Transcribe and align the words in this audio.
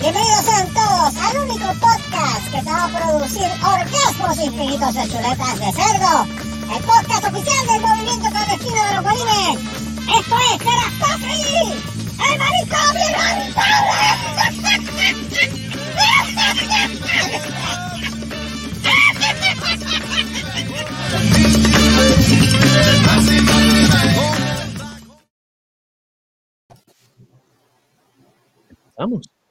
Bienvenidos 0.00 0.44
sean 0.46 0.72
todos 0.72 1.14
al 1.14 1.36
único 1.40 1.66
podcast 1.74 2.50
que 2.50 2.62
te 2.62 2.70
va 2.70 2.84
a 2.84 2.88
producir 2.88 3.48
orgasmos 3.62 4.38
infinitos 4.38 4.94
de 4.94 5.08
chuletas 5.08 5.58
de 5.60 5.72
cerdo. 5.72 6.26
El 6.74 6.82
podcast 6.84 7.24
oficial 7.26 7.66
del 7.66 7.80
movimiento 7.82 8.30
clandestino 8.30 8.84
de 8.86 8.94
los 8.94 9.04
bolines. 9.04 9.58
Esto 10.18 10.36
es 10.38 10.58
Terastofri, 10.58 11.72
el 12.30 12.38
marico 12.38 12.82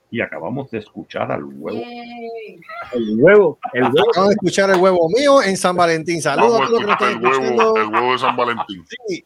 Y 0.10 0.20
acabamos 0.22 0.70
de 0.72 0.80
escuchar 0.80 1.32
al 1.32 1.44
huevo. 1.44 1.82
El 2.92 3.16
huevo. 3.18 3.60
El 3.74 3.84
huevo. 3.84 4.10
Acabo 4.12 4.28
de 4.28 4.34
escuchar 4.34 4.70
el 4.72 4.78
huevo 4.78 5.08
mío 5.10 5.42
en 5.42 5.56
San 5.56 5.76
Valentín. 5.76 6.22
Saludos 6.22 6.62
a 6.62 6.68
todos 6.68 6.82
los 6.84 6.92
a 6.92 6.98
que 6.98 7.06
nos 7.06 7.12
escuchar 7.14 7.44
están 7.46 7.48
el 7.48 7.58
huevo, 7.58 7.78
el 7.78 7.88
huevo 7.88 8.12
de 8.12 8.18
San 8.20 8.36
Valentín. 8.36 8.86
Sí, 9.08 9.26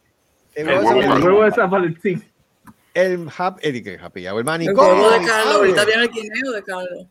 el 0.54 0.68
el 0.68 0.68
huevo 0.68 0.80
de 0.80 0.86
San 0.86 0.96
El 0.96 1.06
Valentín. 1.08 1.24
huevo 1.24 1.44
de 1.44 1.50
San 1.50 1.70
Valentín. 1.70 2.24
El 2.94 3.28
hap, 3.36 3.58
el, 3.62 3.82
que 3.84 3.98
happy 3.98 4.26
el 4.26 4.36
El 4.38 4.44
manicomio. 4.44 4.94
huevo 4.94 5.10
de 5.10 5.26
Carlos, 5.26 5.54
ahorita 5.56 5.84
viene 5.84 6.02
el 6.04 6.10
guineo 6.10 6.52
de 6.52 6.62
Carlos. 6.62 7.06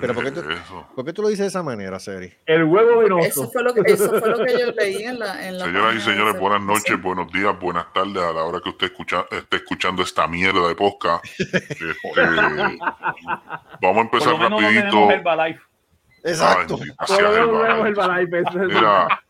Pero 0.00 0.14
¿por 0.14 0.24
qué, 0.24 0.30
tú, 0.30 0.40
Eso. 0.48 0.86
por 0.94 1.04
qué 1.04 1.12
tú 1.12 1.22
lo 1.22 1.28
dices 1.28 1.44
de 1.44 1.48
esa 1.48 1.62
manera, 1.62 1.98
Seri? 1.98 2.32
El 2.46 2.64
huevo 2.64 2.98
venoso. 3.00 3.26
Eso 3.26 3.50
fue 3.50 3.62
lo 3.64 3.74
que, 3.74 3.80
eso 3.86 4.08
fue 4.20 4.28
lo 4.28 4.44
que 4.44 4.52
yo 4.58 4.70
leí 4.72 5.02
en 5.04 5.18
la. 5.18 5.48
En 5.48 5.58
la 5.58 5.64
Señoras 5.64 5.94
y 5.96 6.00
señores, 6.00 6.38
buenas 6.38 6.60
noches, 6.62 6.84
Sí. 6.86 6.94
buenos 6.96 7.32
días, 7.32 7.58
buenas 7.58 7.92
tardes 7.92 8.22
a 8.22 8.32
la 8.32 8.44
hora 8.44 8.60
que 8.62 8.68
usted 8.68 8.86
escucha, 8.86 9.24
esté 9.30 9.56
escuchando 9.56 10.02
esta 10.02 10.26
mierda 10.28 10.68
de 10.68 10.74
podcast. 10.74 11.24
Este, 11.40 12.78
vamos 13.80 13.98
a 13.98 14.00
empezar 14.00 14.32
Por 14.32 14.40
lo 14.42 14.50
menos 14.50 14.62
no 14.62 14.68
rapidito. 14.68 15.10
Herbalife. 15.10 15.60
Exacto. 16.24 16.78
Ay, 16.98 17.06
Por 17.08 17.22
lo 17.22 17.30
menos 17.58 17.86
Herbalife. 17.86 18.38
es 18.40 18.54
Mira, 18.54 19.22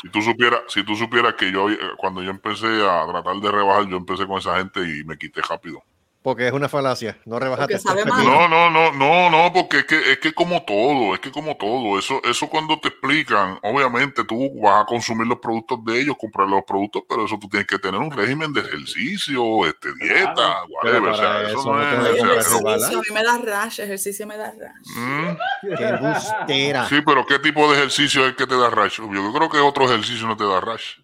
si 0.00 0.08
tú 0.10 0.22
supieras, 0.22 0.60
si 0.68 0.84
tú 0.84 0.94
supieras 0.94 1.34
que 1.34 1.50
yo 1.50 1.64
había- 1.64 1.78
cuando 1.96 2.22
yo 2.22 2.30
empecé 2.30 2.66
a 2.88 3.06
tratar 3.10 3.36
de 3.36 3.50
rebajar, 3.50 3.86
yo 3.88 3.96
empecé 3.96 4.26
con 4.26 4.38
esa 4.38 4.56
gente 4.58 4.80
y 4.80 5.04
me 5.04 5.18
quité 5.18 5.40
rápido. 5.42 5.82
Porque 6.28 6.46
es 6.46 6.52
una 6.52 6.68
falacia. 6.68 7.16
No 7.24 7.38
rebajaste. 7.38 7.78
No, 8.06 8.48
no, 8.48 8.70
no, 8.70 8.92
no, 8.92 9.30
no, 9.30 9.50
porque 9.52 9.78
es 9.78 9.84
que 9.86 10.12
es 10.12 10.18
que 10.18 10.34
como 10.34 10.62
todo, 10.64 11.14
es 11.14 11.20
que 11.20 11.30
como 11.30 11.56
todo, 11.56 11.98
eso, 11.98 12.20
eso 12.22 12.48
cuando 12.48 12.78
te 12.78 12.88
explican, 12.88 13.58
obviamente 13.62 14.24
tú 14.24 14.50
vas 14.60 14.82
a 14.82 14.84
consumir 14.84 15.26
los 15.26 15.38
productos 15.38 15.82
de 15.86 16.02
ellos, 16.02 16.16
comprar 16.20 16.46
los 16.48 16.64
productos, 16.64 17.04
pero 17.08 17.24
eso 17.24 17.38
tú 17.40 17.48
tienes 17.48 17.66
que 17.66 17.78
tener 17.78 17.98
un 17.98 18.10
régimen 18.10 18.52
de 18.52 18.60
ejercicio, 18.60 19.64
este, 19.66 19.88
dieta, 19.94 20.34
Claro. 20.34 20.66
whatever, 20.68 21.00
Pero 21.00 21.12
o 21.12 21.16
sea, 21.16 21.42
eso 21.44 21.58
eso 21.60 21.72
no 21.72 21.78
no 21.78 22.06
es. 22.06 22.16
Ejercicio, 22.18 22.98
a 22.98 23.00
mí 23.00 23.14
me 23.14 23.24
da 23.24 23.38
rash, 23.38 23.80
ejercicio 23.80 24.26
me 24.26 24.36
da 24.36 24.50
rash. 24.52 24.96
Mm, 24.96 25.76
Qué 25.76 25.92
bustera. 26.00 26.88
sí, 26.88 27.00
pero 27.06 27.24
¿qué 27.24 27.38
tipo 27.38 27.70
de 27.72 27.78
ejercicio 27.78 28.20
es 28.22 28.28
el 28.28 28.36
que 28.36 28.46
te 28.46 28.56
da 28.58 28.68
rash? 28.68 28.98
Yo 28.98 29.32
creo 29.32 29.48
que 29.48 29.58
otro 29.58 29.86
ejercicio 29.86 30.26
no 30.26 30.36
te 30.36 30.44
da 30.44 30.60
rash. 30.60 30.98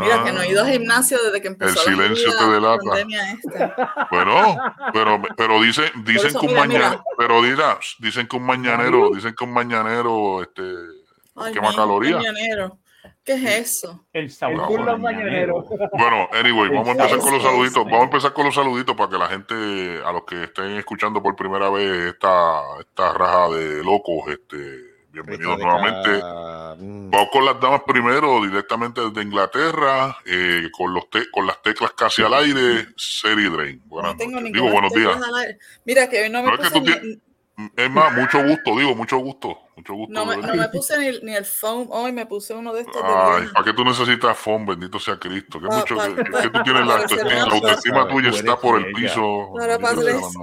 Mira, 0.00 0.24
que 0.24 0.32
no 0.32 0.42
he 0.42 0.48
ido 0.50 0.62
al 0.62 0.70
gimnasio 0.72 1.18
desde 1.22 1.40
que 1.42 1.48
empezó 1.48 1.70
El 1.70 1.96
la 1.96 2.02
silencio 2.04 2.30
jodida 2.32 2.46
te 2.46 2.52
delata. 2.54 2.78
pandemia 2.84 3.32
esta. 3.32 4.08
Bueno, 4.10 4.58
pero, 4.92 5.22
pero 5.36 5.60
dicen, 5.60 5.90
dicen 6.04 6.28
eso, 6.28 6.40
que 6.40 6.46
un 6.46 6.52
mira, 6.52 6.60
mañanero, 6.66 6.90
mira. 6.90 7.04
pero 7.18 7.42
dirá, 7.42 7.78
dicen 7.98 8.26
que 8.26 8.36
un 8.36 8.44
mañanero, 8.44 9.10
dicen 9.14 9.34
que 9.34 9.44
un 9.44 9.52
mañanero, 9.52 10.42
este, 10.42 10.62
Ay, 11.36 11.52
quema 11.52 11.74
calorías. 11.74 12.16
mañanero. 12.16 12.78
¿Qué 13.24 13.34
es 13.34 13.44
eso? 13.74 14.06
El 14.12 14.30
sabor 14.30 14.98
mañanero. 14.98 15.64
Bueno, 15.92 16.28
anyway, 16.32 16.68
vamos 16.70 16.88
a 16.88 16.92
empezar 16.92 17.18
con 17.18 17.32
los 17.34 17.42
saluditos. 17.42 17.84
Vamos 17.84 18.00
a 18.00 18.04
empezar 18.04 18.32
con 18.32 18.44
los 18.46 18.54
saluditos 18.54 18.96
para 18.96 19.10
que 19.10 19.18
la 19.18 19.28
gente, 19.28 19.54
a 20.04 20.10
los 20.12 20.24
que 20.24 20.44
estén 20.44 20.72
escuchando 20.76 21.22
por 21.22 21.36
primera 21.36 21.70
vez 21.70 22.14
esta, 22.14 22.60
esta 22.80 23.12
raja 23.14 23.48
de 23.50 23.84
locos, 23.84 24.26
este, 24.28 24.91
bienvenidos 25.12 25.58
nuevamente. 25.58 26.10
Mm. 26.78 27.10
Vamos 27.10 27.28
con 27.30 27.44
las 27.44 27.60
damas 27.60 27.82
primero, 27.86 28.42
directamente 28.42 29.00
desde 29.00 29.22
Inglaterra, 29.22 30.16
eh, 30.24 30.68
con 30.76 30.92
los 30.94 31.08
te- 31.10 31.30
con 31.30 31.46
las 31.46 31.60
teclas 31.62 31.92
casi 31.92 32.22
al 32.22 32.32
aire, 32.34 32.88
Seri 32.96 33.48
Drain. 33.48 33.82
Buenas 33.86 34.12
No 34.12 34.18
tengo 34.18 34.40
noches. 34.40 34.52
Digo, 34.54 34.70
buenos 34.70 34.92
días. 34.92 35.16
Mira, 35.84 36.08
que 36.08 36.22
hoy 36.22 36.30
no 36.30 36.42
me 36.42 36.48
No, 36.48 36.54
es 36.54 36.60
que 36.60 36.68
puse 36.68 36.80
tú 36.80 36.86
ni, 36.86 36.92
tienes- 36.92 37.18
Es 37.76 37.90
más, 37.90 38.12
mucho 38.14 38.42
gusto, 38.42 38.76
digo, 38.78 38.94
mucho 38.94 39.18
gusto. 39.18 39.58
Mucho 39.74 39.94
gusto. 39.94 40.12
no 40.12 40.26
me, 40.26 40.36
no 40.36 40.70
puse 40.72 40.98
ni, 40.98 41.18
ni 41.20 41.34
el 41.34 41.46
foam. 41.46 41.86
Hoy 41.90 42.12
me 42.12 42.26
puse 42.26 42.54
uno 42.54 42.74
de 42.74 42.82
estos 42.82 43.02
Ay. 43.02 43.46
¿para 43.54 43.64
qué 43.64 43.72
tú 43.72 43.84
necesitas 43.84 44.36
phone? 44.36 44.66
Bendito 44.66 44.98
sea 44.98 45.18
Cristo. 45.18 45.58
¿Qué, 45.60 45.66
Pa- 45.66 45.76
mucho, 45.78 45.96
pa- 45.96 46.14
que, 46.14 46.24
pa- 46.24 46.42
que 46.42 46.50
tú 46.50 46.62
tienes 46.62 46.86
la 46.86 46.94
autoestima, 46.96 47.30
la 47.30 47.42
autoestima 47.44 48.08
tuya 48.08 48.28
está 48.30 48.56
por 48.58 48.78
el 48.78 48.92
piso. 48.92 49.50
Para 49.56 49.78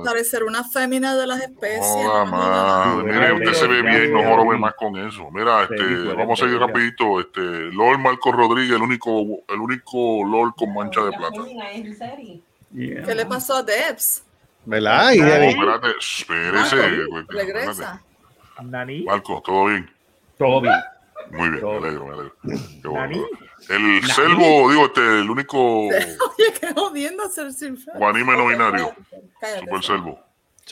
parecer, 0.03 0.44
una 0.44 0.63
fémina 0.63 1.16
de 1.16 1.28
las 1.28 1.41
especies. 1.41 2.06
No, 2.06 2.25
madre. 2.25 3.03
Mire, 3.13 3.34
usted 3.34 3.53
se 3.53 3.68
ve 3.68 3.81
bien, 3.84 4.13
no 4.13 4.23
jorobe 4.23 4.57
más 4.57 4.73
con 4.73 4.97
eso. 4.97 5.29
Mira, 5.31 5.63
este, 5.63 5.84
vamos 6.16 6.41
a 6.41 6.45
seguir 6.45 6.59
rapidito. 6.59 7.19
Este, 7.19 7.41
Lord 7.41 8.00
Marco 8.00 8.31
Rodríguez, 8.31 8.75
el 8.78 8.81
único, 8.81 9.44
el 9.47 9.59
único 9.59 10.23
Lord 10.25 10.53
con 10.57 10.73
mancha 10.73 11.01
de 11.03 11.12
plata. 11.12 11.35
¿Qué 12.73 13.16
le 13.16 13.25
pasó 13.25 13.57
a 13.57 13.63
Debs? 13.63 14.23
¿Verdad? 14.66 15.12
Y 15.13 15.19
espérate, 15.19 15.88
espérese. 16.00 16.75
Regresa. 17.29 18.01
Nani. 18.61 19.03
Marco, 19.03 19.41
¿todo 19.45 19.65
bien? 19.65 19.89
Todo 20.37 20.61
bien. 20.61 20.73
Muy 21.31 21.49
bien, 21.49 21.63
me 21.63 21.75
alegro, 21.77 22.05
me 22.07 22.13
alegro. 22.13 22.33
Qué 22.81 22.87
bueno. 22.87 23.25
El 23.69 24.03
selvo, 24.05 24.69
digo, 24.71 24.85
este, 24.85 25.19
el 25.19 25.29
único 25.29 25.57
Oye, 25.87 26.53
qué 26.59 26.73
jodiendo 26.73 27.23
hacer 27.23 27.51
sin 27.51 27.77
guanime 27.95 28.35
no 28.37 28.47
binario, 28.47 28.93
super 29.59 29.83
selvo. 29.83 30.19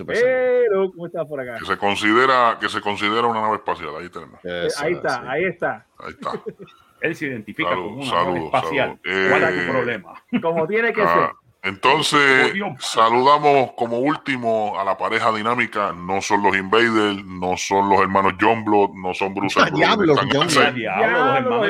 Pero, 0.05 0.91
¿cómo 0.91 1.07
estás 1.07 1.25
por 1.27 1.39
acá? 1.41 1.57
que 1.59 1.65
se 1.65 1.77
considera, 1.77 2.57
que 2.61 2.69
se 2.69 2.79
considera 2.81 3.25
una 3.27 3.41
nave 3.41 3.55
espacial. 3.55 3.89
Ahí 3.99 4.09
tenemos. 4.09 4.39
Eso, 4.45 4.83
Ahí 4.83 4.93
está, 4.93 5.09
sí. 5.09 5.25
ahí 5.27 5.43
está. 5.45 5.85
Ahí 5.99 6.09
está. 6.11 6.31
Él 7.01 7.15
se 7.15 7.25
identifica 7.27 7.69
Salud, 7.69 7.83
como 7.83 7.95
una 7.97 8.05
salud, 8.09 8.33
nave 8.33 8.45
espacial. 8.45 8.99
salud. 9.03 9.29
¿Cuál 9.29 9.43
es 9.43 9.49
Eh, 9.49 9.65
tu 9.65 9.71
problema? 9.71 10.23
Como 10.41 10.67
tiene 10.67 10.93
que 10.93 11.01
Ah, 11.01 11.13
ser. 11.13 11.46
Entonces, 11.63 12.53
saludamos 12.79 13.71
como 13.73 13.99
último 13.99 14.79
a 14.79 14.83
la 14.83 14.97
pareja 14.97 15.31
dinámica. 15.33 15.91
No 15.91 16.21
son 16.21 16.43
los 16.43 16.55
Invaders, 16.55 17.25
no 17.25 17.57
son 17.57 17.89
los 17.89 17.99
hermanos 18.01 18.33
John 18.39 18.63
Blood, 18.63 18.91
no 18.93 19.13
son 19.13 19.33
Bruce 19.33 19.59
diablo, 19.73 20.13
los 20.13 20.17
hermanos. 20.17 20.55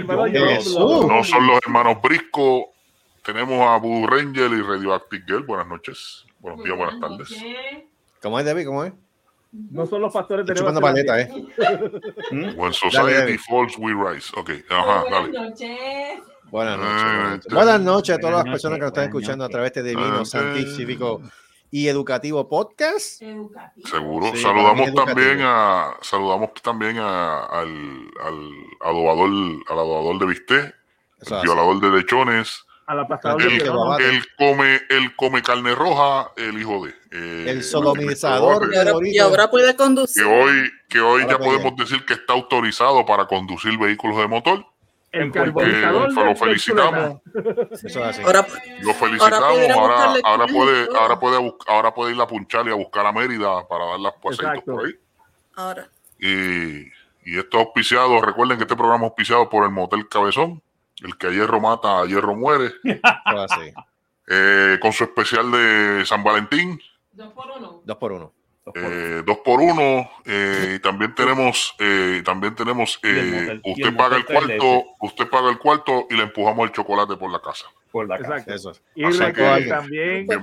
Blood. 0.05 1.07
no 1.07 1.23
son 1.23 1.47
los 1.47 1.59
hermanos 1.65 2.01
Brisco. 2.01 2.67
Tenemos 3.23 3.59
a 3.67 3.77
Blue 3.77 4.05
Ranger 4.07 4.51
y 4.51 4.61
Radioactive 4.61 5.23
Girl. 5.27 5.43
Buenas 5.43 5.67
noches, 5.67 6.25
buenos 6.39 6.63
días, 6.63 6.77
buenas 6.77 6.99
tardes. 6.99 7.35
¿Cómo 8.21 8.39
es, 8.39 8.45
Debbie? 8.45 8.65
¿Cómo 8.65 8.83
es? 8.83 8.93
No 9.51 9.85
son 9.85 10.01
los 10.01 10.13
pastores 10.13 10.45
de 10.45 10.53
Estoy 10.53 10.79
paleta, 10.79 11.21
¿eh? 11.21 11.29
When 12.55 12.73
society 12.73 13.13
Debbie. 13.13 13.37
falls, 13.37 13.77
we 13.77 13.93
rise. 13.93 14.31
Ok, 14.35 14.51
ajá, 14.69 15.03
dale. 15.09 15.29
Buenas 15.29 15.49
noches. 15.49 16.36
Eh, 16.47 16.49
Buenas 16.49 16.77
noches, 16.77 17.53
Buenas 17.53 17.81
noches 17.81 18.15
a 18.15 18.19
todas 18.19 18.35
las 18.37 18.45
personas 18.45 18.77
que 18.77 18.81
nos 18.81 18.87
están 18.89 19.03
escuchando 19.05 19.43
a 19.43 19.49
través 19.49 19.73
de 19.73 19.83
Divino, 19.83 20.19
Ah, 20.21 20.25
Santífico 20.25 21.21
y 21.69 21.87
Educativo 21.89 22.47
Podcast. 22.47 23.21
Seguro. 23.85 24.31
Sí, 24.33 24.41
saludamos 24.41 24.93
también 24.93 25.39
educativo. 25.41 25.49
a 25.49 25.97
saludamos 26.01 26.49
también 26.63 26.97
a, 26.99 27.43
al, 27.45 28.09
al 28.23 28.51
adobador, 28.81 29.29
al 29.67 29.77
adobador 29.79 30.19
de 30.19 30.25
bistec, 30.25 30.75
el 31.19 31.41
violador 31.43 31.81
de 31.81 31.89
lechones, 31.97 32.63
A 32.85 32.95
la 32.95 33.01
el 33.99 34.25
come, 34.37 34.81
el 34.89 35.15
come 35.17 35.41
carne 35.41 35.75
roja, 35.75 36.31
el 36.37 36.57
hijo 36.61 36.85
de 36.85 36.93
eh, 37.11 37.45
El 37.51 37.63
sodomizador. 37.63 38.69
Y 38.73 38.77
ahora, 38.77 38.93
y 39.09 39.17
ahora 39.17 39.49
puede 39.49 39.75
conducir. 39.75 40.23
que 40.23 40.29
hoy, 40.29 40.71
que 40.87 41.01
hoy 41.01 41.23
Ahora 41.23 41.33
ya 41.33 41.39
podemos 41.39 41.75
decir 41.75 42.05
que 42.05 42.13
está 42.13 42.31
autorizado 42.31 43.05
para 43.05 43.25
conducir 43.27 43.77
vehículos 43.77 44.17
de 44.17 44.27
motor. 44.27 44.65
El 45.11 45.31
Porque 45.31 45.39
carbonizador. 45.53 46.09
Eh, 46.09 46.13
del- 46.13 46.25
lo 46.25 46.35
felicitamos. 46.35 47.21
Eso 47.71 47.87
es 47.87 47.97
así. 47.97 48.21
Ahora, 48.23 48.45
Lo 48.81 48.93
felicitamos. 48.93 49.49
pudiera 49.53 49.73
Ahora, 49.75 50.47
puede, 50.47 50.87
ahora 50.93 51.19
puede, 51.19 51.55
ahora 51.67 51.93
puede 51.93 52.13
ir 52.15 52.21
a 52.21 52.27
punchar 52.27 52.67
y 52.67 52.71
a 52.71 52.75
buscar 52.75 53.05
a 53.05 53.11
Mérida 53.13 53.67
para 53.67 53.85
dar 53.85 53.99
las 53.99 54.13
paseitos 54.13 54.45
Exacto. 54.49 54.73
por 54.73 54.85
ahí. 54.85 54.93
ahora. 55.55 55.89
Y, 56.19 56.87
y 57.31 57.37
esto 57.37 57.57
es 57.59 57.65
auspiciado, 57.65 58.19
recuerden 58.21 58.57
que 58.57 58.63
este 58.65 58.75
programa 58.75 59.05
es 59.05 59.09
auspiciado 59.11 59.49
por 59.49 59.63
el 59.63 59.71
Motel 59.71 60.07
Cabezón, 60.09 60.61
el 61.03 61.17
que 61.17 61.27
a 61.27 61.29
hierro 61.31 61.59
mata, 61.61 61.99
a 62.01 62.05
hierro 62.05 62.35
muere, 62.35 62.65
Eso 62.83 63.45
es 63.45 63.51
así. 63.51 63.73
eh, 64.27 64.77
con 64.81 64.91
su 64.93 65.03
especial 65.05 65.51
de 65.51 66.03
San 66.05 66.23
Valentín, 66.23 66.79
Dos 67.11 67.33
por 67.97 68.11
uno. 68.11 68.33
Eh, 68.75 69.23
dos 69.25 69.37
por 69.37 69.59
uno, 69.59 70.09
eh, 70.25 70.73
y 70.75 70.79
también 70.79 71.13
tenemos, 71.15 71.75
eh, 71.79 72.21
también 72.23 72.55
tenemos, 72.55 72.99
eh, 73.03 73.59
usted 73.63 73.87
el 73.87 73.95
paga 73.95 74.17
el 74.17 74.25
cuarto, 74.25 74.85
usted 74.99 75.29
paga 75.29 75.49
el 75.49 75.57
cuarto 75.57 76.07
y 76.09 76.15
le 76.15 76.23
empujamos 76.23 76.67
el 76.67 76.73
chocolate 76.73 77.15
por 77.15 77.31
la 77.31 77.39
casa. 77.39 77.65
Por 77.91 78.07
la 78.07 78.17
casa. 78.17 78.37
Exacto. 78.37 78.53
Eso. 78.53 78.71
Y 78.95 79.03
Así 79.05 79.17
la 79.19 79.33
que- 79.33 79.63
que 79.63 79.69
también. 79.69 80.27
Que 80.27 80.37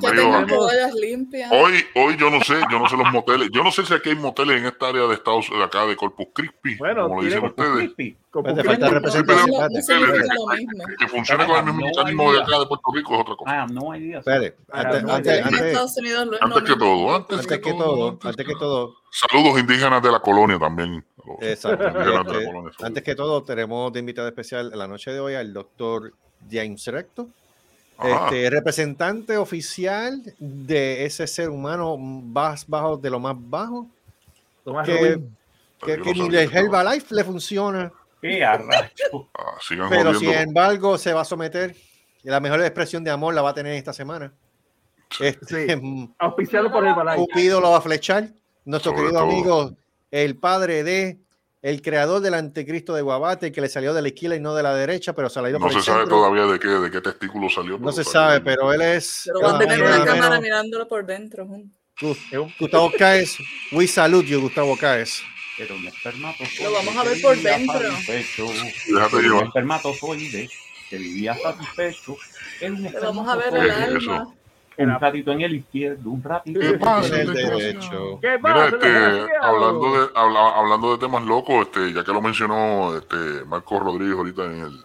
limpias. 1.01 1.51
Hoy, 1.53 1.73
hoy 1.95 2.17
yo 2.19 2.31
no 2.31 2.41
sé, 2.41 2.55
yo 2.71 2.79
no 2.79 2.89
sé 2.89 2.97
los 2.97 3.11
moteles. 3.13 3.49
Yo 3.53 3.63
no 3.63 3.71
sé 3.71 3.85
si 3.85 3.95
aquí 3.95 4.11
hay 4.11 4.17
moteles 4.17 4.59
en 4.59 4.67
esta 4.67 4.89
área 4.89 5.03
de 5.07 5.15
Estados 5.15 5.49
de 5.51 5.63
acá 5.63 5.87
de 5.87 5.97
Corpus 5.97 6.27
Christi, 6.35 6.77
Bueno, 6.79 7.09
como 7.09 7.21
lo 7.21 7.27
dicen 7.27 7.45
ustedes, 7.45 7.71
Crispy. 7.95 8.17
Pues 8.33 8.65
falta 8.65 8.89
representación. 8.91 9.49
no, 9.49 9.61
no 9.69 10.55
mismo. 10.57 10.85
que 10.99 11.09
funcione 11.09 11.47
con 11.47 11.57
el 11.57 11.65
mismo 11.67 11.81
No 11.83 11.87
mecanismo 11.87 12.25
de 12.25 12.31
idea. 12.39 12.43
acá 12.47 12.59
de 12.59 12.67
Puerto 12.67 12.85
Rico 12.93 13.15
es 13.15 13.21
otra 13.21 13.37
cosa. 13.37 13.51
I 13.51 13.59
have 13.59 13.73
no 13.73 13.97
idea. 13.97 14.19
Espere, 14.19 14.57
Ah, 14.73 14.81
antes, 14.81 15.03
no, 15.05 15.13
antes, 15.15 15.45
antes, 15.45 15.77
Antes 16.41 16.63
que 16.65 16.77
todo, 16.77 17.15
antes, 17.15 17.39
antes 17.39 17.59
que 17.59 17.73
todo, 17.73 18.19
antes 18.23 18.47
que 18.47 18.55
todo, 18.55 18.97
Saludos 19.13 19.61
indígenas 19.61 20.03
de 20.03 20.11
la 20.11 20.19
colonia 20.19 20.59
también. 20.59 21.05
Exacto, 21.41 21.87
antes 22.81 23.03
que 23.05 23.15
todo, 23.15 23.45
tenemos 23.45 23.93
de 23.93 24.01
invitado 24.01 24.27
especial 24.27 24.71
en 24.73 24.79
la 24.79 24.89
noche 24.89 25.13
de 25.13 25.21
hoy 25.21 25.35
al 25.35 25.53
doctor 25.53 26.13
James 26.51 26.87
Recto, 26.87 27.29
este, 28.03 28.51
representante 28.51 29.37
oficial 29.37 30.23
de 30.39 31.05
ese 31.05 31.27
ser 31.27 31.49
humano 31.49 31.97
más 31.97 32.67
bajo 32.67 32.97
de 32.97 33.11
lo 33.11 33.21
más 33.21 33.37
bajo, 33.39 33.87
Tomás 34.65 34.87
que, 34.87 35.21
que, 35.85 36.01
que 36.01 36.13
ni 36.15 36.27
el. 36.27 36.35
Herbalife 36.35 37.15
le 37.15 37.25
funciona. 37.25 37.93
Ah, 38.43 38.59
pero 39.69 39.89
jodiendo. 39.89 40.15
sin 40.15 40.33
embargo 40.33 40.97
se 40.97 41.13
va 41.13 41.21
a 41.21 41.25
someter 41.27 41.77
y 42.23 42.29
la 42.31 42.41
mejor 42.41 42.61
expresión 42.63 43.05
de 43.05 43.11
amor 43.11 43.35
la 43.35 43.43
va 43.43 43.51
a 43.51 43.55
tener 43.55 43.75
esta 43.75 43.93
semana. 43.93 44.33
Este, 45.21 45.77
Sí. 45.77 46.11
Auspiciado 46.19 46.73
por 46.73 46.87
el 46.87 46.95
Balay. 46.95 47.19
Cupido 47.19 47.61
lo 47.61 47.71
va 47.71 47.79
a 47.79 47.83
flechar. 47.83 48.31
Nuestro 48.65 48.93
Sobre 48.93 49.05
querido 49.05 49.21
todo. 49.21 49.31
amigo, 49.31 49.77
el 50.11 50.37
padre 50.37 50.83
de, 50.83 51.19
el 51.65 51.81
creador 51.81 52.21
del 52.21 52.35
anticristo 52.35 52.95
de 52.95 53.01
Guabate, 53.01 53.51
que 53.51 53.61
le 53.63 53.71
salió 53.71 53.95
de 53.95 54.03
la 54.03 54.09
izquierda 54.09 54.37
y 54.37 54.41
no 54.41 54.55
de 54.55 54.63
la 54.63 54.75
derecha, 54.75 55.15
pero 55.15 55.31
se 55.31 55.41
la 55.41 55.47
ha 55.47 55.51
ido 55.51 55.59
No 55.59 55.65
por 55.65 55.73
se 55.73 55.79
el 55.79 55.85
sabe 55.85 56.01
centro. 56.03 56.19
todavía 56.19 56.45
de 56.45 56.59
qué, 56.61 56.69
de 56.69 56.91
qué 56.91 57.01
testículo 57.01 57.49
salió. 57.49 57.79
No 57.79 57.91
se 57.91 58.05
salió 58.05 58.13
sabe, 58.13 58.41
pero 58.43 58.71
él 58.73 58.83
es. 58.83 59.23
Pero 59.25 59.41
va 59.41 59.57
a 59.57 59.59
tener 59.59 59.81
una 59.83 59.91
menos 59.99 60.07
cámara 60.07 60.41
mirándolo 60.41 60.87
por 60.87 61.07
dentro. 61.07 61.47
jun. 61.47 61.75
Gus- 62.01 62.19
Gustavo 62.61 62.93
Cáez. 62.99 63.37
We 63.73 63.87
salute 63.87 64.29
you, 64.29 64.41
Gustavo 64.43 64.77
Cáez. 64.77 65.23
Pero 65.57 65.77
un 65.77 65.87
espermatozoide 65.87 66.65
Lo 66.65 66.73
vamos 66.73 66.97
a 66.97 67.05
ver 67.05 67.15
que 67.17 67.23
por 67.23 67.37
vivía 67.37 67.59
dentro. 67.59 67.81
satisfecho. 67.81 68.47
Déjate 68.93 69.17
Un 69.17 69.23
llevar. 69.23 69.47
espermatozoide 69.47 70.49
que 70.91 70.99
vivía 70.99 71.37
satisfecho. 71.39 72.17
Es 72.61 72.71
un 72.71 72.83
Le 72.83 72.91
vamos 73.01 73.29
a 73.29 73.37
ver 73.37 73.55
el 73.55 73.67
espermatozoide. 73.71 73.99
Eso. 73.99 74.13
alma. 74.13 74.35
Un 74.77 74.99
ratito 75.01 75.31
en 75.33 75.41
el 75.43 75.55
izquierdo, 75.57 76.11
un 76.11 76.23
ratito 76.23 76.59
¿Qué 76.61 76.67
en 76.67 76.73
el 76.75 76.79
pasa? 76.81 77.15
En 77.21 77.29
el 77.29 77.35
izquierdo. 77.37 77.59
derecho. 77.59 78.19
¿Qué 78.21 78.39
Mira, 78.43 78.67
este, 78.67 79.37
hablando 79.41 79.93
de, 80.01 80.09
habla- 80.17 80.55
hablando 80.57 80.93
de 80.93 80.99
temas 80.99 81.25
locos, 81.25 81.55
este, 81.67 81.93
ya 81.93 82.03
que 82.05 82.13
lo 82.13 82.21
mencionó 82.21 82.97
este 82.97 83.45
Marco 83.47 83.79
Rodríguez 83.79 84.17
ahorita 84.17 84.45
en 84.47 84.59
el, 84.61 84.85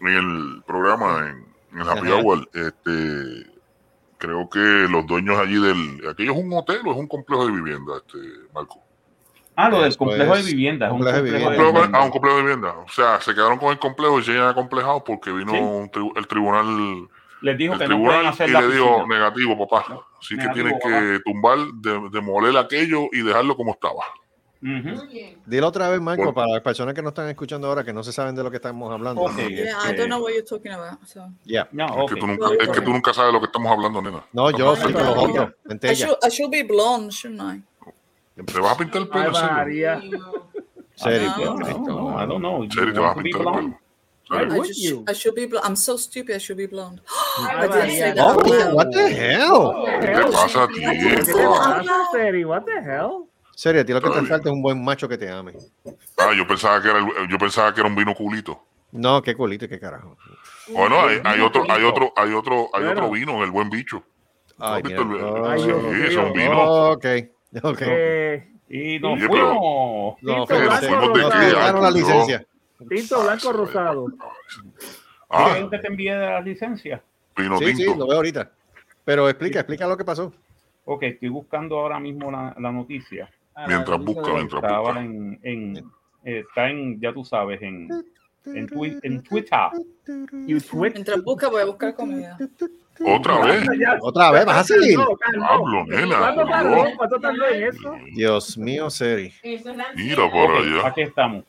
en 0.00 0.08
el 0.08 0.62
programa 0.66 1.28
en, 1.28 1.78
en 1.80 1.88
Happy 1.88 2.08
Ajá. 2.08 2.16
Hour, 2.22 2.48
este, 2.54 3.50
creo 4.18 4.48
que 4.48 4.58
los 4.58 5.06
dueños 5.06 5.36
allí 5.38 5.60
del, 5.60 6.08
aquello 6.08 6.32
es 6.32 6.38
un 6.38 6.52
hotel 6.54 6.80
o 6.86 6.92
es 6.92 6.96
un 6.96 7.06
complejo 7.06 7.46
de 7.46 7.52
vivienda, 7.52 7.92
este, 7.98 8.18
Marco. 8.54 8.80
Ah, 9.56 9.68
lo 9.68 9.82
del 9.82 9.94
complejo 9.94 10.36
de 10.36 10.42
vivienda. 10.42 10.86
Es 10.86 10.92
un 10.92 10.98
complejo 11.00 11.22
de 11.22 11.30
complejo 11.32 11.50
de 11.50 11.56
Complejo- 11.56 11.72
vivienda. 11.74 11.98
ah, 11.98 12.04
un 12.04 12.10
complejo 12.10 12.36
de 12.38 12.42
vivienda. 12.42 12.74
O 12.78 12.88
sea, 12.88 13.20
se 13.20 13.34
quedaron 13.34 13.58
con 13.58 13.72
el 13.72 13.78
complejo 13.78 14.18
y 14.18 14.24
se 14.24 14.38
han 14.38 14.48
acomplejado 14.48 15.04
porque 15.04 15.30
vino 15.32 15.52
Sí. 15.52 15.58
un 15.58 15.90
tribu- 15.90 16.16
el 16.16 16.26
tribunal, 16.26 17.08
Les 17.42 17.56
dijo 17.58 17.72
el 17.74 17.78
que 17.78 17.88
no 17.88 17.96
pueden 17.98 18.10
tribunal 18.10 18.26
hacer 18.26 18.48
y 18.48 18.52
la 18.52 18.60
le 18.60 18.74
dijo 18.74 18.86
piscina. 18.98 19.06
negativo, 19.18 19.66
papá. 19.68 20.00
Así 20.20 20.36
que 20.36 20.48
tienen 20.48 20.78
que 20.78 21.20
tumbar, 21.24 21.58
de- 21.74 22.08
demoler 22.12 22.56
aquello 22.58 23.06
y 23.12 23.22
dejarlo 23.22 23.56
como 23.56 23.72
estaba. 23.72 24.04
Ujú. 24.62 25.08
Dilo 25.46 25.68
otra 25.68 25.88
vez, 25.88 26.02
Marco, 26.02 26.20
Bueno. 26.24 26.34
para 26.34 26.48
las 26.52 26.60
personas 26.60 26.92
que 26.92 27.00
no 27.00 27.08
están 27.08 27.28
escuchando 27.30 27.66
ahora, 27.66 27.82
que 27.82 27.94
no 27.94 28.02
se 28.02 28.12
saben 28.12 28.34
de 28.34 28.42
lo 28.42 28.50
que 28.50 28.56
estamos 28.56 28.92
hablando. 28.92 29.26
Yeah, 29.38 29.48
I 29.48 29.90
este, 29.90 29.96
don't 29.96 30.08
know 30.08 30.20
what 30.22 30.32
you're 30.32 30.42
talking 30.46 30.72
about. 30.72 31.02
So. 31.06 31.30
Ya. 31.46 31.66
No, 31.72 32.04
Es, 32.04 32.12
que 32.12 32.20
tú 32.20 32.26
nunca, 32.26 32.46
es 32.60 32.68
que 32.68 32.80
tú 32.82 32.90
nunca 32.92 33.14
sabes 33.14 33.28
de 33.28 33.32
lo 33.32 33.40
que 33.40 33.46
estamos 33.46 33.72
hablando, 33.72 34.02
nena. 34.02 34.22
No, 34.34 34.50
yo 34.50 34.66
los 34.66 34.78
no. 34.90 34.98
otros. 35.22 35.48
I 35.64 35.68
Centella. 35.68 35.94
should, 35.94 36.16
I 36.22 36.28
should 36.28 36.50
be 36.50 36.62
blonde, 36.62 37.10
shouldn't 37.10 37.40
I? 37.40 38.42
¿Te 38.44 38.60
vas 38.60 38.72
a 38.74 38.76
pintar 38.76 39.00
el 39.02 39.08
pelo? 39.08 39.22
Ay, 39.22 39.28
en 39.28 39.34
serio? 39.34 39.52
María. 39.54 40.00
Serio, 40.94 41.30
Ah, 41.34 41.36
No, 41.42 41.54
Cristo, 41.56 41.80
no, 41.86 42.10
I 42.10 42.12
mano. 42.14 42.26
don't 42.26 42.38
know. 42.40 42.62
¿En 42.64 42.70
serio 42.70 42.88
You 42.88 42.94
te 42.94 43.00
vas 43.00 43.16
a 43.16 43.22
pintar 43.22 43.40
el 43.40 43.46
pelo? 43.46 43.80
Why 44.30 44.42
I, 44.42 44.58
would 44.58 44.68
just, 44.68 44.78
you? 44.78 45.04
I 45.08 45.12
should 45.12 45.34
be. 45.34 45.50
I'm 45.60 45.74
so 45.74 45.96
stupid. 45.96 46.36
I 46.36 46.38
should 46.38 46.56
be 46.56 46.66
blonde. 46.66 47.00
I 47.38 47.66
didn't 47.66 47.90
say 47.90 48.12
that. 48.14 48.24
Oh, 48.24 48.74
what 48.76 48.92
the 48.92 49.08
hell? 49.10 49.74
¿Qué 50.00 50.06
te 50.06 50.24
pasa 50.30 50.62
a 50.62 50.68
ti? 50.68 50.80
¿Qué 50.80 51.24
te 51.24 51.34
pasa, 51.34 52.06
Seri? 52.12 52.44
What 52.44 52.62
the 52.64 52.80
hell? 52.80 53.26
Serio, 53.56 53.82
a 53.82 53.84
ti 53.84 53.92
lo 53.92 54.00
que 54.00 54.08
te 54.08 54.22
falta 54.26 54.48
es 54.48 54.52
un 54.54 54.62
buen 54.62 54.82
macho 54.82 55.08
que 55.08 55.18
te 55.18 55.28
ame. 55.28 55.52
Ah, 56.16 56.32
yo 56.34 56.46
pensaba 56.46 56.80
que 56.80 56.88
era, 56.90 56.98
el- 57.00 57.28
yo 57.28 57.38
pensaba 57.38 57.74
que 57.74 57.80
era 57.80 57.88
un 57.88 57.96
vino 57.96 58.14
culito. 58.14 58.62
No, 58.92 59.20
qué 59.20 59.34
culito 59.34 59.64
y 59.64 59.68
qué 59.68 59.80
carajo. 59.80 60.16
Bueno, 60.68 61.00
hay, 61.00 61.20
hay 61.24 61.40
otro, 61.40 61.64
hay 61.68 61.82
otro, 61.82 62.12
hay 62.16 62.32
otro, 62.32 62.70
hay 62.72 62.84
otro 62.84 63.10
vino, 63.10 63.42
el 63.42 63.50
buen 63.50 63.68
bicho. 63.68 64.02
Ay, 64.58 64.76
¿Has 64.76 64.82
visto 64.82 65.04
mira. 65.04 65.28
el- 65.28 65.44
Ay, 65.44 65.60
sí, 65.60 66.06
es 66.06 66.16
un 66.16 66.32
vino. 66.32 66.90
Ok, 66.92 67.06
ok. 67.62 67.82
Eh, 67.82 68.52
Y 68.68 68.98
nos 69.00 69.18
fuimos. 69.18 69.56
No, 69.56 70.16
Tinto 70.22 70.46
Pero 70.46 70.60
blanco 70.66 70.86
fuimos 70.86 71.32
de 71.32 71.38
qué? 71.38 71.52
La 71.80 71.90
licencia. 71.90 72.46
Tinto 72.88 73.22
blanco 73.22 73.52
rosado. 73.52 74.06
Ah, 75.28 75.50
¿Quieres 75.52 75.70
que 75.70 75.78
te 75.78 75.86
envíe 75.88 76.08
la 76.10 76.40
licencia? 76.40 77.02
Sí, 77.58 77.74
sí, 77.74 77.84
lo 77.84 78.06
veo 78.06 78.16
ahorita. 78.16 78.50
Pero 79.04 79.28
explica, 79.28 79.60
explica 79.60 79.86
lo 79.86 79.96
que 79.96 80.04
pasó. 80.04 80.32
Ok, 80.84 81.02
estoy 81.04 81.28
buscando 81.28 81.78
ahora 81.78 82.00
mismo 82.00 82.30
la, 82.30 82.54
la 82.58 82.72
noticia. 82.72 83.30
Mientras 83.66 84.02
busca, 84.02 84.32
mientras 84.32 84.62
Estaba 84.62 84.80
busca. 84.80 85.00
en, 85.00 85.38
en, 85.42 85.76
eh, 86.24 86.40
está 86.48 86.70
en, 86.70 87.00
ya 87.00 87.12
tú 87.12 87.24
sabes, 87.24 87.60
en, 87.62 87.88
en, 88.46 88.68
twi- 88.68 88.98
en 89.02 89.22
Twitter. 89.22 89.58
Mientras 90.32 91.22
busca, 91.22 91.48
voy 91.48 91.62
a 91.62 91.66
buscar 91.66 91.94
comida. 91.94 92.38
Otra 93.02 93.38
vez. 93.40 93.66
Otra 94.00 94.30
vez, 94.32 94.44
vas 94.44 94.56
a 94.58 94.64
seguir. 94.64 94.98
Pablo, 95.38 95.84
nena. 95.86 96.18
¿Cuánto 96.18 96.46
tardó? 96.46 96.74
Dios. 96.74 96.88
¿Cuánto 96.96 97.20
tardó 97.20 97.48
en 97.48 97.62
eso? 97.62 97.96
Dios 98.14 98.58
mío, 98.58 98.90
Seri. 98.90 99.32
Mira 99.96 100.30
por 100.30 100.50
Ok, 100.50 100.56
allá. 100.58 100.86
aquí 100.88 101.02
estamos. 101.02 101.44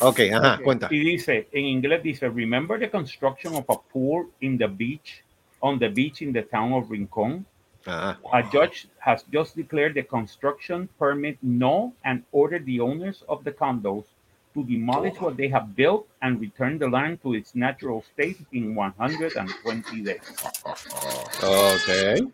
Ok, 0.00 0.20
ajá, 0.32 0.54
Ok. 0.56 0.62
cuenta. 0.62 0.88
Y 0.90 0.98
dice, 1.00 1.48
en 1.52 1.64
inglés 1.64 2.02
dice, 2.02 2.28
remember 2.28 2.78
the 2.78 2.90
construction 2.90 3.54
of 3.54 3.64
a 3.68 3.76
pool 3.92 4.26
in 4.40 4.58
the 4.58 4.66
beach, 4.66 5.22
on 5.60 5.78
the 5.78 5.88
beach 5.88 6.20
in 6.22 6.32
the 6.32 6.42
town 6.42 6.72
of 6.72 6.90
Rincon? 6.90 7.44
Ajá. 7.86 8.18
A 8.32 8.42
judge 8.52 8.88
has 9.00 9.24
just 9.32 9.54
declared 9.56 9.94
the 9.94 10.02
construction 10.04 10.88
permit 10.98 11.38
null 11.40 11.92
and 12.04 12.22
ordered 12.32 12.64
the 12.66 12.80
owners 12.80 13.22
of 13.28 13.42
the 13.44 13.52
condos 13.52 14.04
to 14.54 14.64
demolish 14.64 15.20
what 15.20 15.36
they 15.36 15.48
have 15.48 15.74
built 15.76 16.06
and 16.22 16.40
return 16.40 16.78
the 16.78 16.88
land 16.88 17.20
to 17.22 17.34
its 17.34 17.54
natural 17.54 18.02
state 18.02 18.38
in 18.52 18.74
120 18.74 20.02
days. 20.02 20.34
Ok. 21.42 22.28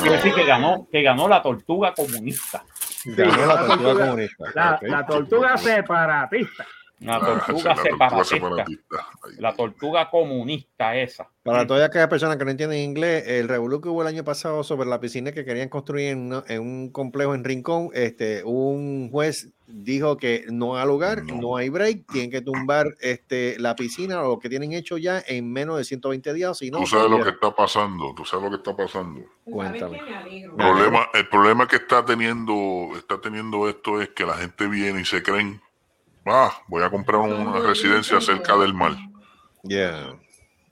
Quiere 0.00 0.16
decir 0.16 0.32
que 0.34 0.44
ganó, 0.44 0.86
que 0.90 1.02
ganó 1.02 1.28
la 1.28 1.42
tortuga 1.42 1.92
comunista. 1.92 2.64
Ganó 3.04 3.36
la 3.36 3.46
la 3.46 3.66
tortuga 3.66 3.76
tortuga- 3.92 4.06
comunista. 4.06 4.44
La, 4.54 4.74
Ok. 4.76 4.82
la 4.88 5.06
tortuga 5.06 5.56
separatista. 5.58 6.66
La 6.98 7.16
Ah, 7.16 7.20
tortuga 7.20 7.72
es 7.72 7.76
la 7.76 8.08
tortuga 8.08 8.24
separatista. 8.24 9.06
La 9.38 9.54
tortuga 9.54 10.10
comunista 10.10 10.96
esa. 10.96 11.28
Para 11.42 11.66
todas 11.66 11.86
aquellas 11.88 12.08
personas 12.08 12.38
que 12.38 12.44
no 12.46 12.50
entienden 12.50 12.78
inglés, 12.78 13.24
el 13.28 13.48
revolú 13.48 13.80
que 13.82 13.88
hubo 13.90 14.00
el 14.02 14.08
año 14.08 14.24
pasado 14.24 14.64
sobre 14.64 14.88
la 14.88 14.98
piscina 14.98 15.30
que 15.30 15.44
querían 15.44 15.68
construir 15.68 16.08
en, 16.08 16.18
una- 16.26 16.44
en 16.48 16.60
un 16.62 16.90
complejo 16.90 17.34
en 17.34 17.44
Rincón, 17.44 17.90
este, 17.92 18.42
un 18.44 19.10
juez 19.10 19.50
dijo 19.66 20.16
que 20.16 20.44
no 20.50 20.76
hay 20.78 20.86
lugar, 20.86 21.22
No. 21.24 21.40
no, 21.40 21.56
hay 21.56 21.68
break, 21.68 22.06
tienen 22.10 22.30
que 22.30 22.40
tumbar 22.40 22.86
este, 23.00 23.58
la 23.58 23.76
piscina 23.76 24.22
o 24.22 24.28
lo 24.28 24.38
que 24.38 24.48
tienen 24.48 24.72
hecho 24.72 24.96
ya 24.96 25.22
en 25.26 25.52
menos 25.52 25.76
de 25.76 25.84
120 25.84 26.32
días, 26.32 26.56
si 26.58 26.70
no, 26.70 26.78
Tú 26.78 26.86
sabes 26.86 27.10
lo 27.10 27.22
que 27.22 27.30
está 27.30 27.54
pasando. 27.54 28.14
Tú 28.16 28.24
sabes 28.24 28.44
lo 28.44 28.50
que 28.50 28.56
está 28.56 28.74
pasando. 28.76 29.20
Cuéntame. 29.44 29.98
El 29.98 30.50
problema, 30.52 31.08
el 31.12 31.28
problema 31.28 31.68
que 31.68 31.76
está 31.76 32.04
teniendo, 32.04 32.88
está 32.96 33.20
teniendo 33.20 33.68
esto 33.68 34.00
es 34.00 34.08
que 34.10 34.24
la 34.24 34.34
gente 34.38 34.66
viene 34.66 35.00
y 35.02 35.04
se 35.04 35.22
creen, 35.22 35.60
ah, 36.26 36.52
voy 36.68 36.82
a 36.82 36.90
comprar 36.90 37.20
una 37.20 37.60
residencia 37.60 38.20
cerca 38.20 38.56
del 38.56 38.74
mar. 38.74 38.92
Yeah. 39.62 40.16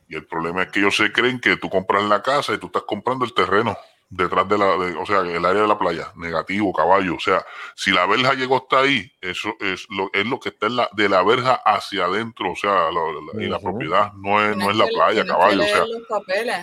Y 0.09 0.17
el 0.17 0.27
problema 0.27 0.63
es 0.63 0.69
que 0.71 0.81
ellos 0.81 0.97
se 0.97 1.11
creen 1.13 1.41
que 1.41 1.57
tú 1.57 1.69
compras 1.71 2.05
la 2.05 2.23
casa 2.23 2.53
y 2.55 2.59
tú 2.59 2.67
estás 2.67 2.83
comprando 2.83 3.25
el 3.25 3.33
terreno 3.35 3.77
detrás 4.11 4.47
de 4.49 4.59
la, 4.59 4.77
de- 4.77 4.95
o 4.97 5.05
sea, 5.07 5.21
el 5.21 5.45
área 5.45 5.63
de 5.63 5.67
la 5.69 5.79
playa, 5.79 6.13
negativo, 6.17 6.73
caballo. 6.73 7.17
O 7.17 7.21
sea, 7.21 7.45
si 7.75 7.91
la 7.91 8.07
verja 8.07 8.35
llegó 8.35 8.57
hasta 8.59 8.81
ahí, 8.81 9.11
eso 9.21 9.55
es 9.61 9.87
lo, 9.91 10.11
es 10.13 10.25
lo 10.27 10.39
que 10.39 10.51
está 10.51 10.67
en 10.67 10.77
la, 10.77 10.89
de 10.93 11.09
la 11.09 11.23
verja 11.25 11.55
hacia 11.65 12.05
adentro, 12.05 12.53
o 12.53 12.57
sea, 12.57 12.71
la- 12.93 13.33
la- 13.35 13.43
y 13.43 13.49
la 13.49 13.59
propiedad 13.59 14.13
no 14.13 14.45
es, 14.45 14.57
no 14.57 14.71
es 14.71 14.77
la 14.77 14.85
que- 14.87 14.93
playa, 14.95 15.23
que 15.23 15.29
caballo. 15.29 15.63
O 15.63 15.67
sea, 15.67 15.79
los 15.87 16.03
papeles. 16.09 16.57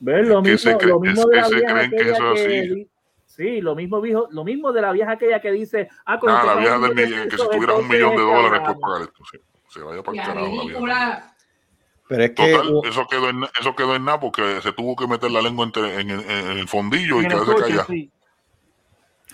¿Ves? 0.00 0.26
Lo 0.26 0.42
que 0.42 0.50
mismo, 0.50 0.70
se 0.70 0.76
cree- 0.76 0.88
lo 0.88 1.00
mismo 1.00 1.26
de 1.28 1.36
la 1.36 1.48
vieja 1.48 1.72
creen 1.74 1.90
que 1.92 2.10
eso 2.10 2.32
es 2.34 2.42
que 2.42 2.58
así. 2.58 2.90
Sí, 3.34 3.62
lo 3.62 3.74
mismo, 3.74 4.00
dijo, 4.02 4.28
lo 4.30 4.44
mismo 4.44 4.72
de 4.72 4.82
la 4.82 4.92
vieja 4.92 5.12
aquella 5.12 5.40
que 5.40 5.50
dice, 5.52 5.88
ah, 6.04 6.20
cuando 6.20 6.38
nada, 6.42 6.54
la 6.54 6.60
vieja 6.60 6.78
del 6.78 6.94
millón, 6.94 7.28
que 7.30 7.38
si 7.38 7.48
tuvieras 7.48 7.78
un 7.78 7.88
millón 7.88 8.10
de 8.16 8.22
dólares, 8.22 8.60
puedes 8.62 8.80
pagar 8.80 9.02
esto. 9.02 9.24
sí. 9.30 9.38
Se 9.68 9.80
vaya 9.80 10.02
para 10.02 10.18
el 10.20 10.26
carajo 10.26 10.46
la 10.56 10.62
vieja. 10.64 11.34
Pero 12.08 12.24
es 12.24 12.30
que 12.32 12.52
Total, 12.52 12.80
eso 12.84 13.06
quedó 13.08 13.28
en 13.30 13.44
eso 13.58 13.74
quedó 13.74 13.96
en 13.96 14.04
nada 14.04 14.20
porque 14.20 14.60
se 14.60 14.72
tuvo 14.72 14.94
que 14.96 15.06
meter 15.06 15.30
la 15.30 15.40
lengua 15.40 15.64
entre- 15.64 15.98
en, 15.98 16.10
el- 16.10 16.30
en 16.30 16.58
el 16.58 16.68
fondillo 16.68 17.22
y 17.22 17.24
En 17.24 17.30
quedarse 17.30 17.52
coche, 17.52 17.62
callada. 17.62 17.84
sí. 17.86 18.12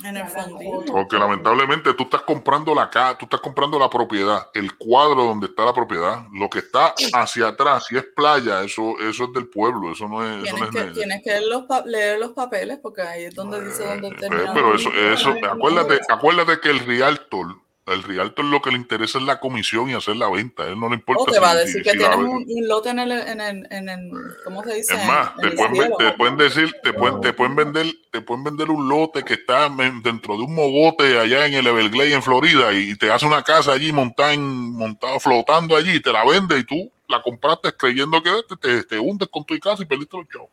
En 0.04 0.16
el 0.16 0.26
fondillo. 0.28 0.84
Porque 0.92 1.16
lamentablemente 1.18 1.92
tú 1.94 2.04
estás 2.04 2.22
comprando 2.22 2.74
la 2.74 2.88
casa, 2.88 3.18
tú 3.18 3.24
estás 3.26 3.40
comprando 3.40 3.78
la 3.78 3.90
propiedad, 3.90 4.48
el 4.54 4.76
cuadro 4.76 5.24
donde 5.24 5.46
está 5.46 5.64
la 5.64 5.72
propiedad. 5.74 6.24
Lo 6.32 6.48
que 6.48 6.60
está 6.60 6.94
hacia 7.14 7.48
atrás, 7.48 7.86
si 7.88 7.96
es 7.96 8.04
playa, 8.14 8.62
eso, 8.62 8.94
eso 9.00 9.24
es 9.24 9.32
del 9.32 9.48
pueblo, 9.48 9.92
eso 9.92 10.08
no 10.08 10.22
es. 10.24 10.44
Eso 10.46 10.54
Tienes 10.56 10.72
no 10.72 10.80
es 10.80 10.86
que, 10.86 10.90
tienes 10.92 11.22
que 11.24 11.30
leer 11.30 11.42
los, 11.48 11.64
pa- 11.64 11.84
leer 11.84 12.18
los 12.18 12.30
papeles 12.32 12.78
porque 12.82 13.02
ahí 13.02 13.24
es 13.24 13.34
donde 13.34 13.64
dice 13.64 13.84
dónde 13.84 14.08
Eh, 14.08 14.16
termina. 14.18 14.52
pero 14.54 14.74
eso, 14.74 14.90
eso, 14.92 15.34
acuérdate, 15.50 16.00
acuérdate 16.08 16.60
que 16.60 16.70
el 16.70 16.80
realtor, 16.80 17.56
el 17.92 18.02
realtor 18.02 18.44
lo 18.44 18.60
que 18.62 18.70
le 18.70 18.76
interesa 18.76 19.18
es 19.18 19.24
la 19.24 19.40
comisión 19.40 19.88
y 19.90 19.94
hacer 19.94 20.16
la 20.16 20.28
venta. 20.30 20.64
A 20.64 20.66
él 20.68 20.78
no 20.80 20.88
le 20.88 20.96
importa. 20.96 21.22
O 21.22 21.26
te 21.26 21.34
si- 21.34 21.40
va 21.40 21.50
a 21.50 21.52
si- 21.54 21.58
decir 21.58 21.82
que 21.82 21.90
si 21.90 21.98
tienes 21.98 22.16
un, 22.16 22.44
un 22.48 22.68
lote 22.68 22.90
en 22.90 22.98
el, 22.98 23.12
en 23.12 23.40
el, 23.40 23.66
en 23.70 23.88
el, 23.88 24.10
¿cómo 24.44 24.62
se 24.64 24.74
dice? 24.74 24.94
Es 24.94 25.06
más, 25.06 25.32
En 25.42 25.50
te 25.50 25.56
pueden, 25.56 25.72
ve- 25.72 25.78
cielo. 25.80 25.96
te 25.98 26.12
pueden 26.12 26.36
decir, 26.36 26.76
te 26.82 26.92
pueden, 26.92 27.20
te 27.20 27.32
pueden 27.32 27.56
vender, 27.56 27.86
te 28.10 28.20
pueden 28.20 28.44
vender 28.44 28.70
un 28.70 28.88
lote 28.88 29.22
que 29.24 29.34
está 29.34 29.66
en- 29.66 30.02
dentro 30.02 30.36
de 30.36 30.42
un 30.44 30.54
mogote 30.54 31.18
allá 31.18 31.46
en 31.46 31.54
el 31.54 31.66
Everglades 31.66 32.12
en 32.14 32.22
Florida 32.22 32.72
y 32.72 32.96
te 32.96 33.10
hace 33.10 33.26
una 33.26 33.42
casa 33.42 33.72
allí 33.72 33.92
montada 33.92 34.32
en, 34.34 34.42
montada 34.72 35.18
flotando 35.20 35.76
allí 35.76 35.92
y 35.96 36.00
te 36.00 36.12
la 36.12 36.24
vende 36.24 36.58
y 36.58 36.64
tú 36.64 36.90
la 37.08 37.22
compraste 37.22 37.72
creyendo 37.72 38.22
que 38.22 38.30
te, 38.48 38.56
te, 38.56 38.82
te 38.84 38.98
hundes 38.98 39.28
con 39.28 39.44
tu 39.44 39.58
casa 39.58 39.82
y 39.82 39.86
perdiste 39.86 40.16
los 40.16 40.28
chavos. 40.28 40.50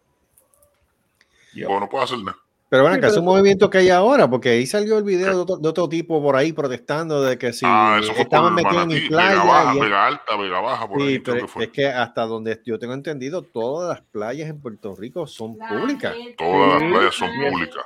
Yep. 1.54 1.70
O 1.70 1.80
no 1.80 1.90
puedes 1.90 2.12
hacer 2.12 2.24
nada. 2.24 2.38
Pero 2.76 2.84
bueno, 2.84 2.96
Sí, 2.96 3.02
que 3.02 3.08
es 3.08 3.18
un 3.18 3.24
movimiento 3.26 3.70
que 3.70 3.78
hay 3.78 3.90
ahora, 3.90 4.30
porque 4.30 4.50
ahí 4.50 4.66
salió 4.66 4.98
el 4.98 5.06
video 5.06 5.30
de 5.30 5.36
otro, 5.36 5.56
de 5.56 5.70
otro 5.70 5.88
tipo 5.88 6.22
por 6.22 6.36
ahí 6.36 6.52
protestando 6.52 7.24
de 7.24 7.38
que 7.38 7.54
si 7.54 7.66
ah, 7.66 8.02
estaban 8.18 8.54
metidos 8.54 8.82
en 8.84 8.88
mi 8.90 8.96
Vega 8.96 9.08
playa. 9.08 9.44
Baja, 9.46 9.76
y- 9.76 9.80
Vega 9.80 10.06
Alta, 10.08 10.36
Vega 10.38 10.60
Baja, 10.60 10.88
por 10.90 11.02
Sí, 11.02 11.08
ahí 11.08 11.20
creo 11.22 11.36
que 11.38 11.48
fue. 11.48 11.64
es 11.64 11.70
que 11.72 11.88
hasta 11.88 12.24
donde 12.26 12.62
yo 12.66 12.78
tengo 12.78 12.94
entendido, 12.94 13.44
todas 13.44 13.88
las 13.98 14.02
playas 14.12 14.50
en 14.50 14.60
Puerto 14.60 14.94
Rico 14.94 15.26
son 15.26 15.58
públicas. 15.58 16.14
Todas 16.38 16.82
las 16.82 16.92
playas 16.92 17.16
son 17.16 17.30
públicas. 17.50 17.84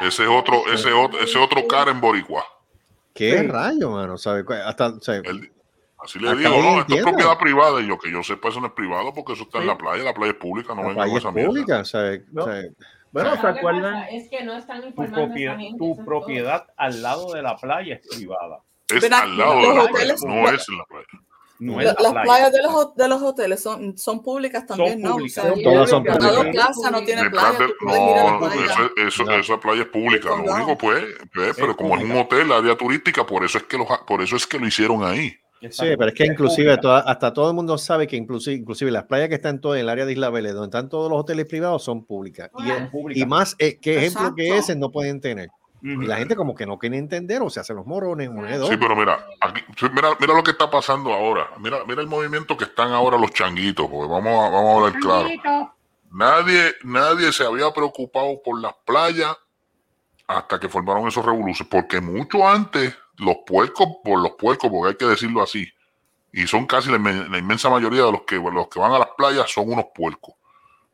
Ese 0.00 0.22
es 0.24 0.28
otro, 0.28 0.62
ese 0.72 0.92
otro, 0.92 1.20
ese 1.20 1.38
otro 1.38 1.68
cara 1.68 1.92
en 1.92 2.00
Boricua. 2.00 2.42
¿Qué 3.14 3.38
Sí. 3.38 3.46
rayo, 3.46 3.90
mano? 3.92 4.18
¿Sabe? 4.18 4.44
Hasta, 4.64 4.88
o 4.88 5.00
sea, 5.00 5.16
Él- 5.16 5.52
así 6.04 6.18
le 6.18 6.34
digo, 6.36 6.50
no, 6.50 6.80
esto 6.80 6.94
es 6.96 7.02
propiedad 7.02 7.38
privada. 7.38 7.80
Y 7.80 7.86
yo 7.88 7.98
que 7.98 8.10
yo 8.10 8.22
sepa, 8.22 8.48
eso 8.48 8.60
no 8.60 8.66
es 8.66 8.72
privado 8.72 9.12
porque 9.14 9.32
eso 9.34 9.42
está 9.44 9.58
en 9.58 9.66
la 9.68 9.78
playa, 9.78 10.02
la 10.02 10.14
playa 10.14 10.32
es 10.32 10.38
pública, 10.38 10.74
no 10.74 10.82
la 10.82 10.88
venga 10.88 11.02
playa 11.04 11.10
con 11.10 11.16
es 11.18 11.22
esa 11.24 11.32
mierda. 11.32 11.48
pública, 11.50 11.84
¿sabe? 11.84 12.24
No. 12.32 12.42
O 12.42 12.46
sea, 12.46 12.62
Bueno, 13.22 13.40
¿se 13.40 13.46
acuerdan? 13.46 13.94
pasa 13.94 14.08
Es 14.10 14.28
que 14.30 14.44
no 14.44 14.56
están 14.56 14.80
Tu 14.82 14.86
informando 14.88 15.26
propiedad, 15.26 15.54
esa 15.54 15.62
gente, 15.62 15.78
tu 15.78 15.92
eso 15.92 16.00
es 16.00 16.06
propiedad 16.06 16.66
al 16.76 17.02
lado 17.02 17.32
de 17.32 17.42
la 17.42 17.56
playa 17.56 17.94
es 17.94 18.16
privada. 18.16 18.60
Es 18.88 19.04
al 19.12 19.36
lado 19.38 19.54
de 19.60 19.74
la 19.74 19.82
hoteles- 19.84 20.20
playa, 20.22 20.40
no 20.42 20.48
es 20.50 20.68
en 20.68 20.78
la 20.78 20.84
playa. 20.84 21.06
No 21.60 21.72
La- 21.72 21.78
es 21.78 21.86
la 21.86 21.92
las 22.02 22.12
playa. 22.12 22.22
playas 22.24 22.52
de 22.52 22.62
los, 22.62 22.94
de 22.94 23.08
los 23.08 23.20
hoteles 23.22 23.60
son, 23.60 23.98
son 23.98 24.22
públicas 24.22 24.64
también, 24.64 25.02
¿no? 25.02 25.14
públicas. 25.16 25.38
O 25.44 25.46
sea, 25.48 25.54
Son 25.54 25.62
Todas 25.64 25.90
son 25.90 26.04
públicas. 26.04 26.52
Plaza 26.52 26.90
no 26.92 27.02
tiene 27.04 27.30
playa, 27.30 27.58
no, 27.58 28.38
playa. 28.38 28.64
eso, 28.64 28.90
eso- 28.96 29.24
No. 29.24 29.32
esa 29.34 29.58
playa 29.58 29.82
es 29.82 29.88
pública. 29.88 30.28
Lo 30.28 30.52
único 30.54 30.78
pues, 30.78 31.04
pues, 31.34 31.56
pero 31.56 31.76
como 31.76 31.96
es 31.96 32.04
un 32.04 32.12
hotel, 32.16 32.52
área 32.52 32.76
turística, 32.76 33.26
por 33.26 33.44
eso 33.44 33.58
es 33.58 33.64
que 33.64 33.76
lo, 33.76 33.86
por 34.06 34.22
eso 34.22 34.36
es 34.36 34.46
que 34.46 34.56
lo 34.58 34.66
hicieron 34.68 35.02
ahí. 35.02 35.36
Sí, 35.60 35.84
pero 35.98 36.06
es 36.08 36.14
que 36.14 36.24
inclusive 36.26 36.76
toda- 36.78 37.00
hasta 37.00 37.32
todo 37.32 37.48
el 37.48 37.54
mundo 37.54 37.76
sabe 37.78 38.06
que 38.06 38.16
inclusive, 38.16 38.56
inclusive 38.56 38.90
las 38.90 39.04
playas 39.04 39.28
que 39.28 39.34
están 39.34 39.60
todo 39.60 39.74
en 39.74 39.80
el 39.82 39.88
área 39.88 40.04
de 40.06 40.12
Isla 40.12 40.30
Vélez, 40.30 40.52
donde 40.54 40.66
están 40.68 40.88
todos 40.88 41.10
los 41.10 41.20
hoteles 41.20 41.46
privados, 41.46 41.82
son 41.82 42.04
públicas. 42.04 42.50
Y, 42.58 42.70
es- 43.22 43.26
más, 43.26 43.56
eh, 43.58 43.78
¿qué 43.80 43.96
ejemplo 43.98 44.34
que 44.36 44.56
ese 44.58 44.76
no 44.76 44.90
pueden 44.90 45.20
tener? 45.20 45.48
Y 45.80 46.06
la 46.06 46.16
gente 46.16 46.34
como 46.34 46.54
que 46.56 46.66
no 46.66 46.76
quiere 46.76 46.98
entender 46.98 47.40
o 47.40 47.50
se 47.50 47.60
hacen 47.60 47.76
los 47.76 47.86
morones, 47.86 48.30
monedos. 48.30 48.68
Sí, 48.68 48.76
pero 48.76 48.96
mira, 48.96 49.24
aquí, 49.40 49.60
mira, 49.94 50.08
mira 50.18 50.34
lo 50.34 50.42
que 50.42 50.50
está 50.50 50.68
pasando 50.68 51.12
ahora. 51.12 51.50
Mira, 51.60 51.78
mira 51.86 52.00
el 52.02 52.08
movimiento 52.08 52.56
que 52.56 52.64
están 52.64 52.90
ahora 52.92 53.16
los 53.16 53.30
changuitos, 53.32 53.86
porque 53.88 54.10
vamos 54.12 54.32
a, 54.32 54.50
vamos 54.50 54.70
a 54.74 54.86
hablar 54.86 55.00
claro. 55.00 55.74
Nadie, 56.10 56.72
nadie 56.84 57.32
se 57.32 57.44
había 57.44 57.70
preocupado 57.72 58.40
por 58.44 58.60
las 58.60 58.72
playas 58.84 59.36
hasta 60.26 60.58
que 60.58 60.68
formaron 60.68 61.06
esos 61.06 61.24
revoluciones, 61.24 61.70
porque 61.70 62.00
mucho 62.00 62.46
antes 62.46 62.96
los 63.18 63.36
puercos, 63.46 63.86
por 64.04 64.20
los 64.20 64.32
puercos, 64.32 64.70
porque 64.70 64.90
hay 64.90 64.96
que 64.96 65.06
decirlo 65.06 65.42
así, 65.42 65.66
y 66.32 66.46
son 66.46 66.66
casi 66.66 66.90
la, 66.90 66.98
inmen- 66.98 67.28
la 67.28 67.38
inmensa 67.38 67.68
mayoría 67.70 68.04
de 68.04 68.12
los 68.12 68.22
que, 68.22 68.36
los 68.36 68.68
que 68.68 68.78
van 68.80 68.92
a 68.92 68.98
las 68.98 69.08
playas 69.16 69.50
son 69.50 69.70
unos 69.72 69.86
puercos. 69.94 70.34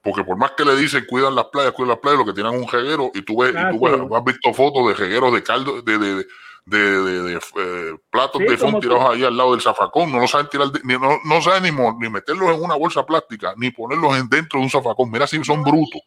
Porque 0.02 0.23
por 0.23 0.37
más 0.37 0.52
que 0.52 0.64
le 0.64 0.76
dicen 0.76 1.04
cuidan 1.09 1.35
las 1.35 1.47
playas, 1.47 1.73
cuidan 1.73 1.90
las 1.90 1.99
playas, 1.99 2.19
lo 2.19 2.25
que 2.26 2.35
tienen 2.35 2.54
un 2.54 2.69
jeguero, 2.69 3.11
y 3.14 3.23
tú 3.23 3.38
ves, 3.40 3.54
Ah, 3.57 3.71
y 3.73 3.78
tú 3.78 3.85
ves- 3.85 3.95
sí. 3.97 4.14
has 4.14 4.25
visto 4.25 4.52
fotos 4.54 4.88
de 4.88 4.95
jegueros 4.95 5.33
de 5.33 5.43
caldo, 5.43 5.81
de, 5.83 5.99
de, 5.99 6.14
de, 6.16 6.25
de- 6.66 6.78
de- 7.02 7.23
de, 7.23 7.35
eh, 7.37 7.97
platos 8.11 8.40
Sí, 8.43 8.47
de 8.47 8.57
fondo 8.59 8.81
tirados 8.81 9.11
ahí 9.11 9.25
al 9.25 9.37
lado 9.37 9.52
del 9.52 9.61
zafacón, 9.61 10.12
no 10.12 10.19
lo 10.21 10.28
saben 10.28 10.49
tirar, 10.49 10.69
de- 10.69 10.81
ni, 10.85 10.95
no, 10.95 11.19
no 11.25 11.40
saben 11.43 11.62
ni, 11.62 11.71
ni 12.00 12.09
meterlos 12.11 12.54
en 12.54 12.62
una 12.62 12.75
bolsa 12.75 13.04
plástica, 13.04 13.54
ni 13.57 13.71
ponerlos 13.71 14.16
en 14.19 14.28
dentro 14.28 14.59
de 14.61 14.64
un 14.64 14.71
zafacón. 14.71 15.11
Mira 15.11 15.26
si 15.26 15.43
son 15.45 15.62
brutos. 15.62 16.00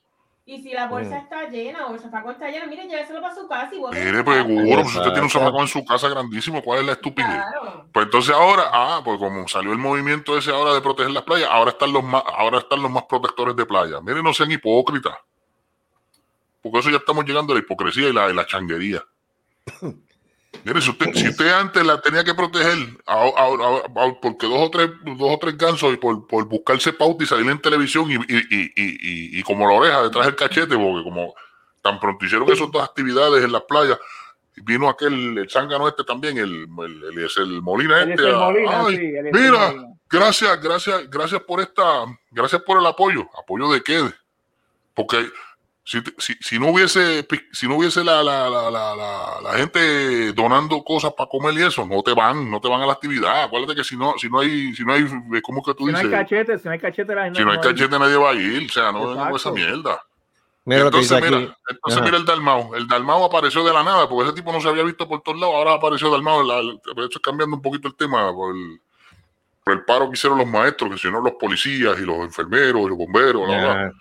Y 0.50 0.64
si 0.64 0.72
la 0.72 0.88
bolsa 0.88 1.10
Mm. 1.16 1.24
está 1.24 1.50
llena 1.50 1.88
o 1.88 1.94
el 1.94 2.00
zafacón 2.00 2.32
está 2.32 2.50
lleno, 2.50 2.68
miren, 2.68 2.88
lléveselo 2.90 3.20
para 3.22 3.36
su 3.36 3.48
casa 3.50 3.76
y 3.76 3.80
vuelve 3.80 4.00
Mire, 4.00 4.20
a 4.20 4.24
pues 4.24 4.38
su 4.38 4.44
casa. 4.44 4.56
seguro, 4.58 4.82
pues, 4.82 4.92
si 4.94 4.98
usted 4.98 5.12
tiene 5.12 5.24
un 5.26 5.30
zafacón 5.30 5.62
en 5.62 5.68
su 5.68 5.86
casa 5.86 6.08
grandísimo, 6.10 6.62
¿cuál 6.64 6.80
es 6.80 6.86
la 6.86 6.92
estupidez? 6.94 7.30
Claro. 7.30 7.86
Pues 7.92 8.06
entonces 8.06 8.34
ahora, 8.34 8.64
ah, 8.72 9.02
pues 9.04 9.20
como 9.20 9.46
salió 9.50 9.74
el 9.74 9.78
movimiento 9.78 10.38
ese 10.38 10.52
ahora 10.52 10.74
de 10.74 10.80
proteger 10.82 11.12
las 11.12 11.24
playas, 11.24 11.50
ahora 11.52 11.72
están 11.72 11.92
los 11.92 12.02
más, 12.04 12.24
ahora 12.26 12.60
están 12.60 12.82
los 12.82 12.90
más 12.90 13.04
protectores 13.04 13.58
de 13.58 13.66
playa. 13.66 14.00
Miren, 14.02 14.24
no 14.24 14.34
sean 14.34 14.50
hipócritas. 14.50 15.16
Porque 16.64 16.80
eso 16.80 16.90
ya 16.92 16.98
estamos 16.98 17.26
llegando 17.26 17.52
a 17.52 17.58
la 17.58 17.62
hipocresía 17.62 18.08
y 18.08 18.14
la, 18.14 18.30
y 18.30 18.34
la 18.34 18.46
changuería. 18.46 19.04
Mire, 20.64 20.82
si 20.82 20.90
usted, 20.90 21.14
si 21.14 21.28
usted 21.30 21.48
antes 21.50 21.86
la 21.86 22.02
tenía 22.02 22.24
que 22.24 22.34
proteger, 22.34 22.78
a- 23.06 23.14
a- 23.16 23.24
a- 23.26 24.06
a- 24.06 24.20
porque 24.22 24.48
dos 24.48 24.60
o 24.68 24.70
tres, 24.72 24.90
dos 25.04 25.34
o 25.36 25.38
tres 25.40 25.58
gansos 25.58 25.94
y 25.94 25.98
por, 25.98 26.28
por 26.28 26.46
buscarse 26.46 26.92
pauta 26.94 27.24
y 27.24 27.28
salir 27.28 27.50
en 27.50 27.62
televisión 27.62 28.10
y, 28.12 28.16
y, 28.16 28.38
y, 28.76 29.40
y, 29.40 29.44
como 29.44 29.68
la 29.68 29.76
oreja 29.76 30.04
detrás 30.04 30.26
del 30.26 30.36
cachete, 30.36 30.76
porque 30.76 31.04
como 31.04 31.34
tan 31.82 32.00
pronto 32.00 32.26
hicieron 32.26 32.52
esas 32.52 32.72
dos 32.72 32.84
actividades 32.84 33.44
en 33.44 33.52
las 33.52 33.62
playas, 33.64 33.98
vino 34.58 34.90
aquel 34.90 35.38
el 35.38 35.50
zángano 35.50 35.88
este 35.88 36.04
también, 36.04 36.38
el, 36.38 36.68
el, 36.80 37.04
el, 37.12 37.26
es 37.26 37.38
el 37.38 37.62
Molina 37.62 38.02
este. 38.04 38.28
el 38.28 38.36
Molina, 38.36 38.86
ay, 38.88 38.98
sí, 38.98 39.02
mira, 39.32 39.72
Molina. 39.72 39.88
gracias, 40.10 40.62
gracias, 40.62 41.10
gracias 41.10 41.42
por 41.44 41.62
esta, 41.62 42.06
gracias 42.32 42.62
por 42.64 42.80
el 42.80 42.86
apoyo. 42.88 43.30
¿Apoyo 43.42 43.70
de 43.72 43.82
qué? 43.84 44.02
Porque 44.96 45.30
si, 45.90 46.02
si, 46.18 46.34
si 46.42 46.60
no 46.60 46.68
hubiese, 46.72 47.26
si 47.54 47.66
no 47.66 47.78
hubiese 47.78 48.04
la, 48.04 48.22
la, 48.22 48.50
la, 48.50 48.70
la, 48.70 48.94
la- 48.94 49.40
la 49.42 49.54
gente 49.54 50.34
donando 50.34 50.84
cosas 50.84 51.14
para 51.14 51.30
comer 51.30 51.54
y 51.54 51.64
eso, 51.64 51.86
no 51.86 52.04
te 52.04 52.14
van, 52.14 52.52
no 52.52 52.60
te 52.60 52.68
van 52.68 52.82
a 52.82 52.86
la 52.86 52.92
actividad. 52.92 53.44
Acuérdate 53.44 53.74
que 53.76 53.86
si 53.86 53.96
no, 53.96 54.16
si 54.18 54.30
no 54.30 54.40
hay, 54.42 54.76
si 54.76 54.84
no 54.84 54.92
hay, 54.94 55.06
¿cómo 55.42 55.64
que 55.64 55.74
tú 55.74 55.86
Si 55.86 55.94
no 55.94 55.98
hay 55.98 56.10
cachete, 56.10 56.58
si 56.60 56.66
no 56.66 56.72
hay 56.74 56.80
cachete, 56.80 57.16
la 57.16 57.34
si 57.34 57.42
no 57.46 57.52
hay 57.52 57.60
cachete 57.60 57.98
nadie 57.98 58.18
va 58.18 58.32
a 58.32 58.34
ir, 58.34 58.68
o 58.70 58.74
sea, 58.74 58.92
no 58.92 59.08
vengan 59.08 59.28
con 59.30 59.36
esa 59.38 59.52
mierda. 59.52 60.02
Mira 60.66 60.84
lo 60.84 60.92
que 60.92 60.98
dice 60.98 61.14
entonces, 61.16 61.34
aquí. 61.38 61.46
mira, 61.46 61.58
entonces 61.70 62.04
mira 62.04 62.18
el 62.18 62.26
Dalmao. 62.26 62.76
El 62.76 62.88
Dalmao 62.90 63.24
apareció 63.24 63.64
de 63.64 63.72
la 63.72 63.84
nada, 63.86 64.10
porque 64.10 64.26
ese 64.28 64.36
tipo 64.36 64.52
no 64.52 64.60
se 64.60 64.68
había 64.68 64.84
visto 64.84 65.08
por 65.08 65.22
todos 65.22 65.40
lados. 65.40 65.56
Ahora 65.56 65.76
apareció 65.76 66.10
Dalmao. 66.12 66.44
La- 66.44 66.62
la- 66.62 66.74
De 66.98 67.06
hecho, 67.06 67.22
cambiando 67.22 67.56
un 67.56 67.62
poquito 67.62 67.88
el 67.88 67.96
tema 67.96 68.34
por 68.34 68.54
el, 68.54 68.82
por 69.64 69.74
el 69.74 69.86
paro 69.86 70.08
que 70.10 70.16
hicieron 70.16 70.38
los 70.38 70.48
maestros, 70.48 70.90
que 70.90 70.96
hicieron 70.98 71.24
los 71.24 71.36
policías 71.40 71.98
y 71.98 72.02
los 72.02 72.18
enfermeros 72.18 72.82
y 72.82 72.90
los 72.90 72.98
bomberos. 72.98 73.48
bla, 73.48 73.58
bla. 73.58 73.74
Ya, 73.86 73.92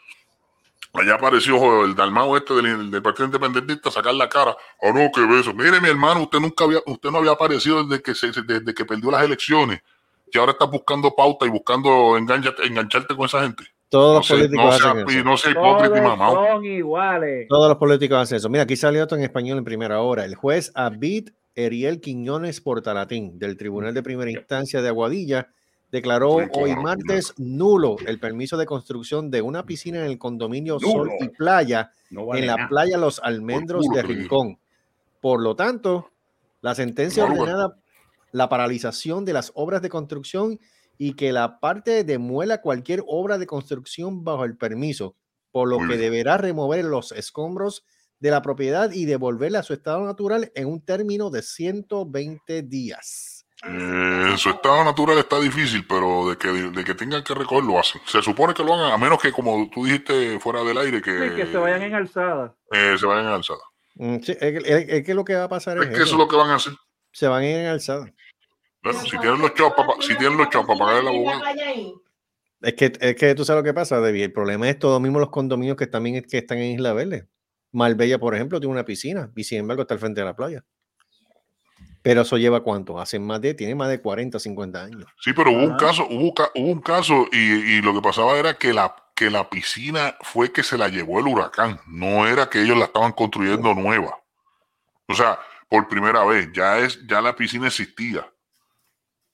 Allá 0.92 1.14
apareció 1.14 1.84
el 1.84 1.94
Dalmao 1.94 2.36
este 2.36 2.54
del, 2.54 2.90
del 2.90 3.02
Partido 3.02 3.26
Independentista 3.26 3.88
a 3.90 3.92
sacar 3.92 4.14
la 4.14 4.28
cara. 4.28 4.56
Oh, 4.80 4.92
no, 4.92 5.10
qué 5.14 5.20
beso. 5.26 5.52
Mire, 5.52 5.80
mi 5.80 5.88
hermano, 5.88 6.22
usted 6.22 6.38
nunca 6.40 6.64
había, 6.64 6.78
usted 6.86 7.10
no 7.10 7.18
había 7.18 7.32
aparecido 7.32 7.84
desde 7.84 8.02
que 8.02 8.14
se, 8.14 8.28
desde 8.42 8.74
que 8.74 8.84
perdió 8.84 9.10
las 9.10 9.22
elecciones. 9.22 9.80
Y 10.32 10.38
ahora 10.38 10.52
está 10.52 10.64
buscando 10.64 11.14
pauta 11.14 11.46
y 11.46 11.50
buscando 11.50 12.16
engancharte, 12.16 12.64
engancharte 12.66 13.14
con 13.14 13.26
esa 13.26 13.42
gente. 13.42 13.64
todos 13.88 14.12
No 14.12 14.18
los 14.18 14.28
políticos 14.28 14.64
no 14.64 14.70
hacen 14.70 15.06
sea, 15.06 15.16
eso. 15.18 15.24
no 15.24 15.36
sea 15.36 15.50
hipócrita 15.52 15.86
y 15.98 16.00
Todos 16.00 16.18
mamado. 16.18 16.46
son 16.46 16.64
iguales. 16.64 17.46
Todos 17.48 17.68
los 17.68 17.78
políticos 17.78 18.18
hacen 18.18 18.36
eso. 18.38 18.48
Mira, 18.48 18.64
aquí 18.64 18.76
salió 18.76 19.02
esto 19.02 19.14
en 19.16 19.22
español 19.22 19.58
en 19.58 19.64
primera 19.64 20.00
hora. 20.00 20.24
El 20.24 20.34
juez 20.34 20.72
Abid 20.74 21.28
Eriel 21.54 22.00
Quiñones 22.00 22.60
Portalatín 22.60 23.38
del 23.38 23.56
Tribunal 23.56 23.94
de 23.94 24.02
Primera 24.02 24.30
Instancia 24.30 24.82
de 24.82 24.88
Aguadilla 24.88 25.48
declaró 25.90 26.36
hoy 26.52 26.74
martes 26.76 27.34
nulo 27.36 27.96
el 28.06 28.18
permiso 28.18 28.56
de 28.56 28.66
construcción 28.66 29.30
de 29.30 29.42
una 29.42 29.64
piscina 29.66 30.00
en 30.00 30.06
el 30.06 30.18
condominio 30.18 30.78
Sol 30.80 31.10
y 31.20 31.28
Playa 31.28 31.90
No 32.10 32.26
vale 32.26 32.40
en 32.40 32.46
la 32.48 32.56
nada. 32.56 32.68
playa 32.68 32.98
Los 32.98 33.20
Almendros 33.20 33.86
de 33.94 34.02
Rincón. 34.02 34.58
Por 35.20 35.42
lo 35.42 35.56
tanto, 35.56 36.10
la 36.60 36.74
sentencia 36.74 37.24
No, 37.24 37.30
bueno. 37.30 37.42
ordenada 37.44 37.76
la 38.32 38.48
paralización 38.48 39.24
de 39.24 39.32
las 39.32 39.52
obras 39.54 39.80
de 39.82 39.88
construcción 39.88 40.58
y 40.98 41.14
que 41.14 41.32
la 41.32 41.60
parte 41.60 42.04
demuela 42.04 42.60
cualquier 42.60 43.02
obra 43.06 43.38
de 43.38 43.46
construcción 43.46 44.24
bajo 44.24 44.44
el 44.44 44.56
permiso, 44.56 45.14
por 45.52 45.68
lo 45.68 45.78
que 45.88 45.96
deberá 45.96 46.36
remover 46.36 46.84
los 46.84 47.12
escombros 47.12 47.84
de 48.18 48.30
la 48.30 48.42
propiedad 48.42 48.92
y 48.92 49.04
devolverla 49.04 49.60
a 49.60 49.62
su 49.62 49.72
estado 49.72 50.04
natural 50.04 50.50
en 50.54 50.68
un 50.68 50.80
término 50.80 51.30
de 51.30 51.42
120 51.42 52.62
días. 52.62 53.45
Eh, 53.64 54.28
en 54.30 54.38
su 54.38 54.50
estado 54.50 54.84
natural 54.84 55.18
está 55.18 55.40
difícil, 55.40 55.84
pero 55.88 56.28
de 56.30 56.36
que, 56.36 56.48
de 56.48 56.84
que 56.84 56.94
tengan 56.94 57.24
que 57.24 57.34
recoger 57.34 57.64
lo 57.64 57.78
hacen. 57.78 58.00
Se 58.06 58.20
supone 58.22 58.52
que 58.54 58.62
lo 58.62 58.74
hagan, 58.74 58.92
a 58.92 58.98
menos 58.98 59.20
que, 59.20 59.32
como 59.32 59.68
tú 59.72 59.84
dijiste 59.86 60.38
fuera 60.40 60.62
del 60.62 60.76
aire, 60.78 61.00
que, 61.00 61.30
Sí, 61.30 61.34
que 61.36 61.46
se 61.46 61.56
vayan 61.56 61.82
en 61.82 61.94
alzada. 61.94 62.54
eh, 62.72 62.96
se 62.98 63.06
vayan 63.06 63.24
en 63.26 63.32
alzada. 63.32 63.60
Mm, 63.94 64.16
sí, 64.20 64.32
es, 64.32 64.38
que- 64.38 64.58
es- 64.64 64.88
es 64.88 65.04
que 65.04 65.14
lo 65.14 65.24
que 65.24 65.34
va 65.34 65.44
a 65.44 65.48
pasar 65.48 65.78
Es 65.78 65.84
es, 65.84 65.88
que 65.96 66.02
eso 66.02 66.12
es 66.12 66.18
lo 66.18 66.28
que 66.28 66.36
van 66.36 66.50
a 66.50 66.56
hacer. 66.56 66.74
se 67.12 67.26
van 67.28 67.42
a 67.42 67.46
ir 67.46 67.56
en 67.56 67.66
alzada. 67.66 68.12
Bueno, 68.82 69.00
si 69.00 69.18
tienen 69.18 69.40
los 69.40 69.54
chavos 69.54 69.72
para 69.74 69.88
si 70.02 70.14
tienen 70.16 70.36
los 70.38 70.48
chavos 70.50 70.66
para 70.68 70.78
pagar 70.78 71.00
el 71.02 71.08
abogado. 71.08 71.42
Es 72.60 72.74
que, 72.74 72.92
es 73.00 73.16
que 73.16 73.34
tú 73.34 73.44
sabes 73.44 73.60
lo 73.60 73.64
que 73.64 73.74
pasa, 73.74 74.00
Debbie. 74.00 74.24
El 74.24 74.32
problema 74.32 74.68
es 74.68 74.78
todos 74.78 75.00
mismos 75.00 75.20
los 75.20 75.30
condominios 75.30 75.76
que 75.76 75.86
también 75.86 76.22
que 76.22 76.38
están 76.38 76.58
en 76.58 76.72
Isla 76.72 76.92
Verde. 76.92 77.26
Marbella, 77.72 78.18
por 78.18 78.34
ejemplo, 78.34 78.60
tiene 78.60 78.72
una 78.72 78.84
piscina 78.84 79.30
y 79.34 79.44
sin 79.44 79.58
embargo 79.60 79.82
está 79.82 79.94
al 79.94 80.00
frente 80.00 80.20
de 80.20 80.26
la 80.26 80.36
playa. 80.36 80.64
Pero 82.06 82.20
eso 82.20 82.36
lleva 82.38 82.60
cuánto? 82.62 83.00
Hace 83.00 83.18
más 83.18 83.40
de, 83.40 83.52
tiene 83.54 83.74
más 83.74 83.88
de 83.88 84.00
40, 84.00 84.38
50 84.38 84.80
años. 84.80 85.06
Sí, 85.18 85.32
pero 85.32 85.50
hubo 85.50 85.58
un 85.64 85.70
Ajá. 85.72 85.76
caso, 85.88 86.06
hubo, 86.08 86.32
un 86.54 86.80
caso 86.80 87.26
y, 87.32 87.36
y 87.38 87.82
lo 87.82 87.92
que 87.94 88.00
pasaba 88.00 88.38
era 88.38 88.54
que 88.54 88.72
la, 88.72 88.94
que 89.12 89.28
la 89.28 89.50
piscina 89.50 90.14
fue 90.20 90.52
que 90.52 90.62
se 90.62 90.78
la 90.78 90.86
llevó 90.86 91.18
el 91.18 91.26
huracán, 91.26 91.80
no 91.88 92.28
era 92.28 92.48
que 92.48 92.62
ellos 92.62 92.78
la 92.78 92.84
estaban 92.84 93.10
construyendo 93.10 93.74
nueva. 93.74 94.20
O 95.08 95.14
sea, 95.14 95.40
por 95.68 95.88
primera 95.88 96.24
vez, 96.24 96.48
ya 96.52 96.78
es, 96.78 97.04
ya 97.08 97.20
la 97.20 97.34
piscina 97.34 97.66
existía. 97.66 98.24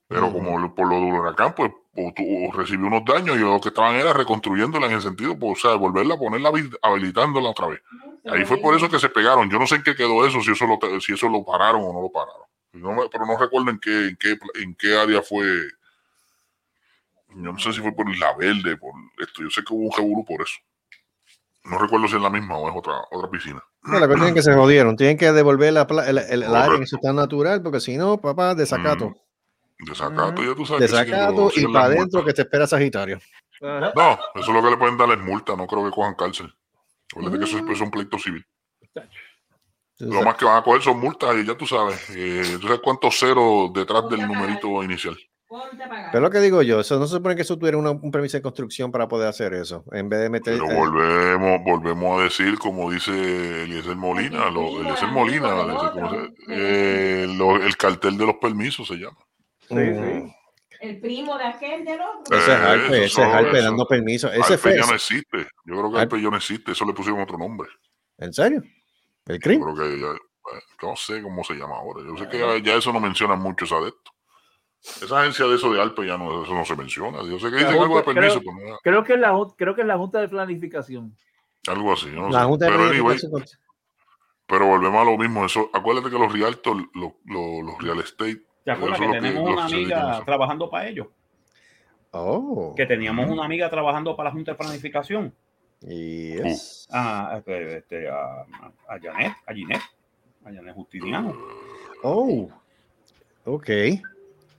Pero 0.08 0.32
como 0.32 0.74
por 0.74 0.88
lo 0.88 0.94
del 0.96 1.12
huracán, 1.12 1.54
pues 1.54 1.70
o 1.94 2.12
tu- 2.16 2.48
o 2.48 2.52
recibió 2.52 2.86
unos 2.86 3.04
daños 3.04 3.36
y 3.36 3.40
lo 3.40 3.60
que 3.60 3.68
estaban 3.68 3.96
era 3.96 4.14
reconstruyéndola 4.14 4.86
en 4.86 4.92
el 4.92 5.02
sentido, 5.02 5.38
pues, 5.38 5.62
o 5.62 5.68
sea, 5.68 5.76
volverla 5.76 6.14
a 6.14 6.18
ponerla 6.18 6.48
habi- 6.50 6.74
habilitándola 6.80 7.50
otra 7.50 7.66
vez. 7.66 7.82
Ahí 8.30 8.46
fue 8.46 8.56
por 8.56 8.74
eso 8.74 8.88
que 8.88 8.98
se 8.98 9.10
pegaron. 9.10 9.50
Yo 9.50 9.58
no 9.58 9.66
sé 9.66 9.74
en 9.74 9.82
qué 9.82 9.94
quedó 9.94 10.26
eso, 10.26 10.40
si 10.40 10.52
eso 10.52 10.64
lo, 10.66 10.78
si 11.02 11.12
eso 11.12 11.28
lo 11.28 11.44
pararon 11.44 11.82
o 11.82 11.92
no 11.92 12.00
lo 12.00 12.10
pararon. 12.10 12.46
No 12.72 12.92
me- 12.92 13.08
pero 13.10 13.26
no 13.26 13.36
recuerdo 13.38 13.70
en 13.70 13.78
qué, 13.78 14.08
en 14.08 14.16
qué, 14.16 14.38
en 14.62 14.74
qué 14.74 14.98
área 14.98 15.22
fue. 15.22 15.44
Yo 17.28 17.52
no 17.52 17.58
sé 17.58 17.72
si 17.72 17.80
fue 17.80 17.92
por 17.92 18.08
Isla 18.10 18.34
Verde, 18.36 18.76
por 18.76 18.92
esto. 19.18 19.42
Yo 19.42 19.50
sé 19.50 19.62
que 19.64 19.72
hubo 19.72 19.86
un 19.86 19.92
revolú 19.96 20.24
por 20.24 20.42
eso. 20.42 20.54
No 21.64 21.78
recuerdo 21.78 22.08
si 22.08 22.16
es 22.16 22.22
la 22.22 22.28
misma 22.30 22.58
o 22.58 22.68
es 22.68 22.74
otra, 22.76 22.94
otra 23.10 23.30
piscina. 23.30 23.62
No, 23.84 23.98
la 23.98 24.06
cuestión 24.06 24.28
es 24.28 24.34
que 24.34 24.42
se 24.42 24.54
jodieron. 24.54 24.96
Tienen 24.96 25.16
que 25.16 25.32
devolver 25.32 25.72
la, 25.72 25.86
el, 26.06 26.18
el- 26.18 26.42
el 26.44 26.54
área 26.54 26.76
en 26.76 26.86
su 26.86 26.96
estado 26.96 27.14
natural, 27.14 27.62
porque 27.62 27.80
si 27.80 27.96
no, 27.96 28.20
papá, 28.20 28.54
desacato. 28.54 29.10
Mm, 29.10 29.84
Desacato, 29.86 30.42
ya 30.44 30.54
tú 30.54 30.64
sabes. 30.66 30.82
que 30.82 30.88
siguen 30.88 31.06
Desacato 31.10 31.50
y 31.56 31.72
para 31.72 31.84
adentro 31.86 32.24
que 32.24 32.32
te 32.32 32.42
espera 32.42 32.66
Sagitario. 32.66 33.18
Ajá. 33.60 33.92
No, 33.96 34.12
eso 34.40 34.50
es 34.50 34.54
lo 34.56 34.62
que 34.62 34.70
le 34.70 34.76
pueden 34.76 34.96
dar 34.96 35.10
es 35.10 35.18
multa. 35.18 35.56
No 35.56 35.66
creo 35.66 35.84
que 35.84 35.90
cojan 35.90 36.14
cárcel. 36.14 36.52
Acuérdate 37.10 37.38
que 37.38 37.44
eso 37.44 37.58
es- 37.58 37.68
es 37.70 37.80
un 37.80 37.90
pleito 37.90 38.18
civil. 38.18 38.44
Lo 39.98 40.22
más 40.22 40.36
que 40.36 40.44
van 40.44 40.56
a 40.58 40.62
coger 40.62 40.82
son 40.82 40.98
multas 40.98 41.34
y 41.36 41.46
ya 41.46 41.54
tú 41.56 41.66
sabes. 41.66 42.10
Eh, 42.10 42.42
¿Tú 42.60 42.66
sabes 42.66 42.80
cuántos 42.82 43.16
ceros 43.18 43.72
detrás 43.72 44.08
del 44.08 44.26
numerito 44.26 44.82
inicial? 44.82 45.16
Pero 46.10 46.22
lo 46.22 46.30
que 46.30 46.40
digo 46.40 46.62
yo, 46.62 46.80
eso 46.80 46.98
no 46.98 47.06
se 47.06 47.16
supone 47.16 47.36
que 47.36 47.42
eso 47.42 47.58
tuviera 47.58 47.76
una- 47.76 47.90
un 47.90 48.10
permiso 48.10 48.38
de 48.38 48.42
construcción 48.42 48.90
para 48.90 49.06
poder 49.06 49.28
hacer 49.28 49.52
eso, 49.52 49.84
en 49.92 50.08
vez 50.08 50.20
de 50.20 50.30
meter. 50.30 50.58
Pero 50.58 50.74
volvemos, 50.74 51.60
volvemos 51.62 52.20
a 52.20 52.24
decir, 52.24 52.58
como 52.58 52.90
dice 52.90 53.12
Eliezer 53.64 53.94
Molina, 53.96 54.48
El 54.48 54.54
lo, 54.54 54.80
Eliezer 54.80 55.08
el 55.08 55.14
Molina, 55.14 55.52
amigo 55.52 55.60
del 55.66 55.68
Eliezer, 55.76 55.90
¿cómo 55.92 56.06
otro. 56.06 56.24
se- 56.24 56.32
eh, 56.48 57.26
lo- 57.28 57.56
el 57.56 57.76
cartel 57.76 58.16
de 58.16 58.26
los 58.26 58.36
permisos 58.36 58.88
se 58.88 58.94
llama. 58.94 59.18
Sí, 59.68 59.74
mm, 59.74 60.26
sí. 60.26 60.34
El 60.80 61.00
primo 61.00 61.36
de 61.38 61.44
aquel 61.44 61.84
del 61.84 62.00
otro. 62.00 62.36
Ese 62.36 62.50
es 62.52 62.58
Eh, 62.58 62.62
Harpe, 62.62 62.86
ese 62.86 63.04
es 63.04 63.12
eso, 63.12 63.22
Harpe 63.22 63.58
eso. 63.58 63.62
dando 63.64 63.86
permiso. 63.86 64.28
Ese 64.32 64.40
Alpe 64.54 64.56
fue. 64.58 64.76
ya 64.78 64.86
no 64.86 64.94
existe. 64.94 65.38
Yo 65.66 65.74
creo 65.76 65.90
que 65.92 65.98
Alpe- 65.98 66.00
Alpe 66.00 66.22
ya 66.22 66.30
no 66.30 66.36
existe. 66.38 66.72
Eso 66.72 66.84
le 66.86 66.92
pusieron 66.94 67.20
otro 67.20 67.36
nombre. 67.38 67.68
¿En 68.18 68.32
serio? 68.32 68.62
¿El 69.26 69.36
Yo 69.36 69.40
crimen? 69.40 69.74
creo 69.74 69.88
que 69.90 70.00
ya, 70.00 70.06
eh, 70.08 70.60
no 70.82 70.96
sé 70.96 71.22
cómo 71.22 71.44
se 71.44 71.54
llama 71.54 71.76
ahora. 71.76 72.02
Yo 72.06 72.16
sé 72.16 72.28
que 72.28 72.38
ya, 72.38 72.58
ya 72.58 72.74
eso 72.76 72.92
no 72.92 73.00
mencionan 73.00 73.38
mucho 73.40 73.64
esa 73.64 73.80
de 73.80 73.88
esto. 73.88 74.10
Esa 75.04 75.20
agencia 75.20 75.46
de 75.46 75.54
eso 75.54 75.72
de 75.72 75.80
Alpe 75.80 76.04
ya 76.06 76.18
no, 76.18 76.42
eso 76.42 76.52
no 76.54 76.64
se 76.64 76.74
menciona. 76.74 77.18
Yo 77.22 77.38
sé 77.38 77.50
que 77.50 77.56
dicen 77.56 77.66
Junta- 77.68 77.82
algo 77.84 77.96
de 77.98 78.02
permiso, 78.02 78.40
creo- 78.40 78.52
pero 78.56 78.68
no- 78.72 78.78
Creo 78.82 79.04
que 79.04 79.12
es 79.14 79.18
la, 79.20 79.46
creo 79.56 79.74
que 79.76 79.80
es 79.82 79.86
la 79.86 79.96
Junta 79.96 80.20
de 80.20 80.28
Planificación. 80.28 81.16
algo 81.68 81.92
así. 81.92 82.06
yo 82.06 82.22
no 82.22 82.30
La 82.30 82.40
sé. 82.40 82.46
Junta 82.46 82.64
de 82.66 82.70
pero, 82.72 82.84
anyway, 82.84 83.16
Planificación- 83.18 83.58
pero 84.46 84.66
volvemos 84.66 85.00
a 85.00 85.04
lo 85.10 85.16
mismo. 85.16 85.44
Eso, 85.46 85.70
acuérdate 85.72 86.10
que 86.10 86.18
los 86.18 86.32
realtors, 86.32 86.80
los, 86.94 87.12
los, 87.24 87.62
los 87.64 87.78
real 87.80 88.00
estate, 88.00 88.42
¿Te 88.64 88.70
acuerdas 88.72 88.98
que 89.00 89.06
tenemos 89.08 89.44
lo 89.48 89.52
una 89.54 89.64
amiga 89.66 90.22
trabajando 90.24 90.68
para 90.70 90.88
ellos? 90.88 91.06
Oh. 92.10 92.74
Que 92.76 92.84
teníamos 92.86 93.30
una 93.30 93.44
amiga 93.44 93.70
trabajando 93.70 94.14
para 94.16 94.28
la 94.30 94.34
Junta 94.34 94.52
de 94.52 94.58
Planificación. 94.58 95.34
Yes. 95.86 96.86
A, 96.90 97.36
este, 97.38 97.78
este, 97.78 98.08
a, 98.08 98.42
a 98.88 98.98
Janet, 99.00 99.32
a 99.46 99.52
Ginette, 99.52 99.82
a 100.44 100.52
Janet 100.52 100.74
Justiniano. 100.74 101.34
Oh. 102.02 102.48
Ok. 103.44 103.68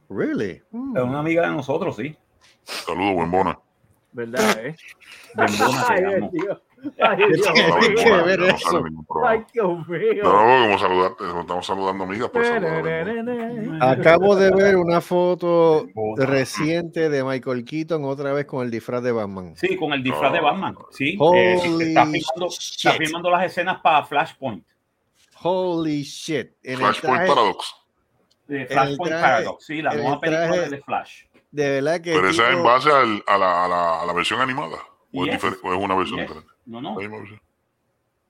Really? 0.09 0.61
Mm. 0.71 0.97
Es 0.97 1.03
una 1.03 1.19
amiga 1.19 1.47
de 1.47 1.55
nosotros, 1.55 1.95
sí. 1.95 2.15
Saludos, 2.63 3.15
buen 3.15 3.31
bona. 3.31 3.59
¿Verdad? 4.11 4.65
Eh? 4.65 4.75
Bembona 5.35 5.87
se 5.87 5.93
Ay. 6.99 7.17
Dios. 7.17 7.17
Ay, 7.17 7.17
¿Qué 7.17 7.33
Dios 7.33 7.53
tiene 7.53 7.67
No, 7.69 7.75
mío. 7.77 7.81
que 7.87 8.03
Bembona, 8.03 8.23
ver 8.23 8.39
ya 8.39 8.47
no 8.47 8.55
eso? 8.55 8.65
sale 8.67 8.77
en 8.79 8.83
ningún 8.85 9.05
programa. 9.05 9.31
Ay, 9.33 9.45
Dios 9.53 9.87
mío. 9.87 10.23
No, 10.23 10.31
como 10.31 10.79
saludarte, 10.79 11.23
estamos 11.41 11.65
saludando 11.65 12.03
amigas, 12.03 12.31
Bembona. 12.33 13.91
Acabo 13.91 14.35
de 14.35 14.51
ver 14.51 14.75
una 14.75 15.01
foto 15.01 15.85
reciente 16.17 17.09
de 17.09 17.23
Michael 17.23 17.63
Keaton 17.65 18.03
otra 18.05 18.33
vez 18.33 18.45
con 18.45 18.63
el 18.63 18.71
disfraz 18.71 19.03
de 19.03 19.11
Batman. 19.11 19.55
Sí, 19.55 19.75
con 19.77 19.93
el 19.93 20.03
disfraz 20.03 20.33
de 20.33 20.39
Batman. 20.41 20.75
Sí, 20.91 21.17
eh, 21.35 21.53
está, 21.55 22.05
filmando, 22.05 22.47
está 22.47 22.91
shit. 22.91 22.97
filmando 22.97 23.29
las 23.29 23.45
escenas 23.45 23.79
para 23.81 24.03
Flashpoint. 24.05 24.63
Holy 25.41 26.03
shit. 26.03 26.51
En 26.63 26.77
Flashpoint 26.79 27.15
traje- 27.17 27.27
Paradox. 27.27 27.75
Eh, 28.49 28.65
Flashpoint 28.69 29.11
traje- 29.13 29.21
Paradox, 29.21 29.65
sí, 29.65 29.81
la 29.81 29.93
nueva 29.93 30.19
película 30.19 30.47
traje- 30.47 30.69
de 30.69 30.81
Flash. 30.81 31.23
de 31.51 31.69
verdad 31.69 32.01
que. 32.01 32.13
Pero 32.13 32.29
esa 32.29 32.49
es 32.49 32.57
en 32.57 32.63
base 32.63 32.89
al- 32.91 33.23
a, 33.27 33.37
la, 33.37 33.65
a, 33.65 33.67
la, 33.67 34.01
a 34.01 34.05
la 34.05 34.13
versión 34.13 34.41
animada. 34.41 34.77
O, 35.13 35.25
es, 35.25 35.31
Yes. 35.31 35.41
difer- 35.43 35.59
o 35.63 35.73
es 35.73 35.79
una 35.79 35.95
versión 35.95 36.19
Yes. 36.19 36.27
diferente. 36.27 36.52
No, 36.65 36.81
no. 36.81 36.97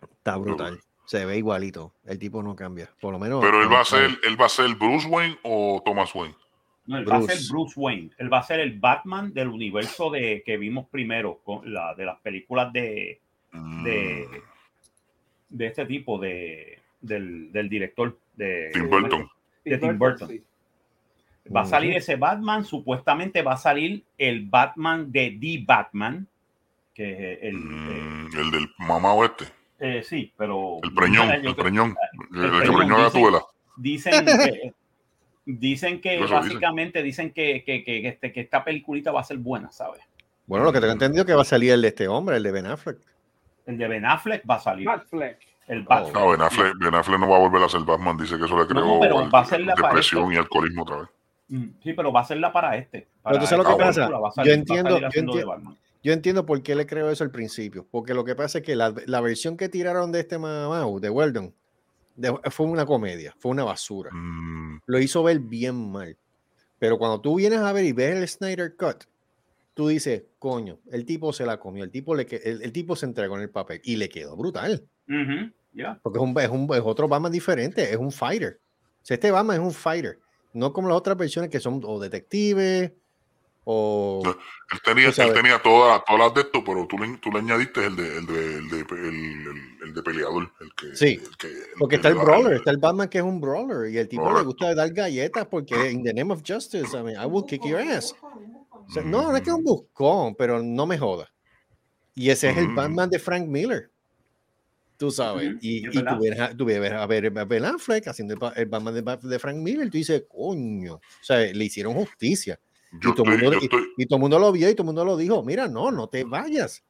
Está 0.01 0.37
brutal. 0.37 0.79
Se 1.05 1.25
ve 1.25 1.37
igualito. 1.37 1.93
El 2.05 2.17
tipo 2.17 2.41
no 2.41 2.55
cambia. 2.55 2.89
Por 3.01 3.11
lo 3.11 3.19
menos. 3.19 3.41
Pero 3.43 3.61
él 3.61 3.71
va 3.71 3.81
a 3.81 3.85
ser, 3.85 4.09
él 4.25 4.39
va 4.39 4.45
a 4.45 4.49
ser 4.49 4.73
Bruce 4.75 5.07
Wayne 5.07 5.37
o 5.43 5.81
Thomas 5.85 6.13
Wayne. 6.15 6.35
No, 6.85 6.97
él 6.97 7.09
va 7.09 7.15
a 7.15 7.19
Bruce. 7.19 7.35
ser 7.37 7.51
Bruce 7.51 7.73
Wayne. 7.77 8.09
Él 8.17 8.31
va 8.31 8.39
a 8.39 8.43
ser 8.43 8.59
el 8.59 8.79
Batman 8.79 9.33
del 9.33 9.49
universo 9.49 10.09
de 10.09 10.43
que 10.45 10.57
vimos 10.57 10.87
primero, 10.89 11.39
con 11.43 11.71
la, 11.73 11.93
de 11.95 12.05
las 12.05 12.19
películas 12.21 12.71
de, 12.73 13.19
Mm, 13.53 13.83
de, 13.83 14.27
de 15.49 15.67
este 15.67 15.85
tipo, 15.85 16.17
de, 16.17 16.79
del, 17.01 17.51
del 17.51 17.69
director 17.69 18.17
de 18.35 18.71
Tim 18.73 18.89
Burton. 18.89 19.29
de 19.63 19.77
Tim 19.77 19.97
Burton. 19.99 20.27
Sí. 20.27 20.43
Va 21.55 21.61
a 21.61 21.65
salir 21.65 21.95
ese 21.95 22.15
Batman, 22.15 22.65
supuestamente 22.65 23.41
va 23.43 23.53
a 23.53 23.57
salir 23.57 24.03
el 24.17 24.47
Batman 24.47 25.11
de 25.11 25.37
The 25.39 25.63
Batman, 25.67 26.27
que 26.93 27.33
es 27.33 27.39
el... 27.43 27.55
Mm, 27.55 28.29
el 28.37 28.51
del 28.51 28.67
mamá 28.79 29.13
oeste. 29.13 29.45
eh, 29.79 29.97
eh, 29.99 30.03
sí, 30.03 30.31
pero... 30.37 30.77
El 30.83 30.93
preñón. 30.93 31.27
Yo 31.27 31.33
El 31.33 31.41
creo- 31.41 31.55
preñón. 31.55 31.95
El, 32.33 32.43
el 32.45 32.51
que 32.51 32.57
preñón, 32.59 32.77
preñó 32.77 32.95
a 32.95 32.97
dicen- 32.99 33.13
Gatuela. 33.21 33.45
Dicen 33.75 34.25
que, 34.25 34.73
dicen 35.45 36.01
que 36.01 36.11
dicen. 36.17 36.29
básicamente 36.31 37.03
dicen 37.03 37.31
que, 37.33 37.63
que, 37.65 37.83
que, 37.83 38.07
este- 38.07 38.31
que 38.31 38.41
esta 38.41 38.63
peliculita 38.63 39.11
va 39.11 39.21
a 39.21 39.23
ser 39.23 39.37
buena, 39.37 39.71
¿sabes? 39.71 40.01
Bueno, 40.45 40.65
lo 40.65 40.73
que 40.73 40.79
tengo 40.79 40.93
entendido 40.93 41.21
es 41.21 41.27
que 41.27 41.33
va 41.33 41.41
a 41.41 41.45
salir 41.45 41.71
el 41.71 41.81
de 41.81 41.87
este 41.89 42.07
hombre, 42.07 42.37
el 42.37 42.43
de 42.43 42.51
Ben 42.51 42.65
Affleck. 42.65 42.97
El 43.65 43.77
de 43.77 43.87
Ben 43.87 44.05
Affleck 44.05 44.43
va 44.49 44.55
a 44.55 44.59
salir. 44.59 44.85
Batfleck. 44.85 45.37
El 45.67 45.81
Oh. 45.81 45.85
Batman. 45.87 46.13
No, 46.13 46.29
Ben 46.31 46.41
Affleck, 46.41 46.73
Ben 46.77 46.95
Affleck 46.95 47.19
no 47.19 47.29
va 47.29 47.37
a 47.37 47.39
volver 47.39 47.63
a 47.63 47.69
ser 47.69 47.81
Batman. 47.81 48.17
Dice 48.17 48.37
que 48.37 48.43
eso 48.45 48.59
le 48.59 48.67
creó 48.67 48.85
no, 48.85 48.99
pero 48.99 49.19
al- 49.19 49.33
va 49.33 49.39
a 49.39 49.45
ser 49.45 49.61
la 49.61 49.73
depresión 49.75 50.31
y 50.33 50.35
alcoholismo 50.35 50.83
otra 50.83 50.97
vez. 50.97 51.07
Mm, 51.47 51.65
Sí, 51.81 51.93
pero 51.93 52.11
va 52.11 52.19
a 52.21 52.25
serla 52.25 52.51
para 52.51 52.75
este. 52.75 53.07
Para 53.21 53.39
tú 53.39 53.45
sabes 53.47 53.65
lo 53.65 53.77
que 53.77 53.83
pasa, 53.83 54.01
película, 54.07 54.19
va 54.19 54.29
a 54.35 54.43
yo 54.45 54.51
entiendo- 54.53 54.99
yo. 54.99 55.55
Yo 56.03 56.11
entiendo 56.13 56.45
por 56.45 56.61
qué 56.61 56.75
le 56.75 56.85
creo 56.85 57.09
eso 57.09 57.23
al 57.23 57.31
principio. 57.31 57.87
Porque 57.89 58.13
lo 58.13 58.23
que 58.25 58.35
pasa 58.35 58.57
es 58.59 58.63
que 58.65 58.75
la, 58.75 58.93
la 59.05 59.21
versión 59.21 59.55
que 59.57 59.69
tiraron 59.69 60.11
de 60.11 60.19
este 60.19 60.37
Mamau, 60.37 60.99
de 60.99 61.09
Weldon, 61.09 61.53
de- 62.15 62.37
fue 62.51 62.65
una 62.65 62.85
comedia, 62.85 63.33
fue 63.39 63.51
una 63.51 63.63
basura. 63.63 64.11
Mm, 64.13 64.81
Lo 64.85 64.99
hizo 64.99 65.23
ver 65.23 65.39
bien 65.39 65.91
mal. 65.91 66.17
Pero 66.77 66.97
cuando 66.97 67.21
tú 67.21 67.35
vienes 67.35 67.59
a 67.59 67.71
ver 67.71 67.85
y 67.85 67.93
ves 67.93 68.15
el 68.17 68.27
Snyder 68.27 68.75
Cut, 68.75 69.05
tú 69.73 69.87
dices, 69.87 70.23
coño, 70.39 70.77
el 70.91 71.05
tipo 71.05 71.31
se 71.31 71.45
la 71.45 71.57
comió, 71.59 71.83
el 71.85 71.89
tipo, 71.89 72.13
le, 72.13 72.27
el, 72.43 72.61
el 72.61 72.71
tipo 72.73 72.95
se 72.97 73.05
entregó 73.05 73.37
en 73.37 73.43
el 73.43 73.49
papel 73.49 73.79
y 73.85 73.95
le 73.95 74.09
quedó 74.09 74.35
brutal. 74.35 74.83
Ujú, 75.07 75.51
ya. 75.73 75.97
Porque 76.03 76.19
es, 76.19 76.23
un, 76.23 76.37
es, 76.39 76.49
un- 76.49 76.67
es 76.75 76.81
otro 76.83 77.07
Batman 77.07 77.31
diferente, 77.31 77.89
es 77.89 77.97
un 77.97 78.11
fighter. 78.11 78.59
O 79.01 79.05
sea, 79.05 79.15
este 79.15 79.31
Batman 79.31 79.55
es 79.61 79.63
un 79.63 79.71
fighter. 79.73 80.19
No 80.51 80.73
como 80.73 80.89
las 80.89 80.97
otras 80.97 81.17
versiones 81.17 81.49
que 81.49 81.59
son 81.61 81.81
o 81.85 81.99
detectives 81.99 82.91
o... 83.65 84.21
No, 84.25 84.31
Él 84.31 84.79
tenía, 84.83 85.07
él 85.09 85.33
tenía 85.33 85.61
todas, 85.61 86.03
todas 86.05 86.19
las 86.21 86.33
de 86.33 86.41
esto, 86.41 86.63
pero 86.65 86.85
tú 86.87 86.97
le, 86.97 87.17
tú 87.17 87.31
le 87.31 87.39
añadiste 87.39 87.85
el 87.85 87.95
de, 87.95 88.17
el 88.17 88.25
de, 88.25 88.55
el 88.57 88.69
de, 88.69 88.79
el, 88.79 88.97
el- 88.99 89.77
el 89.83 89.93
de 89.93 90.03
peleador. 90.03 90.51
El 90.59 90.73
que, 90.75 90.95
Sí, 90.95 91.19
el 91.23 91.37
que- 91.37 91.47
el 91.47 91.63
Porque 91.79 91.91
que 91.91 91.95
está 91.97 92.09
el 92.09 92.15
brawler, 92.15 92.53
está 92.57 92.71
el 92.71 92.77
Batman 92.77 93.07
que 93.09 93.19
es 93.19 93.23
un 93.23 93.39
brawler 93.39 93.91
y 93.91 93.97
el 93.97 94.07
tipo 94.07 94.31
le 94.35 94.43
gusta 94.43 94.73
dar 94.75 94.91
galletas 94.91 95.45
porque 95.47 95.91
in 95.91 96.03
the 96.03 96.13
name 96.13 96.33
of 96.33 96.41
justice, 96.45 96.97
I 96.97 97.03
mean, 97.03 97.21
I 97.21 97.25
will 97.25 97.45
kick 97.45 97.63
your 97.65 97.79
ass. 97.79 98.13
O 98.21 98.91
sea, 98.91 99.03
no, 99.03 99.31
no 99.31 99.37
es 99.37 99.43
que 99.43 99.49
es 99.49 99.55
un 99.55 99.61
Mm. 99.61 99.65
buscón, 99.65 100.35
pero 100.35 100.61
no 100.61 100.85
me 100.85 100.97
joda. 100.97 101.31
Y 102.15 102.29
ese 102.29 102.49
es 102.49 102.57
el 102.57 102.69
Mm. 102.69 102.75
Batman 102.75 103.09
de 103.09 103.19
Frank 103.19 103.47
Miller. 103.47 103.89
Tú 104.97 105.09
sabes. 105.11 105.55
Y, 105.61 105.87
es 105.87 105.93
y 105.95 105.97
verdad. 105.97 106.17
tú 106.17 106.23
ves, 106.23 106.39
a- 106.39 106.55
tú 106.57 106.65
ves 106.65 106.77
a 106.91 107.05
ver 107.07 107.37
a 107.37 107.45
Ben 107.45 107.65
Affleck 107.65 108.07
haciendo 108.07 108.33
el, 108.35 108.39
ba- 108.39 108.53
el 108.55 108.65
Batman 108.67 108.93
de, 108.93 109.17
de 109.29 109.39
Frank 109.39 109.57
Miller. 109.57 109.89
Tú 109.89 109.97
dices, 109.97 110.23
coño. 110.29 110.95
O 110.95 111.01
sea, 111.21 111.37
le 111.39 111.65
hicieron 111.65 111.93
justicia. 111.93 112.59
Yo 112.99 113.09
y, 113.11 113.15
todo 113.15 113.25
el 113.25 113.33
estoy, 113.33 113.43
mundo, 113.43 113.51
yo 113.51 113.59
y- 113.59 113.63
estoy, 113.65 113.93
y 113.97 114.05
todo 114.05 114.17
el 114.17 114.21
mundo 114.21 114.39
lo 114.39 114.51
vio 114.51 114.69
y 114.69 114.73
todo 114.73 114.83
el 114.83 114.85
mundo 114.87 115.05
lo 115.05 115.17
dijo. 115.17 115.43
Mira, 115.43 115.67
no, 115.67 115.91
no 115.91 116.07
te 116.07 116.23
vayas. 116.23 116.83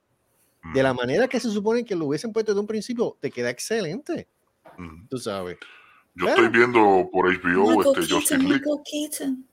De 0.74 0.82
la 0.82 0.94
manera 0.94 1.28
que 1.28 1.39
se 1.42 1.50
supone 1.50 1.84
que 1.84 1.94
lo 1.96 2.06
hubiesen 2.06 2.32
puesto 2.32 2.54
de 2.54 2.60
un 2.62 2.68
principio, 2.68 3.18
te 3.20 3.30
queda 3.32 3.50
excelente. 3.50 4.28
mm. 4.78 5.08
Tú 5.10 5.18
sabes. 5.18 5.58
Yo 6.16 6.28
estoy 6.30 6.48
viendo 6.50 7.10
por 7.12 7.26
HBO 7.26 7.68
Michael 7.76 7.96
este 8.00 8.13
Justice 8.13 8.36
Keaton, 8.38 8.50
League. 8.50 8.63
Michael 8.66 8.80
Keaton. 8.86 9.48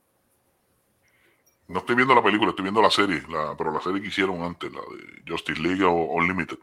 No 1.68 1.78
estoy 1.78 1.94
viendo 1.96 2.14
la 2.14 2.22
película, 2.22 2.50
estoy 2.50 2.64
viendo 2.64 2.82
la 2.82 2.90
serie, 2.90 3.22
la, 3.28 3.54
pero 3.56 3.72
la 3.72 3.80
serie 3.80 4.00
que 4.02 4.08
hicieron 4.08 4.42
antes, 4.42 4.72
la 4.72 4.80
de 4.80 5.22
Justice 5.30 5.60
League 5.60 5.82
o 5.84 5.90
Unlimited. 6.14 6.58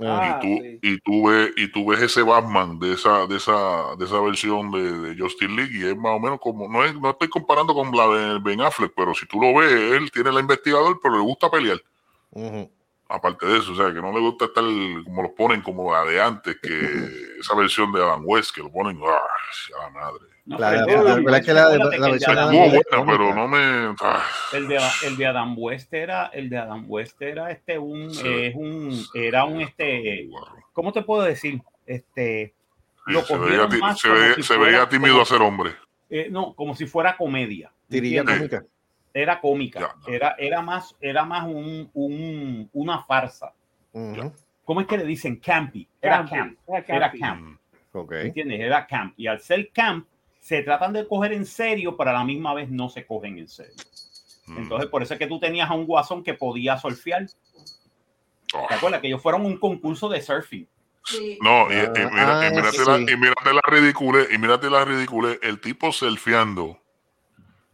Ah, 0.00 0.38
y 0.38 0.46
tú, 0.46 0.62
sí. 0.62 0.78
y 0.82 1.00
tú 1.00 1.28
ves, 1.28 1.50
y 1.56 1.72
tú 1.72 1.86
ves 1.86 2.02
ese 2.02 2.22
Batman 2.22 2.78
de 2.78 2.92
esa, 2.92 3.26
de 3.26 3.36
esa, 3.36 3.96
de 3.96 4.04
esa 4.04 4.20
versión 4.20 4.70
de, 4.70 4.92
de 5.00 5.20
Justice 5.20 5.50
League, 5.50 5.72
y 5.72 5.86
es 5.86 5.96
más 5.96 6.12
o 6.12 6.20
menos 6.20 6.38
como, 6.40 6.68
no 6.68 6.84
es, 6.84 6.94
no 6.94 7.10
estoy 7.10 7.28
comparando 7.28 7.74
con 7.74 7.90
la 7.96 8.06
de 8.06 8.38
Ben 8.40 8.60
Affleck, 8.60 8.92
pero 8.96 9.14
si 9.14 9.26
tú 9.26 9.40
lo 9.40 9.54
ves, 9.54 9.72
él 9.72 10.10
tiene 10.10 10.30
la 10.30 10.40
investigador, 10.40 11.00
pero 11.02 11.16
le 11.16 11.22
gusta 11.22 11.50
pelear. 11.50 11.82
Aparte 13.08 13.46
de 13.46 13.58
eso, 13.58 13.72
o 13.72 13.74
sea, 13.74 13.92
que 13.92 14.00
no 14.00 14.12
le 14.12 14.20
gusta 14.20 14.44
estar 14.44 14.64
como 15.04 15.22
los 15.22 15.32
ponen 15.32 15.62
como 15.62 15.92
la 15.92 16.04
de 16.04 16.20
antes, 16.20 16.56
que 16.62 16.68
esa 17.40 17.56
versión 17.56 17.90
de 17.92 18.02
Adam 18.02 18.22
West, 18.24 18.54
que 18.54 18.62
lo 18.62 18.70
ponen, 18.70 19.00
¡ah, 19.04 19.80
a 19.80 19.84
la 19.84 19.90
madre! 19.90 20.37
No, 20.48 20.58
La- 20.58 20.70
pero 20.70 20.76
la- 20.76 20.80
el 20.80 20.86
de 20.86 20.92
la- 20.94 21.00
Adam 21.00 21.24
la- 21.24 21.32
West, 21.32 21.44
que 21.46 21.52
la- 21.52 21.62
acuérdate 21.62 21.84
la 21.84 21.90
que 21.90 21.96
el 21.96 22.02
de 22.02 22.10
versión 22.10 22.34
de 22.34 22.40
Adam 22.40 22.54
Estuvo 22.54 22.64
Adam 22.64 22.72
West- 22.74 22.88
buena, 22.90 23.04
cómica. 23.04 23.18
pero 23.18 23.34
no 23.34 23.48
me... 23.48 24.58
El 24.58 24.68
de, 24.68 24.80
el 25.06 25.16
de 25.18 25.26
Adam 25.26 25.54
West 25.58 25.94
era, 25.94 26.26
el 26.26 26.48
de 26.50 26.58
Adam 26.58 26.84
West 26.88 27.22
era 27.22 27.50
este 27.50 27.78
un, 27.78 28.14
Sí. 28.14 28.26
es 28.26 28.54
un, 28.54 29.04
era 29.14 29.44
un 29.44 29.60
este. 29.60 30.28
¿cómo 30.72 30.92
te 30.92 31.02
puedo 31.02 31.22
decir? 31.22 31.60
Este, 31.86 32.54
Sí, 33.06 33.12
lo 33.12 33.20
se 33.22 33.34
veía, 33.34 33.42
cogieron 33.44 33.70
ti- 33.70 33.76
más 33.78 33.98
se 34.00 34.08
como 34.08 34.20
veía, 34.20 34.34
si 34.34 34.42
se 34.42 34.54
fuera- 34.54 34.62
veía 34.72 34.88
tímido 34.88 35.12
como- 35.14 35.22
a 35.22 35.26
ser 35.26 35.42
hombre. 35.42 35.70
eh, 36.10 36.28
no, 36.30 36.54
como 36.54 36.74
si 36.74 36.86
fuera 36.86 37.16
comedia. 37.16 37.70
Era 39.14 39.40
cómica, 39.40 39.80
Ya, 39.80 39.94
ya. 40.06 40.14
era, 40.14 40.36
era 40.38 40.62
más, 40.62 40.94
era 41.00 41.24
más 41.24 41.44
un, 41.46 41.90
un, 41.94 42.70
una 42.72 43.02
farsa. 43.02 43.52
¿Cómo 44.64 44.80
es 44.80 44.86
que 44.86 44.98
le 44.98 45.04
dicen? 45.04 45.36
Campy. 45.36 45.88
Era 46.00 46.24
camp. 46.24 46.58
era 46.68 46.78
Era 46.78 47.10
campy. 47.10 47.18
camp. 47.20 47.40
Mm, 47.42 47.58
Ok. 47.92 48.12
¿Entiendes? 48.12 48.60
Era 48.60 48.86
camp. 48.86 49.14
Y 49.16 49.26
al 49.26 49.40
ser 49.40 49.70
camp, 49.72 50.06
se 50.48 50.62
tratan 50.62 50.94
de 50.94 51.06
coger 51.06 51.34
en 51.34 51.44
serio, 51.44 51.94
pero 51.94 52.08
a 52.08 52.14
la 52.14 52.24
misma 52.24 52.54
vez 52.54 52.70
no 52.70 52.88
se 52.88 53.04
cogen 53.06 53.38
en 53.38 53.48
serio. 53.48 53.74
mm. 54.46 54.56
Entonces, 54.56 54.88
por 54.88 55.02
eso 55.02 55.12
es 55.12 55.18
que 55.18 55.26
tú 55.26 55.38
tenías 55.38 55.68
a 55.70 55.74
un 55.74 55.84
guasón 55.84 56.24
que 56.24 56.32
podía 56.32 56.78
surfear. 56.78 57.26
Oh. 58.54 58.64
¿Te 58.66 58.74
acuerdas? 58.76 59.02
Que 59.02 59.08
ellos 59.08 59.20
fueron 59.20 59.44
un 59.44 59.58
concurso 59.58 60.08
de 60.08 60.22
surfing. 60.22 60.66
Sí. 61.04 61.38
No, 61.42 61.70
y, 61.70 61.74
y 61.74 61.78
Ah, 61.80 61.92
mira- 61.94 62.10
y 62.44 62.46
ah, 62.46 62.50
mírate 62.50 62.78
sí. 62.78 62.84
la, 62.86 62.98
y 62.98 63.16
mírate 63.16 63.52
la 63.52 63.60
ridícula, 63.66 64.20
y 64.30 64.38
mírate 64.38 64.70
la 64.70 64.84
ridícula, 64.86 65.36
el 65.42 65.60
tipo 65.60 65.92
selfieando. 65.92 66.78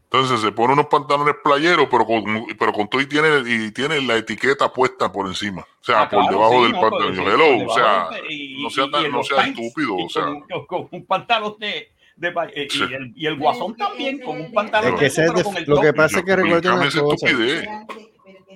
Entonces 0.05 0.41
se 0.41 0.53
pone 0.53 0.75
unos 0.75 0.87
pantalones 0.87 1.35
playeros, 1.43 1.89
pero 1.91 2.05
con, 2.07 2.47
pero 2.57 2.73
con 2.73 2.89
todo 2.89 3.01
y 3.01 3.07
tiene, 3.07 3.29
y 3.47 3.73
tiene 3.73 4.01
la 4.01 4.17
etiqueta 4.17 4.73
puesta 4.73 5.11
por 5.11 5.27
encima. 5.27 5.63
O 5.63 5.85
sea, 5.85 6.03
Ah, 6.03 6.09
por 6.09 6.21
claro, 6.23 6.37
debajo 6.37 6.55
sí, 6.59 6.63
del 6.63 6.73
no, 6.73 6.81
pantalón. 6.81 7.19
hello, 7.29 7.67
o 7.67 7.75
sea, 7.75 8.09
y- 8.29 8.63
no 8.63 8.71
sea 8.71 8.85
y- 8.85 8.91
tan- 8.93 9.07
y 9.07 9.09
no 9.11 9.23
sea 9.25 9.47
estúpido, 9.47 9.99
y 9.99 10.05
o 10.05 10.09
sea. 10.09 10.23
con, 10.25 10.41
con- 10.43 10.67
con 10.67 10.89
un 10.93 11.05
pantalón 11.07 11.57
de, 11.59 11.89
de 12.17 12.29
eh, 12.55 12.69
Sí. 12.71 12.81
y, 12.89 12.95
el, 12.95 13.13
y 13.17 13.27
el 13.27 13.37
guasón 13.39 13.77
también 13.77 14.21
con 14.21 14.41
un 14.41 14.53
pantalón. 14.53 14.95
Es 14.95 15.01
que 15.01 15.07
ese 15.07 15.25
es 15.27 15.35
de- 15.35 15.65
lo 15.67 15.81
que 15.81 15.93
pasa 15.93 16.19
es 16.21 16.25
que 16.25 16.37
recuerda 16.37 16.75
una 16.75 16.91
cosa. 16.91 17.27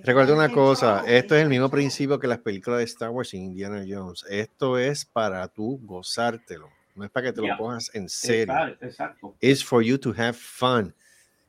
Recuerda 0.04 0.34
una 0.34 0.48
cosa, 0.48 1.02
esto 1.06 1.34
es 1.34 1.42
el 1.42 1.48
mismo 1.48 1.68
principio 1.68 2.18
que 2.20 2.28
las 2.28 2.38
películas 2.38 2.78
de 2.78 2.84
Star 2.84 3.10
Wars 3.10 3.34
y 3.34 3.38
Indiana 3.38 3.84
Jones. 3.86 4.24
Esto 4.30 4.78
es 4.78 5.04
para 5.04 5.46
tú 5.48 5.80
gozártelo, 5.82 6.68
no 6.94 7.04
es 7.04 7.10
para 7.10 7.26
que 7.26 7.32
te 7.32 7.40
lo 7.46 7.56
cojas 7.56 7.90
en 7.94 8.08
serio. 8.08 8.54
Exacto, 8.54 8.86
exacto. 8.86 9.34
It's 9.40 9.64
for 9.64 9.82
you 9.82 9.98
to 9.98 10.10
have 10.16 10.34
fun. 10.34 10.94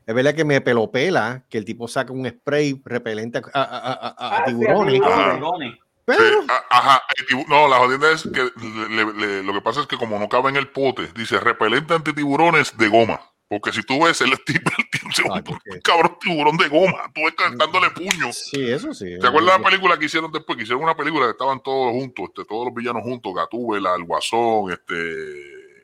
Es 0.06 0.16
verdad 0.16 0.34
que 0.34 0.44
me 0.44 0.60
pelopela 0.62 1.44
que 1.50 1.60
el 1.60 1.66
tipo 1.66 1.88
saca 1.88 2.12
un 2.12 2.28
spray 2.28 2.82
repelente 2.84 3.38
a, 3.54 3.62
a- 3.62 3.64
a- 3.64 3.94
a- 3.94 3.94
a 3.94 4.16
Ah, 4.18 4.36
sí, 4.38 4.42
a 4.42 4.46
tiburones, 4.46 4.94
tiburones. 4.96 5.02
Ajá. 5.20 5.34
Tiburones. 5.36 5.80
Pero 6.18 6.44
ajá, 6.70 7.02
el 7.18 7.46
no, 7.48 7.68
la 7.68 7.78
jodienda 7.78 8.12
es 8.12 8.24
que 8.24 8.50
le- 8.90 9.14
le- 9.14 9.44
lo 9.44 9.54
que 9.54 9.62
pasa 9.62 9.82
es 9.82 9.88
que 9.88 9.98
como 9.98 10.18
no 10.20 10.28
cabe 10.30 10.50
en 10.50 10.56
el 10.56 10.70
pote, 10.70 11.08
dice 11.16 11.40
repelente 11.40 11.94
anti 11.94 12.14
tiburones 12.14 12.76
de 12.78 12.88
goma. 12.88 13.22
Porque 13.48 13.72
si 13.74 13.82
tú 13.82 14.04
ves 14.04 14.22
el 14.22 14.32
tipo, 14.46 14.72
el 14.78 14.86
Ah, 15.32 15.42
un 15.46 15.82
cabrón 15.82 16.18
tiburón 16.22 16.56
de 16.58 16.68
goma, 16.68 17.12
tú 17.16 17.22
ves 17.22 17.34
que 17.36 17.44
dándole 17.58 17.90
puño. 17.90 18.32
sí, 18.32 18.70
eso 18.72 18.94
sí. 18.94 19.18
¿Te 19.20 19.26
acuerdas 19.28 19.58
de 19.58 19.64
la 19.64 19.70
película 19.70 19.98
que 19.98 20.06
hicieron 20.06 20.32
después? 20.32 20.56
Que 20.56 20.64
hicieron 20.64 20.84
una 20.84 20.96
película 20.96 21.26
que 21.26 21.32
estaban 21.32 21.60
todos 21.64 21.92
juntos, 21.94 22.26
este, 22.30 22.46
todos 22.46 22.66
los 22.68 22.74
villanos 22.76 23.02
juntos, 23.02 23.34
Gatúbela, 23.34 23.96
el 23.96 24.04
Guasón, 24.04 24.72
este, 24.72 24.94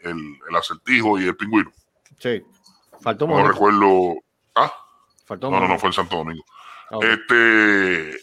el, 0.03 0.38
el 0.47 0.55
acertijo 0.55 1.19
y 1.19 1.25
el 1.25 1.35
pingüino. 1.35 1.71
Sí. 2.19 2.43
Faltó 3.01 3.25
No 3.25 3.33
Mónica. 3.33 3.53
recuerdo. 3.53 4.15
Ah, 4.53 4.71
Faltó 5.25 5.47
no, 5.49 5.55
no, 5.55 5.61
no, 5.61 5.67
Mónica. 5.69 5.79
fue 5.79 5.89
en 5.89 5.93
Santo 5.93 6.17
Domingo. 6.17 6.43
Ah. 6.91 6.99
Este, 7.01 8.15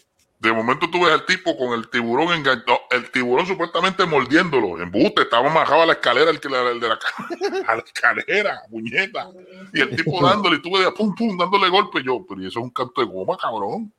de 0.43 0.53
momento 0.53 0.91
tú 0.91 1.05
ves 1.05 1.13
al 1.13 1.25
tipo 1.25 1.57
con 1.57 1.73
el 1.79 1.89
tiburón 1.89 2.33
enganchado, 2.35 2.81
el 2.91 3.11
tiburón 3.11 3.47
supuestamente 3.47 4.05
mordiéndolo, 4.05 4.81
en 4.83 4.91
buste, 4.91 5.23
estaba 5.23 5.49
majado 5.49 5.83
a 5.83 5.87
la 5.87 5.93
escalera, 5.93 6.31
el, 6.31 6.41
que 6.41 6.49
la- 6.49 6.71
el 6.71 6.81
de 6.81 6.89
la, 6.89 6.99
a 7.69 7.77
la 7.77 7.83
escalera, 7.83 8.61
muñeca, 8.69 9.29
y 9.73 9.81
el 9.81 9.95
tipo 9.97 10.21
dándole, 10.21 10.57
y 10.57 10.63
tú 10.63 10.73
ves, 10.77 10.89
pum, 10.97 11.15
pum, 11.15 11.37
dándole 11.39 11.69
golpe, 11.69 12.03
yo, 12.03 12.25
pero 12.29 12.43
¿y 12.43 12.47
eso 12.49 12.59
es 12.59 12.65
un 12.65 12.71
canto 12.71 13.01
de 13.01 13.07
goma, 13.07 13.37
cabrón. 13.37 13.93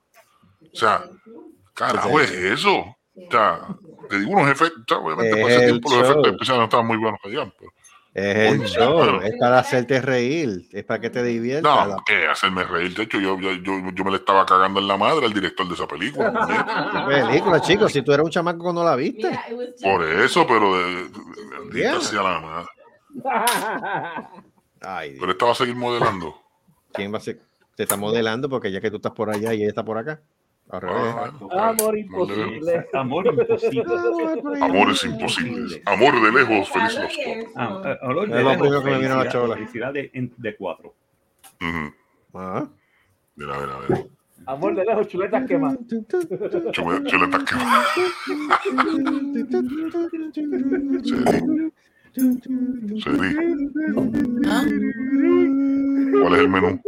O 0.72 0.76
sea, 0.76 1.06
carajo, 1.74 2.20
es 2.20 2.32
eso. 2.32 2.78
O 3.16 3.32
sea, 3.32 3.60
te 4.10 4.20
digo 4.20 4.32
unos 4.32 4.50
efectos, 4.50 4.98
obviamente 4.98 5.36
por 5.42 5.50
ese 5.52 5.60
El 5.66 5.70
tiempo 5.72 5.90
los 5.92 6.00
efectos 6.10 6.32
especiales 6.34 6.60
no 6.60 6.64
estaban 6.66 6.88
muy 6.88 6.98
buenos 6.98 7.20
que 7.24 7.30
digamos, 7.30 7.54
pero- 7.58 7.72
Es 8.14 8.52
el 8.54 8.62
show, 8.66 9.20
es 9.24 9.34
para 9.40 9.58
hacerte 9.58 10.00
reír, 10.00 10.68
es 10.72 10.84
para 10.84 11.02
que 11.02 11.10
te 11.10 11.24
diviertas. 11.24 11.88
No, 11.88 11.98
que 12.06 12.28
hacerme 12.28 12.64
reír. 12.64 12.94
De 12.96 13.04
hecho, 13.04 13.20
yo, 13.20 13.40
yo, 13.40 13.54
yo, 13.54 13.74
yo 13.92 14.04
me 14.04 14.12
le 14.12 14.18
estaba 14.18 14.46
cagando 14.46 14.80
en 14.80 14.88
la 14.88 14.98
madre 14.98 15.26
al 15.26 15.34
director 15.34 15.68
de 15.68 15.74
esa 15.74 15.88
película. 15.88 16.30
La 16.94 17.06
película, 17.08 17.60
chicos, 17.62 17.92
si 17.92 18.04
tú 18.04 18.14
eres 18.14 18.24
un 18.24 18.30
chamaco 18.30 18.60
cuando 18.60 18.84
la 18.84 18.96
viste. 18.96 19.32
Por 19.82 20.04
eso, 20.04 20.46
pero 20.46 20.78
de, 20.78 21.10
de- 21.72 22.14
la 22.14 22.40
madre. 22.40 22.68
Ay, 24.82 25.10
Dios, 25.12 25.20
Pero 25.22 25.32
esta 25.32 25.46
va 25.46 25.52
a 25.52 25.56
seguir 25.56 25.76
modelando. 25.76 26.36
¿quién 26.94 27.12
va 27.12 27.18
a 27.18 27.22
ser? 27.22 27.40
Te 27.76 27.84
está 27.84 27.98
modelando 27.98 28.48
porque 28.50 28.72
ya 28.72 28.80
que 28.80 28.92
tú 28.92 28.98
estás 28.98 29.14
por 29.14 29.32
allá 29.32 29.54
y 29.54 29.62
ella 29.62 29.70
está 29.70 29.84
por 29.84 29.98
acá. 29.98 30.22
Al 30.70 30.82
revés. 30.82 31.16
Ah, 31.52 31.70
Amor 31.70 31.98
imposible. 31.98 32.86
Amor 32.94 33.26
imposible. 33.28 33.84
Amores 34.62 35.04
imposibles. 35.04 35.82
Amor 35.86 36.22
de 36.22 36.32
lejos, 36.32 36.70
feliz 36.70 36.96
los 37.00 37.18
cuatro. 37.24 37.52
Ah, 37.56 37.82
eh, 37.86 37.98
olor 38.08 38.30
de 38.30 38.38
Es 38.40 38.44
lo 38.44 38.52
primero 38.58 38.84
que 38.84 38.90
me 38.92 39.00
vino 39.00 39.14
a 39.14 39.24
la 39.24 39.32
chola. 39.32 39.56
Felicidad 39.56 39.94
de, 39.94 40.10
de 40.38 40.56
cuatro. 40.56 40.94
Ujú. 41.62 41.94
Ah. 42.34 42.66
Mira, 43.36 43.54
mira, 43.60 43.78
mira. 43.90 44.06
Amor 44.46 44.76
de 44.76 44.84
lejos, 44.84 45.08
chuletas 45.08 45.46
quemadas. 45.46 45.78
Chule- 45.88 47.06
Chuletas 47.08 47.44
que 47.44 47.56
Seri, 52.14 53.02
Seri, 53.02 53.36
¿Ah? 54.46 54.64
¿cuál 56.22 56.34
es 56.34 56.40
el 56.42 56.50
menú? 56.50 56.82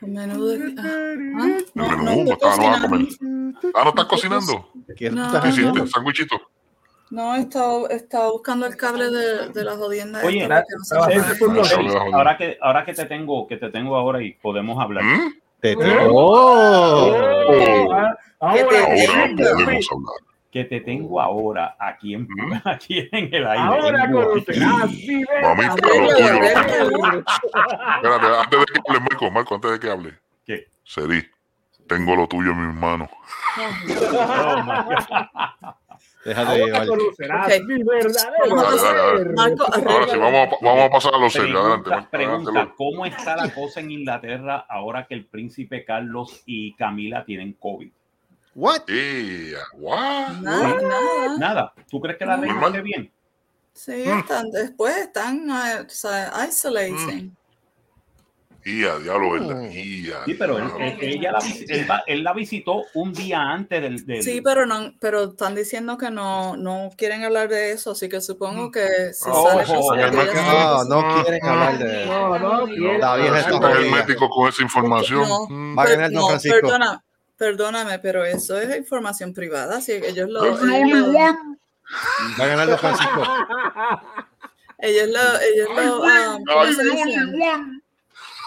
De. 0.00 0.74
ah, 0.78 0.82
ah, 0.82 1.58
no, 1.74 1.88
no 1.96 2.02
no, 2.02 2.32
está- 2.32 2.56
no 2.56 2.62
vas 2.66 2.78
a 2.78 2.88
comer. 2.88 3.06
cocinando. 3.06 3.58
Ah, 3.74 3.82
¿no 3.84 3.90
estás 3.90 4.04
cocinando? 4.06 4.68
¿Qué 4.96 5.10
No. 5.10 5.26
estás 5.26 5.42
¿Qué 5.42 5.48
hiciste? 5.48 5.68
haciendo? 5.68 5.86
¿Sándwichito? 5.86 6.40
No, 7.10 7.34
he 7.34 7.40
estado, 7.40 7.90
he 7.90 7.96
estado 7.96 8.32
buscando 8.32 8.66
el 8.66 8.76
cable 8.76 9.10
de, 9.10 9.48
de 9.48 9.64
la 9.64 9.76
jodienda. 9.76 10.20
Oye, 10.24 10.48
porque 10.48 10.64
no 11.52 11.62
Ahora- 11.62 12.16
Ahora 12.16 12.36
que, 12.38 12.58
ahora 12.62 12.84
que 12.84 12.94
te 12.94 13.04
tengo, 13.06 13.46
que 13.46 13.56
te 13.56 13.68
tengo 13.70 13.96
ahora 13.96 14.22
y 14.22 14.32
podemos 14.34 14.80
hablar. 14.82 15.04
¿Mm? 15.04 15.32
Te- 15.60 15.72
¿Eh? 15.72 16.08
¡Oh! 16.10 17.12
Ah, 17.92 18.16
Ahora, 18.40 18.62
Ahora 18.62 18.96
sí, 18.96 19.06
podemos 19.36 19.88
hablar. 19.92 20.14
Que 20.50 20.64
te 20.64 20.80
tengo 20.80 21.20
ahora 21.20 21.76
aquí 21.78 22.14
en, 22.14 22.26
aquí 22.64 23.08
en 23.12 23.32
el 23.34 23.46
aire. 23.46 23.62
ahora 23.64 24.04
en 24.04 24.12
conocerás 24.12 24.90
mi 24.90 25.24
Mamita, 25.42 25.74
verdadero 25.76 26.02
lo 26.02 26.08
tuyo. 26.10 26.98
valor. 27.00 27.24
Espérate, 27.96 28.26
antes 28.42 28.58
de 28.58 28.66
que 28.66 28.80
hable, 28.88 29.00
Marco, 29.00 29.30
Marco, 29.30 29.54
antes 29.54 29.70
de 29.70 29.80
que 29.80 29.90
hable. 29.90 30.14
¿Qué? 30.44 30.66
Seri, 30.84 31.22
tengo 31.86 32.16
lo 32.16 32.26
tuyo 32.26 32.50
en 32.50 32.66
mis 32.68 32.76
manos. 32.76 33.08
Oh. 33.58 33.64
Déjate 36.24 36.48
Ahora 36.50 36.64
llevar. 36.66 36.86
conocerás 36.86 37.46
Ok. 37.46 37.52
mi 37.66 37.82
verdadero 37.82 38.54
Vamos 38.56 38.64
a 38.64 38.70
Dale, 38.70 38.98
dale, 38.98 38.98
dale. 38.98 39.18
ser. 39.18 39.32
Marco, 39.34 39.64
Ahora 39.90 40.06
sí, 40.08 40.18
vamos 40.18 40.48
a, 40.48 40.64
vamos 40.64 40.84
a 40.84 40.90
pasar 40.90 41.14
a 41.14 41.18
los 41.18 41.32
serios. 41.32 41.56
Adelante, 41.64 42.08
Pregunta, 42.10 42.50
adelante. 42.50 42.74
¿cómo 42.76 43.06
está 43.06 43.36
la 43.36 43.54
cosa 43.54 43.80
en 43.80 43.90
Inglaterra 43.90 44.66
ahora 44.68 45.06
que 45.06 45.14
el 45.14 45.24
príncipe 45.26 45.84
Carlos 45.84 46.42
y 46.44 46.74
Camila 46.74 47.24
tienen 47.24 47.54
COVID? 47.54 47.90
What? 48.60 48.82
¡Ea! 48.88 49.58
¿What? 49.72 50.32
Nada, 50.42 50.74
nada. 50.82 51.38
Nada, 51.38 51.72
¿tú 51.90 51.98
crees 51.98 52.18
que 52.18 52.26
la 52.26 52.36
reina 52.36 52.66
esté 52.66 52.82
bien? 52.82 53.10
Sí, 53.72 54.02
están, 54.02 54.50
después 54.50 54.94
están 54.98 55.50
ah, 55.50 55.82
o 55.86 55.88
sea, 55.88 56.30
isolating. 56.46 57.34
¡Ia, 58.62 58.98
diablo, 58.98 59.30
verdad! 59.32 59.62
Mm. 59.62 59.70
¡Ia! 59.72 60.24
Sí, 60.26 60.34
pero 60.34 60.58
él, 60.58 60.64
diablo. 60.66 60.84
él- 60.84 60.98
ella 61.00 61.32
la, 61.88 62.02
él, 62.06 62.22
la 62.22 62.32
visitó 62.34 62.82
un 62.92 63.14
día 63.14 63.40
antes 63.40 63.80
del... 63.80 64.04
del- 64.04 64.22
Sí, 64.22 64.42
pero 64.42 64.66
no, 64.66 64.92
pero 65.00 65.30
están 65.30 65.54
diciendo 65.54 65.96
que 65.96 66.10
no, 66.10 66.58
no 66.58 66.90
quieren 66.98 67.24
hablar 67.24 67.48
de 67.48 67.72
eso, 67.72 67.92
así 67.92 68.10
que 68.10 68.20
supongo 68.20 68.70
que 68.70 69.14
si 69.14 69.30
Oh, 69.32 69.48
sale 69.48 69.64
saben. 69.64 70.14
No, 70.14 70.84
no 70.84 71.22
quieren 71.24 71.46
hablar 71.46 71.78
de 71.78 72.02
eso. 72.04 72.12
No, 72.12 72.38
no, 72.38 72.66
quiero. 72.66 72.98
La 72.98 73.16
vieja 73.16 73.38
está 73.38 73.48
Siempre 73.52 73.70
el 73.70 73.76
jodida. 73.88 74.04
médico 74.04 74.28
con 74.28 74.48
esa 74.50 74.62
información. 74.62 75.26
No. 75.26 75.46
Mm. 75.48 75.78
Va 75.78 75.82
a 75.82 75.86
Per- 75.86 75.94
ganar 75.96 76.10
Don 76.10 76.20
no, 76.20 76.28
Francisco. 76.28 76.58
perdona, 76.60 77.04
perdóname, 77.40 77.98
pero 78.00 78.22
eso 78.22 78.58
es 78.58 78.76
información 78.76 79.32
privada. 79.32 79.80
Si 79.80 79.92
ellos 79.92 80.28
lo, 80.28 80.44
ellos 80.44 80.98
lo. 80.98 81.12
Va 82.38 82.66
Don 82.66 82.78
Francisco. 82.78 83.22
ellos 84.78 85.08
lo, 85.08 85.40
ellos 85.40 85.68
lo, 85.74 86.38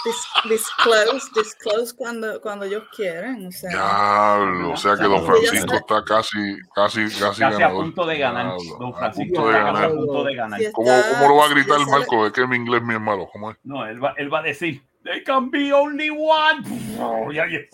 dis- 0.05 0.49
disclose, 0.49 1.27
disclose 1.35 1.95
cuando, 1.95 2.39
cuando 2.39 2.65
ellos 2.65 2.83
quieren. 2.95 3.47
O 3.47 3.51
sea, 3.51 3.69
Diablo, 3.71 4.71
o 4.73 4.77
sea 4.77 4.95
que 4.95 5.03
Don 5.03 5.25
Francisco 5.25 5.73
está- 5.75 6.03
casi, 6.03 6.37
casi, 6.75 7.05
casi 7.19 7.41
Casi 7.41 7.63
a 7.63 7.69
punto 7.71 8.05
de 8.05 8.17
ganar. 8.19 8.45
Diablo, 8.57 8.77
Don 8.79 8.93
a 8.93 8.97
Francisco 8.97 9.33
punto 9.33 9.47
de 9.49 9.57
está 9.57 9.71
casi 9.73 9.83
a 9.83 9.89
punto 9.89 10.23
de 10.23 10.35
ganar. 10.35 10.59
si 10.59 10.71
¿Cómo, 10.71 10.91
está- 10.91 11.09
cómo 11.13 11.29
lo 11.29 11.35
va 11.37 11.45
a 11.45 11.47
si 11.47 11.53
gritar 11.55 11.79
sale- 11.79 11.91
Marco? 11.91 12.27
Es 12.27 12.31
que 12.33 12.47
mi 12.47 12.55
inglés 12.57 12.81
mi 12.83 12.93
es 12.93 13.01
malo. 13.01 13.27
¿Cómo 13.33 13.49
es? 13.51 13.57
No, 13.63 13.85
él 13.87 14.03
va, 14.03 14.13
él 14.17 14.31
va 14.33 14.39
a 14.39 14.43
decir, 14.43 14.83
They 15.03 15.21
can 15.21 15.49
be 15.51 15.73
only 15.73 16.09
one. 16.09 16.63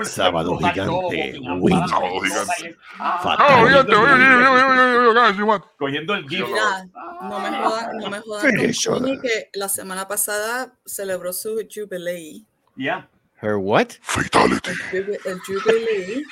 Sábado 0.04 0.58
gigante. 0.58 1.39
Sábado 3.22 3.68
gigante. 3.68 5.65
Cogiendo 5.78 6.15
el 6.15 6.28
gif. 6.28 6.48
No 7.22 7.39
me 7.39 7.50
jodas, 7.50 7.94
no 7.94 8.10
me 8.10 8.20
jodas. 8.20 8.46
Que 9.22 9.50
la 9.54 9.70
semana 9.70 10.08
pasada 10.08 10.74
celebró 10.86 11.32
su 11.34 11.62
jubilee. 11.72 12.46
Ya. 12.76 13.08
Her 13.41 13.56
what? 13.58 13.88
Fatality. 14.02 14.71
El 14.91 15.06
jubi- 15.06 15.19
el 15.25 15.39
jubilee, 15.39 16.23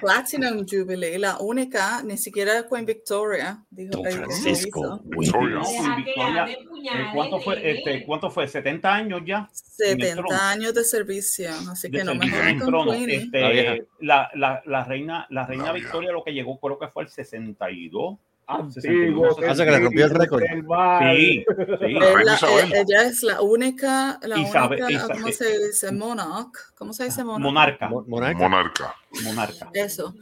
Platinum 0.00 0.66
Jubilee, 0.68 1.16
la 1.18 1.38
única, 1.38 2.02
ni 2.02 2.16
siquiera 2.18 2.66
Queen 2.68 2.84
Victoria, 2.84 3.64
dijo 3.70 3.90
Don 3.92 4.04
Francisco. 4.10 5.00
que 5.08 5.16
Victoria, 5.16 6.46
eh, 6.50 7.06
¿Cuánto 7.14 7.40
fue? 7.40 7.70
Este, 7.70 8.04
¿Cuánto 8.04 8.30
fue? 8.30 8.46
¿70 8.48 8.84
años 8.86 9.22
ya? 9.24 9.48
En 9.78 10.00
el 10.00 10.06
70 10.08 10.16
trono. 10.16 10.36
años 10.40 10.74
de 10.74 10.84
servicio, 10.84 11.50
así 11.70 11.90
que 11.90 11.98
de 11.98 12.04
no 12.04 12.14
me 12.16 12.26
trono. 12.58 12.92
Este, 12.92 13.86
La 14.00 14.28
la, 14.34 14.62
la, 14.66 14.84
reina, 14.84 15.26
la 15.30 15.46
reina 15.46 15.66
La 15.66 15.72
vieja. 15.72 15.86
Victoria 15.86 16.10
lo 16.12 16.24
que 16.24 16.32
llegó 16.32 16.58
creo 16.58 16.78
que 16.78 16.88
fue 16.88 17.04
el 17.04 17.08
62. 17.08 18.18
Antiguo. 18.46 19.34
Pasa 19.36 19.64
que 19.64 19.70
le 19.70 19.78
rompió 19.80 20.04
el 20.04 20.10
récord. 20.10 20.42
Sí, 20.42 21.44
sí. 21.46 21.46
Es 21.56 21.78
Reina 21.78 22.22
la- 22.24 22.34
Isabel. 22.34 22.72
eh, 22.72 22.84
ella 22.86 23.02
es 23.02 23.22
la 23.22 23.40
única, 23.40 24.18
la 24.22 24.38
Isabel- 24.38 24.82
única, 24.82 24.90
Isabel- 24.92 25.16
¿cómo 25.20 25.32
se 25.32 25.58
dice? 25.66 25.92
Monarch. 25.92 26.74
¿Cómo 26.74 26.92
se 26.92 27.04
dice 27.04 27.24
monarch? 27.24 27.42
Monarca. 27.44 27.88
Mo- 27.88 28.04
Monarca. 28.06 28.38
Monarca. 28.38 28.94
Monarca. 29.24 29.70
Eso. 29.74 30.14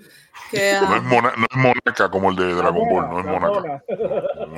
Que, 0.51 0.75
No 0.81 0.89
ah, 0.89 0.97
es, 0.97 1.03
mona- 1.03 1.33
no 1.37 1.47
es 1.51 1.57
monarca 1.57 2.11
como 2.11 2.31
el 2.31 2.37
de 2.37 2.55
Dragon 2.55 2.89
Ball, 2.89 3.09
no 3.11 3.19
es 3.21 3.27
monarca. 3.27 3.61
mona. 3.61 3.83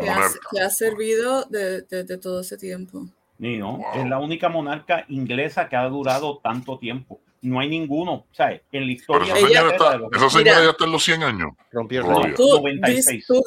que 0.03 0.11
ha, 0.11 0.21
que 0.51 0.61
ha 0.61 0.71
servido 0.71 1.45
de, 1.45 1.83
de- 1.83 2.05
de 2.05 2.19
todo 2.19 2.41
ese 2.41 2.57
tiempo. 2.57 3.07
Sí, 3.41 3.57
¿no? 3.59 3.79
Wow. 3.79 3.87
Es 3.97 4.07
la 4.09 4.19
única 4.21 4.49
monarca 4.49 5.05
inglesa 5.09 5.69
que 5.69 5.77
ha 5.77 5.85
durado 5.85 6.39
tanto 6.39 6.79
tiempo. 6.79 7.21
No 7.43 7.59
hay 7.61 7.69
ninguno, 7.69 8.25
¿sabes? 8.33 8.63
En 8.73 8.87
la 8.87 8.93
historia 8.93 9.35
Pero 9.35 9.47
esa 9.47 9.47
de 9.49 9.55
señora, 9.55 9.73
está, 9.77 9.99
de 9.99 10.17
esa 10.17 10.31
señora 10.31 10.51
Mira. 10.53 10.65
ya 10.65 10.71
está 10.71 10.85
en 10.85 10.93
los 10.93 11.05
100 11.05 11.23
años. 11.25 11.51
Rompió 11.73 12.01
el. 12.25 12.35
Tú 12.35 12.49
96. 12.57 13.07
dis, 13.07 13.27
tú, 13.27 13.43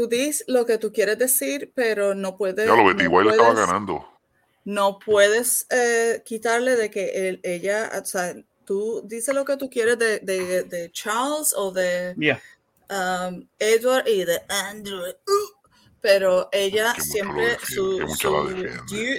tú 0.00 0.06
dis 0.08 0.44
lo 0.48 0.64
que 0.64 0.78
tú 0.78 0.92
quieres 0.92 1.18
decir, 1.18 1.70
pero 1.74 2.14
no 2.14 2.36
puedes. 2.36 2.66
Ya 2.66 2.74
lo 2.74 2.86
Betty 2.86 3.04
no 3.04 3.10
White 3.10 3.30
estaba 3.30 3.54
ganando. 3.54 4.08
No 4.64 4.98
puedes 4.98 5.66
eh, 5.70 6.22
quitarle 6.24 6.76
de 6.76 6.90
que 6.90 7.28
él- 7.28 7.40
ella, 7.42 7.90
o 8.00 8.04
sea, 8.04 8.34
tú 8.64 9.02
dices 9.04 9.34
lo 9.34 9.44
que 9.44 9.56
tú 9.56 9.68
quieres 9.70 9.98
de, 9.98 10.18
de, 10.20 10.64
de 10.64 10.90
Charles 10.92 11.54
o 11.56 11.70
de 11.70 12.14
Yeah. 12.18 12.40
um, 12.90 13.46
Edward 13.58 14.06
y 14.08 14.24
de 14.24 14.40
Andrew, 14.48 15.00
uh, 15.00 15.57
pero 16.00 16.48
ella 16.52 16.92
Que 16.94 17.00
siempre 17.02 17.42
defiende, 17.42 17.66
su, 17.66 18.00
la 18.00 18.08
su 18.08 18.44
defiende, 18.46 18.70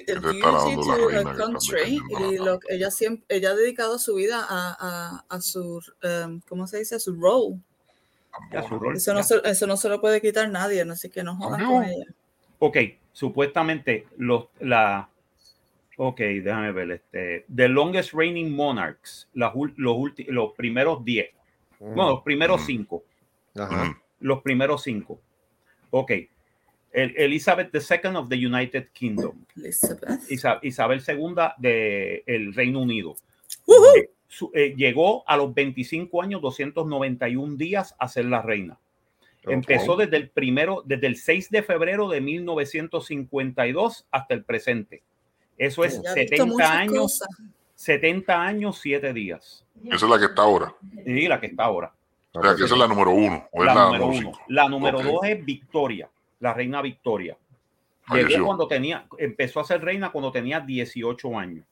du- 0.07 0.21
duty 0.21 0.39
la 0.39 0.51
to 0.75 1.09
her 1.09 1.35
country 1.35 1.99
y 2.09 2.37
la 2.37 2.45
lo 2.45 2.59
que 2.59 2.75
ella 2.75 2.89
siempre 2.91 3.25
ella 3.37 3.51
ha 3.51 3.55
dedicado 3.55 3.99
su 3.99 4.15
vida 4.15 4.45
a, 4.47 4.75
a, 4.79 5.25
a 5.29 5.41
su 5.41 5.81
um, 6.03 6.41
¿cómo 6.47 6.67
se 6.67 6.79
dice? 6.79 6.95
a 6.95 6.99
su 6.99 7.13
role. 7.19 7.59
Ya, 8.51 8.63
su 8.67 8.79
rol. 8.79 8.95
Eso 8.95 9.13
no, 9.13 9.23
se, 9.23 9.41
eso 9.43 9.67
no 9.67 9.75
se 9.75 9.89
lo 9.89 9.99
puede 9.99 10.21
quitar 10.21 10.49
nadie, 10.49 10.81
así 10.83 11.09
que 11.09 11.23
no 11.23 11.35
jodan 11.35 11.61
No. 11.61 11.69
con 11.73 11.83
ella. 11.83 12.05
Ok, 12.59 12.77
supuestamente 13.11 14.07
los, 14.17 14.45
la... 14.59 15.09
Ok, 15.97 16.19
déjame 16.19 16.71
ver. 16.71 16.91
Este, 16.91 17.45
the 17.53 17.67
longest 17.67 18.13
reigning 18.13 18.55
monarchs, 18.55 19.27
ul- 19.35 19.73
los, 19.75 19.95
ulti- 19.95 20.27
los 20.29 20.53
primeros 20.53 21.03
10. 21.03 21.29
No, 21.81 22.09
los 22.11 22.21
primeros 22.23 22.61
Mm. 22.61 22.65
5. 22.65 23.03
Ajá. 23.57 23.81
Ujú. 23.83 23.95
Los 24.21 24.41
primeros 24.41 24.83
5. 24.83 25.19
Ok. 25.91 26.11
El- 26.91 27.13
Elizabeth 27.17 27.73
II 27.73 28.15
of 28.15 28.29
the 28.29 28.35
United 28.45 28.87
Kingdom. 28.93 29.45
Elizabeth. 29.55 30.19
Isa- 30.31 30.59
Isabel 30.63 31.01
II 31.07 31.35
del 31.57 32.53
Reino 32.53 32.81
Unido. 32.81 33.15
Eh, 33.67 34.09
su- 34.27 34.51
eh, 34.53 34.73
llegó 34.75 35.23
a 35.27 35.37
los 35.37 35.53
25 35.53 36.21
años, 36.21 36.41
291 36.41 37.57
días 37.57 37.95
a 37.99 38.07
ser 38.07 38.25
la 38.25 38.41
reina. 38.41 38.77
Empezó 39.43 39.95
desde 39.95 40.17
el 40.17 40.29
primero, 40.29 40.83
desde 40.85 41.07
el 41.07 41.15
6 41.15 41.49
de 41.49 41.63
febrero 41.63 42.09
de 42.09 42.21
1952 42.21 44.05
hasta 44.11 44.33
el 44.33 44.43
presente. 44.43 45.01
Eso 45.57 45.83
es 45.83 46.01
Ya 46.01 46.11
ha 46.11 46.13
visto 46.13 46.29
70 46.35 46.45
muchas 46.45 46.69
años, 46.69 47.01
cosas. 47.03 47.27
70 47.75 48.41
años, 48.41 48.79
7 48.81 49.13
días. 49.13 49.65
Esa 49.85 49.95
es 49.95 50.03
la 50.03 50.19
que 50.19 50.25
está 50.25 50.41
ahora. 50.41 50.73
Y 51.05 51.27
la 51.27 51.39
que 51.39 51.47
está 51.47 51.63
ahora. 51.65 51.93
O 52.33 52.41
sea, 52.43 52.55
que 52.55 52.63
esa 52.65 52.73
es 52.75 52.79
la 52.79 52.87
número 52.87 53.11
uno. 53.11 53.47
O 53.51 53.61
es 53.63 53.65
La 53.65 53.73
número 53.73 53.89
número 53.91 54.05
uno. 54.07 54.13
cinco. 54.33 54.39
La 54.49 54.69
número 54.69 54.97
Ok. 54.99 55.03
dos 55.05 55.19
es 55.23 55.45
Victoria, 55.45 56.09
la 56.39 56.53
reina 56.53 56.81
Victoria. 56.81 57.37
Llegó 58.11 58.47
cuando 58.47 58.67
tenía, 58.67 59.05
empezó 59.17 59.59
a 59.59 59.63
ser 59.63 59.81
reina 59.81 60.11
cuando 60.11 60.31
tenía 60.31 60.59
18 60.59 61.37
años. 61.37 61.65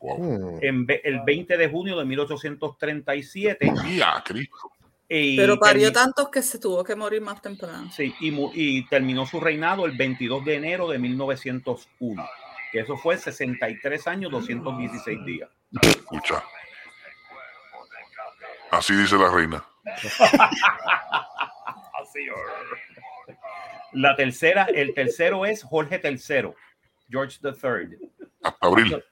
Wow. 0.00 0.18
Mm. 0.18 0.58
En 0.62 0.86
el 1.04 1.20
20 1.24 1.56
de 1.56 1.68
junio 1.68 1.98
de 1.98 2.04
1837. 2.04 3.72
Ya, 3.96 4.22
Cristo. 4.24 4.72
y 5.08 5.36
Pero 5.36 5.58
parió 5.58 5.92
tantos 5.92 6.28
que 6.28 6.42
se 6.42 6.58
tuvo 6.58 6.84
que 6.84 6.94
morir 6.94 7.22
más 7.22 7.40
temprano. 7.40 7.90
Sí, 7.92 8.14
y, 8.20 8.34
y 8.54 8.86
terminó 8.88 9.26
su 9.26 9.40
reinado 9.40 9.86
el 9.86 9.96
22 9.96 10.44
de 10.44 10.56
enero 10.56 10.88
de 10.88 10.98
1901, 10.98 12.28
que 12.72 12.80
eso 12.80 12.96
fue 12.96 13.16
63 13.16 14.06
años, 14.06 14.30
216 14.32 15.24
días. 15.24 15.48
Escucha. 15.80 16.42
Así 18.70 18.94
dice 18.94 19.16
la 19.16 19.30
reina. 19.30 19.64
La 23.92 24.14
tercera, 24.16 24.64
el 24.64 24.94
tercero 24.94 25.44
es 25.46 25.62
Jorge 25.62 26.00
III, 26.02 26.50
George 27.10 27.38
III. 27.42 27.96
Hasta 28.42 28.66
abril. 28.66 29.02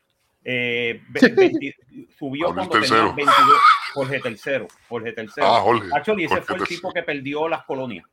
Eh, 0.44 1.02
ve- 1.10 1.32
20 1.36 1.76
subió 2.18 2.46
Jorge 2.52 2.68
cuando 2.68 2.86
tenía 2.86 3.04
III. 3.04 3.12
22. 3.16 3.36
Jorge 3.94 4.20
III, 4.24 4.66
Jorge 4.88 5.14
III. 5.16 5.26
Ah, 5.42 5.60
Jorge. 5.62 5.88
Actually, 5.94 6.24
ese 6.24 6.34
Jorge 6.36 6.46
fue 6.46 6.56
el 6.56 6.62
III. 6.62 6.76
tipo 6.76 6.92
que 6.92 7.02
perdió 7.02 7.48
las 7.48 7.64
colonias. 7.64 8.06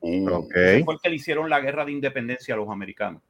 Uh, 0.00 0.28
Ok. 0.30 0.52
Ese 0.56 0.84
fue 0.84 0.94
el 0.94 1.00
que 1.00 1.08
le 1.10 1.16
hicieron 1.16 1.48
la 1.48 1.60
guerra 1.60 1.84
de 1.84 1.92
independencia 1.92 2.54
a 2.54 2.56
los 2.58 2.68
americanos. 2.68 3.22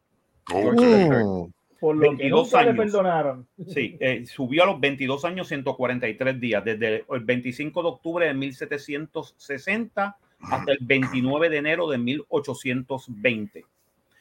ok. 0.53 0.81
Mm. 0.81 1.53
Por 1.81 1.96
lo 1.96 2.00
que 2.03 2.09
22 2.16 2.46
nunca 2.46 2.62
le 2.62 2.70
años. 2.70 2.85
perdonaron. 2.85 3.46
Sí, 3.68 3.96
eh, 4.00 4.24
subió 4.27 4.62
a 4.62 4.66
los 4.66 4.81
22 4.81 5.24
años 5.27 5.48
143 5.48 6.40
días, 6.40 6.64
desde 6.64 7.05
el 7.09 7.20
25 7.24 7.83
de 7.83 7.88
octubre 7.88 8.27
de 8.27 8.33
1760 8.35 10.16
hasta 10.50 10.72
el 10.72 10.78
29 10.80 11.48
de 11.50 11.57
enero 11.59 11.88
de 11.88 11.98
1820. 11.98 13.59
Ese 13.61 13.66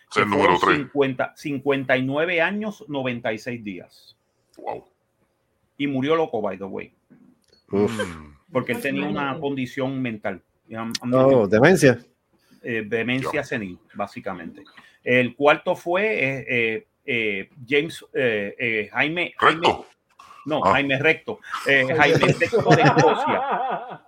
es 0.10 0.18
el 0.18 0.30
número 0.30 0.58
fueron 0.58 0.78
3. 0.78 0.88
50, 0.92 1.34
59 1.36 2.42
años, 2.42 2.86
96 2.88 3.64
días. 3.64 4.16
Wow. 4.58 4.86
Y 5.78 5.88
murió 5.88 6.16
loco, 6.16 6.42
by 6.42 6.58
the 6.58 6.64
way, 6.66 6.94
Uf. 7.72 7.92
Porque 8.52 8.74
él 8.74 8.82
tenía 8.82 9.08
una 9.08 9.40
condición 9.40 10.00
mental. 10.02 10.42
Oh, 11.12 11.48
demencia. 11.48 12.00
eh, 12.62 12.84
demencia 12.88 13.32
Ya. 13.34 13.44
senil, 13.44 13.80
básicamente. 13.96 14.64
El 15.04 15.36
cuarto 15.36 15.76
fue 15.76 16.46
eh, 16.48 16.88
eh, 17.06 17.50
James 17.68 18.06
eh, 18.14 18.56
eh, 18.58 18.90
Jaime, 18.94 19.34
Jaime 19.38 19.62
Recto. 19.68 19.86
No, 20.46 20.62
Ah. 20.64 20.72
Jaime 20.74 21.00
Recto. 21.00 21.40
Eh, 21.68 21.86
Jaime 21.98 22.18
VI 22.28 22.34
de 22.76 22.82
Escocia. 22.84 23.42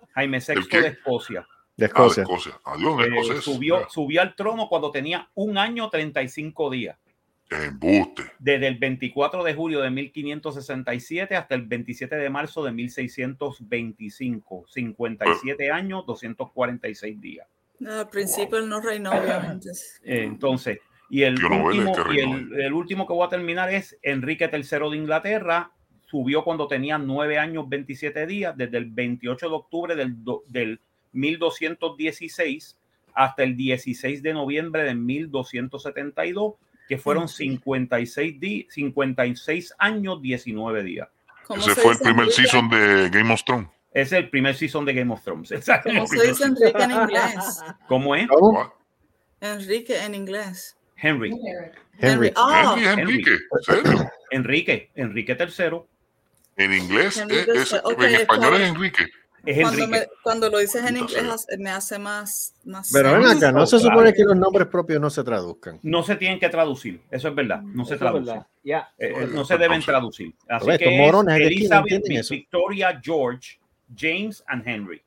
Jaime 0.16 0.40
VI 0.40 0.54
¿El 0.54 0.68
qué? 0.68 0.98
De 1.78 1.86
Escocia. 1.88 2.24
De 2.24 2.30
Ah, 2.30 2.34
de 2.34 2.34
Escocia. 2.34 2.52
Escocia. 2.54 2.62
Adiós, 2.64 3.00
Eh, 3.02 3.08
escocés. 3.20 3.44
subió, 3.44 3.90
subió 3.90 4.22
al 4.22 4.36
trono 4.36 4.68
cuando 4.70 4.92
tenía 4.92 5.30
un 5.36 5.58
año 5.58 5.90
35 5.90 6.70
días. 6.70 6.98
Embuste. 7.50 8.24
Desde 8.40 8.68
el 8.68 8.78
24 8.80 9.44
de 9.44 9.54
julio 9.54 9.82
de 9.82 9.92
1567 9.92 11.36
hasta 11.36 11.54
el 11.56 11.62
27 11.68 12.16
de 12.16 12.30
marzo 12.30 12.64
de 12.64 12.72
1625. 12.72 14.66
57 14.68 15.72
años, 15.72 16.06
246 16.06 17.22
días. 17.22 17.48
Al 17.88 18.10
principio 18.10 18.62
no 18.62 18.80
reinó, 18.82 19.12
obviamente. 19.12 19.70
Eh, 20.04 20.24
entonces, 20.24 20.80
y 21.10 21.22
el, 21.24 21.36
no 21.36 21.66
último, 21.66 21.94
que 21.94 22.02
y 22.02 22.04
reinó 22.04 22.38
el, 22.38 22.62
el 22.62 22.74
último 22.74 23.06
que 23.06 23.14
voy 23.14 23.26
a 23.26 23.30
terminar 23.30 23.72
es 23.72 23.98
Enrique 24.02 24.50
III 24.52 24.90
de 24.90 24.98
Inglaterra. 24.98 25.72
Subió 26.08 26.44
cuando 26.44 26.68
tenía 26.68 26.98
9 26.98 27.38
años 27.38 27.68
27 27.68 28.26
días, 28.28 28.56
desde 28.56 28.78
el 28.78 28.86
28 28.86 29.50
de 29.50 29.56
octubre 29.56 29.96
del, 29.96 30.24
do- 30.24 30.44
del 30.48 30.80
1216 31.16 32.78
hasta 33.14 33.44
el 33.44 33.56
16 33.56 34.22
de 34.22 34.34
noviembre 34.34 34.84
de 34.84 34.94
1272, 34.94 36.56
que 36.88 36.98
fueron 36.98 37.28
56, 37.28 38.40
di- 38.40 38.68
56 38.70 39.74
años 39.80 40.22
19 40.22 40.84
días. 40.84 41.08
¿Cómo 41.48 41.62
Ese 41.62 41.76
se 41.76 41.82
fue 41.82 41.94
el 41.94 42.00
primer 42.00 42.26
Enrique? 42.26 42.42
season 42.44 42.70
de 42.70 43.10
Game 43.10 43.34
of 43.34 43.44
Thrones. 43.46 43.68
Es 43.94 44.12
el 44.12 44.30
primer 44.30 44.56
season 44.56 44.84
de 44.86 44.94
Game 44.94 45.14
of 45.14 45.24
Thrones. 45.24 45.50
¿Cómo 45.84 46.08
se 46.08 46.18
primer 46.18 46.28
dice 46.28 46.36
season. 46.36 46.58
Enrique 46.58 46.84
en 46.84 46.92
inglés? 46.92 47.64
¿Cómo 47.88 48.16
es? 48.16 48.28
Enrique 49.42 50.04
en 50.04 50.16
inglés. 50.16 50.78
Henry. 50.98 51.32
Henry. 52.00 52.32
Ah, 52.36 52.76
Henry 52.78 53.02
Enrique. 53.02 53.38
Enrique. 54.32 54.92
Enrique 54.96 55.38
III. 55.40 55.80
En 56.58 56.74
inglés, 56.74 57.18
eh, 57.30 57.46
es- 57.54 57.74
en 57.74 58.16
español 58.16 58.56
es 58.56 58.70
Enrique. 58.70 59.06
Es 59.46 59.62
cuando, 59.62 59.84
Enrique. 59.84 60.00
me- 60.00 60.08
cuando 60.24 60.50
lo 60.50 60.58
dices 60.60 60.84
en 60.86 60.98
inglés 60.98 61.48
me 61.60 61.70
hace 61.70 62.00
más, 62.00 62.56
más 62.66 62.90
Pero 62.92 63.14
ven 63.14 63.26
acá, 63.26 63.52
no 63.52 63.66
se 63.66 63.80
supone 63.80 64.14
que 64.14 64.24
los 64.24 64.36
nombres 64.36 64.68
propios 64.68 65.00
no 65.02 65.10
se 65.10 65.24
traduzcan. 65.24 65.80
No 65.84 66.04
se 66.04 66.16
tienen 66.16 66.40
que 66.40 66.50
traducir. 66.50 67.02
Eso 67.12 67.28
es 67.30 67.36
verdad. 67.36 67.62
No 67.62 67.86
se 67.86 67.94
Eso 67.94 67.94
es 67.96 68.00
traduce. 68.12 68.32
verdad. 68.32 68.48
Ya. 68.64 68.90
Eh, 68.98 69.28
no 69.32 69.46
se 69.46 69.58
deben 69.58 69.82
traducir. 69.82 70.34
Así 70.48 70.66
Pero 70.66 70.78
que 70.80 70.98
morones 70.98 71.36
es 71.36 71.42
no 71.42 71.48
Elizabeth. 71.48 72.30
Victoria, 72.30 73.00
George, 73.04 73.60
James 73.96 74.44
and 74.48 74.68
Henry. 74.68 75.02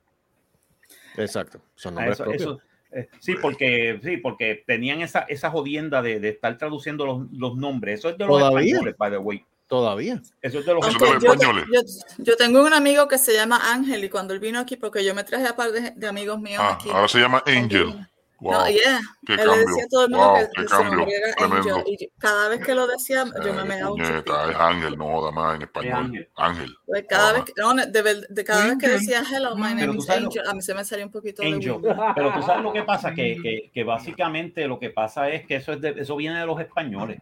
Exacto, 1.16 1.60
son 1.74 1.94
Ah, 1.94 1.96
nombres 1.96 2.14
eso- 2.16 2.24
propios. 2.24 2.42
eso- 2.42 2.60
eh, 2.92 3.08
sí, 3.18 3.34
porque, 3.42 4.00
sí, 4.02 4.16
porque 4.18 4.62
tenían 4.66 5.00
esa, 5.02 5.20
esa 5.28 5.50
jodienda 5.50 6.00
de, 6.00 6.20
de 6.20 6.28
estar 6.30 6.56
traduciendo 6.56 7.04
los, 7.04 7.26
los 7.32 7.56
nombres. 7.56 7.98
Eso 7.98 8.08
es 8.10 8.16
de 8.18 8.24
los 8.26 8.38
¿Todavía? 8.38 8.60
españoles, 8.76 8.96
by 8.96 9.10
the 9.10 9.18
way. 9.18 9.44
Todavía. 9.68 10.20
Eso 10.42 10.58
es 10.60 10.66
de 10.66 10.74
los 10.74 10.86
de 10.86 10.92
los 10.92 11.22
yo, 11.22 11.32
españoles. 11.32 11.64
yo- 11.72 12.24
yo 12.24 12.36
tengo 12.36 12.64
un 12.64 12.72
amigo 12.72 13.06
que 13.06 13.18
se 13.18 13.34
llama 13.34 13.60
Ángel 13.72 14.02
y 14.02 14.08
cuando 14.08 14.32
él 14.32 14.40
vino 14.40 14.58
aquí, 14.58 14.76
porque 14.76 15.04
yo 15.04 15.14
me 15.14 15.24
traje 15.24 15.46
a 15.46 15.54
par 15.54 15.70
de, 15.72 15.90
de 15.90 16.06
amigos 16.08 16.40
míos 16.40 16.62
Ah, 16.64 16.72
aquí. 16.80 16.88
ahora 16.90 17.06
se 17.06 17.20
llama 17.20 17.42
Angel. 17.46 18.06
Wow. 18.40 18.52
No, 18.52 18.68
yeah. 18.70 19.00
qué 19.26 19.32
Él 19.32 19.38
cambio. 19.40 19.56
decía 19.66 19.84
a 19.84 19.88
todo 19.90 20.04
el 20.04 20.10
mundo 20.12 20.26
Wow, 20.28 20.48
que, 20.54 20.64
cambio. 20.66 21.06
Angel. 21.40 21.82
Y 21.86 22.04
yo- 22.04 22.10
cada 22.18 22.48
vez 22.48 22.64
que 22.64 22.74
lo 22.74 22.86
decía, 22.86 23.24
yo 23.44 23.52
me 23.52 23.62
Eh, 23.62 23.64
meaba 23.64 23.92
un 23.92 24.00
es 24.00 24.10
Ángel, 24.58 24.96
no 24.96 25.04
joda 25.06 25.32
más 25.32 25.56
en 25.56 25.62
español. 25.62 26.28
Ángel. 26.36 26.76
Pues 26.86 27.04
cada 27.08 27.30
Ah. 27.30 27.32
vez 27.32 27.44
que, 27.44 27.52
no, 27.56 27.74
de, 27.74 28.24
de 28.30 28.44
cada 28.44 28.64
vez 28.66 28.78
que 28.78 28.86
Angel. 28.86 29.00
decía 29.00 29.22
hello, 29.30 29.56
my 29.56 29.74
name 29.74 29.96
is 29.98 30.04
sabes 30.06 30.22
lo- 30.22 30.28
Angel, 30.28 30.42
a 30.48 30.54
mí 30.54 30.62
se 30.62 30.72
me 30.74 30.84
salía 30.84 31.04
un 31.04 31.10
poquito 31.12 31.42
de 31.42 31.48
Angel. 31.48 31.72
weird. 31.72 31.96
Pero 32.14 32.32
tú 32.32 32.42
sabes 32.42 32.62
lo 32.62 32.72
que 32.72 32.82
pasa, 32.84 33.12
que, 33.12 33.36
que, 33.42 33.70
que 33.74 33.84
básicamente 33.84 34.66
lo 34.68 34.78
que 34.78 34.90
pasa 34.90 35.28
es 35.28 35.44
que 35.44 35.56
eso, 35.56 35.72
es 35.72 35.80
de- 35.80 35.96
eso 35.98 36.14
viene 36.16 36.38
de 36.38 36.46
los 36.46 36.60
españoles. 36.60 37.20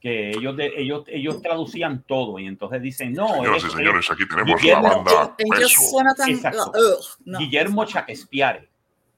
Que 0.00 0.30
ellos, 0.30 0.56
de- 0.56 0.72
ellos, 0.76 1.04
ellos 1.08 1.40
traducían 1.42 2.02
todo 2.06 2.38
y 2.38 2.46
entonces 2.46 2.80
dicen, 2.82 3.12
no, 3.14 3.28
Señoras 3.28 3.62
y 3.62 3.66
es- 3.66 3.72
señores, 3.72 4.10
aquí 4.10 4.28
tenemos 4.28 4.60
Guillermo- 4.60 4.82
la 4.88 4.94
banda 4.96 5.22
Angel 5.22 5.48
peso. 5.68 5.80
suena 5.90 6.14
tan. 6.14 6.30
Exacto. 6.30 6.70
ugh, 6.74 7.04
no. 7.24 7.38
Guillermo. 7.38 7.84
Shakespeare. 7.86 8.68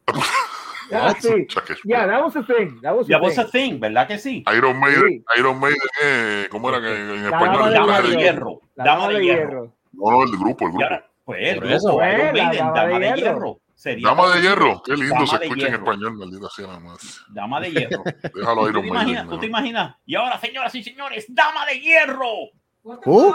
Yeah, 0.91 2.07
that 2.07 2.23
was 2.25 2.33
the 2.33 2.43
thing. 2.45 2.81
That 2.81 2.97
was 2.97 3.39
a 3.39 3.45
thing, 3.47 3.79
¿verdad 3.79 4.07
que 4.09 4.19
sí? 4.19 4.43
Iron 4.57 4.81
Maiden, 4.81 5.03
Sí. 5.07 5.25
Iron 5.39 5.61
Maiden, 5.61 5.79
eh, 6.03 6.49
¿cómo 6.51 6.71
era 6.71 6.81
que 6.81 6.89
en 6.89 7.23
La 7.31 7.37
español? 7.37 7.73
dama 7.75 8.01
de 8.01 8.17
hierro. 8.17 8.61
Dama 8.75 9.09
de 9.11 9.21
hierro. 9.23 9.73
No, 9.93 10.11
no, 10.11 10.23
el 10.23 10.31
grupo, 10.31 10.65
el 10.65 10.71
grupo. 10.73 10.85
ahora, 10.85 11.07
pues 11.27 11.41
el 11.43 11.55
Por 11.57 11.65
grupo, 11.69 11.77
eso. 11.77 11.93
Iron 11.93 12.37
la 12.37 12.45
Maiden, 12.45 12.59
Dama 12.59 12.73
Dama 12.81 12.99
de 12.99 12.99
de 13.13 13.13
Hierro. 13.21 13.61
Sería 13.79 14.09
Dama 14.09 14.35
de 14.35 14.43
hierro, 14.43 14.83
qué 14.85 14.97
lindo 14.97 15.15
Dama 15.15 15.27
se 15.29 15.37
escucha 15.37 15.53
en 15.67 15.71
hierro. 15.71 15.85
español, 15.85 16.15
maldita 16.15 16.49
sea 16.51 16.67
nada 16.67 16.81
más. 16.81 17.25
Dama 17.29 17.61
de 17.61 17.71
hierro. 17.71 18.03
Déjalo 18.35 18.61
a 18.61 18.65
¿Tú 18.65 18.69
Iron 18.71 18.83
te, 18.83 18.89
imaginas, 18.89 19.29
¿Tú 19.29 19.39
te 19.39 19.47
imaginas? 19.47 19.97
Y 20.05 20.15
ahora, 20.17 20.41
señoras 20.41 20.75
y 20.75 20.83
señores, 20.83 21.27
Dama 21.29 21.65
de 21.65 21.81
hierro. 21.81 22.33
Uh, 22.83 23.33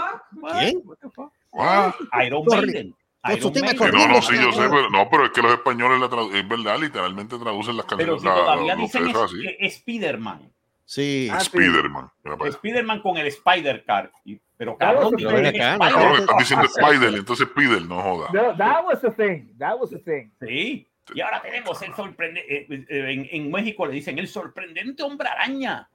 Iron. 2.26 2.44
Maiden. 2.46 2.96
Iron 3.32 3.54
no, 3.94 4.08
no, 4.10 4.22
sí, 4.22 4.36
yo 4.36 4.52
sé, 4.52 4.68
pero, 4.70 4.90
no, 4.90 5.08
pero 5.10 5.26
es 5.28 5.32
que 5.32 5.42
los 5.42 5.54
españoles, 5.54 6.02
la 6.02 6.10
tradu- 6.10 6.34
es 6.36 6.46
verdad, 6.46 6.78
literalmente 6.78 7.38
traducen 7.38 7.78
las 7.78 7.86
Pero 7.86 8.18
canciones. 8.18 8.22
si 8.22 8.28
la- 8.28 8.34
todavía 8.36 8.76
dicen 8.76 9.08
es, 9.08 9.16
así. 9.16 9.36
que 9.42 9.66
Spider-Man. 9.66 10.52
Sí. 10.84 11.30
Ah. 11.32 11.38
Spider-Man. 11.38 12.12
Spider-Man 12.50 13.02
con 13.02 13.16
el 13.18 13.28
Spider-Car. 13.28 14.12
Y- 14.26 14.42
Pero 14.64 14.78
cabrón, 14.78 15.14
pero 15.18 15.34
ven 15.34 15.46
acá, 15.48 15.74
no, 15.74 15.80
Cabrón, 15.80 16.20
están 16.22 16.38
diciendo 16.38 16.66
Spider, 16.66 17.16
entonces 17.16 17.48
Spider, 17.48 17.82
no 17.82 18.02
joda. 18.02 18.30
No, 18.32 18.56
that 18.56 18.86
was 18.86 19.02
the 19.02 19.12
thing. 19.12 19.58
That 19.58 19.78
was 19.78 19.90
the 19.90 20.00
thing. 20.00 20.32
Sí. 20.40 20.88
Y 21.14 21.20
ahora 21.20 21.42
tenemos 21.42 21.82
el 21.82 21.94
sorprendente. 21.94 22.66
en, 22.70 23.28
en 23.30 23.52
México 23.52 23.86
le 23.86 23.94
dicen 23.94 24.18
el 24.20 24.28
sorprendente 24.30 25.04
hombre 25.04 25.28
araña. 25.28 25.90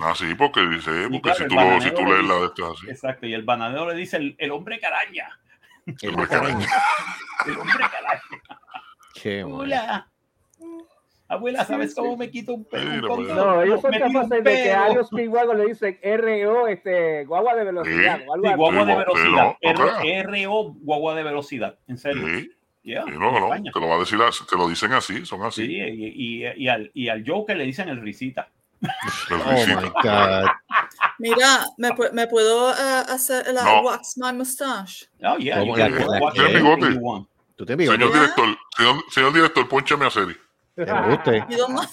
Ah, 0.00 0.14
sí, 0.16 0.34
porque 0.34 0.66
dice, 0.66 0.90
porque 1.10 1.20
claro, 1.20 1.36
si 1.36 1.44
tú, 1.48 1.54
lo, 1.54 1.80
si 1.82 1.90
tú 1.90 2.06
lees 2.06 2.24
la 2.24 2.34
de 2.36 2.46
estas 2.46 2.70
así. 2.70 2.88
Exacto. 2.88 3.26
Y 3.26 3.34
el 3.34 3.42
bananero 3.42 3.90
le 3.90 3.94
dice 3.96 4.16
el, 4.16 4.34
el 4.38 4.50
hombre 4.52 4.80
caraña. 4.80 5.38
El 6.00 6.10
Hombre, 6.10 6.28
caraña. 6.28 6.66
El 7.46 7.58
hombre 7.58 7.78
caraña. 7.78 8.22
Qué. 9.14 9.44
Hola. 9.44 10.08
Abuela, 11.28 11.64
¿sabes 11.64 11.94
cómo 11.94 12.16
me 12.16 12.30
quito 12.30 12.54
un 12.54 12.64
pelo? 12.64 12.90
Un 12.94 13.00
poco? 13.02 13.22
No, 13.34 13.62
ellos 13.62 13.80
son 13.82 13.90
capaces 13.92 14.42
de 14.44 14.62
que 14.62 14.72
a. 14.72 14.84
Ariel 14.86 15.04
Speedwagon 15.04 15.58
le 15.58 15.66
dicen 15.66 15.98
RO, 16.02 16.66
este, 16.68 17.24
guagua 17.26 17.54
de 17.54 17.64
velocidad. 17.64 18.18
Sí. 18.18 18.24
o 18.26 18.34
algo 18.34 18.48
Sí, 18.48 18.54
guagua 18.54 18.84
de 18.84 18.92
Sí, 18.92 18.98
velocidad. 18.98 19.56
RO, 20.24 20.62
guagua 20.80 21.14
de 21.14 21.22
velocidad. 21.22 21.78
En 21.86 21.98
serio. 21.98 22.26
Sí, 22.26 22.50
Yeah, 22.84 23.02
sí, 23.04 23.10
no, 23.10 23.18
no, 23.32 23.50
te 23.70 23.80
lo 23.80 23.88
va 23.88 23.96
a 23.96 23.98
decir, 23.98 24.18
te 24.48 24.56
lo 24.56 24.66
dicen 24.66 24.92
así, 24.94 25.26
son 25.26 25.42
así. 25.42 25.66
Sí, 25.66 25.74
y, 25.76 26.42
y, 26.46 26.46
y 26.56 26.68
al, 26.68 26.90
y 26.94 27.08
al 27.10 27.22
Joker 27.26 27.54
le 27.54 27.64
dicen 27.64 27.90
el 27.90 28.00
risita. 28.00 28.48
Los 28.80 29.42
Oh 29.44 29.50
risitos. 29.50 29.82
my 29.82 29.90
God. 30.02 30.46
Mira, 31.18 31.66
¿me, 31.76 31.90
pu- 31.90 32.12
me 32.12 32.26
puedo 32.28 32.70
eh, 32.70 32.74
hacer 33.08 33.52
la 33.52 33.62
No. 33.64 33.82
wax 33.82 34.16
my 34.16 34.32
mustache? 34.32 35.06
Oh, 35.22 35.36
yeah. 35.36 35.60
Bigote? 35.60 36.98
Tú 37.56 37.66
te 37.66 37.72
envías. 37.74 37.90
Señor 37.92 38.12
director, 38.12 38.56
señor, 38.76 38.94
señor 39.10 39.32
director, 39.34 39.68
ponchame 39.68 40.06
a 40.06 40.10
serie. 40.10 40.36
Te 40.84 40.92
guste. 40.92 41.44
You 41.50 41.56
don't, 41.56 41.74
mind- 41.74 41.88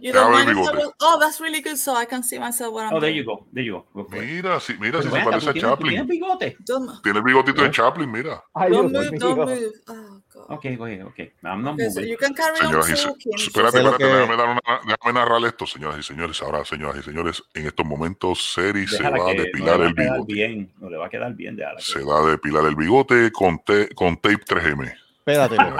you 0.00 0.12
don't 0.12 0.30
mind 0.32 0.48
bigote. 0.50 0.92
Oh, 1.00 1.18
that's 1.20 1.40
really 1.40 1.60
good, 1.60 1.76
so 1.76 1.96
I 2.00 2.06
can 2.06 2.22
see 2.22 2.38
myself 2.38 2.72
when 2.72 2.86
I'm 2.86 2.94
Oh, 2.94 3.00
there 3.00 3.10
you 3.10 3.24
go. 3.24 3.46
There 3.52 3.64
you 3.64 3.84
go. 3.92 4.06
Mira, 4.10 4.60
si, 4.60 4.74
mira, 4.78 5.02
si 5.02 5.08
se 5.10 5.20
parece 5.20 5.52
¿tú 5.52 5.58
a 5.58 5.60
Chaplin. 5.60 6.06
bigote? 6.06 6.56
Don't, 6.60 7.02
Tiene 7.02 7.18
el 7.18 7.24
bigotito 7.24 7.62
de 7.62 7.68
¿Eh? 7.68 7.70
Chaplin, 7.72 8.10
mira. 8.10 8.42
Don't 8.70 8.92
move, 8.92 9.10
don't 9.18 9.36
move. 9.38 9.72
Oh, 9.88 10.20
God. 10.32 10.44
Ok, 10.50 10.64
ok, 10.78 11.06
ok. 11.06 11.18
I'm 11.42 11.62
not 11.62 11.74
Okay, 11.74 11.90
so 11.90 12.00
moving. 12.00 12.10
you 12.12 12.16
can 12.18 12.34
carry 12.34 12.56
Señoras 12.56 12.88
y 12.88 12.92
on 12.92 12.96
señores, 12.98 13.04
talking. 13.04 13.32
espérate, 13.34 13.78
espérate, 13.78 13.98
que- 13.98 14.04
déjame, 14.04 14.36
dar 14.36 14.48
una- 14.48 14.80
déjame 14.86 15.12
narrar 15.18 15.44
esto, 15.44 15.66
señoras 15.66 15.98
y 15.98 16.02
señores. 16.02 16.42
Ahora, 16.42 16.64
señoras 16.64 16.96
y 16.98 17.02
señores, 17.02 17.42
en 17.54 17.66
estos 17.66 17.86
momentos, 17.86 18.52
Seri 18.54 18.86
se 18.86 19.02
va 19.02 19.08
a 19.08 19.12
no 19.12 19.26
depilar 19.26 19.80
va 19.80 19.86
el 19.86 19.94
bigote. 19.94 20.32
bien. 20.32 20.72
No 20.80 20.90
le 20.90 20.96
va 20.98 21.06
a 21.06 21.10
quedar 21.10 21.34
bien. 21.34 21.56
déjala 21.56 21.76
que- 21.78 21.82
Se 21.84 22.02
va 22.04 22.20
a 22.20 22.26
depilar 22.30 22.64
el 22.66 22.76
bigote 22.76 23.30
con, 23.32 23.58
te- 23.60 23.88
con 23.94 24.16
tape 24.16 24.44
3M. 24.44 24.92
Pégatelo. 25.24 25.76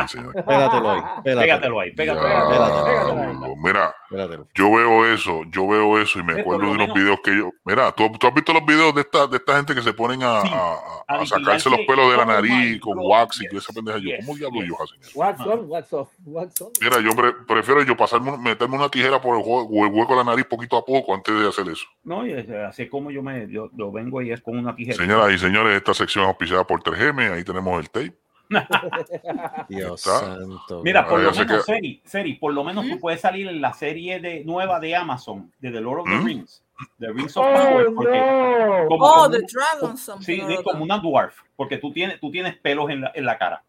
Pégatelo 0.47 0.91
ahí. 0.91 1.01
Pégatelo. 1.23 1.41
Pégatelo 1.43 1.81
ahí, 1.81 1.91
pégatelo 1.93 2.27
ahí. 2.27 3.35
Diablo. 3.35 3.57
Mira, 3.63 3.95
Pégatelo. 4.09 4.49
yo 4.55 4.73
veo 4.75 5.07
eso, 5.13 5.43
yo 5.51 5.69
veo 5.69 5.99
eso 6.01 6.19
y 6.19 6.23
me 6.23 6.41
acuerdo 6.41 6.67
de 6.67 6.71
unos 6.73 6.95
videos 6.95 7.19
que 7.23 7.37
yo. 7.37 7.51
Mira, 7.65 7.93
¿tú, 7.93 8.11
tú 8.19 8.27
has 8.27 8.35
visto 8.35 8.53
los 8.53 8.65
videos 8.65 8.95
de 8.95 9.03
esta, 9.03 9.27
de 9.27 9.37
esta 9.37 9.57
gente 9.57 9.75
que 9.75 9.83
se 9.83 9.93
ponen 9.93 10.23
a, 10.23 10.41
Sí, 10.43 10.49
a- 10.53 11.15
a 11.17 11.21
a 11.21 11.27
sacarse 11.27 11.69
los 11.69 11.81
pelos 11.87 12.11
de 12.11 12.17
la 12.17 12.25
nariz 12.25 12.81
con 12.81 12.99
wax 12.99 13.41
y 13.43 13.45
yes, 13.45 13.63
esa 13.65 13.73
pendeja? 13.73 13.99
Yo, 13.99 14.05
yes, 14.11 14.25
¿cómo 14.27 14.39
diablos 14.39 14.63
yes. 14.63 14.71
ellos 14.71 14.81
hacen 14.81 15.01
eso? 15.03 15.19
What's 15.19 15.41
on? 15.41 15.65
What's 15.69 15.93
off? 15.93 16.09
On? 16.27 16.71
Mira, 16.81 17.01
yo 17.01 17.11
pre- 17.15 17.33
prefiero 17.47 17.83
yo 17.83 17.97
pasarme, 17.97 18.31
un- 18.33 18.43
meterme 18.43 18.77
una 18.77 18.89
tijera 18.89 19.21
por 19.21 19.37
el, 19.37 19.43
el 19.43 19.93
hueco 19.93 20.13
de 20.13 20.17
la 20.17 20.25
nariz 20.25 20.47
poquito 20.47 20.77
a 20.79 20.85
poco 20.85 21.15
antes 21.15 21.39
de 21.39 21.49
hacer 21.49 21.69
eso. 21.69 21.85
No, 22.03 22.27
y 22.27 22.33
es- 22.33 22.49
así 22.51 22.89
como 22.89 23.11
yo 23.11 23.23
me 23.23 23.47
yo, 23.51 23.69
yo 23.75 23.93
vengo 23.93 24.23
y 24.23 24.33
es 24.33 24.41
con 24.41 24.59
una 24.59 24.75
tijera. 24.75 24.97
Señoras 24.97 25.33
y 25.33 25.39
señores, 25.39 25.77
esta 25.77 25.93
sección 25.95 26.25
es 26.25 26.29
auspiciada 26.29 26.65
por 26.67 26.83
3M. 26.83 27.33
Ahí 27.33 27.45
tenemos 27.45 27.79
el 27.81 27.91
tape. 27.91 28.15
Dios 29.69 30.07
Está. 30.07 30.21
santo. 30.21 30.83
Mira, 30.83 31.07
por 31.07 31.21
lo 31.21 31.31
menos, 31.33 31.47
que- 31.47 31.63
Seri, 31.63 32.03
Seri, 32.05 32.35
por 32.35 32.53
lo 32.53 32.65
menos 32.65 32.87
tú 32.89 32.99
puedes 33.01 33.21
salir 33.21 33.49
en 33.49 33.61
la 33.61 33.73
serie 33.73 34.21
de, 34.21 34.45
nueva 34.45 34.81
de 34.81 34.95
Amazon, 34.97 35.53
de 35.61 35.71
The 35.71 35.81
Lord 35.81 36.01
of 36.01 36.07
the 36.09 36.17
¿Mm? 36.17 36.25
Rings, 36.25 36.63
The 36.99 37.13
Rings 37.13 37.37
of 37.37 37.47
Oh, 37.47 37.53
Power, 37.55 37.87
porque 37.95 38.19
no. 38.19 38.87
como, 38.89 39.05
Oh, 39.05 39.15
como- 39.25 39.31
the 39.31 39.39
dragon 39.51 39.97
como- 39.97 40.23
sí, 40.23 40.43
como 40.65 40.83
una 40.85 40.99
dwarf, 40.99 41.39
porque 41.57 41.79
tú 41.79 41.93
tienes, 41.93 42.21
tú 42.21 42.31
tienes 42.31 42.57
pelos 42.59 42.91
en 42.91 43.03
la, 43.03 43.13
en 43.15 43.25
la 43.25 43.39
cara. 43.39 43.63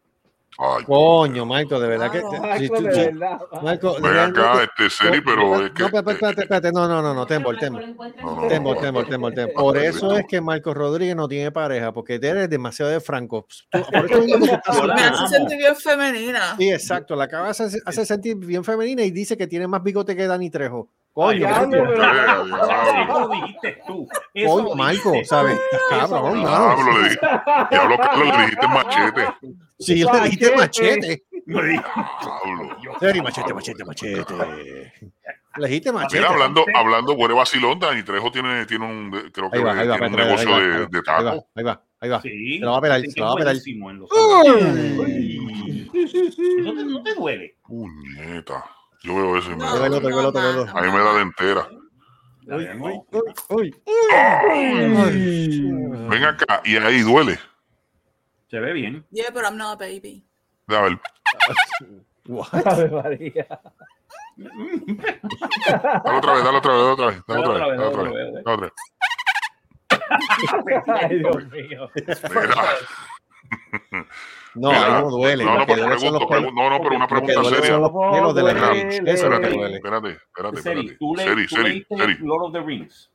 Ay, 0.58 0.84
Coño, 0.84 1.44
Michael, 1.44 1.82
de 1.82 1.88
verdad 1.88 2.10
que. 2.10 2.20
Si 2.58 2.68
tú- 2.68 2.74
de 2.82 2.82
verdad. 3.12 3.38
Michael, 3.62 3.92
Ven 4.00 4.12
realmente- 4.12 4.40
acá, 4.40 4.62
este 4.64 4.90
Seri, 4.90 5.20
pero 5.20 5.64
es 5.64 5.70
que. 5.72 5.80
No, 5.80 5.86
espérate, 5.86 6.10
espérate, 6.12 6.40
espérate. 6.42 6.72
No, 6.72 6.88
no, 6.88 7.02
no, 7.02 7.12
no, 7.14 7.26
Tembol, 7.26 7.58
Tembol. 7.58 7.94
No, 7.96 8.04
no, 8.42 8.48
Tembol, 8.48 8.74
no, 8.76 8.80
Tembol, 8.80 9.02
no, 9.04 9.08
Tembol, 9.08 9.32
no, 9.32 9.34
Tembol. 9.34 9.34
no, 9.34 9.52
Por 9.62 9.74
no, 9.76 9.80
eso 9.82 10.06
no. 10.08 10.16
es 10.16 10.26
que 10.26 10.40
Marcos 10.40 10.74
Rodríguez 10.74 11.14
no 11.14 11.28
tiene 11.28 11.52
pareja, 11.52 11.92
porque 11.92 12.18
tú 12.18 12.26
eres 12.26 12.48
demasiado 12.48 12.90
de 12.90 13.00
franco. 13.00 13.46
Tú- 13.70 13.78
por 13.92 14.10
eso 14.10 14.86
Me 14.86 15.02
hace 15.02 15.28
sentir 15.36 15.58
bien 15.58 15.76
femenina. 15.76 16.56
Sí, 16.56 16.70
exacto. 16.70 17.14
La 17.16 17.24
acabas 17.24 17.58
de 17.58 17.80
hacer 17.84 18.06
sentir 18.06 18.36
bien 18.36 18.64
femenina 18.64 19.02
y 19.02 19.10
dice 19.10 19.36
que 19.36 19.46
tiene 19.46 19.66
más 19.66 19.82
bigote 19.82 20.16
que 20.16 20.26
Dani 20.26 20.48
Trejo. 20.50 20.90
Ay, 21.18 21.40
Coño, 21.40 21.48
Eso 21.48 21.66
diablo. 21.66 23.20
lo 23.20 23.28
dijiste 23.28 23.82
tú. 23.86 24.06
Eso 24.34 24.64
Coño, 24.66 24.86
dijiste. 24.86 25.24
¿sabes? 25.24 25.58
Cabrón, 25.88 26.42
mano. 26.42 26.76
Diablo, 26.76 26.98
le 27.00 27.08
di- 27.08 27.16
Diablo, 27.70 27.96
Carlos, 27.98 28.28
le 28.28 28.36
dijiste 28.42 28.68
machete. 28.68 29.26
Sí, 29.78 30.04
le 30.04 30.20
dijiste 30.24 30.56
machete. 30.56 31.22
Lo 31.46 31.62
dijiste. 31.62 31.88
Diablo. 32.82 32.98
Seri, 33.00 33.22
machete, 33.22 33.54
machete, 33.54 33.82
machete. 33.84 34.92
Le 35.56 35.68
dijiste 35.68 35.90
machete. 35.90 36.18
Mira, 36.18 36.28
hablando, 36.32 36.66
hablando, 36.74 37.14
huele 37.14 37.32
vacilón, 37.34 37.78
Dani 37.78 38.02
Trejo 38.02 38.30
tiene, 38.30 38.66
tiene 38.66 38.84
un, 38.84 39.10
creo 39.32 39.50
que 39.50 39.56
Ahí 39.56 39.64
va, 39.64 39.72
ahí 39.72 39.88
va, 39.88 39.96
tiene 39.96 40.14
un 40.14 40.20
ahí 40.20 40.20
va, 40.20 40.24
negocio 40.26 40.54
ahí 40.54 40.54
va, 40.54 40.60
de, 40.60 40.68
de 40.86 41.00
va, 41.00 41.16
ahí 41.16 41.24
va, 41.24 41.32
ahí 41.54 41.64
va, 41.64 41.82
ahí 42.00 42.08
va. 42.10 42.20
Sí. 42.20 42.58
Se 42.58 42.64
lo 42.66 42.72
va 42.72 42.76
a 42.76 42.80
pelar, 42.82 43.00
se 43.00 43.18
lo 43.20 43.24
va 43.26 43.32
a 43.32 43.36
pelar. 43.36 43.56
Eso 43.56 43.64
no 46.84 47.02
te 47.02 47.14
duele. 47.14 47.56
Puñeta. 47.66 48.64
Yo 49.06 49.14
veo 49.14 49.38
eso 49.38 49.52
y 49.52 49.54
me, 49.54 49.58
no, 49.58 49.68
a 49.68 49.88
mí 49.88 50.00
me 50.90 50.98
da 50.98 51.14
de 51.14 51.20
entera. 51.22 51.68
Uy, 52.48 52.66
No. 52.74 52.86
uy, 52.86 53.00
uy, 53.50 53.72
uy. 54.90 55.62
Ven 56.08 56.24
acá, 56.24 56.60
y 56.64 56.76
ahí 56.76 57.02
duele. 57.02 57.38
Se 58.50 58.58
ve 58.58 58.72
bien. 58.72 59.06
Yeah, 59.12 59.30
but 59.32 59.44
I'm 59.44 59.56
not 59.56 59.74
a 59.74 59.76
baby. 59.76 60.24
A 60.68 60.80
ver, 60.82 60.98
What? 62.26 62.50
Dale 62.52 62.90
otra 66.18 66.32
vez, 66.34 66.42
dale 66.44 66.58
otra 66.58 66.72
vez, 66.72 66.82
dale 66.82 66.92
otra 66.92 67.06
vez, 67.06 67.22
dale 67.26 67.40
otra 67.40 67.52
vez, 67.54 67.62
dale 67.78 67.86
otra 67.86 68.02
vez, 68.02 68.12
dale 68.32 68.40
otra 68.40 68.56
vez. 68.56 68.72
Ay, 70.88 71.18
Dios 71.18 71.44
mío. 71.52 71.90
Mira, 71.94 72.16
No, 74.56 74.68
Mira, 74.70 74.96
ahí 74.98 75.02
no 75.02 75.10
duele. 75.10 75.44
no, 75.44 75.58
no, 75.58 75.66
pero 75.66 75.88
los 75.88 76.00
pregunto, 76.02 76.26
pregunto, 76.28 76.52
no, 76.54 76.70
no, 76.70 76.80
pero 76.82 76.96
una 76.96 77.06
pregunta 77.08 77.40
duele 77.40 77.56
seria. 77.58 77.78
los 77.78 77.90
pelos 77.92 78.34
de 78.34 78.42
la. 78.42 78.72
Eso 78.72 79.02
Espérate, 79.04 79.50
duele. 79.50 79.76
espérate, 79.76 80.08
espérate, 80.10 80.96
tú, 80.98 81.14
le- 81.14 81.22
Seri, 81.22 81.44
tú 81.46 81.50
Seri, 81.52 81.68
leíste 81.70 81.96
Seri. 81.96 82.18
Lord 82.20 82.44
of 82.46 82.52
the 82.52 82.60
Rings. 82.62 83.10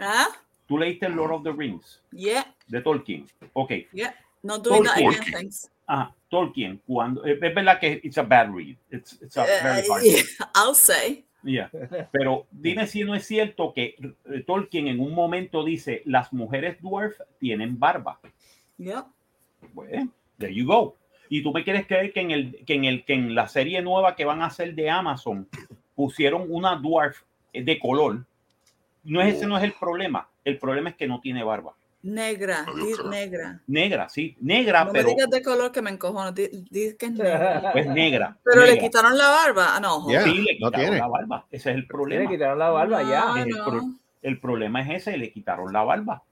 Ah, 0.00 0.28
Tú 0.66 0.78
leíste 0.78 1.08
Lord 1.08 1.32
of 1.32 1.42
the 1.44 1.52
Rings 1.52 2.02
yeah, 2.10 2.44
de 2.68 2.80
Tolkien. 2.80 3.26
Ok. 3.52 3.70
yeah. 3.92 4.14
Not 4.42 4.62
doing 4.64 4.82
that 4.84 4.94
Tolkien. 4.96 5.20
again, 5.20 5.32
thanks. 5.32 5.70
Ajá, 5.86 6.14
Tolkien, 6.30 6.80
cuando, 6.86 7.24
es 7.24 7.40
es 7.42 7.54
verdad 7.54 7.78
que 7.78 8.00
it's 8.02 8.16
a 8.18 8.22
bad 8.22 8.50
read. 8.54 8.76
It's, 8.90 9.12
it's 9.22 9.36
a 9.36 9.44
very 9.44 9.86
hard 9.88 10.02
Uh, 10.02 10.06
yeah, 10.06 10.22
I'll 10.54 10.74
say. 10.74 11.24
Yeah. 11.42 11.68
Pero 12.10 12.46
dime 12.50 12.86
si 12.86 13.04
no 13.04 13.14
es 13.14 13.26
cierto 13.26 13.72
que 13.74 13.94
eh, 13.98 14.42
Tolkien 14.46 14.88
en 14.88 15.00
un 15.00 15.12
momento 15.14 15.62
dice 15.62 16.02
las 16.06 16.32
mujeres 16.32 16.80
dwarf 16.80 17.20
tienen 17.38 17.78
barba. 17.78 18.18
Yeah. 18.78 19.06
Pues, 19.74 20.06
there 20.38 20.54
you 20.54 20.66
go. 20.66 20.96
Y 21.28 21.42
tú 21.42 21.52
me 21.52 21.64
quieres 21.64 21.86
creer 21.86 22.12
que 22.12 22.20
en 22.20 22.30
el 22.30 22.64
que 22.66 22.74
en 22.74 22.84
el 22.84 23.04
que 23.04 23.14
en 23.14 23.34
la 23.34 23.48
serie 23.48 23.80
nueva 23.82 24.14
que 24.14 24.24
van 24.24 24.42
a 24.42 24.46
hacer 24.46 24.74
de 24.74 24.90
Amazon 24.90 25.48
pusieron 25.94 26.46
una 26.48 26.76
dwarf 26.76 27.22
de 27.52 27.78
color. 27.78 28.24
No 29.04 29.20
es 29.20 29.34
ese 29.36 29.46
no 29.46 29.56
es 29.56 29.64
el 29.64 29.72
problema. 29.72 30.28
El 30.44 30.58
problema 30.58 30.90
es 30.90 30.96
que 30.96 31.06
no 31.06 31.20
tiene 31.20 31.42
barba. 31.44 31.74
Negra, 32.02 32.66
di 32.76 33.08
negra. 33.08 33.60
Negra, 33.66 34.08
sí, 34.10 34.36
negra, 34.42 34.84
No 34.84 34.92
me 34.92 34.98
pero 34.98 35.08
digas 35.08 35.30
de 35.30 35.42
color 35.42 35.72
que 35.72 35.80
me 35.80 35.88
encojono. 35.90 36.32
Di, 36.32 36.48
di 36.70 36.94
que 36.98 37.06
es 37.06 37.12
negra. 37.16 37.70
pues 37.72 37.86
negra. 37.86 38.36
Pero 38.44 38.66
le 38.66 38.78
quitaron 38.78 39.16
la 39.16 39.28
barba. 39.28 39.76
Ah, 39.76 39.80
no. 39.80 40.06
Yeah. 40.06 40.22
Sí, 40.22 40.34
le 40.34 40.58
no 40.60 40.66
quitaron 40.70 40.80
tiene. 40.80 40.98
la 40.98 41.06
barba. 41.08 41.46
Ese 41.50 41.70
es 41.70 41.76
el 41.76 41.86
problema. 41.86 42.28
que 42.28 42.36
quitar 42.36 42.56
la 42.58 42.68
barba 42.68 43.02
ya. 43.02 43.24
No, 43.24 43.36
Es 43.36 43.46
el, 43.46 43.50
no. 43.52 43.64
pro- 43.64 43.82
el 44.20 44.38
problema 44.40 44.82
es 44.82 44.90
ese, 45.08 45.16
le 45.16 45.32
quitaron 45.32 45.72
la 45.72 45.82
barba. 45.82 46.22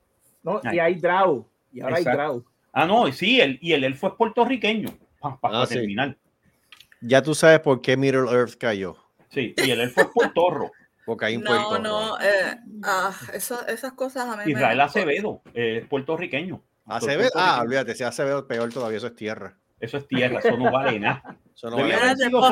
No, 0.43 0.61
y 0.71 0.79
hay 0.79 0.97
draw. 0.97 1.47
Y 1.73 1.81
ahora 1.81 1.97
Exacto. 1.99 2.21
hay 2.21 2.27
draw. 2.27 2.45
Ah, 2.73 2.87
no, 2.87 3.11
sí, 3.13 3.41
el, 3.41 3.59
y 3.61 3.73
el 3.73 3.85
elfo 3.85 4.09
es 4.09 4.15
puertorriqueño. 4.15 4.89
Para 5.21 5.63
Ah, 5.63 5.67
sí. 5.67 5.75
terminar. 5.75 6.17
Ya 7.01 7.23
tú 7.23 7.35
sabes 7.35 7.61
por 7.61 7.81
qué 7.81 7.97
Middle 7.97 8.31
Earth 8.31 8.55
cayó. 8.59 8.97
Sí, 9.29 9.55
y 9.57 9.71
el 9.71 9.81
elfo 9.81 10.01
es 10.03 10.09
puertorro. 10.09 10.71
Porque 11.05 11.25
hay 11.27 11.37
un 11.37 11.43
No, 11.43 11.51
puerto. 11.51 11.79
no. 11.81 12.21
Eh, 12.21 12.57
ah, 12.85 13.13
eso- 13.33 13.67
esas 13.67 13.93
cosas 13.93 14.29
a 14.29 14.37
mí 14.37 14.45
me- 14.47 14.53
Israel 14.53 14.81
Acevedo 14.81 15.43
eh, 15.53 15.81
es 15.83 15.89
puertorriqueño. 15.89 16.63
Acevedo, 16.87 17.31
ah, 17.37 17.61
olvídate, 17.63 17.95
si 17.95 18.05
Acevedo 18.05 18.47
peor 18.47 18.73
todavía, 18.73 18.99
eso 18.99 19.07
es 19.09 19.17
tierra. 19.17 19.57
Eso 19.81 19.97
es 19.99 20.07
tierra, 20.07 20.39
eso 20.39 20.57
no 20.57 20.71
vale 20.71 20.99
nada. 20.99 21.23
Eso 21.55 21.69
no 21.71 21.77
vale. 21.77 21.97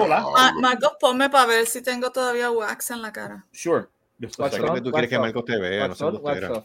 Ma- 0.08 0.52
Marcos, 0.60 0.92
ponme 1.00 1.30
para 1.30 1.46
ver 1.46 1.66
si 1.66 1.80
tengo 1.82 2.10
todavía 2.12 2.50
wax 2.50 2.90
en 2.90 3.02
la 3.02 3.12
cara. 3.12 3.46
Sure. 3.50 3.86
Es 4.20 4.32
sé. 4.34 4.58
lo 4.58 4.74
que 4.74 4.80
tú 4.82 4.90
quieres 4.90 5.08
que 5.08 5.18
Marcos 5.18 5.44
te 5.46 5.56
vea, 5.58 5.88
no 5.88 5.94
What's 5.94 6.02
usted. 6.02 6.50
up? 6.50 6.64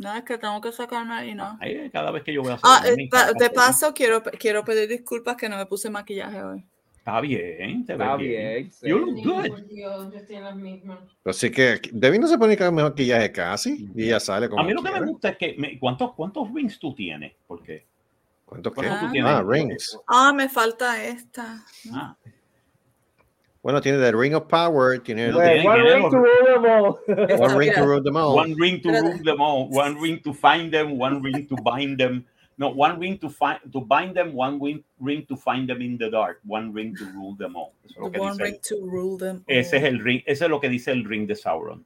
No, 0.00 0.14
es 0.16 0.22
que 0.24 0.38
tengo 0.38 0.58
que 0.62 0.72
sacarme 0.72 1.12
ahí, 1.12 1.34
¿no? 1.34 1.58
Ay, 1.60 1.90
cada 1.92 2.10
vez 2.10 2.22
que 2.24 2.32
yo 2.32 2.40
voy 2.40 2.52
a 2.52 2.54
hacer. 2.54 2.64
Ah, 2.64 2.82
eh, 2.86 3.06
pa- 3.10 3.26
de 3.26 3.44
hacer- 3.44 3.52
paso, 3.52 3.92
quiero, 3.92 4.22
quiero 4.22 4.64
pedir 4.64 4.88
disculpas 4.88 5.36
que 5.36 5.46
no 5.46 5.58
me 5.58 5.66
puse 5.66 5.90
maquillaje 5.90 6.42
hoy. 6.42 6.64
Está 6.96 7.20
bien, 7.20 7.84
te 7.84 7.92
Está 7.92 8.16
bien. 8.16 8.30
bien. 8.30 8.72
sí. 8.72 8.88
You 8.88 8.98
look 8.98 9.14
good. 9.22 9.62
Dios, 9.68 10.10
yo 10.12 10.18
estoy 10.18 10.36
en 10.36 10.44
las 10.44 10.56
mismas. 10.56 11.00
Así 11.24 11.50
que 11.50 11.80
Debbie 11.92 12.18
no 12.18 12.26
se 12.28 12.38
pone 12.38 12.56
cada 12.56 12.70
mejor 12.70 12.92
maquillaje 12.92 13.30
casi 13.30 13.88
y 13.94 14.04
ella 14.04 14.20
sale 14.20 14.48
como 14.48 14.62
A 14.62 14.64
mí 14.64 14.72
lo 14.72 14.82
que 14.82 14.90
me 14.90 15.00
gusta 15.02 15.28
es 15.30 15.36
que. 15.36 15.54
me- 15.58 15.78
¿cuántos, 15.78 16.14
¿Cuántos 16.14 16.50
rings 16.54 16.78
tú 16.78 16.94
tienes? 16.94 17.32
Porque. 17.46 17.84
¿Cuántos 18.46 18.72
tú 18.72 18.80
Ah. 18.84 19.08
tienes? 19.12 19.30
Ah, 19.30 19.44
rings. 19.46 19.98
Ah, 20.08 20.32
me 20.32 20.48
falta 20.48 21.02
esta. 21.04 21.62
Ah, 21.92 22.16
Bueno, 23.62 23.80
tiene 23.82 23.98
The 23.98 24.12
Ring 24.12 24.34
of 24.34 24.46
Power, 24.48 24.98
tiene 25.00 25.30
tiene- 25.30 25.64
One 25.66 25.82
ring 25.86 26.10
to 26.10 26.18
rule 26.18 26.32
them 26.52 26.56
all. 26.64 27.16
One 27.34 27.34
Ring 27.54 27.60
to. 27.70 27.70
Rule 27.84 28.02
Them 28.02 28.16
All. 28.16 28.34
One 28.34 28.54
ring 28.58 28.80
to 28.82 28.90
rule 28.90 29.18
them 29.22 29.40
all. 29.40 29.68
One 29.68 30.00
ring 30.00 30.20
to 30.22 30.32
find 30.32 30.72
them. 30.72 30.98
One 30.98 31.22
ring 31.22 31.46
to 31.46 31.56
bind 31.62 31.98
them. 31.98 32.24
No, 32.56 32.68
one 32.70 32.98
ring 32.98 33.18
to 33.18 33.28
find 33.30 33.58
to 33.72 33.80
bind 33.80 34.14
them. 34.14 34.34
One 34.34 34.58
ring, 34.60 34.82
ring 34.98 35.24
to 35.28 35.36
find 35.36 35.68
them 35.68 35.80
in 35.82 35.96
the 35.98 36.10
dark. 36.10 36.40
One 36.46 36.72
ring 36.74 36.94
to 36.96 37.04
rule 37.14 37.34
them 37.36 37.54
all. 37.56 37.72
Eso 37.84 37.94
es 37.94 37.98
lo 38.00 38.06
The 38.06 38.12
que 38.12 38.20
one 38.20 38.32
dice. 38.36 38.44
ring 38.44 38.58
to 38.68 38.76
rule 38.86 39.16
them. 39.18 39.44
Ese 39.46 39.76
es 39.76 39.84
el 39.84 39.98
ring. 39.98 40.22
Ese 40.26 40.44
es 40.44 40.50
lo 40.50 40.60
que 40.60 40.68
dice 40.68 40.90
el 40.90 41.04
ring 41.04 41.26
de 41.26 41.34
Sauron. 41.36 41.84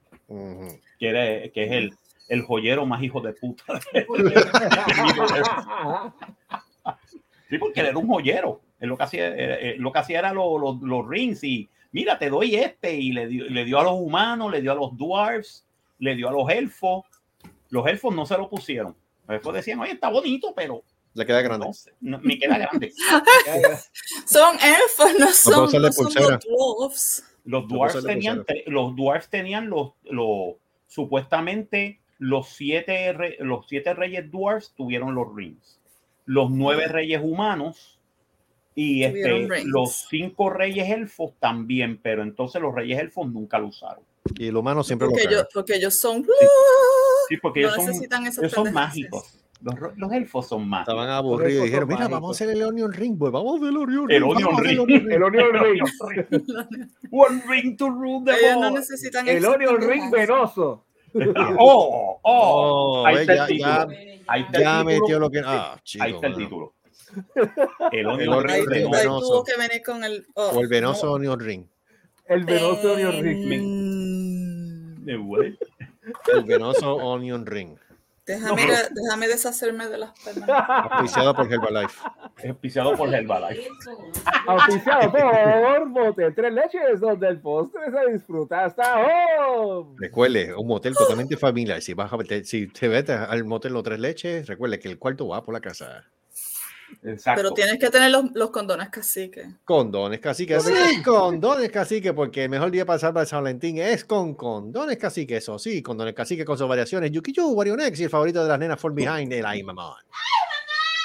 Que, 0.99 1.09
era- 1.09 1.49
que 1.51 1.65
es 1.65 1.71
el, 1.73 1.93
el 2.29 2.43
joyero 2.43 2.87
más 2.87 3.03
hijo 3.03 3.21
de 3.21 3.33
puta. 3.35 3.65
Sí, 7.51 7.59
porque 7.59 7.81
él 7.81 7.87
era 7.89 7.99
un 7.99 8.07
joyero. 8.09 8.61
Él 8.85 8.89
lo 8.91 8.97
que 8.97 9.03
hacía, 9.05 9.29
eh, 9.29 9.71
eh, 9.71 9.75
lo 9.79 9.91
que 9.93 9.99
hacía 9.99 10.19
era 10.21 10.33
lo- 10.33 10.59
lo- 10.59 10.79
los 10.83 11.09
rings 11.09 11.43
y 11.43 11.69
mira, 11.93 12.19
te 12.19 12.29
doy 12.31 12.55
este 12.55 12.95
y 12.95 13.13
le 13.13 13.27
dio, 13.27 13.45
le 13.49 13.65
dio 13.65 13.79
a 13.81 13.85
los 13.85 13.95
humanos, 13.95 14.51
le 14.53 14.61
dio 14.61 14.73
a 14.73 14.75
los 14.77 14.97
dwarfs, 14.97 15.65
le 15.99 16.15
dio 16.15 16.29
a 16.29 16.33
los 16.33 16.49
elfos. 16.51 17.05
Los 17.71 17.87
elfos 17.87 18.15
no 18.15 18.27
se 18.27 18.37
lo 18.37 18.49
pusieron. 18.49 18.95
Los 19.27 19.37
elfos 19.37 19.55
decían, 19.55 19.81
oye, 19.81 19.93
está 19.93 20.09
bonito, 20.11 20.53
pero 20.55 20.83
Le 21.15 21.25
queda 21.27 21.41
grande. 21.43 21.67
no, 21.67 21.73
sé, 21.73 21.93
no, 22.01 22.19
me 22.21 22.39
queda 22.39 22.59
grande. 22.59 22.93
Son 24.27 24.57
elfos, 24.57 25.13
no 25.19 25.29
son, 25.33 25.53
no 25.83 25.93
son 25.93 26.13
los 26.15 26.45
dwarfs. 26.45 27.25
Los 27.45 27.69
dwarfs 27.69 27.95
tenían, 28.07 28.45
los 28.67 28.97
dwarfs 28.97 29.29
tenían 29.29 29.69
los, 29.71 29.93
los 30.05 30.55
supuestamente 30.87 32.01
los 32.19 32.49
siete, 32.49 33.13
re- 33.13 33.37
los 33.41 33.67
siete 33.69 33.93
reyes 33.95 34.31
dwarfs 34.31 34.73
tuvieron 34.77 35.15
los 35.15 35.35
rings. 35.35 35.79
Los 36.27 36.51
nueve 36.51 36.87
reyes 36.89 37.21
humanos 37.23 37.94
y 38.75 39.05
este, 39.05 39.65
los 39.67 40.07
cinco 40.09 40.51
reyes 40.51 40.89
elfos 40.91 41.33
también, 41.39 41.99
pero 42.03 42.23
entonces 42.23 42.61
los 42.61 42.75
reyes 42.75 42.99
elfos 42.99 43.31
nunca 43.31 43.59
lo 43.59 43.69
usaron. 43.69 44.03
Y 44.39 44.49
el 44.49 44.57
humano 44.57 44.83
siempre 44.83 45.07
lo 45.07 45.13
Porque, 45.13 45.25
caga. 45.25 45.37
ellos, 45.37 45.49
porque 45.53 45.75
ellos 45.77 45.95
son. 45.95 46.25
Sí, 47.29 47.37
porque 47.37 47.63
no 47.63 47.69
ellos 47.69 47.85
son, 47.85 48.25
ellos 48.39 48.53
son 48.53 48.73
mágicos. 48.73 49.41
Los, 49.61 49.75
los 49.97 50.13
elfos 50.13 50.47
son 50.49 50.69
mágicos. 50.69 50.93
Estaban 50.95 51.11
aburridos 51.11 51.53
y 51.53 51.55
elfos 51.55 51.65
dijeron, 51.67 51.89
son 51.89 51.89
mira, 51.89 51.99
mágicos. 52.01 52.21
vamos 52.21 52.29
a 52.29 52.45
hacer 52.45 52.57
el 52.57 52.63
Onion 52.63 52.93
Ring, 52.93 53.19
boy. 53.19 53.31
Vamos 53.31 53.55
a 53.55 53.57
hacer 53.57 53.69
el 53.69 53.77
Onion 53.77 54.09
Ring. 54.09 54.17
El. 54.17 54.23
Onion 54.25 54.59
Ring. 54.59 55.11
El 55.13 55.23
Onion 55.23 55.53
Ring. 55.63 55.83
One 57.11 57.43
ring 57.49 57.77
to 57.77 57.89
rule 57.89 58.23
them 58.25 58.35
Ellos 58.35 58.57
no 58.61 58.71
necesitan 58.73 59.29
El 59.29 59.45
Onion 59.47 59.81
Ring 59.81 60.11
venoso. 60.11 60.85
Oh, 61.17 62.19
oh, 62.23 63.03
Oh, 63.03 63.07
ahí 63.07 63.19
está 63.19 63.33
el 63.33 63.39
ya, 63.39 63.47
título. 63.47 63.71
ya, 63.87 64.25
Ahí 64.27 64.43
está 66.13 66.27
el 66.27 66.35
título. 66.37 66.75
El 67.93 68.07
Onion 68.07 68.45
Ring 68.45 68.91
venoso. 68.91 69.45
que 69.45 69.57
venir 69.57 69.83
con 69.85 70.05
el. 70.05 70.27
oh, 70.35 70.51
O 70.55 70.61
el 70.61 70.69
venoso 70.69 71.13
Onion 71.13 71.41
Ring. 71.41 71.67
El 72.27 72.45
venoso 72.45 72.93
Onion 72.95 73.23
Ring. 73.23 75.05
De. 75.05 75.57
El 76.33 76.45
venoso 76.45 76.95
Onion 76.97 77.45
Ring. 77.47 77.77
Déjame, 78.27 78.63
a- 78.63 78.89
déjame 78.91 79.29
deshacerme 79.29 79.87
de 79.89 79.99
las 79.99 80.19
pernas. 80.21 80.49
Auspiciado 80.49 81.35
por 81.35 81.53
Herbalife. 81.53 82.01
Auspiciado 82.49 82.97
por 82.97 83.15
Herbalife. 83.15 83.69
Auspiciado 84.47 85.13
por 85.13 85.87
Motel 85.87 86.35
Tres 86.35 86.53
Leches, 86.55 87.01
donde 87.01 87.29
el 87.29 87.41
postre 87.41 87.83
se 87.91 88.13
disfruta 88.13 88.65
hasta 88.65 88.99
home. 88.99 89.95
Recuerde, 89.99 90.55
un 90.55 90.67
motel 90.67 90.95
totalmente 90.95 91.37
familiar. 91.37 91.83
Si 91.83 91.93
vas 91.93 92.11
a 92.11 92.17
si 92.45 92.67
te 92.69 92.89
vete 92.89 93.13
al 93.13 93.45
motel 93.45 93.75
Los 93.75 93.83
Tres 93.83 94.01
Leches, 94.01 94.47
recuerde 94.47 94.79
que 94.79 94.89
el 94.89 94.99
cuarto 94.99 95.29
va 95.29 95.43
por 95.43 95.53
la 95.53 95.61
casa. 95.61 96.05
Exacto. 97.03 97.43
Pero 97.43 97.55
tienes 97.55 97.79
que 97.79 97.91
tener 97.91 98.11
los, 98.11 98.27
los 98.35 98.51
condones 98.51 98.89
cacique. 98.89 99.57
Condones 99.65 100.21
cacique. 100.21 100.61
Sí, 100.61 101.03
condones 101.03 101.71
cacique, 101.71 102.13
porque 102.13 102.45
el 102.45 102.51
mejor 102.51 102.71
día 102.71 102.85
para 102.85 102.97
pasar 102.97 103.13
para 103.13 103.27
San 103.27 103.43
Valentín 103.43 103.79
es 103.79 104.05
con 104.05 104.35
condones 104.35 104.99
cacique. 104.99 105.37
Eso 105.37 105.59
sí, 105.59 105.83
condones 105.83 106.15
cacique 106.15 106.45
con 106.45 106.57
sus 106.57 106.69
variaciones. 106.69 107.11
Yukiyu, 107.11 107.49
Warionex 107.49 107.99
y 108.01 108.05
el 108.05 108.11
favorito 108.11 108.43
de 108.43 108.49
las 108.49 108.59
nenas 108.59 108.81
For 108.81 108.95
Behind, 108.95 109.33
el 109.33 109.47
Ay 109.47 109.63
Mamón. 109.63 109.97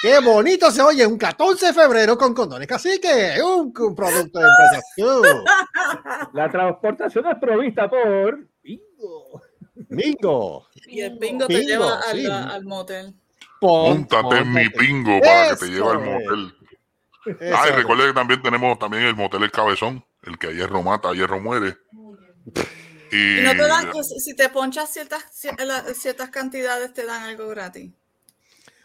¡Qué 0.02 0.18
bonito 0.20 0.70
se 0.70 0.80
oye! 0.80 1.06
Un 1.06 1.18
14 1.18 1.66
de 1.66 1.72
febrero 1.74 2.16
con 2.16 2.32
condones 2.32 2.66
cacique. 2.66 3.34
Un, 3.44 3.72
un 3.78 3.94
producto 3.94 4.38
de 4.38 4.46
empresa. 4.46 4.82
La 6.32 6.50
transportación 6.50 7.26
es 7.26 7.38
provista 7.38 7.90
por 7.90 8.46
Bingo. 8.62 9.42
Bingo. 9.88 10.66
Y 10.86 11.00
el 11.00 11.18
bingo 11.18 11.46
te 11.46 11.54
Bingo, 11.54 11.68
lleva 11.68 12.00
al, 12.00 12.18
sí. 12.18 12.26
al 12.26 12.64
motel. 12.64 13.14
Póntate 13.60 14.38
en 14.38 14.52
mi 14.52 14.68
pingo 14.70 15.20
para 15.20 15.50
que 15.50 15.56
te 15.56 15.66
lleve 15.70 15.90
al 15.90 15.98
motel. 15.98 16.54
Eso 17.38 17.54
Ah, 17.56 17.64
y 17.66 17.70
es. 17.70 17.76
recuerde 17.76 18.06
que 18.06 18.12
también 18.14 18.42
tenemos 18.42 18.78
también 18.78 19.02
el 19.04 19.14
motel 19.14 19.42
El 19.42 19.50
Cabezón, 19.50 20.04
el 20.22 20.38
que 20.38 20.48
a 20.48 20.50
hierro 20.52 20.82
mata, 20.82 21.10
a 21.10 21.12
hierro 21.12 21.38
muere. 21.40 21.76
Y, 23.12 23.40
Y 23.40 23.42
no 23.42 23.50
te 23.52 23.66
dan, 23.66 23.92
si 24.02 24.34
te 24.34 24.48
ponchas 24.48 24.90
ciertas, 24.92 25.24
ciertas 25.94 26.30
cantidades, 26.30 26.94
te 26.94 27.04
dan 27.04 27.22
algo 27.24 27.48
gratis. 27.48 27.92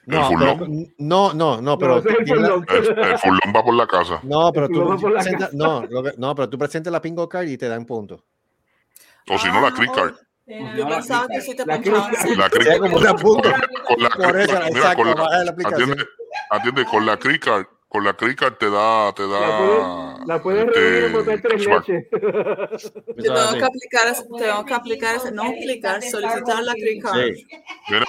No, 0.08 0.30
El 0.30 0.38
pero, 0.38 0.58
no, 1.00 1.34
no, 1.34 1.62
no, 1.62 1.78
pero 1.80 1.96
No, 1.96 2.10
ese 2.68 2.92
es 2.92 2.98
el 2.98 3.18
furlón 3.18 3.54
va 3.56 3.64
por 3.64 3.74
la 3.74 3.88
casa. 3.88 4.20
no, 4.24 4.52
pero 4.54 4.68
tú 4.68 4.86
casa. 5.14 5.50
no, 5.54 5.82
que- 6.04 6.14
no, 6.18 6.36
pero 6.36 6.50
tú 6.50 6.58
presentas 6.60 6.92
la 6.94 7.02
pingo 7.02 7.28
card 7.28 7.48
y 7.48 7.58
te 7.58 7.68
dan 7.68 7.86
punto. 7.86 8.24
O 9.30 9.40
si 9.40 9.48
no, 9.48 9.62
la 9.62 9.68
Ah, 9.70 9.74
crick 9.76 9.92
card. 10.48 10.76
Yo 10.78 10.88
pensaba 10.88 11.28
que 11.28 11.42
si 11.42 11.56
te 11.56 11.66
La 11.66 11.76
ponchaban 11.76 12.08
crica. 12.10 12.22
ciertas 12.24 12.38
La 12.38 12.50
crick 12.50 12.64
Sea 12.68 12.80
como 12.80 12.98
una 12.98 13.16
punta. 13.16 13.52
Con 13.88 14.04
la 14.04 14.10
con 14.10 15.08
la- 15.08 15.16
baja 15.16 15.44
la 15.44 15.52
aplicación. 15.52 15.92
atiende, 15.92 16.06
atiende, 16.50 16.86
con 16.86 17.06
la 17.06 17.18
crick 17.18 17.44
card, 17.46 17.66
con 17.88 18.04
la 18.04 18.14
crica 18.14 18.52
te 18.58 18.70
da, 18.70 19.14
te 19.14 19.24
La 19.24 19.40
da. 19.40 19.58
puedes, 19.58 20.28
la 20.28 20.42
puedes 20.44 20.66
este, 20.68 21.08
reunir 21.10 21.42
tres 21.42 21.66
leches. 21.66 22.06
Tengo 22.12 23.54
que 23.58 23.64
aplicar, 23.64 24.08
ese- 24.12 24.26
tengo 24.38 24.66
que 24.66 24.74
aplicar, 24.74 25.16
ese- 25.16 25.32
no 25.32 25.44
aplicar, 25.44 26.02
solicitar 26.02 26.64
la. 26.64 26.74
Sí. 26.74 27.48
Mira, 27.90 28.06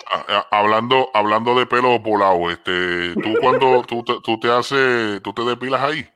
hablando, 0.51 1.09
hablando 1.15 1.59
de 1.59 1.67
pelo 1.67 1.99
volado, 2.01 2.51
este, 2.51 3.15
tú 3.15 3.35
cuando 3.41 3.83
tú 3.87 4.03
te, 4.03 4.15
tú 4.25 4.41
te 4.41 4.51
haces, 4.51 5.23
tú 5.23 5.33
te 5.33 5.43
depilas 5.43 5.83
ahí. 5.83 6.09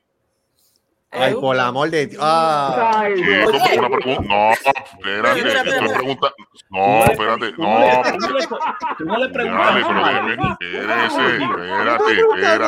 Ay, 1.12 1.34
por 1.34 1.54
el 1.56 1.60
amor 1.60 1.90
de 1.90 2.06
Dios. 2.06 2.22
Ah, 2.24 3.04
Sí, 3.14 3.78
una 3.78 3.88
pregunta. 3.90 4.22
No, 4.28 4.52
espérate, 4.52 5.38
Espera, 5.40 5.58
estoy 5.60 5.72
espera. 5.74 5.94
preguntando. 5.98 6.36
No, 6.70 7.04
espérate, 7.04 7.52
no 7.58 7.78
no. 7.80 8.02
tú 8.02 8.18
no 8.18 8.38
le- 8.38 8.46
no 9.00 9.32
preguntas 9.32 9.70
espérate, 9.80 10.60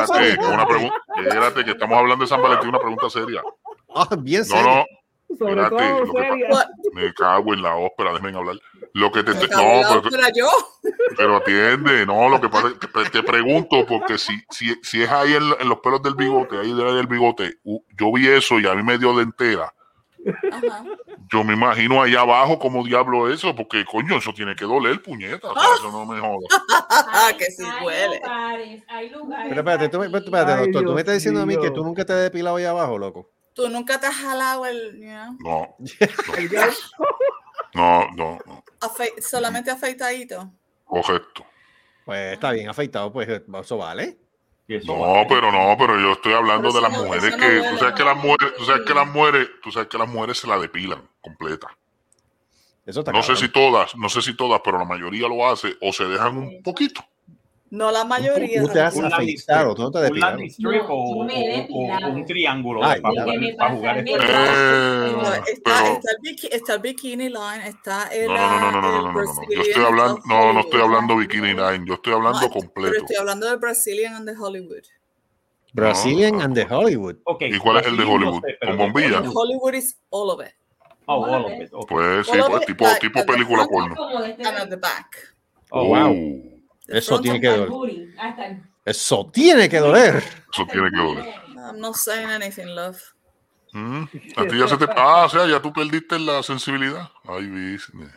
espérate, 0.03 0.47
una 0.53 0.65
pregunta, 0.67 0.95
espérate, 1.23 1.63
que 1.65 1.71
estamos 1.71 1.97
hablando 1.97 2.23
de 2.23 2.27
San 2.27 2.41
Valentín, 2.41 2.69
una 2.69 2.79
pregunta 2.79 3.09
seria. 3.09 3.41
ah, 3.95 4.07
bien 4.19 4.41
No, 4.41 4.45
serio. 4.45 4.85
no, 5.29 5.35
Sobre 5.37 5.61
espérate, 5.63 6.11
seria. 6.11 6.69
Me 6.93 7.13
cago 7.13 7.53
en 7.53 7.61
la 7.61 7.75
ópera, 7.75 8.11
déjenme 8.13 8.37
hablar. 8.37 8.55
Lo 8.93 9.11
que 9.11 9.23
te, 9.23 9.31
no, 9.33 9.39
pero, 9.47 10.01
yo. 10.35 10.47
pero 11.17 11.37
atiende, 11.37 12.05
no, 12.05 12.29
lo 12.29 12.39
que 12.39 12.47
pasa 12.47 12.67
es 12.67 12.73
que 12.75 12.87
te, 12.87 13.09
te 13.09 13.23
pregunto, 13.23 13.85
porque 13.87 14.19
si, 14.19 14.33
si, 14.51 14.75
si 14.83 15.01
es 15.01 15.09
ahí 15.09 15.33
en, 15.33 15.43
en 15.59 15.67
los 15.67 15.79
pelos 15.79 16.01
del 16.03 16.13
bigote, 16.13 16.59
ahí 16.59 16.71
del 16.73 17.07
bigote, 17.07 17.55
yo 17.63 18.13
vi 18.13 18.27
eso 18.27 18.59
y 18.59 18.67
a 18.67 18.75
mí 18.75 18.83
me 18.83 18.99
dio 18.99 19.15
de 19.15 19.23
entera. 19.23 19.73
Ajá. 20.51 20.85
Yo 21.31 21.43
me 21.43 21.53
imagino 21.53 22.01
ahí 22.03 22.15
abajo 22.15 22.59
como 22.59 22.83
diablo 22.85 23.29
eso, 23.33 23.55
porque 23.55 23.83
coño, 23.83 24.17
eso 24.17 24.31
tiene 24.31 24.55
que 24.55 24.63
doler, 24.65 25.01
puñeta. 25.01 25.49
O 25.49 25.53
sea, 25.53 25.63
eso 25.79 25.91
no 25.91 26.05
me 26.05 26.19
joda. 26.19 26.47
Ah, 26.89 27.31
que 27.37 27.45
sí 27.45 27.63
Hay 27.63 27.85
huele. 27.85 28.19
lugares, 28.23 28.83
hay 28.87 29.09
lugares. 29.09 29.45
Pero 29.49 29.59
espérate, 29.61 29.89
tú, 29.89 30.03
espérate, 30.03 30.51
Ay, 30.51 30.59
doctor, 30.65 30.85
tú 30.85 30.93
me 30.93 31.01
estás 31.01 31.15
diciendo 31.15 31.41
a 31.41 31.45
mí 31.47 31.57
que 31.57 31.71
tú 31.71 31.83
nunca 31.83 32.05
te 32.05 32.13
has 32.13 32.21
depilado 32.21 32.57
ahí 32.57 32.65
abajo, 32.65 32.97
loco. 32.99 33.31
Tú 33.55 33.67
nunca 33.69 33.99
te 33.99 34.05
has 34.05 34.15
jalado 34.15 34.65
el, 34.67 34.99
No, 35.39 35.75
El 36.37 36.47
diablo- 36.49 36.73
no, 37.73 38.07
no, 38.15 38.39
no. 38.45 38.63
afe- 38.81 39.19
solamente 39.21 39.71
afeitadito. 39.71 40.51
Correcto. 40.85 41.45
Pues 42.05 42.33
está 42.33 42.51
bien, 42.51 42.69
afeitado, 42.69 43.11
pues 43.11 43.27
eso 43.29 43.77
vale. 43.77 44.17
Eso 44.67 44.93
No, 44.95 44.99
vale. 45.01 45.25
pero 45.27 45.51
no, 45.51 45.75
pero 45.77 45.99
yo 45.99 46.13
estoy 46.13 46.33
hablando 46.33 46.69
Pero 46.69 46.73
de 46.75 46.81
las 46.81 46.91
no- 46.91 47.05
mujeres 47.05 47.31
no 47.31 47.37
que, 47.37 47.45
duele, 47.55 47.69
tú 47.69 47.77
sabes 47.77 47.95
que 47.95 48.03
las 48.03 48.17
mujeres, 48.17 48.53
tú 48.57 48.65
sabes 48.65 48.81
que 48.85 48.93
las 48.93 49.07
mujeres, 49.07 49.49
tú 49.61 49.71
sabes 49.71 49.87
que 49.89 49.97
las 49.97 50.07
mujeres 50.09 50.37
se 50.37 50.47
la 50.47 50.57
depilan 50.59 51.09
completa. 51.21 51.67
Eso 52.85 52.99
está 52.99 53.11
No 53.13 53.23
sé 53.23 53.35
si 53.37 53.49
todas, 53.49 53.95
no 53.95 54.09
sé 54.09 54.21
si 54.21 54.35
todas, 54.35 54.61
pero 54.63 54.77
la 54.77 54.85
mayoría 54.85 55.27
lo 55.27 55.47
hace 55.47 55.75
o 55.81 55.93
se 55.93 56.03
dejan 56.05 56.37
un 56.37 56.63
poquito. 56.63 57.01
No 57.73 57.89
la 57.89 58.03
mayoría. 58.03 58.61
Tú, 58.61 58.67
tú 58.67 58.73
te 58.73 58.81
has 58.81 58.95
un 58.95 59.05
afeitado, 59.05 59.73
tú 59.73 59.81
no 59.81 59.89
te 59.89 59.97
has 59.97 60.03
depilado. 60.03 60.37
Un 60.37 60.43
strip 60.43 60.83
o, 60.87 60.93
o, 60.93 62.07
un 62.07 62.23
triángulo 62.23 62.85
Ay, 62.85 63.01
para, 63.01 63.25
para, 63.25 63.57
para, 63.57 63.75
jugar. 63.75 63.97
Esto. 63.97 64.17
No, 64.17 65.33
está, 65.33 65.47
está, 65.47 66.11
el, 66.21 66.37
está, 66.51 66.73
el 66.75 66.81
bikini 66.81 67.29
line, 67.29 67.67
está 67.67 68.07
el. 68.09 68.27
No, 68.27 68.35
no, 68.35 68.71
no, 68.71 68.71
no, 68.71 68.81
no, 68.81 68.91
no, 68.91 69.11
no, 69.11 69.23
no. 69.23 69.41
Yo 69.49 69.61
estoy 69.63 69.83
hablando, 69.83 70.21
no, 70.27 70.53
no 70.53 70.59
estoy 70.59 70.81
hablando 70.81 71.17
bikini 71.17 71.53
line, 71.53 71.83
yo 71.87 71.95
estoy 71.95 72.13
hablando 72.13 72.47
completo. 72.51 72.91
Pero 72.91 72.97
estoy 72.97 73.15
hablando 73.15 73.49
de 73.49 73.55
Brazilian 73.55 74.13
and 74.13 74.29
the 74.29 74.35
Hollywood. 74.39 74.83
Brazilian 75.73 76.41
and 76.41 76.53
the 76.53 76.67
Hollywood. 76.69 77.15
Okay, 77.23 77.55
¿Y 77.55 77.57
cuál 77.57 77.77
es 77.77 77.87
el 77.87 77.97
de 77.97 78.03
Hollywood? 78.03 78.43
¿Con 78.61 78.77
bombilla? 78.77 79.23
Hollywood 79.33 79.73
is 79.73 79.97
all 80.11 80.29
of 80.29 80.45
it. 80.45 80.53
Oh, 81.07 81.25
all 81.25 81.45
of 81.45 81.51
it. 81.51 81.71
Pues 81.89 82.27
sí, 82.27 82.37
pues, 82.37 82.65
tipo, 82.67 82.85
tipo 83.01 83.25
película 83.25 83.65
porno. 83.65 83.95
And 84.15 84.45
at 84.45 84.69
the 84.69 84.77
back. 84.77 85.33
Oh, 85.71 85.87
wow. 85.87 86.52
Eso 86.87 87.19
tiene 87.21 87.39
que 87.39 87.47
doler. 87.47 87.69
booty, 87.69 88.13
Eso 88.85 89.29
tiene 89.33 89.69
que 89.69 89.79
doler. 89.79 90.17
eso 90.17 90.67
tiene 90.71 90.89
que 90.89 90.97
doler. 90.97 91.25
I'm 91.57 91.79
not 91.79 91.95
saying 91.95 92.29
anything, 92.29 92.67
love. 92.75 92.97
Mm, 93.71 94.03
A 94.35 94.45
ti 94.47 94.59
ya 94.59 94.67
se 94.67 94.77
te. 94.77 94.85
Ah, 94.95 95.25
o 95.25 95.29
sea, 95.29 95.47
ya 95.47 95.59
tú 95.61 95.71
perdiste 95.73 96.19
la 96.19 96.43
sensibilidad. 96.43 97.09
Ay, 97.27 97.47
business. 97.47 98.11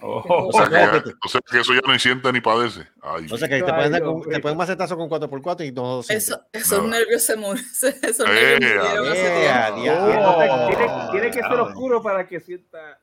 Oh, 0.00 0.22
O 0.48 0.52
sea, 0.52 0.66
que 0.66 0.74
ya- 0.74 1.02
o 1.24 1.28
sea, 1.28 1.40
que 1.50 1.58
eso 1.58 1.74
ya 1.74 1.80
no 1.84 1.98
siente 1.98 2.32
ni 2.32 2.40
padece. 2.40 2.86
Ay, 3.02 3.26
O 3.30 3.36
sea 3.36 3.48
que 3.48 3.60
te 3.60 3.64
Ay, 3.64 3.72
pueden, 3.74 3.92
dar 3.92 4.02
con, 4.02 4.22
te 4.22 4.38
pueden 4.38 4.56
macetazo 4.56 4.96
con 4.96 5.08
4x4 5.08 5.64
y 5.66 5.72
no 5.72 6.02
se 6.04 6.14
Eso, 6.16 6.40
esos 6.52 6.82
No. 6.84 6.88
nervios 6.90 7.22
se 7.22 7.34
mueren. 7.36 7.64
Esos 8.02 8.28
Eh, 8.28 8.58
nervios 8.60 8.74
murieron 8.84 9.08
hace 9.08 9.44
eh, 9.44 9.48
adiós. 9.48 10.14
Entonces, 10.14 10.50
tiene, 10.68 10.86
Oh, 10.92 11.10
tiene 11.10 11.30
que 11.32 11.40
ser 11.40 11.60
oscuro 11.60 12.02
para 12.02 12.26
que 12.28 12.38
sienta 12.38 13.00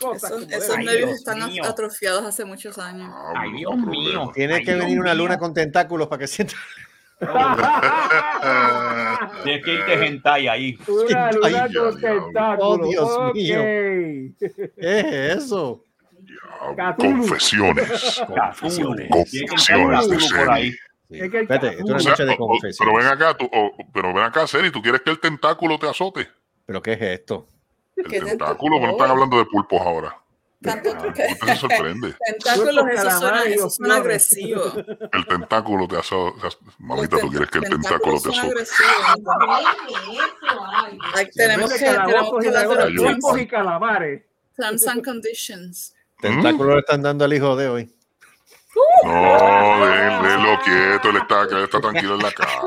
cosas. 0.00 0.32
Esos. 0.50 0.76
Ay, 0.76 0.84
nervios 0.84 1.10
están 1.12 1.46
mío. 1.48 1.64
atrofiados 1.64 2.24
hace 2.24 2.44
muchos 2.44 2.76
años. 2.78 3.08
Ay, 3.36 3.50
no 3.52 3.56
Dios 3.58 3.76
mío. 3.78 4.30
Tiene 4.34 4.54
Ay, 4.54 4.64
que 4.64 4.72
venir 4.74 4.88
Dios 4.88 5.00
una 5.00 5.14
luna 5.14 5.30
mío. 5.30 5.38
con 5.38 5.54
tentáculos 5.54 6.08
para 6.08 6.20
que 6.20 6.26
sienta. 6.26 6.54
Tienes 9.44 9.64
que 9.64 9.74
irte 9.74 10.06
hentai 10.06 10.48
ahí. 10.48 10.78
Una 10.88 11.30
luna 11.32 11.64
Ay, 11.64 11.74
con 11.74 12.00
tentáculos. 12.00 12.58
Oh, 12.60 12.78
Dios 12.88 13.10
Ok. 13.18 13.34
mío. 13.34 13.58
¿Qué 13.58 14.32
es 14.78 15.04
eso? 15.38 15.84
Confesiones. 16.98 18.22
Confesiones. 18.26 19.08
Confesiones 19.10 20.08
de. 20.08 20.18
Sí. 20.20 20.76
Es 21.20 21.30
que 21.30 21.36
el 21.36 21.42
Espérate, 21.42 21.68
esto 21.68 21.96
es 21.96 22.02
una 22.02 22.10
noche 22.10 22.24
de 22.24 22.36
confesión. 22.36 22.88
pero 22.88 22.96
ven 22.98 23.06
acá, 23.06 23.36
tú, 23.36 23.44
o- 23.52 23.72
pero 23.92 24.14
ven 24.14 24.24
acá, 24.24 24.46
Seri, 24.46 24.70
¿tú 24.72 24.80
quieres 24.80 25.02
que 25.02 25.10
el 25.10 25.20
tentáculo 25.20 25.78
te 25.78 25.86
azote? 25.88 26.28
¿Pero 26.66 26.80
qué 26.82 26.94
es 26.94 27.02
esto? 27.02 27.46
El 27.96 28.06
¿Qué 28.06 28.20
tentáculo, 28.20 28.80
que 28.80 28.86
no 28.86 28.92
están 28.92 29.10
hablando 29.10 29.38
de 29.38 29.44
pulpos 29.46 29.80
ahora. 29.80 30.16
Tanto 30.62 30.96
¿Por 30.96 31.12
qué 31.12 31.28
se 31.28 31.56
sorprende? 31.56 32.14
tentáculos, 32.26 32.86
eso 32.88 33.10
suena, 33.10 33.20
calamares 33.20 33.48
y 33.48 33.52
eso 33.52 33.70
suena 33.70 33.98
opciones. 33.98 34.32
agresivo. 34.32 34.62
El 35.12 35.26
tentáculo 35.26 35.88
te 35.88 35.96
azota. 35.98 36.48
Mamita, 36.78 37.18
tú 37.18 37.28
quieres 37.28 37.50
que 37.50 37.58
el 37.58 37.64
tentáculo 37.64 38.20
te 38.20 38.30
azote. 38.30 38.64
tenemos 41.34 41.72
que, 41.72 41.78
tenemos 42.40 42.90
pulpos 42.96 43.38
y 43.38 43.46
calamares. 43.46 44.22
terms 44.56 44.86
and 44.86 45.04
conditions. 45.04 45.94
Tentáculo 46.20 46.74
le 46.74 46.80
están 46.80 47.02
dando 47.02 47.24
al 47.24 47.34
hijo 47.34 47.54
de 47.56 47.68
hoy. 47.68 47.94
No, 49.04 49.86
déjenlo 49.86 50.58
quieto, 50.64 51.10
él 51.10 51.16
está, 51.18 51.42
él 51.42 51.64
está 51.64 51.80
tranquilo 51.80 52.14
en 52.14 52.22
la 52.22 52.32
casa. 52.32 52.60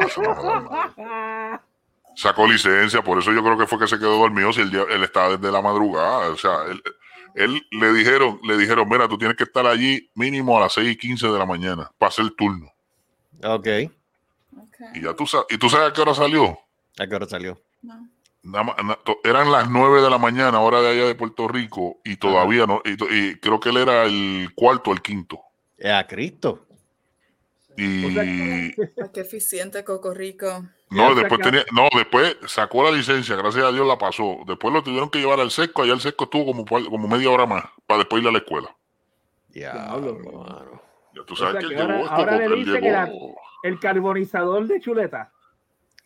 Sacó 2.17 2.47
licencia, 2.47 3.03
por 3.03 3.19
eso 3.19 3.31
yo 3.31 3.43
creo 3.43 3.55
que 3.55 3.67
fue 3.67 3.77
que 3.77 3.87
se 3.87 3.99
quedó 3.99 4.17
dormido 4.17 4.51
si 4.51 4.61
el 4.61 4.71
día, 4.71 4.85
él 4.89 5.03
estaba 5.03 5.37
desde 5.37 5.51
la 5.51 5.61
madrugada. 5.61 6.29
O 6.29 6.35
sea, 6.35 6.63
él, 6.67 6.81
él 7.35 7.61
le 7.69 7.93
dijeron, 7.93 8.39
le 8.43 8.57
dijeron, 8.57 8.89
mira, 8.89 9.07
tú 9.07 9.19
tienes 9.19 9.37
que 9.37 9.43
estar 9.43 9.67
allí 9.67 10.09
mínimo 10.15 10.57
a 10.57 10.61
las 10.61 10.73
6 10.73 10.93
y 10.93 10.97
15 10.97 11.27
de 11.27 11.37
la 11.37 11.45
mañana 11.45 11.91
para 11.99 12.09
hacer 12.09 12.25
el 12.25 12.35
turno. 12.35 12.73
Ok. 13.43 13.59
Okay. 13.59 13.91
Y 14.95 15.03
ya 15.03 15.13
tú 15.13 15.27
sabes, 15.27 15.45
¿y 15.51 15.59
tú 15.59 15.69
sabes 15.69 15.91
a 15.91 15.93
qué 15.93 16.01
hora 16.01 16.15
salió? 16.15 16.57
¿A 16.97 17.05
qué 17.05 17.15
hora 17.15 17.27
salió? 17.27 17.61
No. 17.83 18.09
Na- 18.41 18.65
to- 19.05 19.19
eran 19.23 19.51
las 19.51 19.69
9 19.69 20.01
de 20.01 20.09
la 20.09 20.17
mañana, 20.17 20.59
hora 20.59 20.81
de 20.81 20.89
allá 20.89 21.05
de 21.05 21.13
Puerto 21.13 21.47
Rico, 21.47 21.99
y 22.03 22.15
todavía 22.15 22.65
no, 22.65 22.81
y, 22.83 23.35
creo 23.35 23.59
que 23.59 23.69
él 23.69 23.77
era 23.77 24.05
el 24.05 24.49
cuarto, 24.55 24.91
el 24.91 25.03
quinto. 25.03 25.39
Es 25.77 25.91
a 25.91 26.07
Cristo. 26.07 26.65
Y 27.77 28.05
O 28.05 28.11
sea, 28.11 28.23
Ay, 28.23 28.73
qué 29.13 29.19
eficiente, 29.21 29.83
Coco 29.83 30.15
Rico. 30.15 30.67
No, 30.89 31.09
Ya 31.09 31.15
después 31.21 31.41
tenía, 31.41 31.65
no, 31.73 31.87
después 31.95 32.37
sacó 32.47 32.83
la 32.83 32.91
licencia, 32.91 33.35
gracias 33.35 33.63
a 33.65 33.71
Dios 33.71 33.85
la 33.87 33.97
pasó. 33.97 34.37
Después 34.47 34.73
lo 34.73 34.83
tuvieron 34.83 35.09
que 35.09 35.19
llevar 35.19 35.39
al 35.39 35.51
sesco, 35.51 35.81
allá 35.83 35.93
el 35.93 36.01
sesco 36.01 36.25
estuvo 36.25 36.45
como, 36.45 36.65
como 36.65 37.07
media 37.07 37.29
hora 37.29 37.45
más, 37.45 37.63
para 37.85 37.99
después 37.99 38.21
ir 38.21 38.29
a 38.29 38.31
la 38.31 38.37
escuela. 38.39 38.73
Diablo, 39.49 40.13
Diablo. 40.13 40.31
mano. 40.43 40.81
Ya 41.15 41.23
tú 41.25 41.33
O 41.33 41.37
sabes 41.37 41.53
sea, 41.53 41.59
que 41.61 41.65
él 41.67 41.75
que 41.75 41.81
ahora- 41.81 41.97
llegó, 41.97 42.09
ahora 42.09 42.37
le 42.37 42.79
que 42.81 42.91
la- 42.91 43.11
El 43.63 43.79
carbonizador 43.79 44.67
de 44.67 44.79
chuleta. 44.79 45.31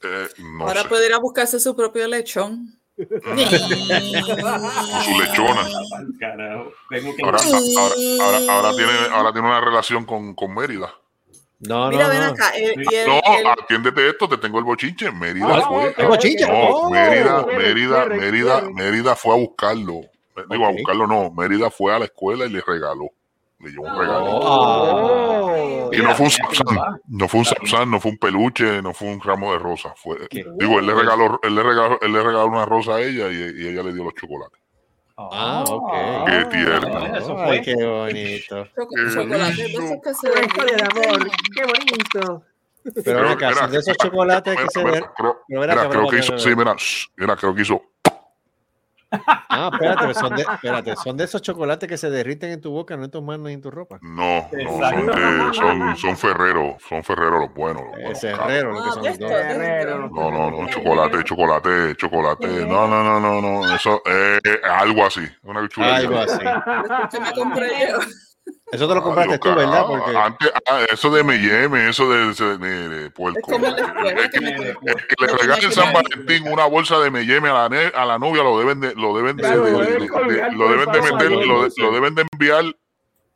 eh, 0.04 0.28
no 0.40 0.68
Ahora 0.68 0.84
sé, 0.84 0.90
puede 0.90 1.06
ir 1.08 1.14
a 1.14 1.20
buscarse 1.20 1.60
su 1.60 1.76
propio 1.76 2.08
lechón. 2.08 2.76
su 2.98 3.06
lechona. 5.20 5.62
Ahora, 8.22 8.40
ahora 8.50 8.76
tiene, 8.76 8.92
ahora 9.12 9.32
tiene 9.34 9.48
una 9.48 9.62
relación 9.62 10.06
con, 10.06 10.34
con 10.36 10.54
Mérida. 10.54 10.94
No, 11.68 11.90
Mira, 11.90 12.04
no, 12.06 12.10
ven 12.10 12.20
no. 12.22 12.26
acá. 12.28 12.50
el- 12.56 12.82
y 12.92 12.96
el- 12.96 13.08
No, 13.08 13.22
el- 13.38 13.48
atiéndete 13.48 14.10
esto, 14.10 14.28
te 14.28 14.38
tengo 14.38 14.58
el 14.60 14.64
bochinche. 14.66 15.12
Mérida 15.12 15.48
Ah, 15.50 15.62
fue. 15.68 15.90
ok, 15.90 15.96
¿Tengo 15.96 16.16
chinche? 16.18 16.48
No, 16.48 16.54
Oh, 16.54 16.90
Mérida, 16.90 17.46
Mérida, 17.46 18.06
Mérida. 18.08 18.62
Mérida 18.74 19.16
fue 19.16 19.36
a 19.36 19.38
buscarlo. 19.38 20.02
Digo, 20.50 20.66
a 20.66 20.72
buscarlo 20.72 21.06
no. 21.08 21.30
Mérida 21.32 21.70
fue 21.70 21.94
a 21.94 22.00
la 22.00 22.06
escuela 22.06 22.46
y 22.46 22.50
le 22.50 22.62
regaló. 22.62 23.10
Le 23.60 23.70
llevó 23.70 23.84
un 23.84 24.00
regalo. 24.00 24.26
Oh. 24.26 25.52
Oh. 25.88 25.90
Y 25.94 25.98
no 25.98 26.16
fue 26.16 26.26
un 26.26 26.32
sapsán, 26.32 26.78
no 27.08 27.28
fue 27.28 27.40
un 27.42 27.46
sapsán, 27.46 27.92
no 27.92 28.00
fue 28.00 28.12
un 28.12 28.18
peluche, 28.18 28.82
no 28.82 28.94
fue 28.94 29.10
un 29.10 29.22
ramo 29.22 29.52
de 29.54 29.60
rosas. 29.60 29.92
Fue, 29.98 30.18
digo, 30.32 30.80
él 30.80 30.88
le 30.88 30.94
regaló, 30.96 31.40
él 31.44 31.54
le 31.54 31.62
regaló, 31.62 32.00
él 32.02 32.14
le 32.14 32.24
regaló 32.24 32.48
una 32.48 32.66
rosa 32.66 32.96
a 32.96 33.02
ella 33.02 33.28
y, 33.30 33.36
y 33.36 33.68
ella 33.68 33.84
le 33.84 33.94
dio 33.94 34.04
los 34.04 34.14
chocolates. 34.16 34.60
Ah, 35.32 35.64
ok. 35.68 35.92
Oh. 35.94 36.26
Qué 36.26 36.46
tierno. 36.46 36.98
Ah, 36.98 37.18
eso 37.18 37.38
fue. 37.38 37.62
qué 37.62 37.76
bonito. 37.76 38.68
Chocolate, 39.14 40.02
que 40.04 40.14
se 40.14 40.28
el 40.28 40.84
amor. 40.84 41.32
Qué 41.54 41.64
bonito. 41.64 42.44
Pero, 42.84 43.04
pero 43.04 43.30
acá, 43.30 43.50
mira, 43.50 43.68
de 43.68 43.78
esos 43.78 43.98
chocolates 43.98 44.54
mira, 44.54 44.64
que 44.64 44.70
se 44.72 44.84
ven. 44.84 45.06
Pero, 45.16 45.44
mira, 45.48 45.90
creo 45.90 46.08
que 46.08 46.18
hizo, 46.18 46.40
sí, 46.40 46.56
mira, 46.56 46.76
mira, 47.16 47.36
creo 47.36 47.54
que 47.54 47.62
hizo. 47.62 47.82
Ah, 49.12 49.70
espérate, 49.74 50.00
pero 50.02 50.14
son 50.14 50.36
de, 50.36 50.42
espérate, 50.44 50.96
son 50.96 51.18
de 51.18 51.24
esos 51.26 51.42
chocolates 51.42 51.88
que 51.90 51.98
se 51.98 52.10
derriten 52.10 52.52
en 52.52 52.62
tu 52.62 52.72
boca, 52.72 52.96
no 52.96 53.04
en 53.06 53.12
tus 53.12 53.22
manos 53.22 53.50
y 53.50 53.54
en 53.54 53.62
tu 53.62 53.70
ropa. 53.70 54.00
No, 54.02 54.50
no, 54.52 54.90
son, 54.90 55.06
de, 55.08 55.54
son, 55.54 55.98
son 55.98 56.18
ferreros, 56.18 56.76
son 56.88 57.04
ferreros 57.04 57.42
los 57.42 57.54
buenos. 57.54 57.84
los 57.84 57.92
buenos, 58.02 58.24
herrero, 58.24 58.72
lo 58.72 58.84
que 58.84 58.90
Ah, 58.90 58.94
son 58.94 59.06
esto. 59.06 59.28
No, 60.12 60.32
no, 60.32 60.52
no, 60.52 60.70
chocolate, 60.70 61.24
chocolate, 61.24 61.96
chocolate. 61.98 62.48
No, 62.66 62.88
no, 62.88 63.04
no, 63.04 63.20
no, 63.20 63.42
no. 63.42 63.76
Eso 63.76 64.02
es 64.06 64.42
algo 64.64 65.06
así. 65.06 65.28
Una 65.44 65.68
chulería. 65.68 65.96
Algo 65.98 66.18
así. 66.20 67.20
Me 67.20 67.32
compré 67.34 67.70
yo. 67.90 67.98
Eso 68.72 68.88
te 68.88 68.96
lo 68.96 69.04
compraste 69.04 69.34
Adiós, 69.34 69.40
tú, 69.42 69.56
¿verdad? 69.60 69.86
Porque 69.86 70.16
Antes, 70.16 70.52
ah, 70.70 70.86
eso 70.92 71.10
de 71.12 71.22
M&M, 71.22 71.90
eso 71.90 72.10
de, 72.10 72.34
de, 72.34 72.58
de- 72.58 72.90
de 72.90 73.10
puerco. 73.12 73.40
Es 73.40 73.46
como 73.46 73.66
el 73.68 73.76
que, 74.32 74.40
le 74.40 75.28
regalen 75.28 75.72
San 75.72 75.92
Valentín 75.94 76.48
una 76.52 76.66
bolsa 76.66 77.00
de 77.00 77.08
M&M 77.08 77.50
a 77.50 77.68
la, 77.68 77.88
a 77.94 78.06
la 78.06 78.18
novia, 78.18 78.44
lo 78.44 78.58
deben 78.60 78.80
de, 78.80 78.96
lo 78.96 79.16
deben 79.16 79.36
de, 79.36 79.44
Claro, 79.44 79.64
de- 79.66 79.72
lo 79.72 79.80
de- 79.80 79.86
deben 79.86 80.06
de- 80.12 81.02
meter, 81.02 81.32
lo, 81.78 81.92
deben 81.92 82.16
de 82.16 82.26
enviar, 82.32 82.64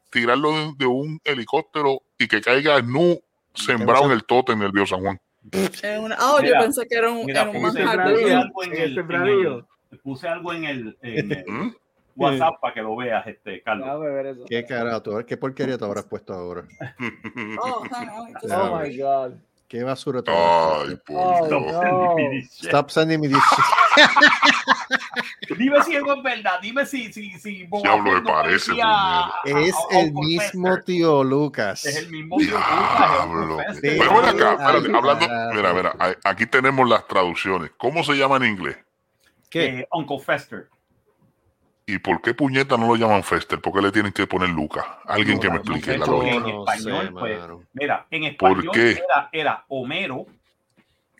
tirarlo 0.10 0.52
de, 0.54 0.74
de 0.78 0.86
un 0.86 1.20
helicóptero 1.26 2.02
y 2.18 2.28
que 2.30 2.40
caiga 2.40 2.82
nu 2.82 3.20
sembrado 3.54 4.06
en 4.06 4.12
el 4.12 4.24
tote 4.24 4.54
en 4.54 4.62
el 4.62 4.72
Río 4.72 4.86
San 4.86 5.02
Juan. 5.02 5.20
En 5.52 6.14
Ah, 6.18 6.38
yo 6.42 6.54
pensé 6.60 6.88
que 6.88 6.96
era 6.96 7.12
un, 7.12 7.26
Mira, 7.26 7.42
era 7.42 7.50
un 7.52 7.62
puse, 7.62 7.84
algo 7.84 8.64
en 8.64 8.72
En 8.72 8.74
el, 8.74 8.82
el 8.82 8.88
en 8.90 8.96
sembradillo. 8.96 9.68
el- 9.92 10.00
puse 10.00 10.28
algo 10.28 10.54
en 10.54 10.64
el, 10.66 10.98
WhatsApp 12.16 12.60
para 12.62 12.74
que 12.74 12.82
lo 12.82 12.96
veas, 12.96 13.26
este, 13.28 13.62
Carlos. 13.62 13.86
Déjame 13.88 14.10
ver 14.10 14.26
eso. 14.28 14.46
qué 14.48 14.66
carajo, 14.66 15.02
tú, 15.02 15.24
qué 15.28 15.38
porquería 15.38 15.78
te 15.78 15.86
habrás 15.86 16.06
puesto 16.06 16.34
ahora. 16.34 16.64
Oh, 17.62 17.84
Oh 18.52 18.80
my 18.80 18.98
God. 18.98 19.34
Qué 19.68 19.84
basura 19.84 20.22
te 20.22 20.32
Ay, 20.32 20.96
por 21.06 21.16
Oh, 21.18 21.48
Dios. 21.48 21.50
no. 21.50 22.16
Stop 22.70 22.92
sending 22.92 23.20
me 23.20 23.28
this 23.28 23.38
shit. 23.38 23.66
Dime 25.58 25.82
si 25.84 25.96
algo 25.96 26.14
es 26.14 26.24
verdad, 26.24 26.60
dime 26.62 26.86
si, 26.86 27.12
si, 27.12 27.32
si 27.40 27.66
Diablo, 27.66 28.12
me 28.12 28.22
parece, 28.22 28.72
a- 28.84 29.32
Es 29.44 29.74
a- 29.76 29.96
a 29.96 30.00
el 30.02 30.14
mismo 30.14 30.78
tío 30.86 31.24
Lucas. 31.24 31.86
Es 31.86 31.98
el 31.98 32.10
mismo 32.12 32.38
tío 32.38 32.52
Lucas, 32.58 33.12
Diablo. 33.12 33.58
Pero 33.82 34.00
ven 34.16 34.26
acá, 34.26 34.52
espérate, 34.54 34.96
hablando, 34.98 35.28
mira, 35.54 35.74
mira, 35.74 35.96
aquí 36.24 36.46
tenemos 36.46 36.88
las 36.88 37.08
traducciones. 37.08 37.72
¿Cómo 37.78 38.04
se 38.04 38.14
llama 38.14 38.38
en 38.38 38.46
inglés? 38.46 38.78
¿Qué? 39.50 39.66
Eh, 39.80 39.88
Uncle 39.92 40.20
Fester. 40.20 40.68
¿Y 41.88 42.00
por 42.00 42.22
qué 42.22 42.34
puñeta 42.34 42.78
no 42.78 42.88
lo 42.88 42.96
llaman 42.96 43.24
Fester? 43.24 43.62
¿Por 43.62 43.74
qué 43.74 43.82
le 43.82 43.92
tienen 43.92 44.12
que 44.12 44.26
poner 44.26 44.50
Lucas? 44.50 44.84
Alguien 45.06 45.36
No, 45.36 45.42
que 45.42 45.50
me 45.52 45.56
explique 45.58 45.98
la 45.98 46.06
lógica. 46.08 46.36
en 46.36 46.42
No 46.44 46.66
español, 46.66 47.06
sé, 47.06 47.12
pues, 47.12 47.40
mira, 47.74 48.08
en 48.10 48.38
¿Por 48.38 48.52
español 48.58 48.74
qué? 48.74 48.92
Era, 48.92 49.30
era 49.32 49.66
Homero 49.68 50.26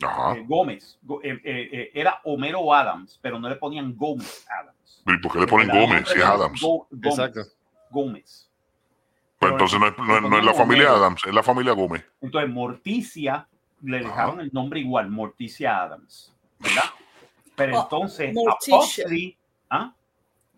Ajá. 0.02 0.34
eh, 0.36 0.44
Gómez, 0.48 0.98
eh, 1.24 1.40
eh, 1.44 1.70
eh, 1.72 1.92
era 1.94 2.20
Homero 2.24 2.74
Adams, 2.74 3.20
pero 3.22 3.40
no 3.40 3.48
le 3.48 3.56
ponían 3.58 3.96
Gómez 3.96 4.44
Adams. 4.60 5.04
¿Y 5.06 5.18
por 5.20 5.34
qué 5.34 5.40
le 5.40 5.48
ponen 5.48 5.70
Gómez 5.70 6.10
si 6.10 6.18
es 6.20 6.26
Adams? 6.26 6.60
Go- 6.60 6.88
Gómez, 6.90 7.20
Exacto. 7.20 7.42
Gómez. 7.92 8.50
Pues 9.38 9.52
entonces 9.52 9.80
no 9.80 9.88
es, 9.88 9.98
no 10.00 10.16
es- 10.18 10.22
no 10.24 10.38
es 10.40 10.46
la 10.46 10.54
familia 10.56 10.90
Adams, 10.90 11.22
es 11.28 11.34
la 11.34 11.44
familia 11.44 11.74
Gómez. 11.74 12.04
Entonces, 12.22 12.50
Morticia 12.50 13.48
le 13.84 13.98
Ajá. 14.00 14.08
dejaron 14.08 14.40
el 14.42 14.50
nombre 14.52 14.80
igual, 14.80 15.12
Morticia 15.12 15.84
Adams, 15.84 16.34
¿verdad? 16.58 16.86
Pero 17.56 17.78
Oh, 17.78 17.84
entonces, 17.84 18.34
Morticia. 18.34 18.76
Apostry, 19.06 19.38
¿ah? 19.70 19.94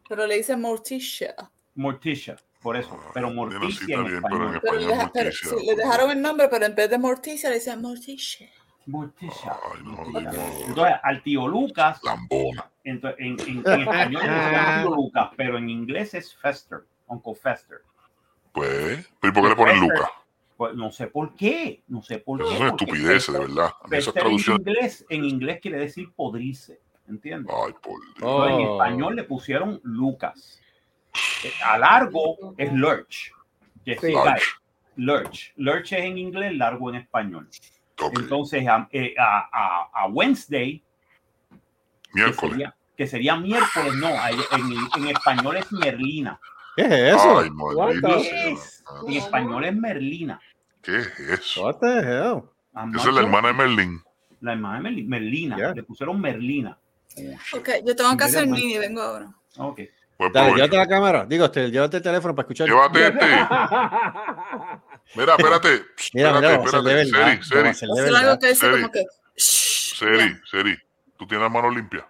Pero 0.10 0.26
le 0.28 0.38
dice 0.38 0.56
Morticia. 0.58 1.36
Morticia, 1.76 2.36
por 2.62 2.76
eso, 2.78 3.00
pero 3.14 3.30
Nena, 3.30 3.50
sí 3.50 3.58
Morticia 3.60 3.96
en 3.98 4.06
bien, 4.06 4.22
pero 4.24 4.50
en 4.50 4.56
español. 4.56 4.62
Pero, 4.64 4.80
le, 4.80 4.88
deja- 4.88 5.12
pero 5.14 5.32
sí, 5.32 5.66
le 5.66 5.76
dejaron 5.76 6.12
el 6.12 6.22
nombre, 6.22 6.48
pero 6.50 6.66
en 6.66 6.76
vez 6.76 6.90
de 6.90 6.98
Morticia 6.98 7.50
le 7.50 7.56
dicen 7.56 7.82
Morticia. 7.82 8.50
Morticia. 8.88 9.52
Ay, 9.74 9.82
no, 9.84 9.92
Morticia. 9.92 10.32
no. 10.32 10.66
Entonces, 10.68 10.96
al 11.04 11.22
tío 11.24 11.48
Lucas, 11.48 12.00
Lambona. 12.04 12.72
ento- 12.86 13.16
en, 13.18 13.40
en- 13.42 13.64
en 13.68 13.82
español 13.82 14.22
le 14.24 14.30
llaman 14.52 14.82
tío 14.84 14.96
Lucas, 14.96 15.30
pero 15.36 15.58
en 15.58 15.70
inglés 15.70 16.14
es 16.14 16.36
Fester, 16.36 16.80
Uncle 17.08 17.36
Fester. 17.36 17.82
Pues, 18.54 19.08
¿pero 19.20 19.32
¿y 19.32 19.34
por 19.36 19.44
qué 19.44 19.50
le 19.50 19.56
ponen 19.56 19.80
Lucas? 19.82 20.10
Pues 20.56 20.74
no 20.74 20.92
sé 20.92 21.06
por 21.08 21.36
qué, 21.36 21.84
no 21.90 22.02
sé 22.02 22.18
por 22.18 22.42
Eso 22.42 22.50
qué. 22.50 22.58
son 22.58 22.70
porque 22.70 22.86
estupideces, 22.86 23.34
de 23.34 23.40
Fester- 23.40 23.48
verdad. 23.56 23.66
Esas 23.68 23.90
Fester 23.90 24.14
en 24.16 24.20
traducciones. 24.24 24.60
inglés, 24.68 25.06
en 25.10 25.26
inglés 25.26 25.60
quiere 25.62 25.78
decir 25.80 26.12
podrirse, 26.16 26.80
¿entiendes? 27.08 27.54
Ay, 27.66 27.74
por 27.82 28.00
Dios. 28.02 28.16
Entonces, 28.18 28.54
en 28.60 28.68
Oh. 28.68 28.72
español 28.74 29.16
le 29.16 29.24
pusieron 29.24 29.80
Lucas. 29.84 30.60
A 31.66 31.78
largo 31.78 32.54
es 32.58 32.72
Lurch. 32.74 33.32
que 33.86 33.98
Sí. 33.98 34.12
Large. 34.14 34.46
Lurch. 34.98 35.54
Lurch 35.56 35.94
es 35.94 36.00
en 36.04 36.18
inglés, 36.18 36.54
largo 36.58 36.90
en 36.90 36.96
español. 36.98 37.48
Ok. 38.02 38.20
Entonces, 38.20 38.68
a, 38.68 38.88
eh, 38.92 39.14
a- 39.18 39.48
a- 39.52 39.90
a 40.04 40.08
Wednesday, 40.08 40.84
que 41.50 41.58
Miércoles. 42.14 42.52
sería, 42.52 42.76
que 42.98 43.08
sería 43.08 43.36
miércoles, 43.38 43.94
no, 43.96 44.08
en, 44.10 45.04
en 45.04 45.08
español 45.16 45.58
es 45.58 45.72
Merlina. 45.72 46.40
¿Qué 46.76 46.84
es 46.84 47.16
eso? 47.16 47.40
Ay, 47.40 47.50
maldita 47.50 48.08
What 48.08 48.18
the- 48.18 48.24
sea. 48.24 48.48
Es- 48.50 48.84
En 49.08 49.14
español 49.14 49.64
es 49.66 49.76
Merlina. 49.76 50.40
¿Qué 50.82 50.98
es 50.98 51.20
eso? 51.20 51.64
What 51.66 51.78
the 51.80 52.00
hell? 52.00 52.44
Esa 52.96 53.10
es 53.10 53.16
la 53.16 53.22
hermana 53.22 53.48
de 53.50 53.54
Merlin. 53.54 54.02
La 54.42 54.54
hermana 54.54 54.78
de 54.82 54.90
Merli- 54.90 55.08
Merlina. 55.08 55.58
Ya. 55.58 55.74
Le 55.74 55.84
pusieron 55.84 56.20
Merlina. 56.22 56.78
Ok, 57.54 57.70
yo 57.86 57.96
tengo 57.96 58.16
que 58.18 58.24
hacer 58.24 58.48
mini, 58.48 58.78
vengo 58.78 59.02
ahora. 59.02 59.30
Ok. 59.58 59.82
Pues 60.18 60.34
Dale, 60.34 60.56
llévate 60.56 60.78
la 60.78 60.88
cámara. 60.88 61.26
Digo, 61.28 61.46
este, 61.46 61.70
llévate 61.70 61.98
el 61.98 62.04
teléfono 62.04 62.34
para 62.34 62.46
escuchar. 62.46 62.68
Llévate 62.68 63.08
este. 63.08 63.26
Mira, 65.16 65.36
espérate. 65.38 65.86
Mira, 66.14 66.30
espérate, 66.32 66.48
mira, 66.48 66.54
espérate. 66.64 66.84
verdad. 66.84 68.40
Seri, 68.42 68.56
Seri. 68.56 69.06
Seri, 69.38 70.42
Seri. 70.50 70.78
¿Tú 71.18 71.28
tienes 71.28 71.44
las 71.44 71.52
manos 71.52 71.76
limpias? 71.76 72.06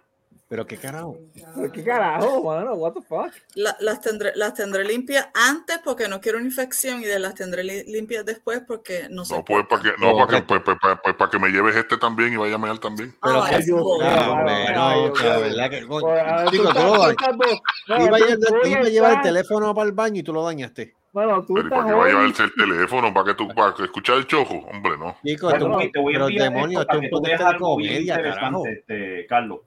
Pero 0.49 0.65
qué 0.65 0.77
carajo. 0.77 1.17
¿Pero 1.55 1.71
¿Qué 1.73 1.83
carajo, 1.83 2.41
mano? 2.41 2.73
What 2.75 2.93
the 2.93 3.01
fuck? 3.01 3.33
La- 3.55 3.75
las, 3.81 3.99
tendré, 3.99 4.31
las 4.35 4.53
tendré 4.53 4.85
limpias 4.85 5.27
antes 5.33 5.79
porque 5.83 6.07
no 6.07 6.21
quiero 6.21 6.37
una 6.37 6.47
infección 6.47 7.01
y 7.01 7.05
de 7.05 7.19
las 7.19 7.35
tendré 7.35 7.65
li- 7.65 7.83
limpias 7.85 8.25
después 8.25 8.61
porque 8.65 9.07
no 9.09 9.25
sé. 9.25 9.35
No, 9.35 9.43
pues 9.43 9.65
para 9.67 9.81
que, 9.81 9.89
no, 9.99 10.15
para 10.15 10.39
que, 10.39 10.45
pues, 10.45 10.61
pues, 10.63 10.77
pues, 10.81 10.97
pues, 11.03 11.15
para 11.17 11.31
que 11.31 11.39
me 11.39 11.49
lleves 11.49 11.75
este 11.75 11.97
también 11.97 12.31
y 12.31 12.37
vaya 12.37 12.55
a 12.55 12.59
mear 12.59 12.77
también. 12.79 13.13
Pero 13.21 13.43
Ah, 13.43 13.47
qué- 13.49 13.55
es 13.57 13.65
Dios 13.65 13.81
bobo. 13.81 13.97
mío. 13.99 14.07
Ah, 14.09 14.43
Ay, 14.47 14.53
bueno, 14.63 14.83
ay, 14.87 15.11
la 15.25 15.37
verdad 15.39 15.69
que. 15.69 15.85
Por- 15.85 16.17
ah, 16.17 16.45
tú 16.45 16.51
Digo, 16.51 16.63
tú 16.63 16.69
estás- 16.69 16.83
lo 16.85 16.91
tú 16.93 16.99
dañas. 17.01 17.11
estás 17.19 17.37
do- 17.37 17.61
no, 17.87 18.05
Iba 18.05 18.15
a, 18.15 18.19
llevar, 18.19 18.37
tú 18.61 18.67
iba 18.69 18.79
a 18.79 18.83
llevar 18.83 19.11
el 19.17 19.21
teléfono 19.21 19.75
para 19.75 19.87
el 19.87 19.93
baño 19.93 20.19
y 20.21 20.23
tú 20.23 20.31
lo 20.33 20.43
dañaste. 20.45 20.93
Bueno, 21.11 21.43
tú 21.45 21.55
Pero 21.55 21.65
¿y 21.65 21.67
estás 21.67 21.77
para 21.79 21.89
qué 21.89 21.93
va 21.99 22.05
a 22.05 22.07
llevarse 22.07 22.43
el 22.43 22.53
teléfono? 22.53 23.13
¿Para 23.13 23.25
que 23.25 23.33
tú, 23.33 23.47
para 23.49 23.73
que 23.73 23.83
escuchar 23.83 24.15
el 24.17 24.27
chojo? 24.27 24.53
Hombre, 24.71 24.97
no. 24.97 25.17
Chico, 25.25 25.49
Bueno, 25.49 25.65
tú- 25.65 25.73
ok, 25.73 25.91
te 25.91 25.99
voy 25.99 26.13
a 26.13 26.15
pero 26.15 26.27
enviar 26.29 26.53
demonios, 26.53 26.85
que 26.89 26.97
un 26.97 27.09
tú 27.09 27.21
veas 27.21 27.37
podcast 27.41 27.53
de 27.53 27.59
comedia, 27.59 28.15
carajo. 28.15 28.63
este, 28.65 29.25
Carlos. 29.27 29.59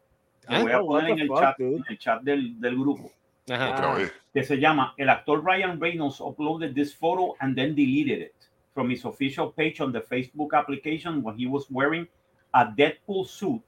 Te 0.50 0.56
¿Ah? 0.56 0.62
voy 0.62 0.72
a 0.72 0.80
poner 0.80 1.10
en 1.10 1.16
the 1.16 1.22
el 1.22 1.28
fuck, 1.28 1.40
chat, 1.40 1.60
en 1.60 1.84
el 1.88 1.98
chat 1.98 2.22
del, 2.22 2.60
del 2.60 2.76
grupo. 2.78 3.10
Ajá. 3.48 3.70
Otra 3.74 3.94
vez. 3.94 4.12
que 4.34 4.44
se 4.44 4.58
llama 4.58 4.94
El 4.96 5.08
actor 5.08 5.42
Ryan 5.44 5.80
Reynolds 5.80 6.20
uploaded 6.20 6.74
this 6.74 6.94
photo 6.94 7.34
and 7.40 7.56
then 7.56 7.74
deleted 7.74 8.20
it 8.20 8.34
from 8.74 8.90
his 8.90 9.04
official 9.04 9.52
page 9.52 9.80
on 9.80 9.92
the 9.92 10.00
Facebook 10.00 10.52
application 10.52 11.22
when 11.22 11.36
he 11.36 11.46
was 11.46 11.66
wearing 11.70 12.06
a 12.52 12.64
Deadpool 12.66 13.26
suit. 13.26 13.62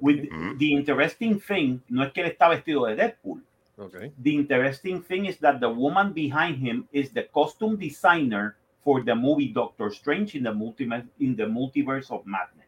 With 0.00 0.28
Mm. 0.30 0.58
the 0.58 0.72
interesting 0.72 1.38
thing, 1.40 1.80
no 1.88 2.02
es 2.04 2.12
que 2.12 2.22
él 2.24 2.30
está 2.30 2.48
vestido 2.48 2.86
de 2.86 2.96
Deadpool. 2.96 3.42
Ok. 3.76 4.12
The 4.22 4.30
interesting 4.32 5.02
thing 5.02 5.26
is 5.26 5.38
that 5.40 5.58
the 5.60 5.68
woman 5.68 6.12
behind 6.12 6.58
him 6.58 6.86
is 6.92 7.12
the 7.12 7.28
costume 7.28 7.76
designer 7.76 8.56
for 8.84 9.04
the 9.04 9.14
movie 9.14 9.48
Doctor 9.52 9.90
Strange 9.90 10.34
in 10.36 10.44
the, 10.44 10.52
multi- 10.52 10.88
in 11.18 11.36
the 11.36 11.44
multiverse 11.46 12.10
of 12.10 12.24
madness. 12.24 12.61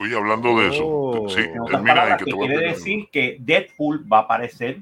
Oye, 0.00 0.16
hablando 0.16 0.58
de 0.58 0.68
eso. 0.68 0.82
Oh. 0.86 1.28
Sí, 1.28 1.42
termina 1.70 2.16
que 2.16 2.24
que 2.24 2.30
te 2.30 2.36
voy 2.36 2.46
a 2.46 2.48
quiere 2.48 2.70
explicar. 2.70 2.74
decir 2.74 3.08
que 3.12 3.36
Deadpool 3.40 4.10
va 4.12 4.18
a 4.18 4.22
aparecer 4.22 4.80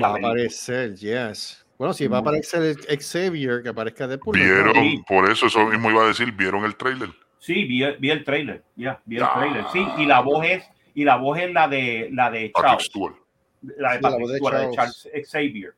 Va 0.00 0.08
a 0.08 0.16
aparecer, 0.16 0.94
yes. 0.94 1.66
Bueno, 1.76 1.92
si 1.92 2.06
va 2.06 2.18
a 2.18 2.20
No. 2.20 2.28
aparecer 2.28 2.76
el 2.88 2.98
Xavier, 3.02 3.62
que 3.62 3.70
aparezca 3.70 4.06
Deadpool. 4.06 4.36
Vieron, 4.38 4.72
Sí. 4.74 5.02
por 5.08 5.28
eso, 5.28 5.46
eso 5.46 5.66
mismo 5.66 5.90
iba 5.90 6.04
a 6.04 6.06
decir, 6.08 6.30
vieron 6.30 6.64
el 6.64 6.76
trailer. 6.76 7.08
Sí, 7.40 7.64
vi, 7.64 7.82
vi 7.98 8.10
el 8.10 8.22
trailer, 8.22 8.62
ya, 8.76 9.00
vi 9.04 9.16
el 9.16 9.22
Ah. 9.24 9.32
trailer. 9.34 9.64
Sí, 9.72 9.84
y 9.98 10.06
la 10.06 10.20
voz 10.20 10.46
es 10.46 10.64
y 10.94 11.02
la 11.02 11.16
voz 11.16 11.38
es 11.40 11.52
la 11.52 11.66
de 11.66 12.08
la 12.12 12.30
de 12.30 12.50
Patrick 12.50 12.68
Charles, 12.70 12.84
Stewart. 12.86 13.14
la 13.62 13.92
de 13.92 13.96
Sí, 13.98 14.02
la 14.02 14.08
Patrick 14.10 14.20
voz 14.20 14.30
de 14.30 14.36
Stewart, 14.36 14.54
la 14.54 14.60
de 14.60 14.76
Charles. 14.76 15.02
Charles 15.02 15.28
Xavier. 15.30 15.74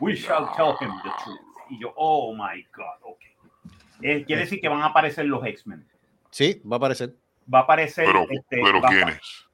We 0.00 0.14
shall 0.14 0.46
tell 0.56 0.74
him 0.80 0.94
the 1.02 1.10
truth. 1.22 1.40
Y 1.68 1.78
yo, 1.80 1.92
oh 1.96 2.32
my 2.32 2.64
God, 2.74 2.96
ok. 3.02 3.20
Eh, 4.02 4.24
quiere 4.24 4.42
decir 4.42 4.60
que 4.60 4.68
van 4.68 4.80
a 4.80 4.86
aparecer 4.86 5.26
los 5.26 5.44
X-Men. 5.44 5.84
Sí, 6.30 6.62
va 6.64 6.76
a 6.76 6.78
aparecer. 6.78 7.14
Va 7.52 7.60
a 7.60 7.62
aparecer. 7.62 8.04
Pero, 8.06 8.26
este, 8.30 8.60
pero 8.62 8.80
¿quiénes? 8.82 9.46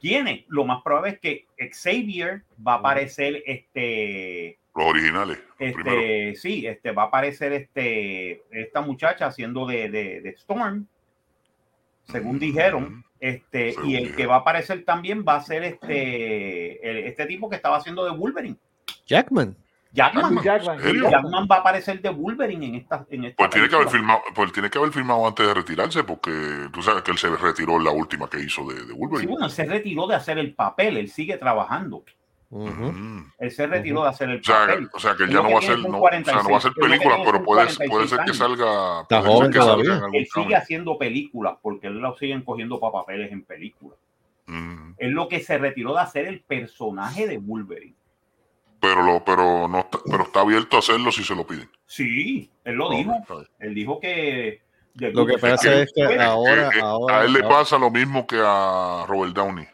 ¿Quiénes? 0.00 0.44
Lo 0.48 0.64
más 0.64 0.82
probable 0.82 1.10
es 1.12 1.20
que 1.20 1.46
Xavier 1.72 2.42
va 2.66 2.74
a 2.74 2.76
aparecer 2.76 3.42
este. 3.46 4.58
Los 4.74 4.86
originales. 4.86 5.38
primero. 5.56 5.90
Este, 6.00 6.34
sí, 6.36 6.66
este 6.66 6.92
va 6.92 7.04
a 7.04 7.06
aparecer 7.06 7.52
este 7.54 8.42
esta 8.50 8.82
muchacha 8.82 9.26
haciendo 9.26 9.66
de, 9.66 9.88
de, 9.88 10.20
de 10.20 10.28
Storm, 10.30 10.86
según 12.04 12.38
dijeron. 12.38 13.02
Este, 13.18 13.72
Según 13.72 13.90
y 13.90 13.96
el 13.96 14.14
que 14.14 14.26
va 14.26 14.34
a 14.34 14.38
aparecer 14.40 14.84
también 14.84 15.24
va 15.26 15.36
a 15.36 15.40
ser 15.40 15.64
este, 15.64 16.86
el- 16.88 16.98
este 17.06 17.24
tipo 17.24 17.48
que 17.48 17.56
estaba 17.56 17.78
haciendo 17.78 18.04
de 18.04 18.10
Wolverine. 18.14 18.56
Jackman. 19.06 19.56
Jackman. 19.92 20.42
Jackman. 20.42 21.48
Va 21.50 21.56
a 21.56 21.58
aparecer 21.60 22.00
de 22.02 22.10
Wolverine 22.10 22.66
en 22.66 22.74
esta. 22.76 23.06
En 23.10 23.24
esta 23.24 23.36
Pues 23.38 23.50
tiene 23.50 23.68
que 23.68 23.76
haber 23.76 23.88
filmado, 23.88 24.20
pues 24.34 24.52
tiene 24.52 24.68
que 24.70 24.78
haber 24.78 24.92
filmado 24.92 25.26
antes 25.26 25.46
de 25.46 25.54
retirarse, 25.54 26.04
porque 26.04 26.68
tú 26.72 26.82
sabes 26.82 27.02
que 27.02 27.12
él 27.12 27.18
se 27.18 27.28
retiró 27.36 27.76
en 27.76 27.84
la 27.84 27.90
última 27.92 28.28
que 28.28 28.40
hizo 28.40 28.64
de, 28.68 28.74
de 28.74 28.86
Sí, 28.86 28.92
Wolverine. 28.94 29.30
bueno, 29.30 29.46
él 29.46 29.52
se 29.52 29.64
retiró 29.64 30.06
de 30.06 30.14
hacer 30.16 30.38
el 30.38 30.54
papel, 30.54 30.96
él 30.98 31.08
sigue 31.08 31.36
trabajando. 31.38 32.04
Mm. 32.48 33.22
Él 33.38 33.50
se 33.50 33.66
retiró 33.66 34.04
de 34.04 34.08
hacer 34.10 34.30
el 34.30 34.40
O 34.40 34.44
sea, 34.44 34.66
papel. 34.66 34.88
o 34.92 34.98
sea, 35.00 35.16
que 35.16 35.26
ya 35.26 35.34
no 35.42 35.46
que 35.48 35.52
va 35.54 35.58
a 35.58 35.60
tiene 35.60 35.74
ser, 35.74 35.82
son 35.82 35.90
no, 35.92 35.98
o 36.00 36.08
sea, 36.08 36.20
no 36.20 36.36
va 36.36 36.38
a 36.38 36.42
46, 36.52 36.56
hacer 36.56 36.72
películas, 36.74 37.18
pero 37.24 37.42
puede, 37.44 37.66
puede 37.66 37.88
46 37.88 38.10
ser 38.10 38.24
que 38.24 38.34
salga. 38.34 39.00
Está 39.02 39.22
joven 39.22 39.50
que 39.50 39.58
salga 39.58 39.72
todavía. 39.72 39.92
en 39.96 40.02
algún 40.02 40.14
Él 40.14 40.24
sigue 40.26 40.42
cambio. 40.42 40.58
haciendo 40.58 40.98
películas 40.98 41.54
porque 41.60 41.86
él 41.88 41.98
lo 41.98 42.16
siguen 42.16 42.42
cogiendo 42.42 42.78
para 42.78 42.92
papeles 42.92 43.32
en 43.32 43.42
películas. 43.44 43.98
Mm. 44.46 44.92
Es 44.96 45.10
lo 45.10 45.26
que 45.28 45.40
se 45.40 45.58
retiró 45.58 45.94
de 45.94 46.00
hacer 46.00 46.26
el 46.26 46.40
personaje 46.40 47.26
de 47.26 47.38
Wolverine. 47.38 47.96
Pero, 48.80 49.02
lo, 49.02 49.24
pero, 49.24 49.68
no 49.68 49.80
está, 49.80 49.98
pero 50.04 50.22
está 50.24 50.40
abierto 50.40 50.76
a 50.76 50.78
hacerlo 50.80 51.10
si 51.10 51.24
se 51.24 51.34
lo 51.34 51.46
piden. 51.46 51.68
Sí, 51.86 52.50
él 52.64 52.74
lo 52.74 52.90
dijo. 52.90 53.12
Él 53.58 53.74
dijo 53.74 54.00
que. 54.00 54.62
Lo 54.94 55.26
que 55.26 55.38
pasa 55.38 55.82
es 55.82 55.92
que 55.92 56.02
ahora, 56.20 56.70
Que, 56.70 56.78
eh, 56.78 56.82
ahora, 56.82 57.20
a 57.20 57.24
él 57.24 57.32
le 57.32 57.42
pasa 57.42 57.78
lo 57.78 57.90
mismo 57.90 58.26
que 58.26 58.40
a 58.42 59.04
Robert 59.06 59.34
Downey. 59.34 59.66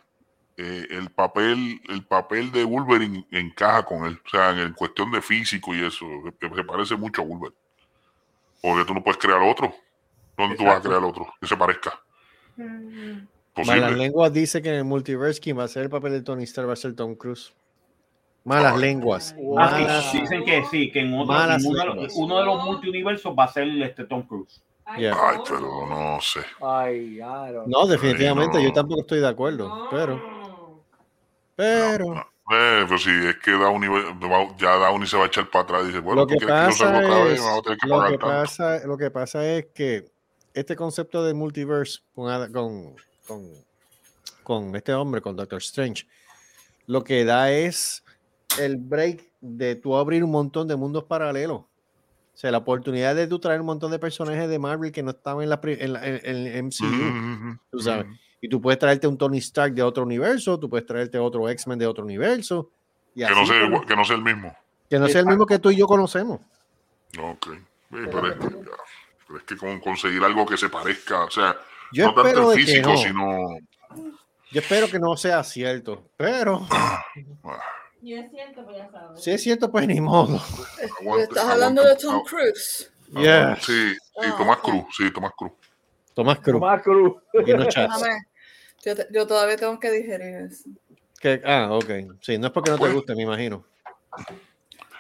Eh, 0.57 0.87
el 0.91 1.11
papel 1.11 1.81
el 1.89 2.05
papel 2.05 2.53
de 2.53 2.65
Wolverine 2.65 3.27
encaja 3.31 3.85
con 3.85 4.05
él, 4.05 4.21
o 4.25 4.29
sea, 4.29 4.51
en 4.51 4.73
cuestión 4.75 5.11
de 5.11 5.23
físico 5.23 5.75
y 5.75 5.85
eso, 5.85 6.07
que 6.39 6.49
se 6.55 6.65
parece 6.65 6.97
mucho 6.97 7.23
a 7.23 7.25
Wolverine. 7.25 7.57
Porque 8.61 8.85
tú 8.85 8.95
no 8.95 9.03
puedes 9.03 9.19
crear 9.19 9.41
otro. 9.41 9.75
¿Dónde 10.37 10.57
tú 10.57 10.65
vas 10.65 10.79
a 10.79 10.83
crear 10.83 11.03
otro 11.03 11.33
que 11.41 11.47
se 11.47 11.57
parezca? 11.57 12.01
Malas 12.57 13.27
Posible. 13.55 13.97
lenguas 13.97 14.33
dice 14.33 14.63
que 14.63 14.71
en 14.71 14.77
el 14.77 14.85
multiverse 14.85 15.41
quien 15.41 15.59
va 15.59 15.63
a 15.63 15.65
hacer 15.67 15.83
el 15.83 15.91
papel 15.91 16.13
de 16.13 16.23
Tony 16.23 16.45
Stark 16.45 16.69
va 16.69 16.73
a 16.73 16.77
ser 16.77 16.95
Tom 16.95 17.15
Cruise. 17.15 17.53
Malas 18.45 18.75
Ay. 18.75 18.81
lenguas. 18.81 19.35
Ah, 19.57 19.71
Malas- 19.71 20.11
sí, 20.11 20.21
dicen 20.21 20.45
que 20.45 20.65
sí, 20.71 20.91
que 20.91 21.01
en 21.01 21.15
otro, 21.15 21.35
en 21.35 21.67
uno, 21.67 21.79
de 21.79 21.87
los, 21.87 21.95
lenguas. 21.95 22.13
uno 22.17 22.39
de 22.39 22.45
los 22.45 22.65
multiuniversos 22.65 23.35
va 23.39 23.45
a 23.45 23.49
ser 23.53 23.69
este 23.83 24.05
Tom 24.05 24.23
Cruise. 24.23 24.61
Yeah. 24.99 25.17
Ay, 25.17 25.39
pero 25.49 25.87
no 25.87 26.19
sé. 26.21 26.41
Ay, 26.61 27.17
claro. 27.17 27.65
No, 27.67 27.87
definitivamente, 27.87 28.59
Ay, 28.59 28.65
no. 28.65 28.69
yo 28.69 28.75
tampoco 28.75 29.01
estoy 29.03 29.21
de 29.21 29.29
acuerdo. 29.29 29.89
Pero, 29.91 30.83
pero, 31.57 32.15
No. 32.15 32.33
Eh, 32.51 32.85
pues 32.89 33.03
sí, 33.03 33.11
es 33.11 33.37
que 33.39 33.53
Downey, 33.53 33.89
ya 34.59 34.75
Downey 34.77 35.07
se 35.07 35.17
va 35.17 35.25
a 35.25 35.27
echar 35.27 35.49
para 35.49 35.65
atrás 35.65 35.83
y 35.85 35.87
dice, 35.87 36.01
bueno, 36.01 36.23
lo 36.23 36.27
que 36.27 36.37
quieres 36.37 36.55
que 36.55 36.71
yo 36.71 36.77
salga 36.77 37.01
pasa 37.01 37.09
otra 37.09 37.25
vez, 37.25 37.41
es, 37.41 37.79
que 37.81 37.89
lo 37.89 38.05
que 38.09 38.19
pasa, 38.19 38.87
lo 38.87 38.99
que 38.99 39.11
pasa 39.11 39.47
es 39.47 39.67
que 39.73 40.05
este 40.53 40.77
concepto 40.77 41.25
de 41.25 41.35
multiverse 41.35 42.01
con, 42.15 42.97
con, 43.27 43.49
con 44.43 44.77
este 44.77 44.93
hombre, 44.93 45.23
con 45.23 45.37
Doctor 45.37 45.59
Strange, 45.59 46.07
lo 46.87 47.05
que 47.05 47.25
da 47.25 47.51
es 47.51 48.05
el 48.59 48.77
break 48.77 49.25
de 49.41 49.75
tú 49.77 49.97
abrir 49.97 50.23
un 50.25 50.31
montón 50.31 50.69
de 50.69 50.77
mundos 50.77 51.05
paralelos. 51.05 51.61
O 51.61 52.37
sea, 52.37 52.51
la 52.51 52.59
oportunidad 52.59 53.15
de 53.15 53.27
tú 53.27 53.39
traer 53.39 53.61
un 53.61 53.67
montón 53.67 53.91
de 53.91 53.99
personajes 53.99 54.49
de 54.49 54.59
Marvel 54.59 54.91
que 54.91 55.03
no 55.03 55.11
estaban 55.11 55.43
en, 55.43 55.51
la, 55.51 55.61
en, 55.63 55.93
la- 55.93 56.07
en- 56.07 56.21
en 56.25 56.37
el 56.47 56.63
MCU. 56.65 56.85
Mm, 56.87 57.59
tú 57.71 57.79
sabes. 57.81 58.07
Y 58.41 58.49
tú 58.49 58.61
puedes 58.61 58.79
traerte 58.79 59.07
un 59.07 59.17
Tony 59.19 59.39
Stark 59.39 59.75
de 59.75 59.83
otro 59.83 60.03
universo, 60.03 60.59
tú 60.59 60.69
puedes 60.69 60.87
traerte 60.87 61.19
otro 61.19 61.49
X-Men 61.49 61.79
de 61.79 61.87
otro 61.87 62.05
universo. 62.05 62.71
y 63.15 63.25
Que 63.25 63.31
no, 63.35 63.47
sea, 63.47 63.61
como- 63.61 63.67
igual- 63.75 63.87
que 63.87 63.97
no 63.97 64.05
sea 64.05 64.17
el 64.17 64.23
mismo. 64.23 64.57
que 64.89 64.99
no 64.99 65.09
sea 65.09 65.21
el 65.21 65.27
mismo 65.27 65.47
que 65.47 65.59
tú 65.59 65.71
y 65.71 65.77
yo 65.77 65.87
conocemos. 65.87 66.41
Ok. 67.21 67.47
Sí, 67.53 67.59
pero, 67.91 68.27
es 68.27 68.35
que, 68.39 68.45
ya, 68.49 68.71
pero 69.27 69.39
es 69.39 69.45
que 69.45 69.57
con 69.59 69.79
conseguir 69.81 70.23
algo 70.25 70.47
que 70.47 70.57
se 70.57 70.71
parezca, 70.71 71.25
o 71.25 71.31
sea, 71.31 71.57
Yo 71.93 72.07
no 72.07 72.15
tanto 72.15 72.29
espero 72.29 72.53
el 72.53 72.59
físico, 72.59 72.91
no. 72.93 72.97
sino. 72.97 73.39
Yo 74.51 74.61
espero 74.61 74.89
que 74.89 74.99
no 74.99 75.15
sea 75.17 75.45
cierto, 75.45 76.09
pero 76.17 76.67
ah, 76.71 77.03
Y 78.03 78.15
es 78.15 78.31
cierto, 78.31 78.65
pues 78.65 78.77
ya 78.77 78.91
sabes. 78.91 79.23
si 79.23 79.31
es 79.31 79.43
cierto, 79.43 79.71
pues 79.71 79.87
ni 79.87 80.01
modo. 80.01 80.41
aguante, 81.01 81.23
Estás 81.25 81.45
hablando 81.45 81.85
de 81.85 81.95
Tom 81.97 82.23
Cruise. 82.25 82.91
Yeah. 83.15 83.57
Sí, 83.61 83.93
sí, 83.95 83.97
Ah, 84.25 84.35
Tomás. 84.37 84.59
Cruz, 84.59 84.85
sí, 84.97 85.11
Tomás 85.13 85.33
Cruz. 85.37 85.53
Tomás 86.15 86.39
Cruz, 86.41 86.61
Tomás 86.61 86.83
Cruz. 86.83 87.15
Yo, 88.85 88.97
te- 88.97 89.07
yo 89.13 89.27
todavía 89.27 89.57
tengo 89.57 89.79
que 89.79 89.91
digerir 89.91 90.51
eso. 90.51 90.65
Ah, 91.45 91.69
ok. 91.71 92.19
Sí, 92.21 92.37
no 92.39 92.49
es 92.49 92.53
porque 92.53 92.73
no 92.73 92.79
te 92.79 92.89
guste, 92.93 93.15
me 93.15 93.23
imagino. 93.23 93.65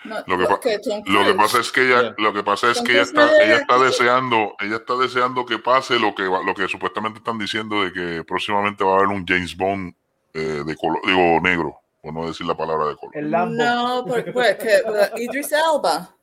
No, 0.04 0.16
Lo 0.26 0.36
que, 0.36 0.42
lo 0.42 1.36
pasa 1.36 1.60
es 1.60 1.70
que 1.70 1.82
ella, 1.82 2.02
Yeah. 2.02 2.14
lo 2.18 2.32
que 2.32 2.42
pasa 2.42 2.70
es 2.72 2.80
que 2.80 2.92
ella 2.92 3.02
está, 3.02 3.36
ella 3.42 3.56
está 3.56 3.78
deseando, 3.78 4.54
ella 4.60 4.76
está 4.76 4.96
deseando 4.96 5.44
que 5.46 5.58
pase 5.58 5.98
lo 5.98 6.12
que 6.14 6.26
va- 6.26 6.42
lo 6.42 6.54
que 6.54 6.66
supuestamente 6.68 7.18
están 7.18 7.38
diciendo 7.38 7.82
de 7.84 7.92
que 7.92 8.24
próximamente 8.24 8.82
va 8.84 8.92
a 8.92 8.96
haber 8.96 9.08
un 9.08 9.24
James 9.26 9.56
Bond 9.56 9.94
eh, 10.34 10.62
de 10.66 10.76
color, 10.76 11.00
digo 11.06 11.40
negro, 11.40 11.80
por 12.02 12.12
no 12.12 12.26
decir 12.26 12.44
la 12.46 12.56
palabra 12.56 12.88
de 12.88 12.96
color. 12.96 13.16
El 13.16 13.30
Lambo. 13.30 13.54
No, 13.64 14.04
por- 14.06 14.32
pues 14.32 14.56
que 14.56 14.82
uh, 14.84 15.16
Idris 15.18 15.52
Elba. 15.52 16.14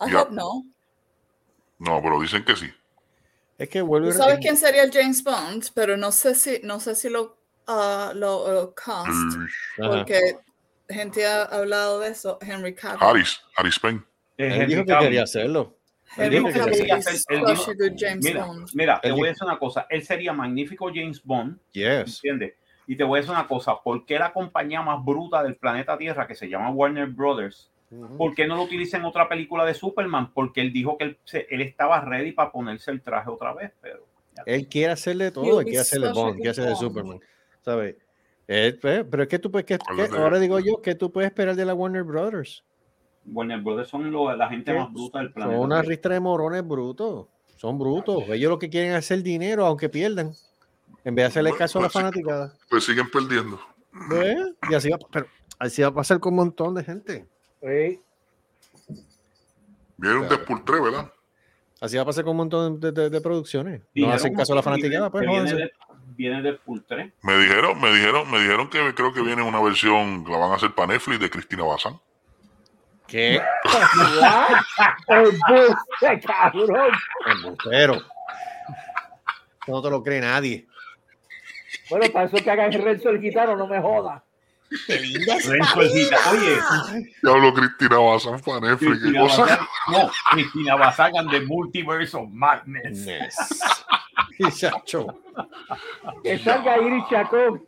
I 0.00 0.10
Ya. 0.10 0.22
hope 0.22 0.32
no. 0.34 0.64
No, 1.78 2.00
pero 2.02 2.20
dicen 2.20 2.44
que 2.44 2.56
sí. 2.56 2.70
Es 3.58 3.68
que 3.68 3.80
Tú 3.80 4.08
y 4.08 4.12
sabes 4.12 4.38
quién 4.40 4.56
sería 4.56 4.82
el 4.82 4.90
James 4.92 5.22
Bond, 5.22 5.66
pero 5.74 5.96
no 5.96 6.10
sé 6.12 6.34
si, 6.34 6.60
no 6.62 6.78
sé 6.80 6.94
si 6.94 7.08
lo, 7.08 7.36
ah, 7.66 8.12
lo 8.14 8.64
uh, 8.64 8.74
cast, 8.74 9.08
Ajá. 9.08 9.90
porque 9.90 10.38
gente 10.88 11.26
ha 11.26 11.42
hablado 11.44 12.00
de 12.00 12.08
eso. 12.10 12.38
Henry 12.40 12.74
Cavill. 12.74 12.98
Harris, 13.02 13.40
Harris 13.56 13.78
Payne. 13.78 14.02
Es 14.36 14.46
Él 14.46 14.52
Henry 14.60 14.66
dijo 14.74 14.82
que 14.84 14.92
Cavill. 14.92 15.06
quería 15.08 15.22
hacerlo. 15.22 15.76
Él 16.18 16.24
Henry 16.24 16.36
dijo 16.38 16.48
que 16.48 16.58
Cavill 16.58 16.76
quería 16.78 16.98
is 16.98 17.06
hacer- 17.06 17.20
él 17.36 17.44
dijo- 17.46 17.70
a 17.70 17.74
good 17.74 17.92
James 17.98 18.24
Mira, 18.24 18.44
Bond. 18.44 18.68
mira, 18.74 19.00
te 19.00 19.08
Él 19.08 19.14
voy 19.14 19.26
a 19.28 19.30
decir 19.30 19.44
una 19.46 19.58
cosa. 19.58 19.86
Él 19.90 20.04
sería 20.04 20.32
magnífico 20.34 20.90
James 20.94 21.22
Bond, 21.22 21.58
Yes. 21.72 22.16
¿entiendes? 22.16 22.54
Y 22.86 22.96
te 22.96 23.04
voy 23.04 23.18
a 23.18 23.20
decir 23.20 23.32
una 23.32 23.46
cosa. 23.48 23.74
¿Por 23.82 24.04
qué 24.06 24.18
la 24.18 24.32
compañía 24.32 24.80
más 24.82 25.04
bruta 25.04 25.42
del 25.42 25.56
planeta 25.56 25.98
Tierra, 25.98 26.26
que 26.26 26.34
se 26.34 26.48
llama 26.48 26.70
Warner 26.70 27.06
Brothers. 27.08 27.70
¿por 28.18 28.34
qué 28.34 28.48
no 28.48 28.56
lo 28.56 28.62
utiliza 28.64 28.96
en 28.96 29.04
otra 29.04 29.28
película 29.28 29.64
de 29.64 29.72
Superman? 29.72 30.32
Porque 30.34 30.60
él 30.60 30.72
dijo 30.72 30.98
que 30.98 31.04
él, 31.04 31.18
se- 31.24 31.46
él 31.50 31.60
estaba 31.62 32.00
ready 32.00 32.32
para 32.32 32.50
ponerse 32.50 32.90
el 32.90 33.00
traje 33.00 33.30
otra 33.30 33.54
vez, 33.54 33.70
pero... 33.80 34.04
Él 34.44 34.66
quiere 34.68 34.92
hacerle 34.92 35.30
todo, 35.30 35.60
él 35.60 35.64
quiere 35.66 35.78
hacerle 35.80 36.10
Bond, 36.12 36.34
quiere 36.34 36.50
hacerle. 36.50 36.74
Superman. 36.74 37.20
¿Sabes? 37.60 37.94
Pues, 38.46 39.04
pero 39.08 39.22
es 39.22 39.28
que 39.28 39.38
tú 39.38 39.50
puedes, 39.52 39.64
que, 39.66 39.78
¿Cuál 39.78 39.96
que- 39.96 40.02
es 40.02 40.10
de- 40.10 40.18
ahora 40.18 40.38
digo 40.40 40.58
yo, 40.58 40.82
que 40.82 40.94
tú 40.96 41.10
puedes 41.12 41.28
esperar 41.30 41.54
de 41.54 41.64
la 41.64 41.74
Warner 41.74 42.02
Brothers? 42.02 42.64
Warner 43.24 43.60
Brothers 43.60 43.88
son 43.88 44.10
lo- 44.10 44.34
la 44.34 44.48
gente 44.48 44.72
¿Qué? 44.72 44.78
más 44.78 44.92
bruta 44.92 45.18
del 45.20 45.28
Son 45.28 45.34
planeta. 45.34 45.60
una 45.60 45.76
Tierra. 45.76 45.88
ristra 45.88 46.14
de 46.14 46.20
morones 46.20 46.66
brutos. 46.66 47.26
Son 47.56 47.78
brutos. 47.78 48.24
Ellos 48.28 48.50
lo 48.50 48.58
que 48.58 48.68
quieren 48.68 48.90
es 48.90 48.96
hacer 48.98 49.22
dinero, 49.22 49.64
aunque 49.64 49.88
pierdan. 49.88 50.32
En 51.06 51.14
vez 51.14 51.22
de 51.22 51.26
hacerle 51.28 51.50
Bueno, 51.50 51.58
caso 51.58 51.78
a 51.78 51.82
la 51.82 51.88
pues 51.88 51.92
sí. 51.92 51.98
fanaticada. 52.00 52.52
Pues 52.68 52.84
siguen 52.84 53.08
perdiendo. 53.10 53.60
¿Ves? 54.10 54.36
Y 54.68 54.74
así 54.74 54.90
va, 54.90 54.98
pero 55.12 55.26
así 55.60 55.80
va 55.82 55.88
a 55.88 55.94
pasar 55.94 56.18
con 56.18 56.32
un 56.32 56.36
montón 56.38 56.74
de 56.74 56.82
gente. 56.84 57.26
Sí. 57.62 58.00
Viene 59.98 60.16
un 60.18 60.26
Claro. 60.26 60.36
Deadpool 60.36 60.64
3, 60.64 60.82
¿verdad? 60.82 61.12
Así 61.80 61.96
va 61.96 62.02
a 62.02 62.06
pasar 62.06 62.24
con 62.24 62.32
un 62.32 62.36
montón 62.38 62.80
de, 62.80 62.90
de- 62.90 63.08
de 63.10 63.20
producciones. 63.20 63.82
No 63.94 64.10
hacen 64.10 64.34
caso 64.34 64.52
a 64.52 64.56
la 64.56 64.62
fanaticada, 64.62 65.08
pues 65.10 65.26
viene, 65.28 65.52
de, 65.52 65.70
viene 66.16 66.42
del 66.42 66.58
Full 66.58 66.80
3. 66.88 67.12
Me 67.22 67.36
dijeron, 67.38 67.80
me 67.80 67.92
dijeron, 67.94 68.28
me 68.30 68.40
dijeron 68.40 68.68
que 68.68 68.94
creo 68.94 69.12
que 69.12 69.22
viene 69.22 69.42
una 69.42 69.60
versión, 69.62 70.24
la 70.28 70.38
van 70.38 70.50
a 70.52 70.54
hacer 70.56 70.74
para 70.74 70.88
Netflix 70.94 71.20
de 71.20 71.30
Cristina 71.30 71.62
Bazán. 71.64 72.00
¿Qué? 73.06 73.40
¡Embuste, 75.08 76.20
cabrón! 76.26 76.90
Embustero. 77.26 78.02
No 79.68 79.82
te 79.82 79.90
lo 79.90 80.02
cree 80.02 80.20
nadie. 80.20 80.66
Bueno, 81.90 82.12
para 82.12 82.26
eso 82.26 82.36
que 82.36 82.50
hagan 82.50 82.72
el 82.72 82.82
Renzo 82.82 83.10
el 83.10 83.20
gitano, 83.20 83.56
no 83.56 83.66
me 83.66 83.80
joda. 83.80 84.24
Renzo 84.88 85.80
el 85.80 85.90
Gita. 85.90 86.16
Oye, 86.30 86.58
Ya 87.22 87.30
hablo 87.30 87.54
Cristina 87.54 87.98
Bazán 87.98 88.40
para 88.40 88.60
Netflix. 88.60 88.80
¿qué 88.80 89.00
Cristina 89.00 89.20
cosa? 89.20 89.42
Bazán, 89.42 89.66
no, 89.92 90.10
Cristina 90.32 90.74
Bazán 90.76 91.28
de 91.28 91.40
Multiverse 91.42 92.16
of 92.16 92.28
Madness. 92.30 93.06
Nes. 93.06 93.36
Chacho. 94.58 95.06
Que 96.22 96.38
salga 96.38 96.78
Iris 96.78 97.04
Chacón. 97.08 97.66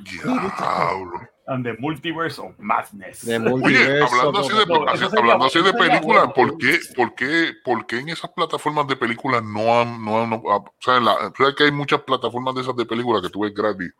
Diablo. 0.00 1.20
And 1.50 1.64
the 1.64 1.72
Multiverse 1.78 2.38
of 2.40 2.52
Madness. 2.58 3.24
Oye, 3.26 4.02
hablando 4.02 4.40
así 4.40 4.52
de, 4.52 4.66
no, 4.66 4.86
así- 4.86 4.96
eso 4.98 5.08
sería- 5.10 5.20
hablando 5.22 5.46
así 5.46 5.62
de 5.62 5.72
películas, 5.72 6.28
bueno. 6.34 6.34
¿por 6.34 6.58
qué, 6.58 6.78
por, 6.94 7.14
qué, 7.14 7.52
por 7.64 7.86
qué 7.86 7.98
en 8.00 8.08
esas 8.10 8.30
plataformas 8.32 8.86
de 8.86 8.96
películas 8.96 9.42
no 9.42 9.80
han, 9.80 10.04
no 10.04 10.22
han, 10.22 10.28
no- 10.30 10.42
ah, 10.50 10.56
o 10.58 10.74
sea, 10.78 10.98
en 10.98 11.06
la- 11.06 11.32
que 11.56 11.64
hay 11.64 11.72
muchas 11.72 12.02
plataformas 12.02 12.54
de 12.54 12.60
esas 12.60 12.76
de 12.76 12.84
películas 12.84 13.22
que 13.22 13.30
tú 13.30 13.40
ves 13.40 13.54
gratis? 13.54 13.90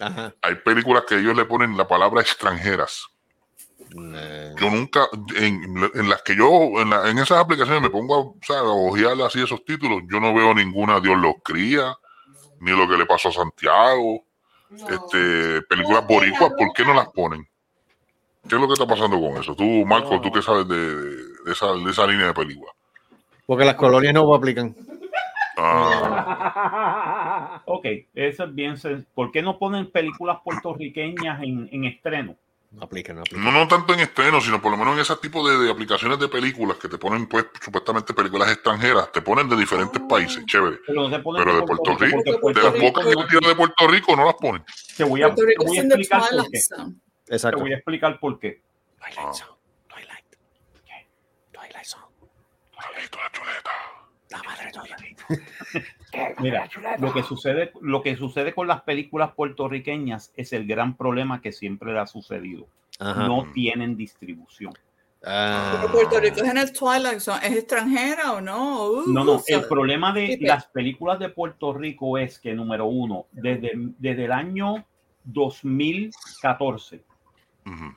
Ajá. 0.00 0.34
Hay 0.42 0.56
películas 0.56 1.04
que 1.08 1.16
ellos 1.18 1.36
le 1.36 1.44
ponen 1.44 1.76
la 1.76 1.86
palabra 1.86 2.20
extranjeras. 2.20 3.06
Yo 4.58 4.68
nunca, 4.70 5.06
en, 5.36 5.62
en 5.94 6.08
las 6.10 6.22
que 6.22 6.34
yo, 6.34 6.50
en, 6.80 6.90
la- 6.90 7.08
en 7.08 7.18
esas 7.18 7.38
aplicaciones 7.38 7.82
me 7.82 7.90
pongo 7.90 8.14
a, 8.16 8.18
o 8.18 8.34
sea, 8.42 8.58
a 8.58 8.62
ojear 8.64 9.14
así 9.22 9.40
esos 9.42 9.64
títulos, 9.64 10.02
yo 10.10 10.18
no 10.18 10.34
veo 10.34 10.52
ninguna 10.54 10.98
Dios 11.00 11.16
los 11.18 11.34
cría, 11.44 11.94
ni 12.60 12.72
lo 12.72 12.88
que 12.88 12.96
le 12.98 13.06
pasó 13.06 13.28
a 13.28 13.32
Santiago, 13.32 14.24
No. 14.70 14.88
este, 14.88 15.62
películas 15.62 16.06
boricuas, 16.06 16.52
¿por 16.56 16.72
qué 16.74 16.84
no 16.84 16.94
las 16.94 17.08
ponen? 17.08 17.46
¿Qué 18.48 18.54
es 18.54 18.60
lo 18.60 18.66
que 18.66 18.74
está 18.74 18.86
pasando 18.86 19.20
con 19.20 19.40
eso? 19.40 19.54
Tú, 19.54 19.64
Marco, 19.84 20.20
tú 20.20 20.30
qué 20.30 20.42
sabes 20.42 20.68
de, 20.68 20.76
de 20.76 21.52
esa, 21.52 21.72
de 21.72 21.90
esa 21.90 22.06
línea 22.06 22.26
de 22.26 22.34
película. 22.34 22.72
Porque 23.46 23.64
las 23.64 23.74
colonias 23.74 24.14
no 24.14 24.32
aplican. 24.34 24.74
Ah, 25.56 27.62
Ok, 27.66 27.86
eso 28.14 28.44
es 28.44 28.54
bien. 28.54 28.74
¿Por 29.14 29.32
qué 29.32 29.42
no 29.42 29.58
ponen 29.58 29.90
películas 29.90 30.38
puertorriqueñas 30.44 31.42
en, 31.42 31.68
en 31.72 31.84
estreno? 31.84 32.36
No 32.76 32.84
aplican, 32.84 33.16
no 33.16 33.22
aplican. 33.22 33.42
no, 33.42 33.50
no 33.52 33.66
tanto 33.66 33.94
en 33.94 34.00
estreno, 34.00 34.38
sino 34.38 34.60
por 34.60 34.70
lo 34.70 34.76
menos 34.76 34.94
en 34.94 35.00
ese 35.00 35.16
tipo 35.16 35.48
de, 35.48 35.56
de 35.56 35.70
aplicaciones 35.70 36.18
de 36.18 36.28
películas 36.28 36.76
que 36.76 36.88
te 36.88 36.98
ponen, 36.98 37.26
pues, 37.26 37.46
supuestamente 37.62 38.12
películas 38.12 38.50
extranjeras, 38.52 39.10
te 39.12 39.22
ponen 39.22 39.48
de 39.48 39.56
diferentes 39.56 40.00
países, 40.06 40.44
chévere. 40.44 40.78
Pero 40.86 41.08
no 41.08 41.22
Pero 41.36 41.56
de 41.56 41.62
Puerto 41.62 41.96
Rico, 41.96 42.16
porque 42.16 42.30
de 42.30 42.32
De 42.32 42.38
Puerto 42.38 42.60
las 42.62 42.72
Rico 42.74 42.92
pocas 42.92 43.06
que 43.06 43.24
tiran 43.30 43.48
de 43.48 43.56
Puerto 43.56 43.88
Rico 43.88 44.14
no 44.16 44.24
las 44.26 44.34
ponen. 44.34 44.62
Te 44.94 45.04
voy 45.04 45.22
a, 45.22 45.28
Puerto 45.28 45.42
te 45.42 45.48
Rico 45.48 45.64
voy 45.64 45.78
a 45.78 45.82
explicar 45.82 46.20
por 46.30 46.50
qué. 46.50 46.60
Zone. 46.60 46.94
Te 47.24 47.34
Exacto. 47.34 47.60
voy 47.60 47.72
a 47.72 47.76
explicar 47.76 48.20
por 48.20 48.38
qué. 48.38 48.62
Twilight 48.98 49.34
Zone. 49.34 49.58
Twilight. 49.88 50.36
Twilight 51.52 51.86
Zone. 51.86 52.04
La 54.28 54.42
madre 54.42 54.70
tuya. 54.70 54.96
Mira, 56.38 56.68
lo 56.98 57.12
que 57.12 57.22
sucede, 57.22 57.72
lo 57.80 58.02
que 58.02 58.16
sucede 58.16 58.54
con 58.54 58.66
las 58.66 58.82
películas 58.82 59.32
puertorriqueñas 59.34 60.32
es 60.36 60.52
el 60.52 60.66
gran 60.66 60.96
problema 60.96 61.40
que 61.40 61.52
siempre 61.52 61.92
le 61.92 61.98
ha 61.98 62.06
sucedido. 62.06 62.66
Ajá. 62.98 63.26
No 63.26 63.50
tienen 63.52 63.96
distribución. 63.96 64.72
Ah. 65.24 65.86
Puerto 65.90 66.20
Rico 66.20 66.36
es 66.36 66.48
en 66.48 66.58
el 66.58 66.72
Twilight 66.72 67.18
Zone. 67.18 67.46
¿Es 67.46 67.56
extranjera 67.56 68.32
o 68.32 68.40
no? 68.40 68.84
Uh, 68.84 69.12
No, 69.12 69.24
no, 69.24 69.32
o 69.32 69.38
sea, 69.40 69.58
el 69.58 69.64
problema 69.66 70.12
de 70.12 70.38
las 70.40 70.66
películas 70.66 71.18
de 71.18 71.30
Puerto 71.30 71.72
Rico 71.72 72.16
es 72.16 72.38
que, 72.38 72.54
número 72.54 72.86
uno, 72.86 73.26
desde, 73.32 73.72
desde 73.98 74.26
el 74.26 74.32
año 74.32 74.84
2014, 75.24 77.02
Ujú. 77.66 77.96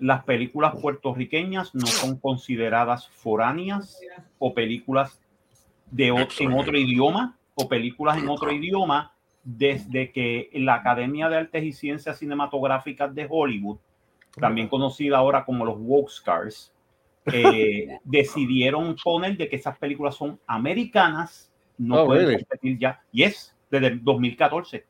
las 0.00 0.24
películas 0.24 0.74
puertorriqueñas 0.80 1.74
no 1.74 1.86
son 1.86 2.18
consideradas 2.18 3.08
foráneas 3.08 3.98
o 4.38 4.52
películas 4.52 5.18
de 5.90 6.08
en 6.08 6.52
otro 6.52 6.76
idioma 6.76 7.38
o 7.56 7.68
películas 7.68 8.18
en 8.18 8.28
otro 8.28 8.52
idioma 8.52 9.12
desde 9.42 10.12
que 10.12 10.50
la 10.54 10.74
Academia 10.74 11.28
de 11.28 11.36
Artes 11.36 11.64
y 11.64 11.72
Ciencias 11.72 12.18
Cinematográficas 12.18 13.14
de 13.14 13.26
Hollywood, 13.28 13.78
también 14.38 14.68
conocida 14.68 15.18
ahora 15.18 15.44
como 15.44 15.64
los 15.64 15.76
Wokestars, 15.78 16.72
eh, 17.32 17.98
decidieron 18.04 18.94
poner 19.02 19.36
de 19.36 19.48
que 19.48 19.56
esas 19.56 19.78
películas 19.78 20.14
son 20.14 20.38
americanas, 20.46 21.50
no 21.78 22.02
Oh, 22.02 22.06
pueden 22.06 22.26
really? 22.26 22.44
competir 22.44 22.78
ya. 22.78 23.00
Y 23.12 23.22
es 23.22 23.54
desde 23.70 23.86
el 23.88 24.04
2014. 24.04 24.84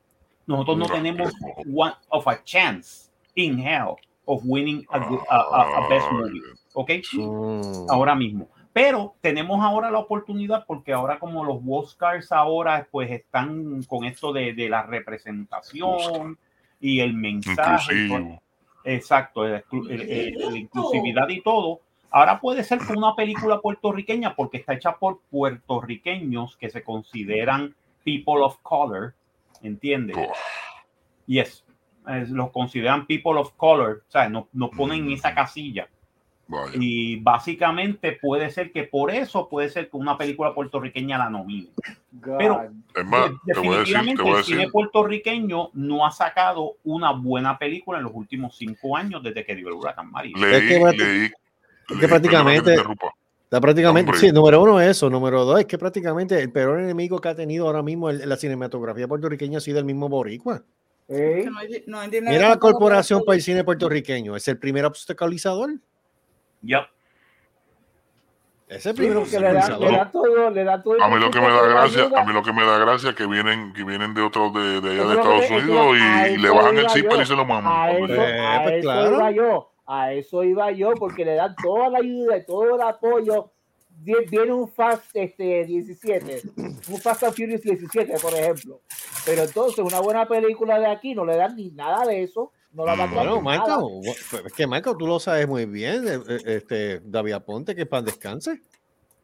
Nosotros 0.45 0.77
no 0.77 0.85
tenemos 0.87 1.33
one 1.73 1.93
of 2.09 2.27
a 2.27 2.43
chance 2.43 3.09
in 3.35 3.59
hell 3.59 3.95
of 4.25 4.41
winning 4.45 4.85
a, 4.89 4.97
a- 4.97 5.21
a- 5.29 5.85
a 5.85 5.89
best 5.89 6.11
movie. 6.11 6.41
¿Ok? 6.73 6.91
Mm. 7.13 7.85
Ahora 7.89 8.15
mismo. 8.15 8.49
Pero 8.79 9.15
tenemos 9.21 9.59
ahora 9.63 9.89
la 9.89 9.97
oportunidad 9.97 10.63
porque 10.67 10.93
ahora 10.93 11.17
como 11.17 11.43
los 11.43 11.57
Oscars 11.67 12.31
ahora 12.31 12.87
pues 12.91 13.09
están 13.09 13.81
con 13.85 14.05
esto 14.05 14.31
de, 14.31 14.53
de 14.53 14.69
la 14.69 14.83
representación 14.83 16.37
y 16.79 16.99
el 16.99 17.15
mensaje. 17.15 17.93
Inclusivo. 17.95 18.41
Exacto, 18.83 19.45
el 19.47 19.63
exclu- 19.63 19.89
el- 19.89 20.01
el- 20.09 20.51
la 20.51 20.57
inclusividad 20.59 21.27
y 21.29 21.41
todo. 21.41 21.81
Ahora 22.11 22.39
puede 22.39 22.63
ser 22.63 22.77
que 22.77 22.93
una 22.93 23.15
película 23.15 23.59
puertorriqueña, 23.61 24.35
porque 24.35 24.57
está 24.57 24.75
hecha 24.75 24.95
por 24.95 25.21
puertorriqueños 25.31 26.55
que 26.57 26.69
se 26.69 26.83
consideran 26.83 27.73
people 28.03 28.41
of 28.43 28.57
color, 28.61 29.15
¿entiendes? 29.63 30.15
Yes, 31.25 31.65
es- 32.07 32.29
los 32.29 32.51
consideran 32.51 33.07
people 33.07 33.39
of 33.39 33.51
color, 33.57 34.03
o 34.07 34.11
sea, 34.11 34.29
nos, 34.29 34.45
nos 34.53 34.69
ponen 34.69 35.05
en 35.05 35.11
esa 35.13 35.33
casilla. 35.33 35.89
Vaya. 36.47 36.71
Y 36.75 37.17
básicamente 37.17 38.17
puede 38.21 38.49
ser 38.49 38.71
que 38.71 38.83
por 38.83 39.11
eso 39.11 39.47
puede 39.49 39.69
ser 39.69 39.89
que 39.89 39.97
una 39.97 40.17
película 40.17 40.53
puertorriqueña 40.53 41.17
la 41.17 41.29
nomine. 41.29 41.69
Pero- 42.37 42.69
Es 42.95 43.05
más, 43.05 43.29
De- 43.45 43.53
te 43.53 43.59
voy 43.59 43.75
a 43.75 43.79
decir, 43.79 43.93
te 43.95 43.99
definitivamente 43.99 44.23
voy 44.23 44.31
a 44.33 44.37
el 44.39 44.43
cine 44.43 44.57
decir. 44.57 44.71
puertorriqueño 44.71 45.69
no 45.73 46.05
ha 46.05 46.11
sacado 46.11 46.77
una 46.83 47.11
buena 47.11 47.57
película 47.59 47.97
en 47.99 48.05
los 48.05 48.13
últimos 48.15 48.57
cinco 48.57 48.97
años 48.97 49.21
desde 49.23 49.45
que 49.45 49.55
dio 49.55 49.67
el 49.67 49.73
huracán 49.75 50.09
María. 50.11 50.33
Leí, 50.37 50.53
Es 50.53 50.59
que 50.61 50.67
leí. 50.79 50.83
es 50.85 51.29
que 51.87 51.95
leí- 51.95 52.07
prácticamente-. 52.07 52.75
Está 53.43 53.61
prácticamente, 53.61 54.11
Hombre. 54.11 54.27
sí, 54.27 54.33
número 54.33 54.61
uno 54.61 54.81
eso, 54.81 55.09
número 55.09 55.45
dos 55.45 55.59
es 55.61 55.65
que 55.67 55.77
prácticamente 55.77 56.37
el 56.41 56.51
peor 56.51 56.81
enemigo 56.81 57.19
que 57.19 57.29
ha 57.29 57.35
tenido 57.35 57.65
ahora 57.67 57.81
mismo 57.81 58.09
el- 58.09 58.27
la 58.27 58.35
cinematografía 58.35 59.07
puertorriqueña 59.07 59.59
ha 59.59 59.61
sido 59.61 59.79
el 59.79 59.85
mismo 59.85 60.09
boricua. 60.09 60.63
No 61.09 61.15
no 61.87 62.01
dinero 62.01 62.29
Mira 62.29 62.49
la 62.49 62.57
corporación 62.59 63.23
para 63.25 63.37
el 63.37 63.41
cine 63.41 63.63
puertorriqueño, 63.63 64.35
es 64.35 64.45
el 64.49 64.57
primer 64.57 64.83
obstaculizador. 64.83 65.75
Yep. 66.63 66.83
Es 68.69 68.85
el 68.85 68.95
sí, 68.95 68.97
primer 68.97 69.19
porque 69.19 69.39
le 69.39 69.45
da, 69.45 69.51
le 69.53 69.57
obstaculizador. 69.59 69.97
da 70.05 70.11
todo, 70.11 70.49
le 70.49 70.63
da 70.65 70.83
todo. 70.83 70.95
el 70.95 71.01
A 71.01 71.07
mí 71.07 71.19
lo 71.19 71.31
que 71.31 71.39
me 71.39 71.47
da 71.47 71.67
gracia, 71.67 72.03
ayuda. 72.03 72.21
a 72.21 72.25
mí 72.25 72.33
lo 72.33 72.43
que 72.43 72.51
me 72.53 72.65
da 72.65 72.77
gracia 72.79 73.09
es 73.11 73.15
que 73.15 73.25
vienen, 73.25 73.71
que 73.73 73.83
vienen 73.85 74.13
de 74.13 74.21
otros 74.21 74.53
de, 74.53 74.81
de 74.81 74.91
allá 74.91 75.05
de 75.07 75.15
Estados 75.15 75.49
Unidos 75.51 75.97
y, 75.97 76.33
y 76.33 76.37
le 76.37 76.49
bajan 76.49 76.77
el 76.77 76.89
zipper 76.89 77.21
y 77.21 77.25
se 77.25 77.33
lo 77.35 77.45
maman. 77.45 77.71
A 77.73 77.91
eso, 77.91 78.03
a 78.03 78.63
pues 78.63 78.73
eso 78.75 78.81
claro. 78.81 79.15
iba 79.15 79.31
yo, 79.31 79.71
a 79.85 80.11
eso 80.11 80.43
iba 80.43 80.71
yo, 80.71 80.91
porque 80.95 81.23
le 81.23 81.35
dan 81.35 81.55
toda 81.63 81.89
la 81.89 81.99
ayuda 81.99 82.37
y 82.37 82.45
todo 82.45 82.75
el 82.75 82.81
apoyo. 82.81 83.51
Vie- 84.03 84.29
Viene 84.29 84.51
un 84.51 84.67
Fast 84.69 85.15
este, 85.15 85.63
17, 85.65 86.41
un 86.57 86.99
Fast 87.01 87.23
and 87.23 87.33
Furious 87.35 87.61
17, 87.61 88.19
por 88.21 88.33
ejemplo. 88.33 88.81
Pero 89.25 89.43
entonces, 89.43 89.79
una 89.79 90.01
buena 90.01 90.27
película 90.27 90.77
de 90.77 90.87
aquí 90.87 91.15
no 91.15 91.23
le 91.25 91.37
dan 91.37 91.55
ni 91.55 91.71
nada 91.71 92.05
de 92.05 92.21
eso. 92.21 92.51
No 92.73 92.85
la 92.85 92.95
Mm. 92.95 93.13
Bueno, 93.13 93.37
ni 93.37 93.41
nada. 93.41 93.57
Michael, 93.57 93.79
bu- 93.79 94.45
es 94.45 94.53
que 94.53 94.67
Michael, 94.67 94.95
tú 94.99 95.07
lo 95.07 95.19
sabes 95.19 95.47
muy 95.47 95.65
bien, 95.65 96.07
eh, 96.07 96.19
eh, 96.27 96.41
este, 96.45 96.99
David 96.99 97.33
Aponte, 97.33 97.75
que 97.75 97.85
para 97.85 98.03
descanse. 98.03 98.61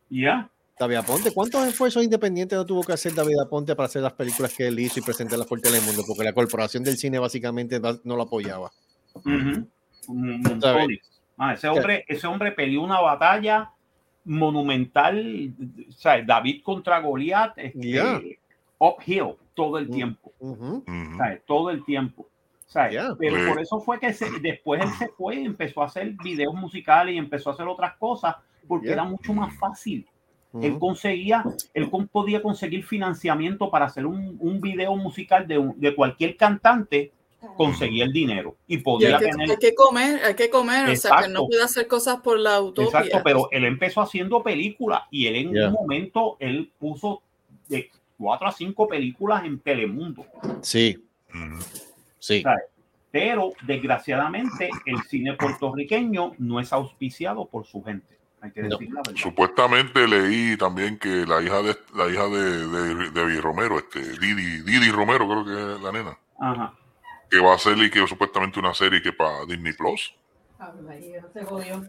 Ya. 0.09 0.49
David 0.79 0.95
Aponte, 0.95 1.31
¿cuántos 1.31 1.67
esfuerzos 1.67 2.03
independientes 2.03 2.57
no 2.57 2.65
tuvo 2.65 2.83
que 2.83 2.93
hacer 2.93 3.13
David 3.13 3.39
Aponte 3.39 3.75
para 3.75 3.85
hacer 3.85 4.01
las 4.01 4.13
películas 4.13 4.53
que 4.55 4.67
él 4.67 4.79
hizo 4.79 4.99
y 4.99 5.03
presentarlas 5.03 5.47
por 5.47 5.61
Telemundo? 5.61 6.03
Porque 6.07 6.23
la 6.23 6.33
corporación 6.33 6.83
del 6.83 6.97
cine 6.97 7.19
básicamente 7.19 7.77
va- 7.79 7.99
no 8.03 8.15
lo 8.15 8.23
apoyaba. 8.23 8.71
¿Sabes? 9.23 9.63
Solix. 10.61 11.21
Ah, 11.37 11.53
ese 11.53 11.67
hombre, 11.67 12.05
ese 12.07 12.27
hombre 12.27 12.51
peleó 12.51 12.81
una 12.83 12.99
batalla 13.01 13.71
monumental, 14.25 15.53
o 15.89 15.91
sea, 15.91 16.21
David 16.23 16.61
contra 16.63 16.99
Goliat, 16.99 17.57
este, 17.57 17.89
Ya. 17.91 18.21
uphill 18.77 19.35
todo 19.53 19.77
el 19.77 19.87
Mm. 19.89 19.91
tiempo, 19.91 20.33
Ujú. 20.39 20.83
Ujú. 20.87 21.17
¿sabes? 21.17 21.41
todo 21.45 21.69
el 21.69 21.83
tiempo. 21.85 22.27
¿Sabes? 22.73 22.93
Ya. 22.95 23.15
Pero 23.17 23.35
por 23.47 23.61
eso 23.61 23.79
fue 23.79 23.99
que 23.99 24.11
se- 24.13 24.39
después 24.41 24.81
él 24.81 24.89
se 24.99 25.07
fue 25.09 25.35
y 25.35 25.45
empezó 25.45 25.81
a 25.81 25.85
hacer 25.85 26.11
videos 26.23 26.53
musicales 26.53 27.15
y 27.15 27.17
empezó 27.17 27.49
a 27.49 27.53
hacer 27.53 27.67
otras 27.67 27.95
cosas 27.97 28.35
porque 28.67 28.87
Ya. 28.87 28.93
era 28.93 29.03
mucho 29.03 29.33
más 29.33 29.55
fácil. 29.57 30.05
Él 30.61 30.71
Ujú. 30.71 30.79
conseguía, 30.79 31.43
él 31.73 31.89
podía 32.11 32.41
conseguir 32.41 32.83
financiamiento 32.83 33.71
para 33.71 33.85
hacer 33.85 34.05
un, 34.05 34.37
un 34.39 34.61
video 34.61 34.95
musical 34.95 35.47
de, 35.47 35.57
un- 35.57 35.79
de 35.79 35.95
cualquier 35.95 36.35
cantante, 36.37 37.11
conseguía 37.57 38.05
el 38.05 38.13
dinero 38.13 38.55
y 38.67 38.75
Y 38.75 38.77
podía 38.77 39.17
hay, 39.17 39.23
que, 39.25 39.31
tener 39.31 39.49
hay 39.51 39.57
que 39.57 39.75
comer, 39.75 40.23
hay 40.23 40.33
que 40.35 40.49
comer, 40.49 40.89
o 40.89 40.95
sea 40.95 41.11
que 41.11 41.27
no 41.27 41.39
Exacto. 41.41 41.47
puede 41.47 41.63
hacer 41.63 41.87
cosas 41.87 42.21
por 42.21 42.39
la 42.39 42.61
utopía. 42.61 42.85
Exacto, 43.01 43.19
pero 43.23 43.49
él 43.51 43.65
empezó 43.65 43.99
haciendo 44.01 44.41
películas 44.43 45.01
y 45.11 45.27
él 45.27 45.35
en 45.35 45.51
Yeah. 45.53 45.67
un 45.67 45.73
momento 45.73 46.37
él 46.39 46.71
puso 46.79 47.21
de 47.67 47.89
cuatro 48.17 48.47
a 48.47 48.51
cinco 48.53 48.87
películas 48.87 49.43
en 49.43 49.59
Telemundo. 49.59 50.25
Sí, 50.61 50.97
Ujú. 51.33 51.59
Sí. 52.23 52.41
¿sabes? 52.41 52.63
Pero 53.11 53.51
desgraciadamente 53.67 54.69
el 54.87 55.01
cine 55.03 55.33
puertorriqueño 55.33 56.33
no 56.39 56.59
es 56.59 56.73
auspiciado 56.73 57.45
por 57.45 57.65
su 57.65 57.83
gente. 57.83 58.17
Hay 58.41 58.51
que 58.51 58.63
No. 58.63 58.69
decir 58.69 58.89
la 58.91 59.01
verdad. 59.05 59.21
Supuestamente 59.21 60.07
leí 60.07 60.57
también 60.57 60.97
que 60.97 61.25
la 61.25 61.41
hija 61.41 61.61
de 61.61 61.77
la 61.95 62.09
hija 62.09 62.27
de, 62.27 62.67
de, 62.67 63.11
de 63.11 63.41
Romero, 63.41 63.77
este, 63.77 63.99
Didi, 64.19 64.61
Didi 64.63 64.89
Romero, 64.91 65.27
creo 65.27 65.45
que 65.45 65.75
es 65.75 65.81
la 65.81 65.91
nena, 65.91 66.17
Ajá. 66.39 66.73
que 67.29 67.39
va 67.39 67.51
a 67.51 67.55
hacer 67.55 67.77
y 67.77 67.89
que 67.91 68.05
supuestamente 68.07 68.59
una 68.59 68.73
serie 68.73 69.01
que 69.01 69.13
para 69.13 69.45
Disney 69.45 69.73
Plus. 69.73 70.15
Se 71.33 71.43
jodió. 71.45 71.83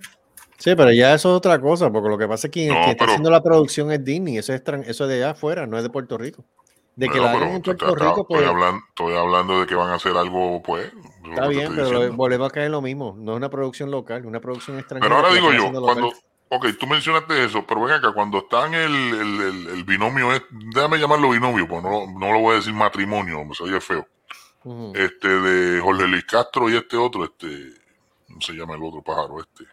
Sí, 0.59 0.75
pero 0.77 0.93
ya 0.93 1.15
eso 1.15 1.31
es 1.31 1.37
otra 1.37 1.59
cosa, 1.61 1.91
porque 1.91 2.09
lo 2.09 2.19
que 2.19 2.29
pasa 2.29 2.47
es 2.47 2.53
que 2.53 2.67
No, 2.69 2.75
quien 2.75 2.85
está 2.91 2.97
pero- 2.99 3.11
haciendo 3.13 3.31
la 3.31 3.43
producción 3.43 3.91
es 3.93 4.05
Disney, 4.05 4.39
eso 4.39 4.53
es, 4.53 4.63
eso 4.87 5.05
es 5.05 5.09
de 5.11 5.17
allá 5.17 5.31
afuera, 5.31 5.67
no 5.67 5.77
es 5.77 5.83
de 5.83 5.91
Puerto 5.91 6.17
Rico. 6.19 6.45
De 6.97 7.09
que 7.09 7.19
Bueno, 7.19 7.25
la 7.27 7.33
pero 7.33 7.45
hagan 7.45 7.57
en 7.57 7.63
Puerto 7.63 7.95
Rico, 7.95 8.21
estoy, 8.23 8.25
pues 8.37 8.47
hablando, 8.47 8.83
estoy 8.89 9.15
hablando 9.15 9.61
de 9.61 9.67
que 9.67 9.75
van 9.75 9.91
a 9.91 9.95
hacer 9.95 10.17
algo, 10.17 10.63
pues. 10.63 10.93
está 11.25 11.49
bien, 11.49 11.73
pero 11.75 11.91
diciendo. 11.91 12.17
volvemos 12.17 12.49
a 12.49 12.51
caer 12.51 12.67
en 12.67 12.73
lo 12.73 12.81
mismo. 12.83 13.15
No 13.19 13.33
es 13.33 13.37
una 13.39 13.51
producción 13.51 13.91
local, 13.91 14.21
es 14.21 14.27
una 14.27 14.41
producción 14.41 14.79
extranjera. 14.79 15.09
Pero 15.17 15.27
ahora 15.27 15.35
digo 15.35 15.53
yo, 15.53 15.73
local. 15.73 15.83
cuando, 15.83 16.13
ok, 16.51 16.67
tú 16.79 16.87
mencionaste 16.87 17.45
eso, 17.45 17.67
pero 17.67 17.83
ven 17.83 17.95
acá, 17.95 18.13
cuando 18.13 18.39
están 18.39 18.75
el, 18.75 18.95
el, 18.95 19.41
el, 19.41 19.67
el 19.69 19.85
binomio, 19.85 20.29
déjame 20.73 20.99
llamarlo 20.99 21.31
binomio, 21.31 21.67
pues 21.67 21.83
no, 21.83 22.07
no 22.19 22.33
lo 22.33 22.39
voy 22.39 22.53
a 22.53 22.57
decir 22.57 22.73
matrimonio, 22.73 23.45
me 23.45 23.53
oye 23.61 23.81
feo. 23.81 24.07
Ujú. 24.63 24.93
Este 24.95 25.29
de 25.29 25.81
Jorge 25.81 26.07
Luis 26.07 26.25
Castro 26.25 26.71
y 26.71 26.77
este 26.77 26.97
otro, 26.97 27.25
este, 27.25 27.75
¿cómo 28.29 28.41
se 28.41 28.53
llama 28.53 28.75
el 28.77 28.83
otro 28.85 29.03
pájaro? 29.03 29.41
Este. 29.41 29.65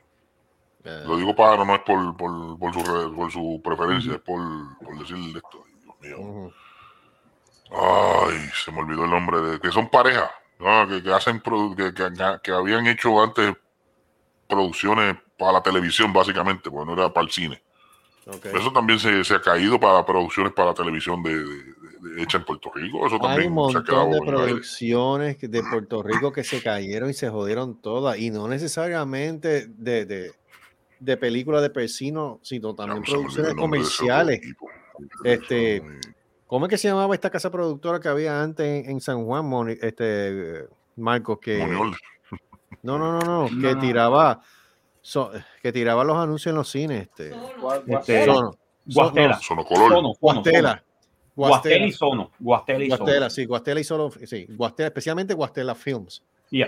Eh, 0.84 1.03
Lo 1.05 1.15
digo 1.17 1.36
pájaro, 1.36 1.63
no 1.63 1.76
es 1.76 1.82
por, 1.82 2.17
por, 2.17 2.57
por, 2.57 2.74
su, 2.74 3.13
por 3.15 3.32
su 3.32 3.61
preferencia, 3.63 4.13
es 4.13 4.19
por, 4.22 4.41
por 4.84 4.97
decirle 4.97 5.38
esto. 5.38 5.63
Dios 5.84 5.95
mío. 6.01 6.19
ujú. 6.19 6.53
Ay, 7.72 8.38
se 8.63 8.72
me 8.72 8.80
olvidó 8.80 9.05
el 9.05 9.09
nombre 9.11 9.39
de 9.41 9.59
que 9.59 9.72
son 9.72 9.89
parejas, 9.89 10.30
¿no? 10.59 10.88
que, 10.88 11.01
que 11.01 11.13
hacen 11.13 11.41
produ- 11.41 11.76
que, 11.76 11.93
que, 11.93 12.11
que 12.43 12.51
habían 12.51 12.86
hecho 12.88 13.22
antes 13.24 13.55
producciones 14.47 15.17
para 15.38 15.53
la 15.53 15.63
televisión 15.63 16.11
básicamente, 16.11 16.69
porque 16.69 16.86
no 16.86 16.93
era 16.93 17.13
para 17.13 17.26
el 17.26 17.32
cine. 17.32 17.61
Eso 18.53 18.72
también 18.72 18.99
se, 18.99 19.24
se 19.24 19.36
ha 19.36 19.41
caído 19.41 19.80
para 19.80 20.05
producciones 20.05 20.53
para 20.53 20.74
televisión 20.74 21.24
de, 21.24 21.38
de- 21.43 22.22
hecha 22.22 22.38
en 22.38 22.43
Puerto 22.45 22.72
Rico. 22.74 23.05
Eso 23.07 23.15
Hay 23.15 23.22
también 23.22 23.57
un 23.57 23.72
se 23.72 23.78
ha 23.78 23.84
quedado 23.84 24.07
montón 24.07 24.26
de 24.26 24.32
producciones 24.32 25.38
de 25.39 25.63
Puerto 25.63 26.03
Rico 26.03 26.32
que 26.32 26.43
se 26.43 26.61
cayeron 26.61 27.09
y 27.09 27.13
se 27.13 27.30
jodieron 27.30 27.82
todas, 27.82 28.17
y 28.19 28.30
no 28.30 28.47
necesariamente 28.47 29.67
de, 29.67 30.05
de, 30.05 30.32
de 30.99 31.17
películas 31.17 31.61
de 31.61 31.69
persino, 31.69 32.39
sino 32.43 32.76
también 32.76 32.99
no 32.99 33.05
producciones 33.05 33.53
comerciales. 33.55 34.41
Este, 35.24 35.82
¿Cómo 36.52 36.66
es 36.66 36.70
que 36.70 36.78
se 36.78 36.89
llamaba 36.89 37.16
esta 37.16 37.30
casa 37.30 37.49
productora 37.49 38.02
que 38.02 38.10
había 38.10 38.43
antes 38.43 38.66
en, 38.68 38.91
en 38.91 38.99
San 38.99 39.24
Juan, 39.24 39.45
Moni- 39.45 39.78
este, 39.82 40.66
Marcos? 40.97 41.39
Que, 41.41 41.60
Moniol. 41.60 41.95
No, 42.84 42.97
no, 42.99 43.14
no, 43.14 43.20
no, 43.22 43.47
No, 43.47 43.62
que 43.70 43.74
no. 43.76 43.80
tiraba, 43.80 44.41
so- 45.02 45.32
que 45.64 45.72
tiraba 45.72 46.04
los 46.04 46.18
anuncios 46.18 46.52
en 46.52 46.58
los 46.58 46.70
cines. 46.70 47.04
Este. 47.04 47.32
Este, 47.88 48.26
Sono, 48.26 48.52
Guastela. 48.86 49.39
Sono, 49.39 49.64
Sono, 49.66 50.14
Guastela. 50.20 50.84
Guastela 51.38 51.86
y 51.86 51.91
Sono. 51.93 52.32
Guastela 52.38 52.84
y 52.84 52.89
Guastela, 52.89 53.16
Sono. 53.18 53.30
sí, 53.30 53.45
Guastela 53.45 53.80
y 53.80 53.84
solo, 53.86 54.12
sí, 54.26 54.45
Guastela, 54.49 54.88
especialmente 54.88 55.34
Guastela 55.34 55.74
Films. 55.74 56.22
Yeah. 56.49 56.68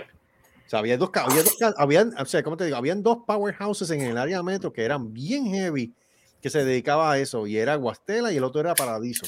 O 0.66 0.70
sea, 0.70 0.78
había 0.78 0.96
dos, 0.96 1.10
había 1.14 1.42
dos 1.42 1.58
habían, 1.76 2.14
o 2.18 2.24
sea, 2.24 2.42
¿cómo 2.42 2.56
te 2.56 2.64
digo? 2.64 2.78
Habían 2.78 3.02
dos 3.02 3.18
powerhouses 3.26 3.90
en 3.90 4.00
el 4.00 4.16
área 4.16 4.42
metro 4.42 4.72
que 4.72 4.82
eran 4.82 5.12
bien 5.12 5.44
heavy, 5.52 5.92
que 6.40 6.48
se 6.48 6.64
dedicaba 6.64 7.12
a 7.12 7.18
eso, 7.18 7.46
y 7.46 7.58
era 7.58 7.74
Guastela 7.76 8.32
y 8.32 8.38
el 8.38 8.44
otro 8.44 8.62
era 8.62 8.74
Paradiso. 8.74 9.26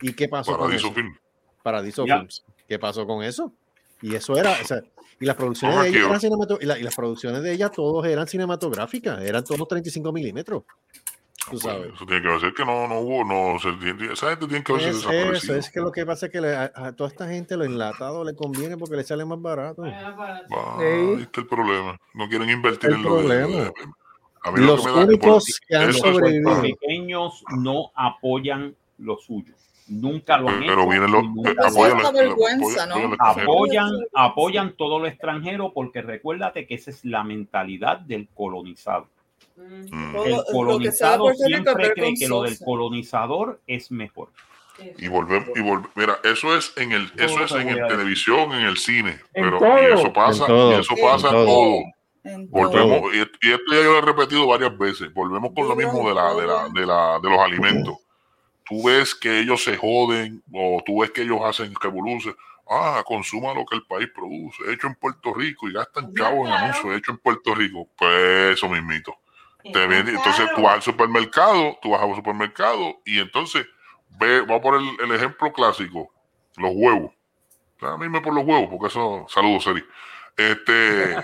¿Y 0.00 0.12
qué 0.12 0.28
pasó 0.28 0.52
Paradiso 0.58 0.88
con 0.88 0.92
eso? 0.92 0.94
Film. 0.94 1.16
Paradiso 1.62 2.06
Ya. 2.06 2.18
Films. 2.18 2.44
¿Qué 2.68 2.78
pasó 2.78 3.06
con 3.06 3.22
eso? 3.22 3.52
Y 4.02 4.14
eso 4.14 4.36
era, 4.36 4.52
o 4.62 4.64
sea, 4.64 4.80
y 5.18 5.24
las 5.24 5.36
producciones 5.36 5.76
Ah, 5.78 5.82
de 5.84 5.88
ella 5.88 5.98
que- 6.00 6.04
eran 6.06 6.20
cinematográficas, 6.20 6.62
y, 6.62 6.66
la- 6.66 6.78
y 6.78 6.82
las 6.82 6.94
producciones 6.94 7.42
de 7.42 7.52
ella 7.52 7.68
todos 7.70 8.06
eran 8.06 8.26
cinematográficas, 8.26 9.20
eran 9.22 9.42
todos 9.44 9.66
35 9.68 10.12
milímetros. 10.12 10.64
Tú 11.50 11.58
sabes. 11.58 11.94
Eso 11.94 12.04
tiene 12.06 12.22
que 12.22 12.40
ser 12.40 12.52
que 12.52 12.64
no, 12.64 12.88
no 12.88 12.98
hubo, 12.98 13.24
no, 13.24 13.56
se 13.60 13.68
esa 14.12 14.30
gente 14.30 14.48
tiene 14.48 14.64
que 14.64 14.72
verse 14.72 14.88
Es 14.90 15.44
eso, 15.44 15.54
es 15.54 15.70
que 15.70 15.80
lo 15.80 15.92
que 15.92 16.04
pasa 16.04 16.26
es 16.26 16.32
que 16.32 16.40
le- 16.40 16.56
a, 16.56 16.72
a 16.74 16.92
toda 16.92 17.08
esta 17.08 17.28
gente 17.28 17.56
lo 17.56 17.64
enlatado 17.64 18.24
le 18.24 18.34
conviene 18.34 18.76
porque 18.76 18.96
le 18.96 19.04
sale 19.04 19.24
más 19.24 19.40
barato. 19.40 19.82
Va, 19.82 20.76
Sí. 20.78 20.84
ahí 20.84 21.22
está 21.22 21.40
el 21.42 21.46
problema. 21.46 21.96
No 22.14 22.28
quieren 22.28 22.50
invertir 22.50 22.90
El 22.90 22.96
en 22.96 23.02
lo 23.04 23.14
de- 23.16 23.20
problema. 23.22 23.56
de- 23.62 23.72
a 24.42 24.50
mí 24.50 24.60
lo 24.60 24.66
Los 24.66 24.80
que 24.84 24.90
me 24.90 24.96
da- 24.98 25.04
únicos 25.04 25.60
que 25.68 25.76
han 25.76 25.92
sobrevivido. 25.94 26.50
Los 26.50 26.60
pequeños 26.62 27.44
no 27.56 27.92
apoyan 27.94 28.74
lo 28.98 29.16
suyo. 29.16 29.54
Nunca 29.88 30.36
lo 30.38 30.48
han 30.48 30.60
Pero 30.60 30.82
hecho. 30.82 30.90
vienen 30.90 31.12
los- 31.12 31.24
eh, 31.24 31.56
apoyan 31.64 31.98
una 32.00 32.10
vergüenza, 32.10 32.86
apoyan- 32.86 32.88
¿no? 33.10 33.16
apoyan 33.20 33.90
apoyan, 34.14 34.72
todo 34.76 34.98
lo 34.98 35.06
extranjero 35.06 35.72
porque 35.72 36.02
recuérdate 36.02 36.66
que 36.66 36.74
esa 36.74 36.90
es 36.90 37.04
la 37.04 37.22
mentalidad 37.22 37.98
del 38.00 38.28
colonizado. 38.34 39.06
Mm. 39.56 40.16
El 40.16 40.22
que 40.24 40.42
colonizado 40.52 41.32
siempre 41.34 41.86
es 41.86 41.92
cree 41.94 42.14
que 42.14 42.28
lo 42.28 42.42
del 42.42 42.58
colonizador 42.58 43.60
es 43.66 43.90
mejor. 43.90 44.28
Y 44.98 45.08
volvemos, 45.08 45.48
y 45.56 45.60
volve- 45.60 45.88
mira, 45.94 46.18
eso 46.22 46.54
es 46.54 46.72
en 46.76 46.92
el, 46.92 47.10
eso 47.16 47.42
es 47.44 47.52
en 47.52 47.68
el 47.68 47.86
televisión, 47.88 48.52
en 48.52 48.66
el 48.66 48.76
cine, 48.76 49.18
pero 49.32 49.58
y 49.80 49.94
eso 49.94 50.12
pasa, 50.12 50.42
En 50.42 50.48
todo. 50.48 50.72
y 50.72 50.80
eso 50.80 50.94
pasa 51.00 51.28
en 51.28 51.32
todo. 51.46 51.76
En 52.24 52.50
Volvemos, 52.50 53.14
y, 53.14 53.18
y 53.18 53.20
esto 53.52 53.64
ya 53.70 53.76
yo 53.82 53.92
lo 53.92 53.98
he 53.98 54.02
repetido 54.02 54.46
varias 54.48 54.76
veces, 54.76 55.14
volvemos 55.14 55.52
con 55.54 55.68
lo 55.68 55.76
mismo 55.76 56.06
de 56.08 56.14
la, 56.14 56.34
de 56.34 56.46
la, 56.46 56.68
de 56.68 56.84
la, 56.86 57.18
de 57.22 57.30
los 57.30 57.38
alimentos. 57.38 57.96
Tú 58.68 58.82
ves 58.84 59.14
que 59.14 59.38
ellos 59.40 59.62
se 59.62 59.76
joden, 59.76 60.42
o 60.52 60.82
tú 60.84 61.00
ves 61.00 61.10
que 61.12 61.22
ellos 61.22 61.40
hacen 61.44 61.72
revolución. 61.80 62.36
Ah, 62.68 63.02
consuma 63.06 63.54
lo 63.54 63.64
que 63.64 63.76
el 63.76 63.86
país 63.86 64.08
produce, 64.12 64.72
hecho 64.72 64.88
en 64.88 64.96
Puerto 64.96 65.32
Rico, 65.32 65.68
y 65.68 65.72
gastan 65.72 66.12
chavos 66.14 66.48
en 66.48 66.54
anuncios 66.54 66.96
hecho 66.96 67.12
en 67.12 67.18
Puerto 67.18 67.54
Rico. 67.54 67.88
Pues 67.96 68.54
eso 68.54 68.68
mismito. 68.68 69.14
Te 69.72 69.86
vende- 69.86 70.12
entonces 70.16 70.48
tú 70.54 70.62
vas 70.62 70.74
al 70.74 70.82
supermercado, 70.82 71.78
tú 71.80 71.90
vas 71.90 72.02
al 72.02 72.14
supermercado 72.16 73.00
y 73.04 73.20
entonces 73.20 73.66
ve, 74.18 74.40
voy 74.40 74.56
a 74.56 74.60
poner 74.60 74.80
el, 74.80 75.10
el 75.10 75.16
ejemplo 75.16 75.52
clásico, 75.52 76.10
los 76.56 76.72
huevos. 76.74 77.12
A 77.82 77.96
mí 77.98 78.08
me 78.08 78.20
por 78.20 78.34
los 78.34 78.44
huevos, 78.44 78.68
porque 78.70 78.86
eso, 78.88 79.26
saludos, 79.28 79.62
Seri. 79.64 79.84
Este, 80.36 81.16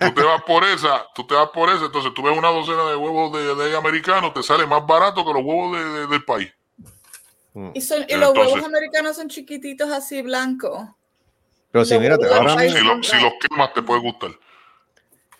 tú 0.00 0.12
te 0.14 0.22
vas 0.22 0.42
por 0.42 0.64
esa, 0.64 1.06
tú 1.14 1.26
te 1.26 1.34
vas 1.34 1.48
por 1.50 1.70
esa, 1.70 1.86
entonces 1.86 2.12
tú 2.14 2.22
ves 2.22 2.36
una 2.36 2.48
docena 2.48 2.84
de 2.90 2.96
huevos 2.96 3.32
de, 3.32 3.54
de 3.54 3.76
americanos, 3.76 4.34
te 4.34 4.42
sale 4.42 4.66
más 4.66 4.86
barato 4.86 5.24
que 5.24 5.32
los 5.32 5.42
huevos 5.42 5.76
de- 5.78 5.84
de- 5.84 6.06
del 6.08 6.24
país. 6.24 6.52
Y, 7.74 7.80
son- 7.80 8.02
y 8.02 8.06
Pero 8.06 8.20
los 8.20 8.28
entonces- 8.30 8.52
huevos 8.54 8.66
americanos 8.68 9.16
son 9.16 9.28
chiquititos 9.28 9.90
así 9.90 10.22
blancos. 10.22 10.88
Pero 11.70 11.84
Lo- 11.84 12.00
mírate, 12.00 12.26
ahora. 12.26 12.58
Si, 12.58 12.70
son 12.70 12.86
lo- 12.98 13.02
si 13.02 13.20
los 13.20 13.32
quemas 13.40 13.72
te 13.74 13.82
puede 13.82 14.00
gustar. 14.00 14.30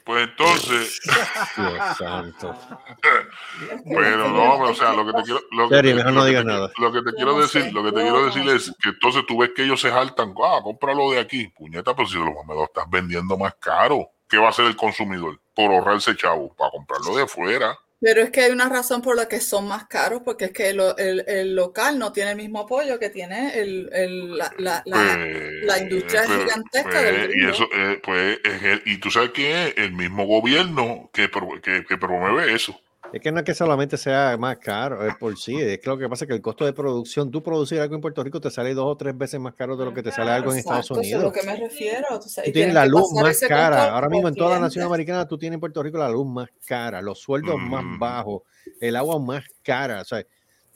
Pues 0.05 0.25
entonces, 0.29 1.01
Dios 1.57 1.97
santo. 1.97 2.57
Pero 3.85 4.29
no, 4.31 4.59
pero, 4.59 4.71
o 4.71 4.75
sea, 4.75 4.93
lo 4.95 5.07
que 5.07 5.13
te 5.13 5.23
quiero, 5.23 5.41
lo 5.53 5.69
que 5.69 5.81
te- 5.81 5.95
mejor 5.95 6.13
no 6.13 6.25
digas 6.25 6.45
nada. 6.45 6.71
Lo 6.79 6.93
que 6.93 7.03
te 7.03 7.13
quiero 7.15 7.39
decir, 7.39 7.73
lo 7.73 7.85
que 7.85 7.93
te 7.93 8.01
quiero 8.03 8.27
decir 8.27 8.49
es 8.49 8.73
que 8.83 8.89
entonces 8.89 9.23
tú 9.29 9.39
ves 9.39 9.51
que 9.55 9.63
ellos 9.63 9.81
se 9.81 9.91
saltan, 9.91 10.35
ah, 10.43 10.59
cómpralo 10.63 11.13
de 11.13 11.21
aquí, 11.21 11.47
puñeta, 11.49 11.95
pero 11.95 12.09
si 12.09 12.17
lo, 12.17 12.25
me 12.45 12.55
lo 12.55 12.65
estás 12.65 12.87
vendiendo 12.91 13.37
más 13.39 13.55
caro, 13.61 14.11
¿qué 14.29 14.39
va 14.39 14.47
a 14.47 14.51
hacer 14.51 14.65
el 14.65 14.75
consumidor? 14.77 15.39
Por 15.55 15.71
ahorrarse 15.71 16.17
chavo, 16.17 16.53
para 16.55 16.71
comprarlo 16.73 17.15
de 17.17 17.27
fuera. 17.29 17.79
Pero 18.03 18.23
es 18.23 18.31
que 18.31 18.41
hay 18.43 18.51
una 18.53 18.69
razón 18.69 19.01
por 19.03 19.17
la 19.17 19.29
que 19.29 19.41
son 19.41 19.69
más 19.69 19.87
caros, 19.87 20.23
porque 20.25 20.47
es 20.47 20.53
que 20.53 20.73
lo- 20.75 20.97
el, 20.99 21.25
el 21.29 21.55
local 21.55 21.99
no 22.01 22.13
tiene 22.13 22.33
el 22.33 22.37
mismo 22.37 22.61
apoyo 22.61 22.99
que 22.99 23.11
tiene 23.11 23.59
el, 23.61 23.89
el- 23.93 24.37
la, 24.39 24.53
la- 24.59 24.83
la- 24.87 25.21
Pues, 25.31 25.51
la 25.61 25.79
industria 25.79 26.23
pues, 26.27 26.39
gigantesca 26.41 26.91
pues, 26.91 27.05
del 27.05 27.31
y 27.37 27.49
eso, 27.49 27.65
eh, 27.73 28.01
pues, 28.03 28.41
es 28.45 28.63
el- 28.65 28.83
y 28.87 28.99
tú 28.99 29.11
sabes 29.11 29.31
que 29.31 29.69
es 29.69 29.75
el 29.79 29.93
mismo 29.93 30.27
gobierno 30.27 31.11
que, 31.13 31.31
que, 31.63 31.85
que 31.87 31.97
promueve 31.99 32.53
eso. 32.55 32.81
Es 33.13 33.21
que 33.21 33.31
no 33.31 33.39
es 33.41 33.45
que 33.45 33.55
solamente 33.55 33.97
sea 33.97 34.37
más 34.39 34.57
caro, 34.59 35.07
es 35.07 35.15
por 35.17 35.37
sí. 35.39 35.61
Es 35.61 35.79
que 35.81 35.91
lo 35.91 35.99
que 35.99 36.09
pasa 36.09 36.25
es 36.25 36.29
que 36.29 36.35
el 36.35 36.41
costo 36.41 36.65
de 36.65 36.73
producción, 36.73 37.31
tú 37.31 37.43
producir 37.43 37.79
algo 37.81 37.95
en 37.95 38.01
Puerto 38.01 38.23
Rico 38.25 38.41
te 38.41 38.51
sale 38.51 38.73
dos 38.75 38.87
o 38.87 38.97
tres 38.97 39.17
veces 39.17 39.39
más 39.39 39.55
caro 39.55 39.77
de 39.77 39.85
lo 39.85 39.93
que 39.93 40.03
te 40.03 40.11
sale 40.11 40.31
algo 40.31 40.51
en 40.53 40.59
Estados 40.59 40.87
Exacto, 40.91 41.01
eso 41.01 41.09
es 41.09 41.15
a 41.15 41.17
Unidos. 41.19 41.35
lo 41.35 41.41
que 41.41 41.47
me 41.47 41.57
refiero. 41.57 42.07
tú 42.21 42.29
sabes, 42.29 42.51
Tú 42.51 42.55
tienes 42.55 42.75
la 42.75 42.87
luz 42.87 43.13
más 43.13 43.39
cara. 43.41 43.93
Ahora 43.95 44.09
mismo 44.09 44.29
en 44.29 44.35
toda 44.35 44.55
la 44.55 44.61
nación 44.61 44.85
americana 44.87 45.27
tú 45.29 45.37
tienes 45.39 45.55
en 45.55 45.61
Puerto 45.61 45.83
Rico 45.83 45.99
la 45.99 46.09
luz 46.09 46.27
más 46.27 46.49
cara, 46.67 47.03
los 47.03 47.19
sueldos 47.21 47.59
más 47.59 47.85
Mm. 47.85 47.99
bajos, 47.99 48.43
el 48.81 48.97
agua 48.97 49.19
más 49.19 49.45
cara. 49.63 50.01
O 50.01 50.05
sea, 50.05 50.25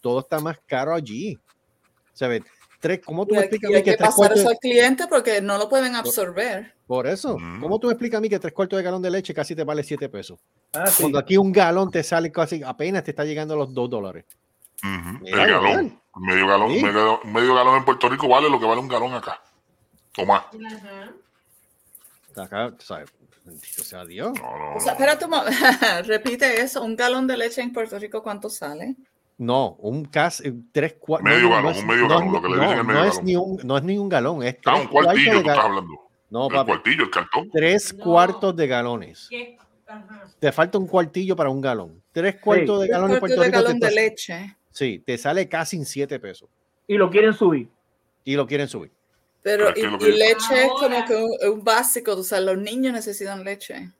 todo 0.00 0.20
está 0.20 0.38
más 0.40 0.58
caro 0.66 0.94
allí. 0.94 1.36
O 1.36 2.16
sea, 2.16 2.28
ve, 2.28 2.42
tres, 2.80 3.00
¿cómo 3.04 3.26
tú 3.26 3.34
Y 3.34 3.36
me 3.36 3.38
hay, 3.38 3.44
explicas 3.44 3.68
a 3.68 3.72
mí 3.72 3.78
que 3.82 3.90
que 3.90 3.96
tres 3.96 4.06
pasar 4.08 4.16
cuartos 4.16 4.38
eso 4.40 4.48
de- 4.48 4.54
al 4.54 4.58
cliente 4.60 5.06
porque 5.08 5.40
no 5.40 5.58
lo 5.58 5.68
pueden 5.68 5.94
absorber. 5.94 6.74
Por 6.86 7.06
eso, 7.06 7.36
Mm. 7.38 7.60
¿cómo 7.60 7.78
tú 7.80 7.86
me 7.88 7.92
explicas 7.94 8.18
a 8.18 8.20
mí 8.20 8.28
que 8.28 8.38
tres 8.38 8.52
cuartos 8.54 8.76
de 8.76 8.82
galón 8.82 9.02
de 9.02 9.10
leche 9.10 9.34
casi 9.34 9.54
te 9.54 9.64
vale 9.64 9.82
siete 9.82 10.08
pesos? 10.08 10.38
Ah, 10.72 10.86
sí. 10.86 11.02
Cuando 11.02 11.18
aquí 11.18 11.36
un 11.36 11.52
galón 11.52 11.90
te 11.90 12.02
sale 12.02 12.30
casi, 12.30 12.62
apenas 12.62 13.02
te 13.04 13.10
está 13.10 13.24
llegando 13.24 13.54
a 13.54 13.56
los 13.56 13.72
dos 13.74 13.88
dólares. 13.90 14.24
El 15.24 15.34
galón, 15.34 16.00
medio 16.16 16.46
galón, 16.46 16.72
Sí. 16.72 16.82
medio, 16.82 17.20
medio 17.24 17.54
galón 17.54 17.76
en 17.78 17.84
Puerto 17.84 18.08
Rico 18.08 18.28
vale 18.28 18.48
lo 18.50 18.60
que 18.60 18.66
vale 18.66 18.80
un 18.80 18.88
galón 18.88 19.14
acá. 19.14 19.40
Toma. 20.12 20.46
Ajá. 20.46 21.12
Acá, 22.42 22.74
sabes, 22.78 23.10
bendito 23.44 23.82
sea 23.82 24.04
Dios. 24.04 24.32
No, 24.38 24.58
no, 24.58 24.74
O 24.76 24.80
sea, 24.80 24.94
repite 26.04 26.60
eso. 26.60 26.82
Un 26.84 26.94
galón 26.96 27.26
de 27.26 27.36
leche 27.36 27.62
en 27.62 27.72
Puerto 27.72 27.98
Rico, 27.98 28.22
¿cuánto 28.22 28.50
sale? 28.50 28.96
No, 29.38 29.76
un 29.80 30.04
casi 30.06 30.50
tres 30.72 30.94
cuartos. 30.94 31.30
Medio 31.30 31.50
galón, 31.50 31.76
un 31.76 31.86
medio 31.86 32.08
galón, 32.08 32.32
lo 32.32 32.40
que 32.42 32.48
le 32.48 32.54
dicen 32.54 32.78
el 32.78 32.84
medio 32.84 33.04
es 33.04 33.10
galón. 33.10 33.24
ni 33.26 33.36
un, 33.36 33.60
no 33.64 33.76
es 33.76 33.82
ni 33.84 33.98
un 33.98 34.08
galón, 34.08 34.42
es 34.42 34.54
Ah, 34.64 34.72
tres 34.72 34.80
un 34.80 34.86
cuartillo, 34.88 35.24
tú 35.30 35.30
de 35.34 35.38
estás 35.40 35.56
galón. 35.56 35.70
hablando. 35.70 36.00
No, 36.30 36.46
el 36.48 36.52
papi, 36.54 36.70
cuartillo, 36.70 37.04
el 37.04 37.10
cartón. 37.10 37.50
tres 37.52 37.94
No. 37.94 38.04
cuartos 38.04 38.56
de 38.56 38.66
galones. 38.66 39.26
¿Qué? 39.28 39.58
Te 40.40 40.52
falta 40.52 40.78
un 40.78 40.86
cuartillo 40.86 41.36
para 41.36 41.50
un 41.50 41.60
galón. 41.60 42.02
Tres 42.12 42.36
cuartos 42.40 42.80
de 42.80 42.88
galón 42.88 43.12
en 43.12 43.20
Puerto 43.20 43.40
de 43.42 43.46
Rico. 43.48 43.62
te 43.64 43.86
de 43.86 43.90
leche. 43.92 44.56
Sí, 44.70 45.02
te 45.04 45.16
sale 45.18 45.48
casi 45.48 45.76
en 45.76 45.84
siete 45.84 46.18
pesos. 46.18 46.48
Y 46.86 46.96
lo 46.96 47.10
quieren 47.10 47.32
subir. 47.32 47.68
Y 48.24 48.34
lo 48.36 48.46
quieren 48.46 48.68
subir. 48.68 48.90
Pero, 49.42 49.66
Pero 49.74 49.96
es 49.98 50.02
y, 50.08 50.12
leche 50.18 50.62
es 50.64 50.68
como 50.70 51.04
que 51.04 51.14
un, 51.14 51.52
un 51.52 51.62
básico. 51.64 52.12
O 52.14 52.22
sea, 52.24 52.40
los 52.40 52.58
niños 52.58 52.92
necesitan 52.92 53.44
leche. 53.44 53.92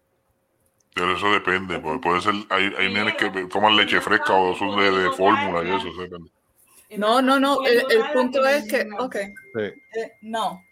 Pero 0.97 1.15
eso 1.15 1.31
depende. 1.31 1.79
Puede, 1.79 1.99
puede 1.99 2.23
ser, 2.23 2.33
hay, 2.49 2.73
hay 2.79 2.91
nenes 2.93 3.17
que 3.17 3.29
toman 3.53 3.77
leche 3.77 4.01
fresca 4.01 4.33
o 4.33 4.57
son 4.57 4.79
de, 4.79 4.91
de 4.91 5.11
fórmula 5.13 5.63
y 5.63 5.77
eso. 5.77 5.93
depende. 6.03 6.31
No, 6.97 7.21
no, 7.21 7.39
no. 7.39 7.59
El, 7.67 7.85
el 7.91 8.13
punto 8.15 8.45
es 8.47 8.67
que, 8.67 8.89
ok, 8.99 9.17
Sí. 9.55 9.61
eh, 10.01 10.13
no. 10.23 10.63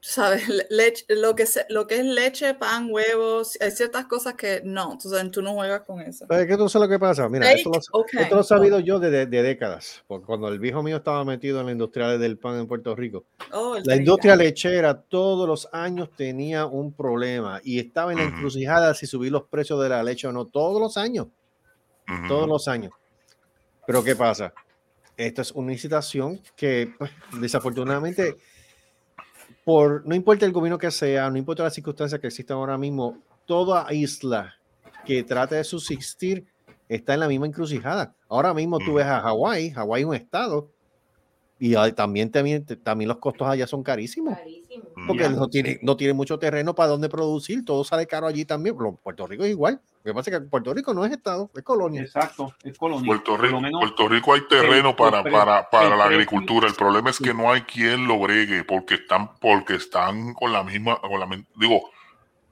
¿Sabes? 0.00 0.48
Le- 0.48 0.66
Leche, 0.70 1.04
lo, 1.08 1.34
que 1.34 1.44
se- 1.46 1.66
lo 1.68 1.86
que 1.86 1.96
es 1.98 2.04
leche, 2.04 2.54
pan, 2.54 2.88
huevos, 2.90 3.58
hay 3.60 3.70
ciertas 3.72 4.06
cosas 4.06 4.34
que 4.34 4.60
no. 4.64 4.92
Entonces 4.92 5.30
tú 5.30 5.42
no 5.42 5.54
juegas 5.54 5.82
con 5.82 6.00
eso. 6.00 6.24
¿Sabes 6.28 6.46
qué 6.46 6.56
tú 6.56 6.68
sabes 6.68 6.88
lo 6.88 6.94
que 6.94 6.98
pasa? 7.00 7.28
Mira, 7.28 7.50
esto 7.52 7.70
lo, 7.70 7.80
Steak, 7.80 7.94
ok. 7.94 8.14
esto 8.14 8.34
lo 8.36 8.40
he 8.40 8.44
sabido 8.44 8.80
yo 8.80 8.98
de, 9.00 9.10
de- 9.10 9.26
de 9.26 9.42
décadas. 9.42 10.04
Porque 10.06 10.26
cuando 10.26 10.48
el 10.48 10.58
viejo 10.60 10.82
mío 10.82 10.96
estaba 10.98 11.24
metido 11.24 11.58
en 11.60 11.66
la 11.66 11.72
industria 11.72 12.16
del 12.16 12.38
pan 12.38 12.58
en 12.60 12.66
Puerto 12.68 12.94
Rico, 12.94 13.24
Oh, 13.50 13.76
La 13.82 13.96
industria 13.96 14.36
lechera 14.36 15.00
todos 15.00 15.48
los 15.48 15.68
años 15.72 16.10
tenía 16.16 16.66
un 16.66 16.92
problema 16.92 17.60
y 17.64 17.78
estaba 17.78 18.12
en 18.12 18.18
la 18.18 18.24
encrucijada 18.24 18.92
si 18.94 19.06
subir 19.06 19.32
los 19.32 19.44
precios 19.44 19.80
de 19.82 19.88
la 19.88 20.02
leche 20.02 20.26
o 20.26 20.32
no, 20.32 20.46
todos 20.46 20.80
los 20.80 20.96
años, 20.96 21.28
todos 22.28 22.46
los 22.48 22.68
años. 22.68 22.92
Pero 23.86 24.04
¿qué 24.04 24.14
pasa? 24.14 24.52
Esta 25.16 25.42
es 25.42 25.50
una 25.52 25.72
incitación 25.72 26.40
que 26.56 26.92
pues, 26.98 27.10
desafortunadamente, 27.40 28.36
por 29.68 30.06
no 30.06 30.14
importa 30.14 30.46
el 30.46 30.52
gobierno 30.52 30.78
que 30.78 30.90
sea, 30.90 31.28
no 31.28 31.36
importa 31.36 31.62
las 31.62 31.74
circunstancias 31.74 32.18
que 32.18 32.28
existan 32.28 32.56
ahora 32.56 32.78
mismo, 32.78 33.18
toda 33.44 33.92
isla 33.92 34.54
que 35.04 35.22
trate 35.22 35.56
de 35.56 35.64
subsistir 35.64 36.46
está 36.88 37.12
en 37.12 37.20
la 37.20 37.28
misma 37.28 37.48
encrucijada. 37.48 38.16
Ahora 38.30 38.54
mismo 38.54 38.78
tú 38.78 38.94
ves 38.94 39.04
a 39.04 39.20
Hawái, 39.20 39.72
Hawái 39.72 40.00
es 40.00 40.08
un 40.08 40.14
estado 40.14 40.70
y 41.58 41.74
también, 41.92 42.30
también, 42.30 42.64
también 42.82 43.08
los 43.08 43.18
costos 43.18 43.48
allá 43.48 43.66
son 43.66 43.82
carísimos. 43.82 44.36
Carísimo. 44.36 44.84
Porque 45.06 45.28
no 45.28 45.48
tiene, 45.48 45.78
no 45.82 45.96
tiene 45.96 46.12
mucho 46.12 46.38
terreno 46.38 46.74
para 46.74 46.88
donde 46.90 47.08
producir, 47.08 47.64
todo 47.64 47.84
sale 47.84 48.06
caro 48.06 48.26
allí 48.26 48.44
también. 48.44 48.76
Puerto 49.02 49.26
Rico 49.26 49.44
es 49.44 49.50
igual. 49.50 49.80
Lo 50.04 50.12
que 50.12 50.14
pasa 50.14 50.30
es 50.30 50.38
que 50.38 50.44
Puerto 50.46 50.72
Rico 50.74 50.94
no 50.94 51.04
es 51.04 51.12
estado, 51.12 51.50
es 51.54 51.62
colonia. 51.62 52.02
Exacto, 52.02 52.52
es 52.64 52.76
colonia. 52.78 53.06
Puerto 53.06 53.36
Rico, 53.36 53.60
menos 53.60 53.80
Puerto 53.80 54.08
Rico 54.08 54.34
hay 54.34 54.40
terreno 54.48 54.90
el- 54.90 54.96
para, 54.96 55.18
el 55.20 55.30
para, 55.32 55.68
para 55.70 55.92
el 55.92 55.98
la 55.98 56.04
agricultura. 56.04 56.68
El 56.68 56.74
problema 56.74 57.10
es 57.10 57.18
que 57.18 57.32
no 57.34 57.50
hay 57.52 57.62
quien 57.62 58.06
lo 58.06 58.18
bregue 58.18 58.64
porque 58.64 58.94
están, 58.94 59.30
porque 59.40 59.74
están 59.74 60.34
con 60.34 60.52
la 60.52 60.62
misma, 60.64 61.00
con 61.00 61.18
la, 61.18 61.28
digo, 61.56 61.90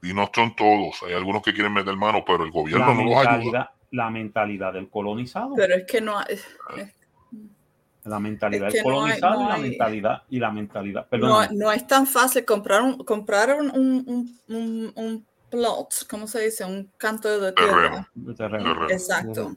Y 0.03 0.13
no 0.13 0.29
son 0.33 0.55
todos. 0.55 1.01
Hay 1.07 1.13
algunos 1.13 1.41
que 1.41 1.53
quieren 1.53 1.73
meter 1.73 1.95
mano, 1.95 2.23
pero 2.25 2.43
el 2.43 2.51
gobierno 2.51 2.85
La 2.87 2.93
no 2.93 3.03
los 3.03 3.25
ayuda. 3.25 3.73
la 3.91 4.09
mentalidad 4.09 4.73
del 4.73 4.89
colonizado. 4.89 5.53
Pero 5.55 5.73
es 5.75 5.85
que 5.85 6.01
no 6.01 6.17
hay, 6.19 6.25
es- 6.29 6.45
La 8.07 8.19
mentalidad 8.19 8.67
Es 8.69 8.73
del 8.75 8.83
no 8.83 9.05
hay- 9.05 9.17
y 9.17 9.21
la 9.21 9.53
hay- 9.55 9.61
mentalidad 9.61 10.21
y 10.29 10.39
la 10.39 10.51
mentalidad. 10.51 11.01
no, 11.03 11.09
Perdón, 11.09 11.47
no 11.53 11.71
es 11.71 11.85
tan 11.87 12.07
fácil 12.07 12.45
comprar 12.45 12.81
un, 12.81 12.97
comprar 13.03 13.55
un, 13.59 13.69
un, 14.47 14.93
un, 14.95 15.25
plot, 15.49 16.05
¿cómo 16.09 16.27
se 16.27 16.41
dice? 16.41 16.65
Un 16.65 16.91
canto 16.97 17.39
de 17.39 17.53
tierra. 17.53 17.71
Terreno. 17.73 18.07
de 18.15 18.33
terreno. 18.35 18.63
Terreno. 18.73 18.89
Exacto. 18.89 19.55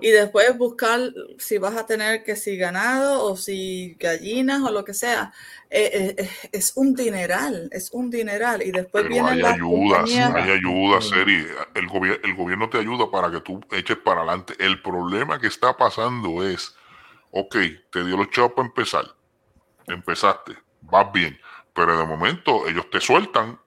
Y 0.00 0.10
después 0.10 0.56
buscar 0.56 1.00
si 1.36 1.58
vas 1.58 1.76
a 1.76 1.84
tener 1.84 2.22
que 2.22 2.36
si 2.36 2.56
ganado 2.56 3.24
o 3.24 3.36
si 3.36 3.96
gallinas 3.98 4.62
o 4.62 4.70
lo 4.70 4.84
que 4.84 4.94
sea. 4.94 5.32
Eh, 5.68 5.90
eh, 5.92 6.14
eh, 6.18 6.30
es 6.52 6.74
un 6.76 6.94
dineral, 6.94 7.68
es 7.72 7.90
un 7.92 8.08
dineral. 8.08 8.62
Y 8.62 8.70
después 8.70 9.02
Pero 9.02 9.14
vienen 9.14 9.32
hay 9.32 9.40
las 9.42 9.54
ayudas, 9.54 10.10
hay 10.14 10.50
ayudas, 10.50 11.08
Seri. 11.08 11.44
El, 11.74 11.88
gobier- 11.88 12.20
el 12.22 12.36
gobierno 12.36 12.70
te 12.70 12.78
ayuda 12.78 13.10
para 13.10 13.32
que 13.32 13.40
tú 13.40 13.60
eches 13.72 13.96
para 13.96 14.20
adelante. 14.20 14.54
El 14.60 14.80
problema 14.80 15.40
que 15.40 15.48
está 15.48 15.76
pasando 15.76 16.46
es, 16.46 16.72
ok, 17.34 17.56
te 17.90 18.04
dio 18.04 18.16
los 18.16 18.30
chavos 18.30 18.52
para 18.52 18.68
empezar, 18.68 19.04
empezaste, 19.86 20.56
vas 20.82 21.12
bien, 21.12 21.38
pero 21.74 21.98
de 21.98 22.04
momento 22.06 22.66
ellos 22.68 22.88
te 22.90 23.00
sueltan 23.00 23.58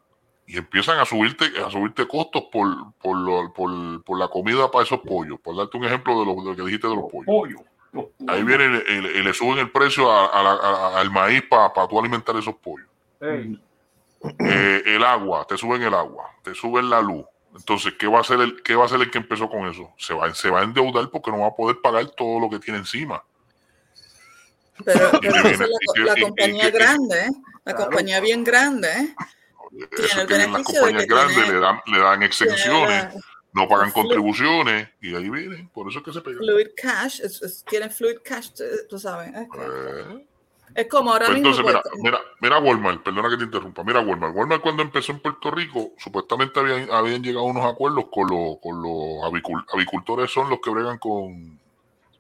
y 0.46 0.58
empiezan 0.58 0.98
a 1.00 1.06
subirte, 1.06 1.46
a 1.62 1.70
subirte 1.70 2.08
costos 2.08 2.44
por, 2.52 2.94
por, 3.02 3.18
lo- 3.18 3.52
por, 3.54 4.04
por 4.04 4.18
la 4.18 4.30
comida 4.30 4.72
para 4.72 4.86
esos 4.86 5.00
pollos. 5.02 5.38
Por 5.42 5.58
darte 5.58 5.76
un 5.78 5.84
ejemplo 5.84 6.18
de 6.20 6.26
lo, 6.26 6.36
de 6.36 6.50
lo 6.52 6.56
que 6.56 6.62
dijiste 6.64 6.88
de 6.88 6.96
los 6.96 7.12
pollos. 7.12 7.26
Pollo. 7.26 7.58
Los 7.92 8.06
Ahí 8.28 8.44
viene 8.44 8.66
y 8.66 9.02
le, 9.02 9.18
y 9.20 9.24
le 9.24 9.34
suben 9.34 9.58
el 9.60 9.72
precio 9.72 10.10
a- 10.10 10.28
a 10.28 10.44
la- 10.44 10.52
a- 10.54 11.00
al 11.02 11.12
maíz 11.12 11.44
para 11.50 11.72
tú 11.88 12.00
alimentar 12.00 12.36
esos 12.38 12.56
pollos. 12.56 12.88
Eh, 14.40 14.84
el 14.86 15.04
agua, 15.04 15.46
te 15.46 15.58
suben 15.58 15.82
el 15.84 15.94
agua, 15.94 16.32
te 16.44 16.54
suben 16.56 16.90
la 16.90 17.02
luz. 17.02 17.26
Entonces, 17.56 17.94
¿qué 18.00 18.08
va 18.08 18.20
a 18.20 18.22
hacer 18.22 18.40
el, 18.40 18.62
qué 18.64 18.76
va 18.76 18.84
a 18.84 18.86
hacer 18.86 19.02
el 19.02 19.12
que 19.12 19.18
empezó 19.18 19.50
con 19.50 19.68
eso? 19.68 19.92
Se 19.98 20.14
va, 20.14 20.34
se 20.34 20.50
va 20.50 20.62
a 20.62 20.64
endeudar 20.64 21.10
porque 21.10 21.32
no 21.32 21.40
va 21.40 21.48
a 21.48 21.56
poder 21.56 21.82
pagar 21.82 22.06
todo 22.12 22.40
lo 22.40 22.50
que 22.50 22.60
tiene 22.60 22.80
encima. 22.80 23.24
Pero, 24.86 25.12
viene- 25.22 25.58
la, 25.58 25.68
la 26.14 26.14
y- 26.16 26.20
y 26.20 26.22
compañía 26.24 26.70
grande, 26.70 27.20
¿eh? 27.20 27.30
la 27.66 27.74
Claro. 27.74 27.90
compañía 27.90 28.20
bien 28.22 28.44
grande, 28.44 28.88
¿eh? 28.90 29.16
Eso 30.00 30.22
el 30.22 30.28
tienen 30.28 30.52
las 30.54 30.64
beneficio 30.64 30.74
de 30.86 30.92
compañías 30.92 31.02
que 31.08 31.14
grandes, 31.14 31.36
tiene- 31.36 31.54
le 31.54 31.60
dan, 31.60 31.82
le 31.88 32.00
dan 32.00 32.12
Tiene 32.20 32.26
exenciones, 32.26 33.14
la 33.14 33.22
no 33.54 33.68
pagan 33.68 33.92
contribuciones 33.92 34.90
y 35.02 35.16
ahí 35.16 35.30
vienen. 35.30 35.68
Por 35.70 35.90
eso 35.90 36.00
es 36.00 36.06
que 36.06 36.14
se 36.14 36.22
pegan. 36.22 36.40
Fluid 36.40 36.68
cash, 36.76 37.22
es- 37.22 37.42
es- 37.42 37.66
tienen 37.66 37.92
fluid 37.92 38.18
cash, 38.24 38.50
eh, 38.60 38.86
tú 38.90 38.98
sabes. 39.00 39.30
Es, 39.30 39.48
Eh, 39.60 40.26
es 40.76 40.88
como 40.88 41.12
ahora 41.12 41.26
pues 41.28 41.40
mismo. 41.40 41.50
entonces, 41.52 41.66
mira, 41.66 41.82
pues, 41.82 42.02
mira, 42.04 42.20
mira 42.40 42.60
Walmart, 42.60 43.04
perdona 43.04 43.30
que 43.30 43.38
te 43.38 43.44
interrumpa. 43.46 43.84
Mira 43.84 44.00
Walmart. 44.02 44.36
Walmart 44.36 44.62
cuando 44.62 44.84
empezó 44.84 45.12
en 45.12 45.20
Puerto 45.22 45.50
Rico, 45.52 45.92
supuestamente 45.98 46.60
habían, 46.60 46.92
habían 46.92 47.24
llegado 47.24 47.46
a 47.48 47.50
unos 47.50 47.66
acuerdos 47.66 48.06
con 48.12 48.28
los, 48.30 48.58
con 48.62 48.82
los 48.82 49.24
avicul- 49.24 49.66
avicultores, 49.74 50.30
son 50.32 50.50
los 50.50 50.60
que 50.60 50.70
bregan 50.70 50.98
con, 51.00 51.60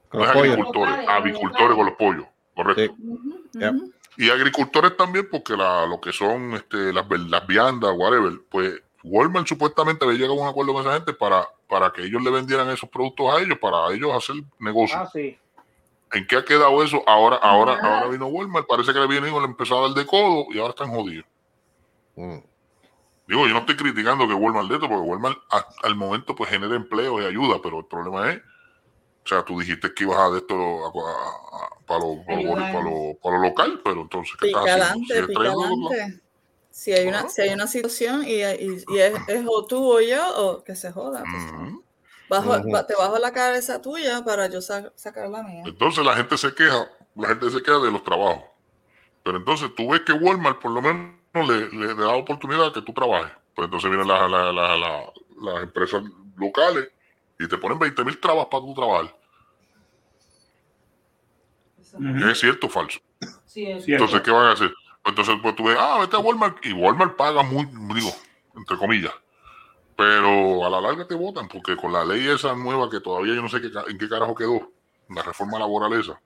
Con 0.09 0.19
no 0.21 0.25
los 0.25 0.35
los 0.35 1.07
avicultores 1.07 1.75
con 1.75 1.85
los 1.85 1.95
pollos, 1.95 2.25
correcto. 2.57 2.95
Sí. 3.53 3.93
Y 4.17 4.29
agricultores 4.31 4.97
también, 4.97 5.27
porque 5.31 5.55
la, 5.55 5.85
lo 5.85 6.01
que 6.01 6.11
son 6.11 6.53
este, 6.53 6.91
las, 6.91 7.05
las 7.09 7.47
viandas, 7.47 7.93
whatever, 7.95 8.33
pues 8.49 8.81
Walmart 9.03 9.47
supuestamente 9.47 10.03
había 10.03 10.17
llegado 10.17 10.39
a 10.39 10.43
un 10.43 10.49
acuerdo 10.49 10.73
con 10.73 10.81
esa 10.81 10.95
gente 10.95 11.13
para, 11.13 11.47
para 11.69 11.91
que 11.93 12.03
ellos 12.03 12.21
le 12.23 12.31
vendieran 12.31 12.67
esos 12.69 12.89
productos 12.89 13.31
a 13.33 13.39
ellos, 13.41 13.57
para 13.59 13.93
ellos 13.93 14.11
hacer 14.13 14.43
negocio. 14.59 14.97
ah, 14.97 15.09
sí. 15.13 15.37
¿En 16.13 16.25
qué 16.25 16.37
ha 16.37 16.43
quedado 16.45 16.81
eso? 16.83 17.03
Ahora, 17.05 17.35
ahora, 17.37 17.75
Nada. 17.81 17.97
ahora 17.99 18.09
vino 18.09 18.27
Walmart, 18.27 18.65
parece 18.65 18.91
que 18.93 18.99
le 18.99 19.07
viene 19.07 19.27
y 19.29 19.31
le 19.31 19.45
empezó 19.45 19.77
a 19.77 19.87
dar 19.87 19.91
de 19.97 20.05
codo 20.05 20.45
y 20.51 20.57
ahora 20.57 20.69
están 20.71 20.89
jodidos. 20.89 21.25
Mm. 22.15 22.37
Digo, 23.27 23.45
yo 23.45 23.53
no 23.53 23.59
estoy 23.59 23.75
criticando 23.75 24.25
que 24.27 24.33
Walmart 24.33 24.69
de 24.69 24.75
esto, 24.75 24.87
porque 24.87 25.01
Walmart 25.03 25.37
a- 25.51 25.65
al 25.83 25.95
momento 25.95 26.33
pues 26.33 26.49
genera 26.49 26.75
empleo 26.75 27.21
y 27.21 27.25
ayuda, 27.25 27.57
pero 27.61 27.79
el 27.79 27.85
problema 27.85 28.31
es, 28.31 28.41
o 29.27 29.29
sea, 29.29 29.43
tú 29.43 29.59
dijiste 29.59 29.93
que 29.93 30.05
ibas 30.05 30.17
a 30.19 30.29
de 30.29 30.37
esto 30.37 30.55
a- 30.55 30.87
a- 30.87 31.65
a- 31.65 31.85
para 31.85 31.99
lo, 31.99 32.23
para 32.25 32.41
lo- 32.41 32.53
para 32.55 32.81
lo- 32.81 33.17
para 33.21 33.37
lo 33.37 33.43
local, 33.43 33.81
pero 33.83 34.01
entonces, 34.01 34.35
¿qué 34.39 34.47
Pica 34.47 34.59
estás 34.59 34.71
haciendo? 34.71 34.85
adelante, 34.85 35.13
¿Sigues 35.13 35.27
pica 35.27 35.39
trayendo- 35.39 35.89
adelante. 35.89 36.23
Si 36.71 36.93
hay 36.93 37.07
una, 37.07 37.17
Claro. 37.19 37.29
si 37.29 37.41
hay 37.41 37.49
una 37.49 37.67
situación 37.67 38.23
y, 38.23 38.33
y- 38.43 38.83
y 38.87 38.99
es, 38.99 39.13
es 39.27 39.45
o 39.47 39.65
tú 39.65 39.97
o 39.97 39.99
yo, 39.99 40.23
o 40.37 40.63
que 40.63 40.75
se 40.75 40.91
joda. 40.91 41.23
pues, 42.29 42.45
bajo, 42.45 42.85
te 42.85 42.93
bajo 42.95 43.17
la 43.19 43.31
cabeza 43.33 43.81
tuya 43.81 44.23
para 44.23 44.47
yo 44.47 44.61
sa- 44.61 44.91
sacar 44.95 45.27
la 45.29 45.43
mía. 45.43 45.63
Entonces 45.65 46.05
la 46.05 46.13
gente 46.15 46.37
se 46.37 46.53
queja, 46.53 46.89
la 47.15 47.27
gente 47.29 47.49
se 47.49 47.61
queja 47.63 47.79
de 47.79 47.91
los 47.91 48.03
trabajos. 48.03 48.43
Pero 49.23 49.37
entonces 49.39 49.69
tú 49.75 49.89
ves 49.91 50.01
que 50.01 50.13
Walmart 50.13 50.61
por 50.61 50.71
lo 50.71 50.81
menos 50.81 51.15
le, 51.33 51.69
le, 51.71 51.87
le 51.87 51.95
da 51.95 52.15
oportunidad 52.15 52.67
a 52.67 52.73
que 52.73 52.81
tú 52.81 52.93
trabajes. 52.93 53.31
Pues 53.55 53.65
entonces 53.65 53.89
vienen 53.89 54.07
las, 54.07 54.29
las- 54.29 54.53
las- 54.53 54.79
las- 54.79 55.03
las 55.41 55.63
empresas 55.63 56.03
locales 56.35 56.89
y 57.39 57.47
te 57.47 57.57
ponen 57.57 57.79
20 57.79 58.03
mil 58.03 58.19
trabas 58.19 58.47
para 58.47 58.63
tu 58.63 58.73
trabajar. 58.73 59.15
¿Es 62.29 62.39
cierto 62.39 62.67
o 62.67 62.69
falso? 62.69 62.99
Sí, 63.45 63.65
es 63.65 63.85
Cierto. 63.85 64.03
Entonces, 64.05 64.21
¿qué 64.21 64.31
van 64.31 64.47
a 64.47 64.51
hacer? 64.51 64.71
Pues 65.01 65.11
entonces, 65.17 65.35
pues 65.41 65.55
tú 65.55 65.63
ves, 65.65 65.77
ah, 65.79 65.97
vete 66.01 66.15
a 66.15 66.19
Walmart 66.19 66.63
y 66.65 66.73
Walmart 66.73 67.15
paga 67.15 67.43
muy, 67.43 67.65
digo, 67.95 68.11
entre 68.55 68.77
comillas. 68.77 69.13
Pero 69.95 70.65
a 70.65 70.69
la 70.69 70.79
larga 70.81 71.07
te 71.07 71.15
votan 71.15 71.47
porque 71.47 71.75
con 71.75 71.91
la 71.93 72.05
ley 72.05 72.27
esa 72.27 72.53
nueva 72.55 72.89
que 72.89 72.99
todavía 72.99 73.33
yo 73.33 73.41
no 73.41 73.49
sé 73.49 73.61
qué, 73.61 73.69
en 73.89 73.97
qué 73.97 74.07
carajo 74.09 74.35
quedó, 74.35 74.71
la 75.09 75.23
reforma 75.23 75.57
laboral 75.57 75.93
esa. 75.93 76.19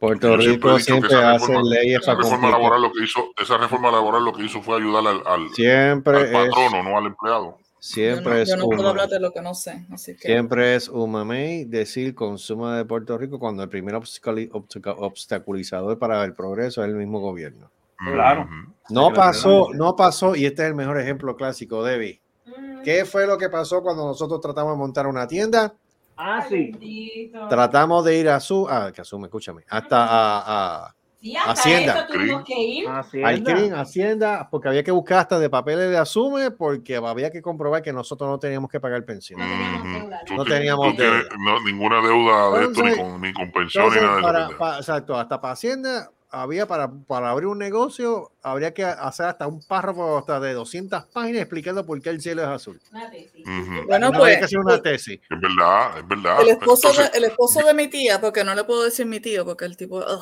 Puerto 0.00 0.26
siempre 0.40 0.46
Rico 0.72 0.78
siempre 0.80 1.14
hace 1.14 1.46
reforma- 1.46 1.62
leyes 1.70 2.02
Esa 2.02 2.12
para 2.16 2.22
reforma 2.24 2.50
laboral 2.50 2.82
lo 2.82 2.92
que 2.92 3.04
hizo, 3.04 3.30
esa 3.38 3.56
reforma 3.58 3.92
laboral 3.92 4.24
lo 4.24 4.32
que 4.32 4.42
hizo 4.42 4.60
fue 4.60 4.78
ayudar 4.78 5.06
al, 5.06 5.22
al, 5.24 5.50
Siempre 5.54 6.16
al 6.16 6.24
es, 6.24 6.32
patrono, 6.32 6.82
no 6.82 6.98
al 6.98 7.06
empleado. 7.06 7.58
Siempre 7.82 8.24
yo 8.24 8.30
no, 8.30 8.36
es 8.36 8.48
yo 8.48 8.56
no 8.56 8.64
un 8.66 8.76
puedo 8.76 8.88
hablar 8.88 9.08
de 9.08 9.18
lo 9.18 9.32
que 9.32 9.42
no 9.42 9.54
sé. 9.54 9.84
Así 9.90 10.14
que 10.14 10.28
Siempre 10.28 10.76
es 10.76 10.88
un 10.88 11.10
mamey 11.10 11.64
decir 11.64 12.14
consumo 12.14 12.70
de 12.70 12.84
Puerto 12.84 13.18
Rico 13.18 13.40
cuando 13.40 13.64
el 13.64 13.68
primer 13.68 13.96
obstaculizador 13.96 15.98
para 15.98 16.24
el 16.24 16.34
progreso 16.34 16.84
es 16.84 16.88
el 16.88 16.94
mismo 16.94 17.20
gobierno. 17.20 17.70
Claro. 17.96 18.48
No 18.88 19.12
pasó, 19.12 19.70
no 19.74 19.96
pasó, 19.96 20.36
y 20.36 20.46
este 20.46 20.62
es 20.62 20.68
el 20.68 20.74
mejor 20.74 21.00
ejemplo 21.00 21.36
clásico, 21.36 21.84
Debbie. 21.84 22.20
Mm. 22.46 22.82
¿Qué 22.82 23.04
fue 23.04 23.26
lo 23.26 23.36
que 23.36 23.48
pasó 23.48 23.82
cuando 23.82 24.04
nosotros 24.04 24.40
tratamos 24.40 24.74
de 24.74 24.78
montar 24.78 25.06
una 25.06 25.26
tienda? 25.26 25.74
Ah, 26.16 26.44
sí. 26.48 27.32
Tratamos 27.48 28.04
de 28.04 28.18
ir 28.18 28.28
a 28.28 28.38
su, 28.38 28.68
ah, 28.68 28.92
que 28.94 29.00
asume, 29.00 29.26
escúchame, 29.26 29.64
hasta 29.68 30.04
a, 30.04 30.86
a, 30.86 30.94
Sí, 31.22 31.36
hasta 31.36 31.52
Hacienda. 31.52 31.94
eso 32.00 32.12
tuvimos 32.12 32.44
que 32.44 32.58
ir. 32.60 32.88
al 32.88 32.96
Hacienda. 32.98 33.54
CRIM, 33.54 33.74
Hacienda, 33.74 34.48
porque 34.50 34.68
había 34.68 34.82
que 34.82 34.90
buscar 34.90 35.18
hasta 35.20 35.38
de 35.38 35.48
papeles 35.48 35.88
de 35.88 35.96
asume, 35.96 36.50
porque 36.50 36.96
había 36.96 37.30
que 37.30 37.40
comprobar 37.40 37.80
que 37.80 37.92
nosotros 37.92 38.28
no 38.28 38.40
teníamos 38.40 38.68
que 38.68 38.80
pagar 38.80 39.04
pensión. 39.04 39.38
No 39.38 39.46
teníamos 39.46 39.84
deuda. 39.92 40.20
No 40.36 40.44
teníamos 40.44 40.96
deuda. 40.96 41.22
no, 41.38 41.60
ninguna 41.64 42.00
deuda 42.02 42.58
de 42.58 42.64
esto, 42.66 42.82
ni 42.82 42.96
con, 42.96 43.20
ni 43.20 43.32
con 43.32 43.52
pensión, 43.52 43.88
ni 43.94 44.00
nada 44.00 44.16
de 44.16 44.22
para, 44.22 44.38
eso. 44.40 44.48
pendejo. 44.48 44.58
pa- 44.58 44.76
exacto, 44.78 45.16
hasta 45.16 45.40
para 45.40 45.52
Hacienda 45.52 46.10
había 46.34 46.66
para, 46.66 46.90
para 46.90 47.30
abrir 47.30 47.46
un 47.46 47.58
negocio, 47.58 48.32
habría 48.42 48.72
que 48.74 48.82
hacer 48.84 49.26
hasta 49.26 49.46
un 49.46 49.60
párrafo 49.62 50.16
hasta 50.18 50.40
de 50.40 50.54
200 50.54 51.04
páginas 51.12 51.42
explicando 51.42 51.84
por 51.86 52.00
qué 52.00 52.08
el 52.10 52.20
cielo 52.22 52.42
es 52.42 52.48
azul. 52.48 52.80
Una 52.90 53.08
tesis. 53.10 53.46
Ujú. 53.46 53.86
Bueno, 53.86 54.06
No, 54.10 54.18
pues, 54.18 54.22
había 54.24 54.38
que 54.38 54.44
hacer 54.46 54.58
una 54.58 54.80
tesis. 54.82 55.20
Es 55.30 55.40
verdad, 55.40 55.98
es 55.98 56.08
verdad. 56.08 56.40
el 56.40 56.48
esposo, 56.48 56.88
Entonces, 56.88 57.12
de, 57.12 57.18
el 57.18 57.24
esposo 57.24 57.60
de 57.64 57.74
mi 57.74 57.86
tía, 57.88 58.20
porque 58.20 58.42
no 58.44 58.54
le 58.54 58.64
puedo 58.64 58.82
decir 58.82 59.04
mi 59.06 59.20
tío, 59.20 59.44
porque 59.44 59.66
el 59.66 59.76
tipo. 59.76 59.98
ugh. 59.98 60.20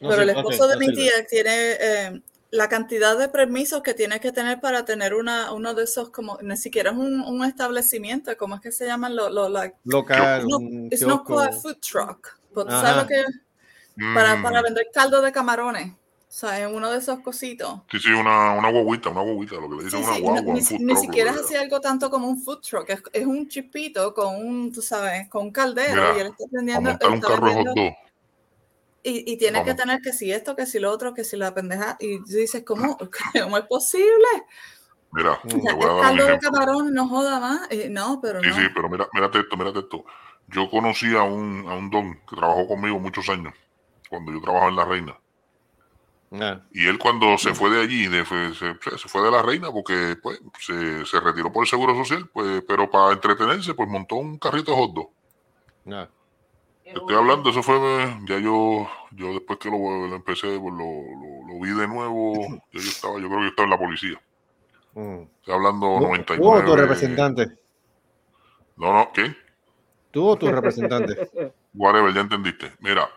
No 0.00 0.08
Pero 0.10 0.22
el 0.22 0.30
esposo 0.30 0.68
de 0.68 0.76
mi 0.76 0.92
tía 0.92 1.26
tiene 1.28 1.50
eh, 1.80 2.22
la 2.50 2.68
cantidad 2.68 3.16
de 3.18 3.28
permisos 3.28 3.82
que 3.82 3.94
tiene 3.94 4.20
que 4.20 4.30
tener 4.32 4.60
para 4.60 4.84
tener 4.84 5.14
una, 5.14 5.52
uno 5.52 5.74
de 5.74 5.84
esos, 5.84 6.10
como 6.10 6.38
ni 6.42 6.56
siquiera 6.56 6.90
es 6.90 6.96
un, 6.96 7.20
un 7.22 7.44
establecimiento, 7.44 8.36
¿cómo 8.36 8.56
es 8.56 8.60
que 8.60 8.72
se 8.72 8.86
llaman? 8.86 9.16
Los 9.16 9.32
los 9.32 9.50
like, 9.50 9.76
Local, 9.84 10.46
no, 10.48 10.56
un 10.58 10.86
it's 10.92 11.00
not 11.02 11.24
kiosco. 11.24 11.34
called 11.34 11.48
a 11.48 11.52
food 11.60 11.76
truck, 11.80 12.38
but 12.54 12.68
Ajá. 12.68 12.80
¿sabes 12.80 13.02
lo 13.02 13.08
que? 13.08 13.24
Para, 14.14 14.36
mm, 14.36 14.42
para 14.42 14.62
vender 14.62 14.86
caldo 14.92 15.22
de 15.22 15.32
camarones. 15.32 15.92
O 16.28 16.32
sea, 16.38 16.60
en 16.60 16.74
uno 16.74 16.90
de 16.90 16.98
esos 16.98 17.20
cositos. 17.20 17.80
Sí, 17.90 17.98
sí, 17.98 18.10
una, 18.10 18.52
una 18.52 18.70
guaguita, 18.70 19.08
una 19.08 19.22
guaguita, 19.22 19.54
lo 19.54 19.70
que 19.70 19.76
le 19.76 19.84
dicen 19.84 20.00
Sí, 20.00 20.04
una 20.06 20.14
sí, 20.16 20.20
guagua, 20.22 20.42
no- 20.42 20.48
un 20.48 20.54
ni, 20.56 20.60
food 20.62 20.76
ni 20.80 20.86
truck, 20.92 20.98
siquiera 20.98 21.32
lo 21.32 21.38
es 21.40 21.46
así 21.46 21.54
algo 21.56 21.80
tanto 21.80 22.10
como 22.10 22.28
un 22.28 22.42
food 22.42 22.60
truck, 22.60 22.90
es, 22.90 23.02
es 23.12 23.24
un 23.24 23.48
chipito 23.48 24.12
con 24.12 24.36
un, 24.36 24.70
tú 24.72 24.82
sabes, 24.82 25.28
con 25.30 25.44
un 25.46 25.50
caldero 25.52 25.94
Mira, 26.12 26.16
y 26.16 26.20
él 26.20 26.26
está 26.26 26.44
A 26.44 26.48
vendiendo, 26.52 26.90
montar 26.90 27.08
un 27.08 27.14
está 27.14 27.28
carro 27.28 27.46
de 27.46 27.54
hot 27.54 27.64
vendiendo- 27.64 27.82
dog. 27.82 28.05
Y, 29.10 29.32
y 29.32 29.38
tiene 29.38 29.62
que 29.64 29.74
tener 29.74 30.00
que 30.02 30.12
si 30.12 30.32
esto, 30.32 30.56
que 30.56 30.66
si 30.66 30.78
lo 30.80 30.90
otro, 30.90 31.14
que 31.14 31.24
si 31.24 31.36
la 31.36 31.54
pendeja, 31.54 31.96
y 32.00 32.18
tú 32.20 32.24
dices, 32.34 32.64
¿cómo, 32.66 32.96
cómo 33.34 33.58
es 33.58 33.64
posible? 33.66 34.26
Mira, 35.12 35.40
Mm. 35.42 35.48
te 35.48 35.56
O 35.56 35.60
sea, 35.62 35.74
voy 35.74 35.88
a 35.90 35.92
el 35.92 35.96
dar 35.96 36.06
un 36.12 36.18
caldo 36.18 36.26
de 36.28 36.36
ejemplo. 36.36 36.50
camarón 36.50 36.94
no 36.94 37.08
joda 37.08 37.40
más. 37.40 37.68
Eh, 37.70 37.88
no, 37.90 38.20
pero 38.20 38.40
Sí, 38.42 38.50
no. 38.50 38.56
sí, 38.56 38.62
pero 38.74 38.88
mira, 38.88 39.08
mírate 39.12 39.40
esto, 39.40 39.56
mírate 39.56 39.80
esto. 39.80 40.04
Yo 40.48 40.70
conocí 40.70 41.14
a 41.16 41.22
un, 41.22 41.66
a 41.68 41.74
un 41.74 41.90
don 41.90 42.14
que 42.26 42.36
trabajó 42.36 42.66
conmigo 42.68 42.98
muchos 43.00 43.28
años, 43.28 43.54
cuando 44.08 44.32
yo 44.32 44.40
trabajaba 44.40 44.70
en 44.70 44.76
La 44.76 44.84
Reina. 44.84 45.20
Ah, 46.32 46.60
Y 46.70 46.86
él 46.86 46.98
cuando 46.98 47.38
se 47.38 47.54
fue 47.54 47.70
de 47.70 47.80
allí, 47.82 48.08
de- 48.08 48.24
fue- 48.24 48.52
se, 48.54 48.74
se 48.98 49.08
fue 49.08 49.22
de 49.22 49.30
La 49.30 49.42
Reina 49.42 49.70
porque 49.72 50.16
pues, 50.22 50.40
se, 50.60 51.04
se 51.06 51.20
retiró 51.20 51.52
por 51.52 51.64
el 51.64 51.68
Seguro 51.68 51.94
Social, 51.96 52.28
pues, 52.32 52.62
pero 52.66 52.90
para 52.90 53.12
entretenerse, 53.12 53.74
pues 53.74 53.88
montó 53.88 54.16
un 54.16 54.38
carrito 54.38 54.72
de 54.72 54.76
hot 54.76 54.92
dog. 54.94 55.10
ah. 55.90 56.08
Estoy 56.94 57.16
hablando, 57.16 57.50
eso 57.50 57.62
fue, 57.62 57.76
ya 58.26 58.38
yo, 58.38 58.88
yo 59.10 59.32
después 59.32 59.58
que 59.58 59.68
lo, 59.70 60.06
lo 60.06 60.14
empecé, 60.16 60.58
pues 60.58 60.72
lo, 60.72 60.84
lo, 60.84 61.54
lo 61.54 61.60
vi 61.60 61.70
de 61.70 61.88
nuevo, 61.88 62.34
ya 62.72 62.80
yo 62.80 62.88
estaba, 62.88 63.14
yo 63.18 63.26
creo 63.26 63.38
que 63.38 63.44
yo 63.44 63.48
estaba 63.48 63.64
en 63.64 63.70
la 63.70 63.78
policía. 63.78 64.20
Mm. 64.94 65.22
Estoy 65.40 65.54
hablando 65.54 65.86
¿Tú 65.98 66.04
99. 66.04 66.36
tú 66.42 66.50
o 66.50 66.64
tu 66.64 66.76
representante? 66.76 67.46
No, 68.76 68.92
no, 68.92 69.12
¿qué? 69.12 69.34
¿Tú 70.10 70.26
o 70.28 70.36
tu 70.36 70.50
representante? 70.50 71.28
Whatever, 71.74 72.14
ya 72.14 72.20
entendiste. 72.20 72.72
Mira, 72.80 73.08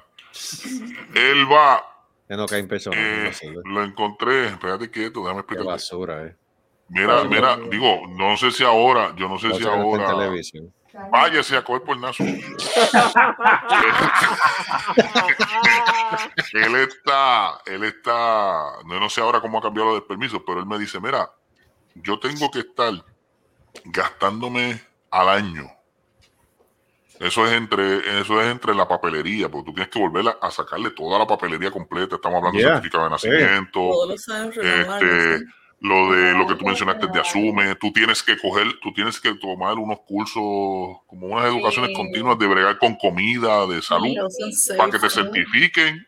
él 1.15 1.45
va, 1.51 1.81
Que 2.27 2.35
no 2.35 2.45
cae 2.47 2.59
en 2.59 2.67
persona. 2.67 2.97
eh, 2.99 3.31
no 3.65 3.71
lo 3.79 3.83
encontré, 3.85 4.47
espérate 4.47 4.89
quieto, 4.89 5.21
déjame 5.21 5.41
Qué 5.41 5.53
explicarte. 5.53 5.71
basura, 5.71 6.25
eh. 6.25 6.35
Mira, 6.89 7.23
mira, 7.25 7.55
digo, 7.69 8.07
no 8.09 8.35
sé 8.35 8.51
si 8.51 8.63
ahora, 8.63 9.15
yo 9.15 9.29
no 9.29 9.37
sé 9.37 9.53
si 9.53 9.61
en 9.61 9.69
ahora, 9.69 10.07
televisión. 10.07 10.73
Váyase 11.11 11.57
a 11.57 11.63
coger 11.63 11.83
por 11.83 11.97
nazo. 11.97 12.23
él 16.53 16.75
está, 16.75 17.61
él 17.65 17.83
está, 17.83 18.73
no, 18.85 18.99
no 18.99 19.09
sé 19.09 19.21
ahora 19.21 19.41
cómo 19.41 19.59
ha 19.59 19.61
cambiado 19.61 19.89
lo 19.89 19.95
del 19.95 20.03
permiso, 20.03 20.43
pero 20.45 20.59
él 20.59 20.65
me 20.65 20.77
dice, 20.77 20.99
mira, 20.99 21.31
yo 21.95 22.19
tengo 22.19 22.49
que 22.51 22.59
estar 22.59 22.93
gastándome 23.85 24.81
al 25.11 25.29
año. 25.29 25.71
Eso 27.19 27.45
es 27.45 27.51
entre, 27.51 28.21
eso 28.21 28.41
es 28.41 28.47
entre 28.47 28.73
la 28.73 28.87
papelería, 28.87 29.49
porque 29.49 29.65
tú 29.65 29.73
tienes 29.73 29.91
que 29.91 29.99
volver 29.99 30.25
a, 30.29 30.37
a 30.47 30.51
sacarle 30.51 30.91
toda 30.91 31.19
la 31.19 31.27
papelería 31.27 31.69
completa. 31.69 32.15
Estamos 32.15 32.37
hablando 32.37 32.57
Yeah, 32.59 32.69
de 32.69 32.75
certificado 32.75 33.03
de 33.03 33.09
nacimiento, 33.09 33.79
Todos 33.79 34.09
los 34.09 34.29
años 34.29 34.55
renovarlo, 34.55 35.11
este, 35.11 35.39
sí. 35.39 35.45
Lo 35.81 36.11
de 36.11 36.33
lo 36.33 36.45
que 36.45 36.55
tú 36.55 36.65
mencionaste 36.65 37.07
de 37.07 37.19
asume, 37.21 37.75
tú 37.75 37.91
tienes 37.93 38.21
que 38.21 38.37
coger, 38.37 38.67
tú 38.81 38.91
tienes 38.93 39.19
que 39.19 39.33
tomar 39.35 39.75
unos 39.75 39.99
cursos, 40.01 40.41
como 41.07 41.27
unas 41.27 41.45
educaciones 41.45 41.91
Sí. 41.91 41.95
continuas 41.95 42.37
de 42.37 42.47
bregar 42.47 42.77
con 42.77 42.95
comida, 42.95 43.65
de 43.65 43.81
salud, 43.81 44.13
para 44.77 44.91
que 44.91 44.99
te 44.99 45.09
certifiquen. 45.09 46.05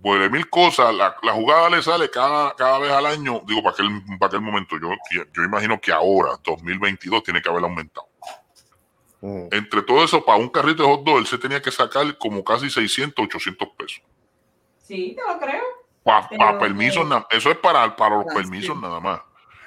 Pues 0.00 0.20
de 0.20 0.30
mil 0.30 0.48
cosas, 0.48 0.94
la, 0.94 1.16
la 1.24 1.32
jugada 1.32 1.68
le 1.70 1.82
sale 1.82 2.08
cada, 2.08 2.54
cada 2.54 2.78
vez 2.78 2.92
al 2.92 3.04
año, 3.06 3.42
digo, 3.44 3.64
para 3.64 3.74
aquel, 3.74 3.88
para 4.20 4.28
aquel 4.28 4.40
momento, 4.40 4.76
yo, 4.80 4.90
yo 5.34 5.42
imagino 5.42 5.80
que 5.80 5.90
ahora, 5.90 6.38
2022, 6.44 7.24
tiene 7.24 7.42
que 7.42 7.48
haber 7.48 7.64
aumentado. 7.64 8.06
Mm. 9.20 9.48
Entre 9.50 9.82
todo 9.82 10.04
eso, 10.04 10.24
para 10.24 10.38
un 10.38 10.50
carrito 10.50 10.84
de 10.84 10.88
hot 10.88 11.02
dog, 11.02 11.18
él 11.18 11.26
se 11.26 11.36
tenía 11.36 11.60
que 11.60 11.72
sacar 11.72 12.16
como 12.16 12.44
casi 12.44 12.70
600, 12.70 13.24
800 13.26 13.68
pesos. 13.76 14.02
Sí, 14.84 15.16
te 15.16 15.32
lo 15.32 15.40
creo. 15.40 15.64
Para 16.08 16.28
Pero, 16.28 16.58
permisos, 16.58 17.06
na- 17.06 17.26
eso 17.30 17.50
es 17.50 17.56
para, 17.58 17.94
para 17.96 18.16
los 18.16 18.26
Ah, 18.30 18.34
permisos 18.34 18.74
sí. 18.76 18.82
nada 18.82 19.00
más. 19.00 19.20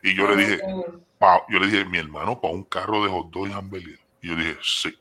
Y 0.03 0.15
yo 0.15 0.27
le 0.27 0.35
dije, 0.35 0.55
Eh, 0.55 0.85
pa- 1.19 1.43
yo 1.49 1.59
le 1.59 1.67
dije, 1.67 1.85
mi 1.85 1.97
hermano, 1.99 2.39
para 2.41 2.53
un 2.53 2.63
carro 2.63 3.03
de 3.03 3.09
hot 3.11 3.29
dog 3.29 3.47
y 3.47 3.51
hamburguesa. 3.53 4.01
Y 4.21 4.29
yo 4.29 4.35
dije, 4.35 4.57
sí. 4.61 4.97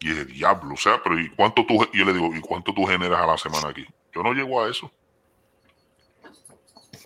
Y 0.00 0.08
dije, 0.08 0.24
diablo, 0.24 0.74
o 0.74 0.76
sea, 0.78 1.00
pero 1.02 1.18
¿y 1.20 1.28
cuánto 1.30 1.64
tú? 1.66 1.86
Y 1.92 1.98
yo 1.98 2.04
le 2.06 2.12
digo, 2.14 2.34
¿y 2.34 2.40
cuánto 2.40 2.72
tú 2.72 2.84
generas 2.86 3.20
a 3.20 3.26
la 3.26 3.36
semana 3.38 3.68
aquí? 3.68 3.86
Yo 4.14 4.22
no 4.22 4.32
llego 4.32 4.62
a 4.62 4.70
eso. 4.70 4.90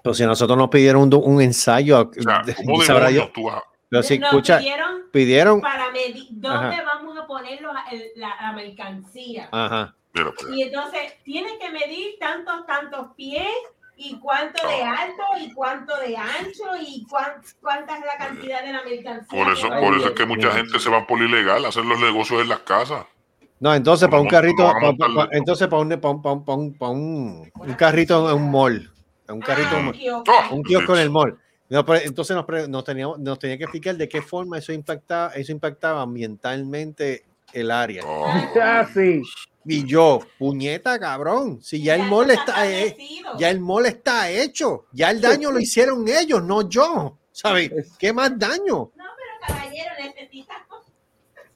Pero 0.03 0.15
si 0.15 0.23
a 0.23 0.27
nosotros 0.27 0.57
nos 0.59 0.69
pidieron 0.69 1.03
un, 1.03 1.15
un 1.15 1.41
ensayo, 1.41 2.11
O 2.17 2.23
sea, 2.23 2.43
¿cómo 2.67 2.83
Dios. 3.09 3.33
tú 3.33 3.45
vas 3.45 3.57
a- 3.57 3.63
Pero 3.89 4.03
si 4.03 4.19
nos 4.19 4.29
escucha, 4.31 4.59
pidieron 4.59 5.03
pidieron. 5.13 5.61
para 5.61 5.91
medir 5.91 6.27
dónde 6.31 6.77
Ajá. 6.77 6.85
vamos 6.85 7.17
a 7.19 7.27
poner 7.27 7.61
los- 7.63 7.75
el- 7.91 8.11
la, 8.17 8.37
la 8.41 8.53
mercancía. 8.53 9.49
Ajá. 9.51 9.97
Mira, 10.15 10.33
pues, 10.39 10.53
Y 10.57 10.63
entonces 10.63 11.01
tienen 11.25 11.59
que 11.59 11.71
medir 11.71 12.15
tantos, 12.21 12.65
tantos 12.67 13.09
pies 13.17 13.49
y 13.97 14.19
cuánto 14.21 14.67
de 14.69 14.83
Ah. 14.83 14.97
alto 15.03 15.23
y 15.41 15.53
cuánto 15.53 15.97
de 16.01 16.17
ancho 16.17 16.65
y 16.81 17.05
cuán- 17.09 17.43
cuánta 17.61 17.99
es 17.99 18.05
la 18.05 18.17
cantidad 18.27 18.65
de 18.65 18.73
la 18.73 18.83
mercancía. 18.85 19.27
por 19.29 19.53
eso, 19.53 19.69
por 19.69 19.97
eso 19.97 20.07
es 20.09 20.13
que 20.15 20.27
mucha 20.27 20.51
gente 20.53 20.79
se 20.79 20.89
va 20.91 21.07
por 21.07 21.21
ilegal 21.21 21.65
a 21.65 21.69
hacer 21.69 21.85
los 21.85 21.99
negocios 22.01 22.41
en 22.43 22.49
las 22.49 22.61
casas. 22.61 23.05
No, 23.61 23.73
entonces 23.75 24.09
para 24.09 24.21
un 24.21 24.29
carrito, 24.29 24.63
vamos 24.65 24.75
a 24.75 24.75
pa- 24.75 24.81
pa- 24.81 24.87
montarlo. 25.09 25.17
pa- 25.31 25.37
entonces 25.37 25.69
para 25.69 25.83
un, 25.83 26.01
pa' 26.01 26.11
un, 26.11 26.23
pa' 26.23 26.33
un- 26.33 26.45
pa' 26.45 26.55
un- 26.55 26.77
un- 26.81 27.53
un 27.69 27.75
carrito 27.75 28.29
en 28.31 28.37
un 28.37 28.51
mall, 28.51 28.91
un 29.29 29.41
carrito 29.41 29.77
en 29.79 29.85
Ah, 29.87 29.89
un 29.89 29.93
kiosco. 29.93 30.33
Un 30.55 30.63
kiosco 30.65 30.95
en 30.95 31.01
el 31.01 31.11
mall. 31.11 31.39
No, 31.71 31.85
pero 31.85 32.01
entonces 32.05 32.37
nos, 32.37 32.69
nos, 32.69 32.85
teníamos, 32.85 33.19
nos 33.21 33.39
tenía 33.39 33.57
que 33.57 33.65
explicar 33.65 33.97
de 33.97 34.09
qué 34.09 34.21
forma 34.23 34.59
eso 34.59 34.73
impactaba, 34.73 35.33
eso 35.35 35.51
impactaba 35.53 36.03
ambientalmente 36.03 37.25
el 37.53 37.71
área. 37.71 38.03
Oh, 38.05 38.27
Ya, 38.55 38.87
sí. 38.93 39.23
Y 39.67 39.87
yo, 39.87 40.21
puñeta, 40.39 40.99
cabrón, 40.99 41.63
si 41.63 41.83
ya 41.83 41.95
el 41.95 42.03
mall 42.05 42.31
está, 42.31 42.71
eh, 42.71 42.97
ya 43.39 43.49
el 43.51 43.61
mall 43.61 43.87
está 43.87 44.31
hecho, 44.31 44.87
ya 44.93 45.11
el 45.11 45.21
daño 45.21 45.51
lo 45.51 45.59
hicieron 45.59 46.07
ellos, 46.09 46.43
no 46.43 46.69
yo. 46.69 47.19
¿Sabes? 47.33 47.73
¿Qué 47.99 48.13
más 48.13 48.39
daño? 48.39 48.63
No, 48.67 48.93
pero 48.97 49.47
caballero, 49.57 49.91
necesitas. 49.99 50.59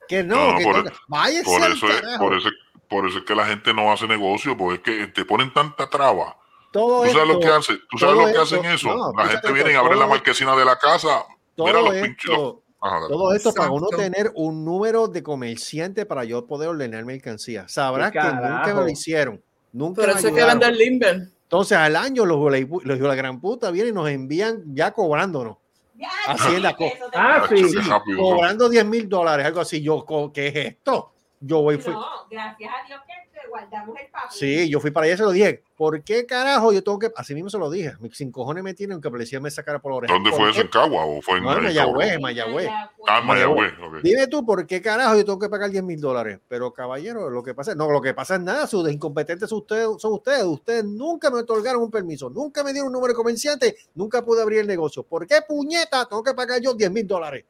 Que 0.09 0.25
no, 0.25 0.57
que 0.57 0.65
por- 0.65 0.85
no- 0.85 0.91
váyase 1.07 1.45
por 1.45 1.61
eso 1.71 1.89
es, 1.91 2.19
por 2.19 2.35
eso, 2.35 2.49
por 2.89 3.07
eso 3.07 3.19
es 3.19 3.25
que 3.25 3.35
la 3.35 3.45
gente 3.47 3.75
no 3.75 3.93
hace 3.93 4.07
negocio, 4.09 4.57
porque 4.57 4.75
es 4.75 4.81
que 5.01 5.07
te 5.13 5.25
ponen 5.27 5.53
tanta 5.53 5.89
traba. 5.91 6.37
Todo 6.73 7.05
¿Tú 7.05 7.11
sabes 7.13 7.29
lo 7.29 7.39
que 7.41 7.47
hacen? 7.49 7.79
¿Tú 7.91 7.99
sabes 7.99 8.15
lo 8.17 8.25
que 8.25 8.31
esto- 8.31 8.43
hacen 8.43 8.65
eso? 8.65 8.89
no, 8.95 9.13
la 9.17 9.29
gente 9.29 9.53
viene 9.53 9.71
esto, 9.71 9.83
a 9.83 9.85
abrir 9.85 9.99
la 9.99 10.07
marquesina 10.07 10.57
de 10.57 10.65
la 10.65 10.79
casa. 10.79 11.25
Mira 11.59 11.81
los 11.83 11.95
pinches. 11.95 12.39
Ajá, 12.81 13.09
todo 13.09 13.35
esto 13.35 13.53
para 13.53 13.71
uno 13.71 13.89
tener 13.89 14.31
un 14.37 14.65
número 14.65 15.09
de 15.09 15.23
comerciante 15.23 16.07
para 16.07 16.25
yo 16.25 16.47
poder 16.47 16.69
ordenar 16.69 17.05
mercancía. 17.05 17.67
Sabrás 17.69 18.13
¿Qué 18.13 18.19
que 18.21 18.25
nunca 18.27 18.67
me 18.75 18.83
lo 18.83 18.89
hicieron. 18.89 19.43
Nunca 19.73 20.03
me 20.03 20.13
eso 20.13 20.29
hay 20.29 20.35
que 20.35 20.45
vender 20.45 20.77
Limber. 20.77 21.29
Entonces 21.43 21.77
al 21.79 21.97
año 21.97 22.25
los, 22.25 22.39
los, 22.39 22.53
los 22.53 22.61
hijos 22.85 23.01
de 23.01 23.09
la 23.09 23.15
gran 23.15 23.41
puta 23.41 23.71
vienen 23.71 23.93
y 23.93 23.95
nos 23.95 24.09
envían 24.09 24.63
ya 24.75 24.93
cobrándonos. 24.93 25.57
Ya, 25.97 26.09
Hacienda 26.29 26.69
sí, 26.71 26.75
co- 26.77 26.85
eso 26.85 27.09
te- 27.11 27.19
Ah, 27.19 27.41
Chacho, 27.49 27.57
sí. 27.57 27.75
qué 27.75 27.81
rápido 27.91 28.19
son. 28.19 28.37
Cobrando 28.37 28.69
10 28.69 28.85
mil 28.87 29.09
dólares, 29.09 29.45
algo 29.47 29.61
así. 29.61 29.83
Yo, 29.83 30.05
¿qué 30.33 30.47
es 30.49 30.55
esto? 30.57 31.13
Yo 31.40 31.62
voy, 31.62 31.78
fui, 31.78 31.93
No, 31.93 32.05
gracias 32.28 32.70
a 32.73 32.86
Dios 32.86 33.01
que 33.06 33.40
te 33.40 33.48
guardamos 33.48 33.97
el 34.01 34.09
papel. 34.10 34.28
sí, 34.31 34.69
yo 34.69 34.81
fui 34.81 34.90
para 34.90 35.05
allá 35.05 35.15
y 35.15 35.16
se 35.19 35.23
lo 35.23 35.31
dije. 35.31 35.62
¿Por 35.77 36.02
qué 36.02 36.27
carajo 36.27 36.73
yo 36.73 36.82
tengo 36.82 36.98
que, 36.98 37.12
así 37.15 37.32
mismo 37.35 37.48
se 37.48 37.59
lo 37.59 37.70
dije, 37.70 37.93
sin 38.12 38.32
cojones 38.32 38.65
me 38.65 38.74
tienen 38.74 39.01
que 39.01 39.09
policía 39.09 39.39
me 39.39 39.48
sacara 39.48 39.78
por 39.78 39.93
la 39.93 39.98
oreja? 39.98 40.15
¿Dónde 40.15 40.31
¿Por 40.31 40.40
fue 40.40 40.51
eso? 40.51 40.60
¿En 40.62 40.66
Cagua 40.69 41.05
o 41.06 41.23
fue 41.23 41.39
en 41.39 41.44
No, 41.44 41.60
Mayagüez, 41.60 42.20
Mayagüez. 42.20 42.69
Ah, 43.06 43.20
Mayagüez. 43.20 43.73
Dime 44.02 44.27
tú, 44.27 44.44
¿por 44.44 44.66
qué 44.66 44.82
carajo 44.82 45.15
yo 45.16 45.24
tengo 45.24 45.39
que 45.39 45.48
pagar 45.48 45.70
10 45.70 45.85
mil 45.85 46.01
dólares? 46.01 46.40
Pero 46.48 46.73
caballero, 46.73 47.31
lo 47.31 47.44
que 47.44 47.55
pasa, 47.55 47.77
no, 47.77 47.89
lo 47.89 48.01
que 48.02 48.12
pasa 48.15 48.35
es 48.35 48.40
nada, 48.40 48.66
sus 48.66 48.90
incompetentes 48.90 49.48
son 49.48 49.59
ustedes, 49.59 49.89
son 49.98 50.15
ustedes. 50.15 50.43
Ustedes 50.43 50.85
nunca 50.85 51.31
me 51.31 51.39
otorgaron 51.39 51.82
un 51.82 51.90
permiso, 51.93 52.28
nunca 52.28 52.65
me 52.65 52.73
dieron 52.73 52.89
un 52.89 52.94
número 52.94 53.12
de 53.12 53.16
comerciante, 53.16 53.77
nunca 53.94 54.24
pude 54.24 54.43
abrir 54.43 54.59
el 54.59 54.66
negocio. 54.66 55.05
¿Por 55.05 55.24
qué 55.28 55.36
puñeta 55.47 56.05
tengo 56.06 56.24
que 56.24 56.35
pagar 56.35 56.60
yo 56.60 56.74
10 56.74 56.90
mil 56.90 57.06
dólares? 57.06 57.44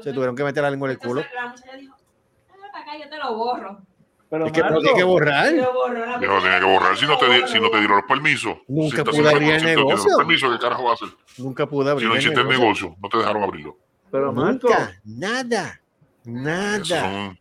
Se 0.00 0.12
tuvieron 0.12 0.36
que 0.36 0.44
meter 0.44 0.62
la 0.62 0.70
lengua 0.70 0.86
en 0.88 0.92
el 0.92 0.98
culo. 0.98 1.22
La 1.34 1.48
muchacha 1.48 1.74
dijo, 1.74 1.74
"Dame 1.74 1.88
para 1.88 1.97
acá, 2.88 2.98
yo 3.04 3.08
te 3.10 3.16
lo 3.16 3.34
borro. 3.36 3.78
Pero, 4.30 4.44
Es 4.46 4.52
que 4.52 4.60
Marco, 4.60 4.74
no 4.74 4.80
tiene 4.82 4.96
que 4.98 5.04
borrar. 5.04 5.52
Y 5.54 5.56
lo 5.56 5.72
borró. 5.72 6.04
La 6.06 6.18
Dijo, 6.18 6.38
tiene 6.40 6.58
que 6.58 6.64
borrar 6.66 6.96
si 6.98 7.06
no 7.06 7.16
te, 7.16 7.26
di- 7.32 7.48
si 7.48 7.60
no 7.60 7.70
te 7.70 7.78
dieron 7.78 7.96
los 7.96 8.04
permisos. 8.06 8.58
Nunca 8.68 8.96
si 8.98 9.02
pude 9.04 9.30
abrir 9.30 9.50
el 9.52 9.56
100% 9.56 9.64
tiene 9.64 9.76
negocio. 9.76 10.08
los 10.10 10.16
permisos, 10.18 10.52
¿qué 10.52 10.58
carajo 10.62 10.84
va 10.84 10.90
a 10.90 10.94
hacer? 10.94 11.08
Nunca 11.38 11.66
pude 11.66 11.84
Si 11.86 11.90
abrir 11.92 12.08
no 12.08 12.14
el 12.14 12.20
hiciste 12.20 12.40
el 12.40 12.46
negocio. 12.48 12.64
negocio, 12.88 12.96
no 13.02 13.08
te 13.08 13.18
dejaron 13.18 13.42
abrirlo. 13.42 13.76
pero 14.10 14.32
Marco, 14.32 14.68
Nunca, 14.68 14.92
nada, 15.04 15.80
nada. 16.24 16.84
son- 16.84 17.38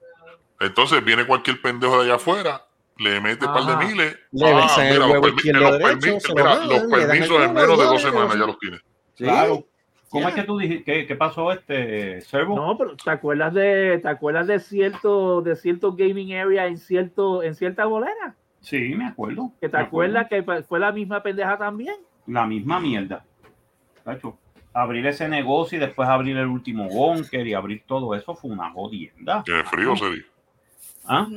Entonces 0.60 1.04
viene 1.04 1.26
cualquier 1.28 1.62
pendejo 1.62 1.98
de 2.00 2.06
allá 2.06 2.16
afuera, 2.16 2.66
le 2.98 3.20
mete 3.22 3.46
un 3.46 3.54
par 3.54 3.64
de 3.66 3.86
miles. 3.86 4.18
Le 4.32 4.50
el 4.50 4.56
mira, 4.56 4.62
los, 4.62 4.70
permi- 4.70 5.54
los 5.54 5.72
permi- 5.82 6.34
mira, 6.34 7.08
permisos 7.08 7.44
en 7.44 7.54
menos 7.54 7.78
de 7.78 7.86
dos 7.86 8.02
semanas 8.02 8.34
ya. 8.34 8.40
ya 8.40 8.46
los 8.46 8.60
tiene. 8.60 8.78
Sí. 9.16 9.24
Claro. 9.26 9.64
¿Cómo 10.10 10.28
es 10.30 10.36
que 10.36 10.44
tú 10.44 10.58
dijiste? 10.58 10.84
¿Qué, 10.84 11.06
qué 11.06 11.16
pasó 11.16 11.52
este 11.52 12.22
servo? 12.22 12.56
no, 12.56 12.78
pero 12.78 12.96
¿te 12.96 13.10
acuerdas 13.10 13.54
de, 13.54 14.00
te 14.02 14.08
acuerdas 14.08 14.48
de 14.48 14.60
cierto, 14.60 15.42
de 15.42 15.56
cierto 15.56 15.94
gaming 15.94 16.34
area 16.34 16.68
en 16.68 16.78
cierto, 16.78 17.44
en 17.44 17.56
cierta 17.56 17.86
bolera? 17.86 18.36
Sí, 18.62 18.96
me 18.96 19.06
acuerdo. 19.06 19.52
Que 19.60 19.70
te 19.70 19.78
acuerdo. 19.78 20.20
acuerdas 20.20 20.60
que 20.60 20.64
fue 20.64 20.80
la 20.80 20.92
misma 20.92 21.22
pendeja 21.22 21.58
también. 21.58 21.96
La 22.26 22.46
misma 22.46 22.80
mierda. 22.80 23.24
Cacho, 24.04 24.38
abrir 24.74 25.06
ese 25.08 25.28
negocio 25.28 25.78
y 25.78 25.82
después 25.82 26.08
abrir 26.08 26.38
el 26.38 26.48
último 26.48 26.88
bunker 26.88 27.46
y 27.46 27.54
abrir 27.54 27.84
todo 27.86 28.16
eso 28.16 28.36
fue 28.36 28.52
una 28.52 28.72
jodienda. 28.72 29.44
Tiene 29.44 29.64
frío, 29.64 29.96
Seri. 29.96 30.26
¿Ah? 31.06 31.28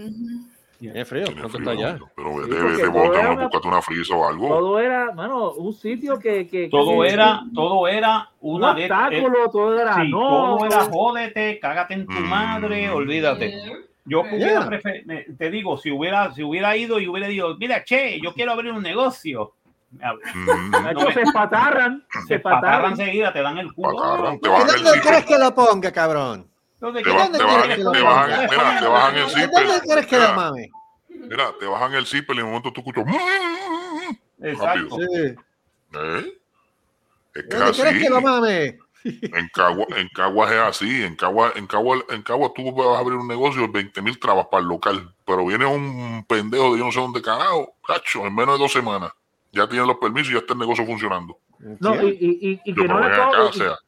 Tiene 0.80 1.04
frío, 1.04 1.24
Tiene 1.26 1.40
¿cuánto 1.42 1.58
frío. 1.58 1.70
está 1.72 1.86
allá? 1.88 1.98
Pero 2.16 2.30
Sí, 2.32 2.38
vete, 2.40 2.48
porque 2.48 2.70
vete, 2.72 2.82
todo 2.84 2.92
bota, 2.92 3.18
era 3.20 3.22
no, 3.28 3.32
una- 3.34 3.42
búscate 3.44 3.68
una 3.68 3.82
frisa 3.82 4.14
o 4.16 4.26
algo. 4.28 4.48
Todo 4.48 4.78
era, 4.80 5.12
mano, 5.12 5.50
un 5.52 5.72
sitio 5.74 6.18
que, 6.18 6.46
que 6.48 6.68
Todo 6.70 7.02
que- 7.02 7.08
era, 7.08 7.42
todo 7.54 7.86
era 7.88 8.30
un 8.40 8.56
una 8.56 8.74
de 8.74 8.82
obstáculo, 8.84 9.50
todo 9.50 9.78
era 9.80 9.94
Sí, 9.96 10.08
no, 10.10 10.18
todo 10.56 10.64
era 10.66 10.80
jódete, 10.84 11.58
cágate 11.60 11.94
en 11.94 12.06
tu 12.06 12.12
Mm. 12.14 12.28
madre, 12.28 12.90
olvídate. 12.90 13.46
Eh, 13.48 13.72
Yo 14.06 14.22
Yeah. 14.24 14.34
hubiera 14.34 14.66
prefer- 14.66 15.36
te 15.36 15.50
digo, 15.50 15.76
si 15.76 15.90
hubiera, 15.90 16.32
si 16.32 16.42
hubiera 16.42 16.74
ido 16.76 16.98
y 16.98 17.06
hubiera 17.06 17.28
dicho, 17.28 17.54
mira, 17.60 17.84
che, 17.84 18.18
yo 18.20 18.32
quiero 18.34 18.52
abrir 18.52 18.72
un 18.72 18.82
negocio. 18.82 19.52
Mm, 19.92 20.70
No, 20.94 21.10
se 21.12 21.20
espatarran, 21.22 22.04
se 22.26 22.36
Te 22.36 22.40
patarran 22.40 22.60
patarran. 22.62 22.90
enseguida, 22.92 23.32
te 23.32 23.42
dan 23.42 23.58
el 23.58 23.72
culo. 23.72 23.96
Patarran, 23.96 24.40
te 24.40 24.48
¿Y 24.48 24.52
bajan 24.52 24.68
el 24.78 24.84
dónde 24.84 25.00
quieres 25.00 25.20
zipper. 25.20 25.36
que 25.38 25.44
lo 25.44 25.54
ponga, 25.54 25.92
cabrón? 25.92 26.49
¿Dónde 26.80 27.02
Te, 27.02 27.10
quieres 27.10 27.30
ba- 27.30 27.38
¿Dónde 27.38 27.38
te 27.38 27.68
que 27.76 27.82
quieres 27.82 28.02
bajan, 28.02 28.30
mira, 28.50 28.80
te 28.80 28.86
bajan 28.86 29.16
el 29.16 29.26
¿Y 29.26 29.30
zipper. 29.30 29.50
¿Dónde 29.66 29.80
quieres 29.82 30.06
que 30.06 30.16
lo 30.16 30.22
Mira, 30.22 30.34
mame? 30.34 30.70
mira, 31.08 31.52
te 31.60 31.66
bajan 31.66 31.94
el 31.94 32.06
zipper 32.06 32.36
y 32.36 32.38
en 32.38 32.44
un 32.46 32.50
momento 32.52 32.72
tú 32.72 32.80
escuchas. 32.80 33.04
Exacto. 34.42 34.96
Sí. 34.96 35.34
¿Eh? 35.92 36.38
Es 37.34 37.42
que 37.44 37.48
es 37.54 37.58
¿Dónde 37.58 37.72
quieres 37.72 38.02
que 38.02 38.10
lo 38.10 38.20
mame? 38.20 38.78
En 39.02 39.48
Cagua, 39.54 39.86
en 39.96 40.08
Caguas 40.08 40.52
es 40.52 40.58
así. 40.58 41.04
En 41.04 41.16
Cagua, 41.16 41.52
en 41.56 41.66
Cagua, 41.66 41.98
en 42.10 42.22
Cagua 42.22 42.52
tú 42.54 42.70
vas 42.72 42.96
a 42.96 43.00
abrir 43.00 43.16
un 43.18 43.28
negocio 43.28 43.62
de 43.62 43.68
20 43.68 44.02
mil 44.02 44.18
trabas 44.18 44.46
para 44.50 44.62
el 44.62 44.68
local. 44.68 45.14
Pero 45.24 45.46
viene 45.46 45.64
un 45.66 46.24
pendejo 46.28 46.72
de 46.72 46.78
yo 46.80 46.84
no 46.86 46.92
sé 46.92 47.00
dónde 47.00 47.22
carajo, 47.22 47.74
cacho, 47.86 48.26
en 48.26 48.34
menos 48.34 48.56
de 48.58 48.62
dos 48.62 48.72
semanas. 48.72 49.12
Ya 49.52 49.66
tiene 49.68 49.86
los 49.86 49.96
permisos 49.96 50.30
y 50.30 50.34
ya 50.34 50.40
está 50.40 50.52
el 50.52 50.58
negocio 50.60 50.84
funcionando. 50.84 51.38
No, 51.58 51.94
y, 52.02 52.08
y, 52.08 52.60
y, 52.64 52.74
que 52.74 52.84
no 52.84 53.00
le 53.00 53.06
ven 53.08 53.12
acá, 53.14 53.26
cobran, 53.28 53.46
o 53.46 53.52
sea, 53.52 53.78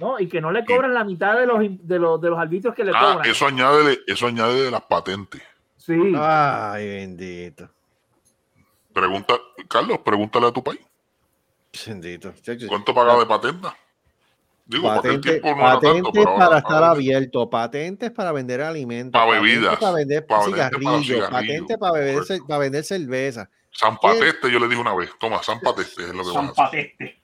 no, 0.00 0.18
y 0.18 0.28
que 0.28 0.40
no 0.40 0.50
le 0.50 0.64
cobran 0.64 0.94
la 0.94 1.04
mitad 1.04 1.36
de 1.38 1.46
los, 1.46 1.58
de 1.60 1.98
los, 1.98 2.20
de 2.20 2.30
los 2.30 2.38
arbitrios 2.38 2.74
que 2.74 2.84
le 2.84 2.92
ah, 2.94 3.12
cobran. 3.14 3.30
eso 3.30 3.46
añade, 3.46 4.00
eso 4.06 4.26
añade 4.26 4.62
de 4.64 4.70
las 4.70 4.82
patentes. 4.82 5.42
Sí. 5.76 6.12
Ay, 6.16 6.86
bendito. 6.86 7.68
Pregunta, 8.92 9.34
Carlos, 9.68 9.98
pregúntale 9.98 10.46
a 10.48 10.52
tu 10.52 10.62
país. 10.62 10.80
Bendito. 11.86 12.32
¿Cuánto 12.68 12.92
pagaba 12.94 13.20
de 13.20 13.26
patenta? 13.26 13.76
Digo, 14.66 14.92
porque 14.94 15.08
el 15.08 15.14
Patente, 15.16 15.40
tiempo 15.40 15.60
no 15.60 15.80
tanto, 15.80 15.80
patentes 15.80 16.26
ahora- 16.26 16.38
para 16.46 16.58
estar 16.58 16.72
ahora- 16.74 16.90
abierto, 16.92 17.50
patentes 17.50 18.10
para 18.12 18.30
vender 18.30 18.60
alimentos, 18.60 19.18
Para 19.20 19.32
patentes 19.32 19.54
bebidas, 19.56 19.78
para 19.78 19.92
vender 19.94 20.26
para 20.26 20.44
vender 20.44 20.60
para 20.60 20.70
cigarrillos, 20.70 21.06
cigarrillos, 21.06 21.30
patentes 21.30 21.78
para, 21.78 21.92
beber, 21.92 22.22
para 22.46 22.58
vender 22.60 22.84
cerveza. 22.84 23.50
San 23.72 23.98
Pateste, 23.98 24.50
yo 24.50 24.58
le 24.60 24.68
dije 24.68 24.80
una 24.80 24.94
vez. 24.94 25.10
Toma, 25.18 25.42
San 25.42 25.60
Pateste 25.60 26.02
es 26.02 26.14
lo 26.14 26.22
que 26.22 26.28
vas 26.28 26.28
a 26.28 26.32
San 26.32 26.44
hacer. 26.44 26.56
Pateste. 26.96 27.19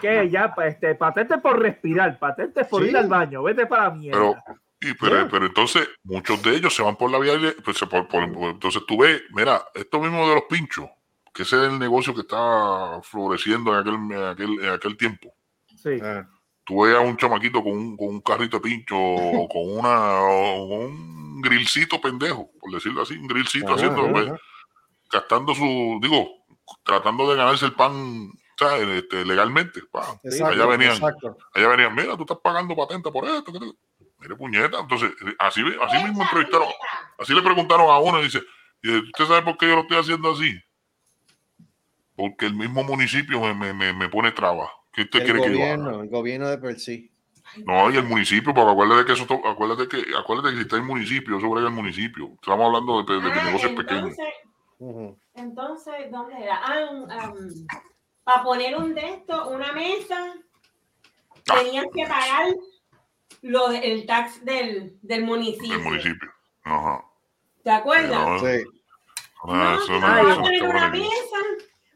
Que 0.00 0.28
ya, 0.30 0.54
este, 0.64 0.94
patente 0.94 1.38
por 1.38 1.58
respirar, 1.60 2.18
patente 2.18 2.64
por 2.64 2.82
Sí. 2.82 2.88
ir 2.90 2.96
al 2.96 3.08
baño, 3.08 3.42
vete 3.42 3.66
para 3.66 3.84
la 3.84 3.90
mierda. 3.90 4.18
Pero, 4.18 4.58
y, 4.80 4.94
pero, 4.94 5.28
pero 5.30 5.46
entonces, 5.46 5.88
muchos 6.04 6.42
de 6.42 6.56
ellos 6.56 6.74
se 6.74 6.82
van 6.82 6.96
por 6.96 7.10
la 7.10 7.18
vía. 7.18 7.34
pues, 7.64 7.78
por- 7.80 8.08
por- 8.08 8.32
por- 8.32 8.50
entonces 8.50 8.82
tú 8.86 8.98
ves, 8.98 9.22
mira, 9.30 9.62
esto 9.74 10.00
mismo 10.00 10.26
de 10.28 10.34
los 10.36 10.44
pinchos, 10.44 10.88
que 11.34 11.42
ese 11.42 11.56
es 11.56 11.72
el 11.72 11.78
negocio 11.78 12.14
que 12.14 12.22
está 12.22 13.00
floreciendo 13.02 13.72
en 13.74 13.80
aquel, 13.80 13.94
en 14.18 14.24
aquel, 14.28 14.64
en 14.64 14.70
aquel 14.70 14.96
tiempo. 14.96 15.32
sí. 15.76 15.98
Ah, 16.02 16.26
Tú 16.62 16.82
ves 16.84 16.94
a 16.94 17.00
un 17.00 17.16
chamaquito 17.16 17.62
con 17.64 17.72
un, 17.72 17.96
con 17.96 18.08
un 18.08 18.20
carrito 18.20 18.58
de 18.58 18.62
pincho 18.62 18.94
o 18.96 19.48
con, 19.48 19.78
una, 19.78 20.20
o 20.20 20.84
un 20.86 21.40
grillcito 21.40 22.00
pendejo, 22.00 22.48
por 22.60 22.70
decirlo 22.72 23.02
así, 23.02 23.14
un 23.16 23.26
grillcito 23.26 23.66
ajá, 23.66 23.74
haciendo, 23.74 24.02
ajá, 24.02 24.12
pues, 24.12 24.26
ajá. 24.28 24.36
gastando 25.10 25.54
su, 25.54 25.98
digo, 26.00 26.28
tratando 26.84 27.28
de 27.30 27.36
ganarse 27.38 27.64
el 27.66 27.72
pan 27.72 28.30
¿sabes? 28.60 28.86
Este, 28.88 29.24
legalmente. 29.24 29.80
Exacto, 29.80 30.44
allá 30.46 30.66
venían, 30.66 30.92
exacto. 30.92 31.36
allá 31.54 31.68
venían, 31.68 31.94
mira, 31.94 32.16
tú 32.16 32.22
estás 32.22 32.38
pagando 32.42 32.76
patente 32.76 33.10
por 33.10 33.24
esto. 33.26 33.52
Mire, 34.18 34.36
puñeta. 34.36 34.80
Entonces, 34.80 35.12
así, 35.38 35.62
así 35.82 36.04
mismo 36.04 36.22
entrevistaron, 36.22 36.68
así 37.18 37.32
le 37.34 37.42
preguntaron 37.42 37.88
a 37.90 37.98
uno 37.98 38.20
y 38.20 38.24
dice, 38.24 38.42
"¿Y 38.82 38.98
¿usted 38.98 39.24
sabe 39.24 39.42
por 39.42 39.56
qué 39.56 39.66
yo 39.68 39.76
lo 39.76 39.82
estoy 39.82 39.96
haciendo 39.96 40.32
así? 40.32 40.60
Porque 42.14 42.46
el 42.46 42.54
mismo 42.54 42.84
municipio 42.84 43.40
me, 43.40 43.54
me, 43.54 43.72
me, 43.72 43.92
me 43.94 44.08
pone 44.08 44.30
trabas. 44.32 44.68
¿Qué 44.92 45.02
usted 45.02 45.20
El 45.20 45.24
quiere 45.24 45.40
que 45.40 45.50
yo 45.52 45.64
haga? 45.64 45.76
gobierno, 45.76 46.02
el 46.02 46.08
gobierno 46.10 46.48
de 46.48 46.58
per 46.58 46.78
sí. 46.78 47.10
No, 47.64 47.90
y 47.90 47.96
el 47.96 48.04
municipio, 48.04 48.52
porque 48.54 48.70
acuérdate 48.70 49.06
que 49.06 49.12
eso, 49.12 49.24
acuérdate 49.44 49.88
que, 49.88 50.04
acuérdate 50.16 50.50
que 50.50 50.56
si 50.56 50.62
está 50.62 50.76
el 50.76 50.82
municipio, 50.82 51.38
eso 51.38 51.48
brega 51.48 51.68
el 51.68 51.74
municipio. 51.74 52.28
Estamos 52.34 52.66
hablando 52.66 53.02
de, 53.02 53.14
de, 53.14 53.20
de 53.20 53.30
Ah, 53.30 53.44
negocios 53.46 53.72
pequeños. 53.72 54.16
entonces, 55.34 55.94
¿dónde 56.10 56.42
era? 56.44 56.60
Ah, 56.62 57.32
para 58.30 58.42
poner 58.44 58.76
un 58.76 58.94
de 58.94 59.08
estos, 59.14 59.48
una 59.48 59.72
mesa, 59.72 60.34
Ah. 61.48 61.54
tenías 61.58 61.86
que 61.92 62.02
pagar 62.06 62.46
lo 63.42 63.68
de- 63.70 63.78
el 63.92 64.06
tax 64.06 64.44
del, 64.44 64.96
del 65.02 65.24
municipio. 65.24 65.70
Del 65.78 65.82
municipio. 65.82 66.30
Ajá. 66.62 67.04
¿Te 67.64 67.70
acuerdas? 67.70 68.40
Sí. 68.40 68.64
no, 69.44 69.54
No, 69.54 69.74
eso 69.74 69.86
que 69.86 70.00
no- 70.00 70.22
no 70.22 70.40
poner 70.42 70.62
una 70.62 70.88
mesa. 70.90 71.36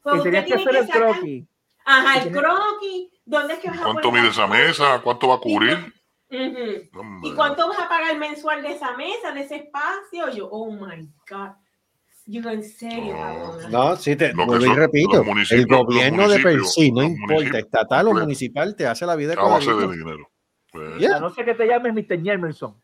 pues 0.02 0.15
Y 0.16 0.19
usted 0.19 0.31
tenías 0.31 0.44
que 0.47 0.55
hacer 0.55 0.77
el 0.77 0.86
sacar- 0.86 1.02
croquis. 1.12 1.44
Ajá, 1.85 2.23
el 2.23 2.32
croquis. 2.32 3.11
¿Dónde 3.27 3.55
es 3.55 3.61
que 3.61 3.70
vas 3.70 3.81
a 3.81 3.85
¿Cuánto 3.85 4.12
mide 4.12 4.28
esa 4.28 4.47
mesa? 4.47 5.01
¿Cuánto 5.02 5.28
va 5.28 5.35
a 5.36 5.40
cubrir? 5.40 5.94
Ujú. 6.31 6.98
Hombre. 7.01 7.31
¿Y 7.31 7.35
cuánto 7.35 7.69
vas 7.69 7.78
a 7.78 7.89
pagar 7.89 8.16
mensual 8.19 8.61
de 8.62 8.73
esa 8.73 8.97
mesa, 8.97 9.32
de 9.32 9.43
ese 9.43 9.56
espacio? 9.56 10.31
Yo, 10.31 10.48
oh 10.51 10.70
my 10.73 11.09
God. 11.31 11.51
Yo, 12.27 12.49
en 12.49 12.63
serio, 12.63 13.15
No. 13.15 13.69
No, 13.69 13.97
sí, 13.97 14.17
te 14.17 14.33
Lo 14.33 14.57
y 14.65 14.75
repito. 14.75 15.23
El 15.51 15.67
gobierno 15.67 16.29
de 16.29 16.41
per 16.41 16.61
sí, 16.65 16.91
no 16.91 17.03
importa, 17.03 17.59
estatal 17.59 18.09
o 18.09 18.15
municipal, 18.15 18.75
te 18.75 18.87
hace 18.87 19.05
la 19.05 19.15
vida 19.15 19.35
A 19.35 19.43
base 19.43 19.67
cuadrito. 19.67 19.91
de 19.91 19.99
dinero. 19.99 20.31
Pues, 20.73 20.99
Yeah. 20.99 21.17
A 21.17 21.21
no 21.21 21.31
ser 21.31 21.45
que 21.45 21.55
te 21.55 21.67
llames 21.67 21.93
Mr. 21.95 22.23
Jemerson. 22.23 22.75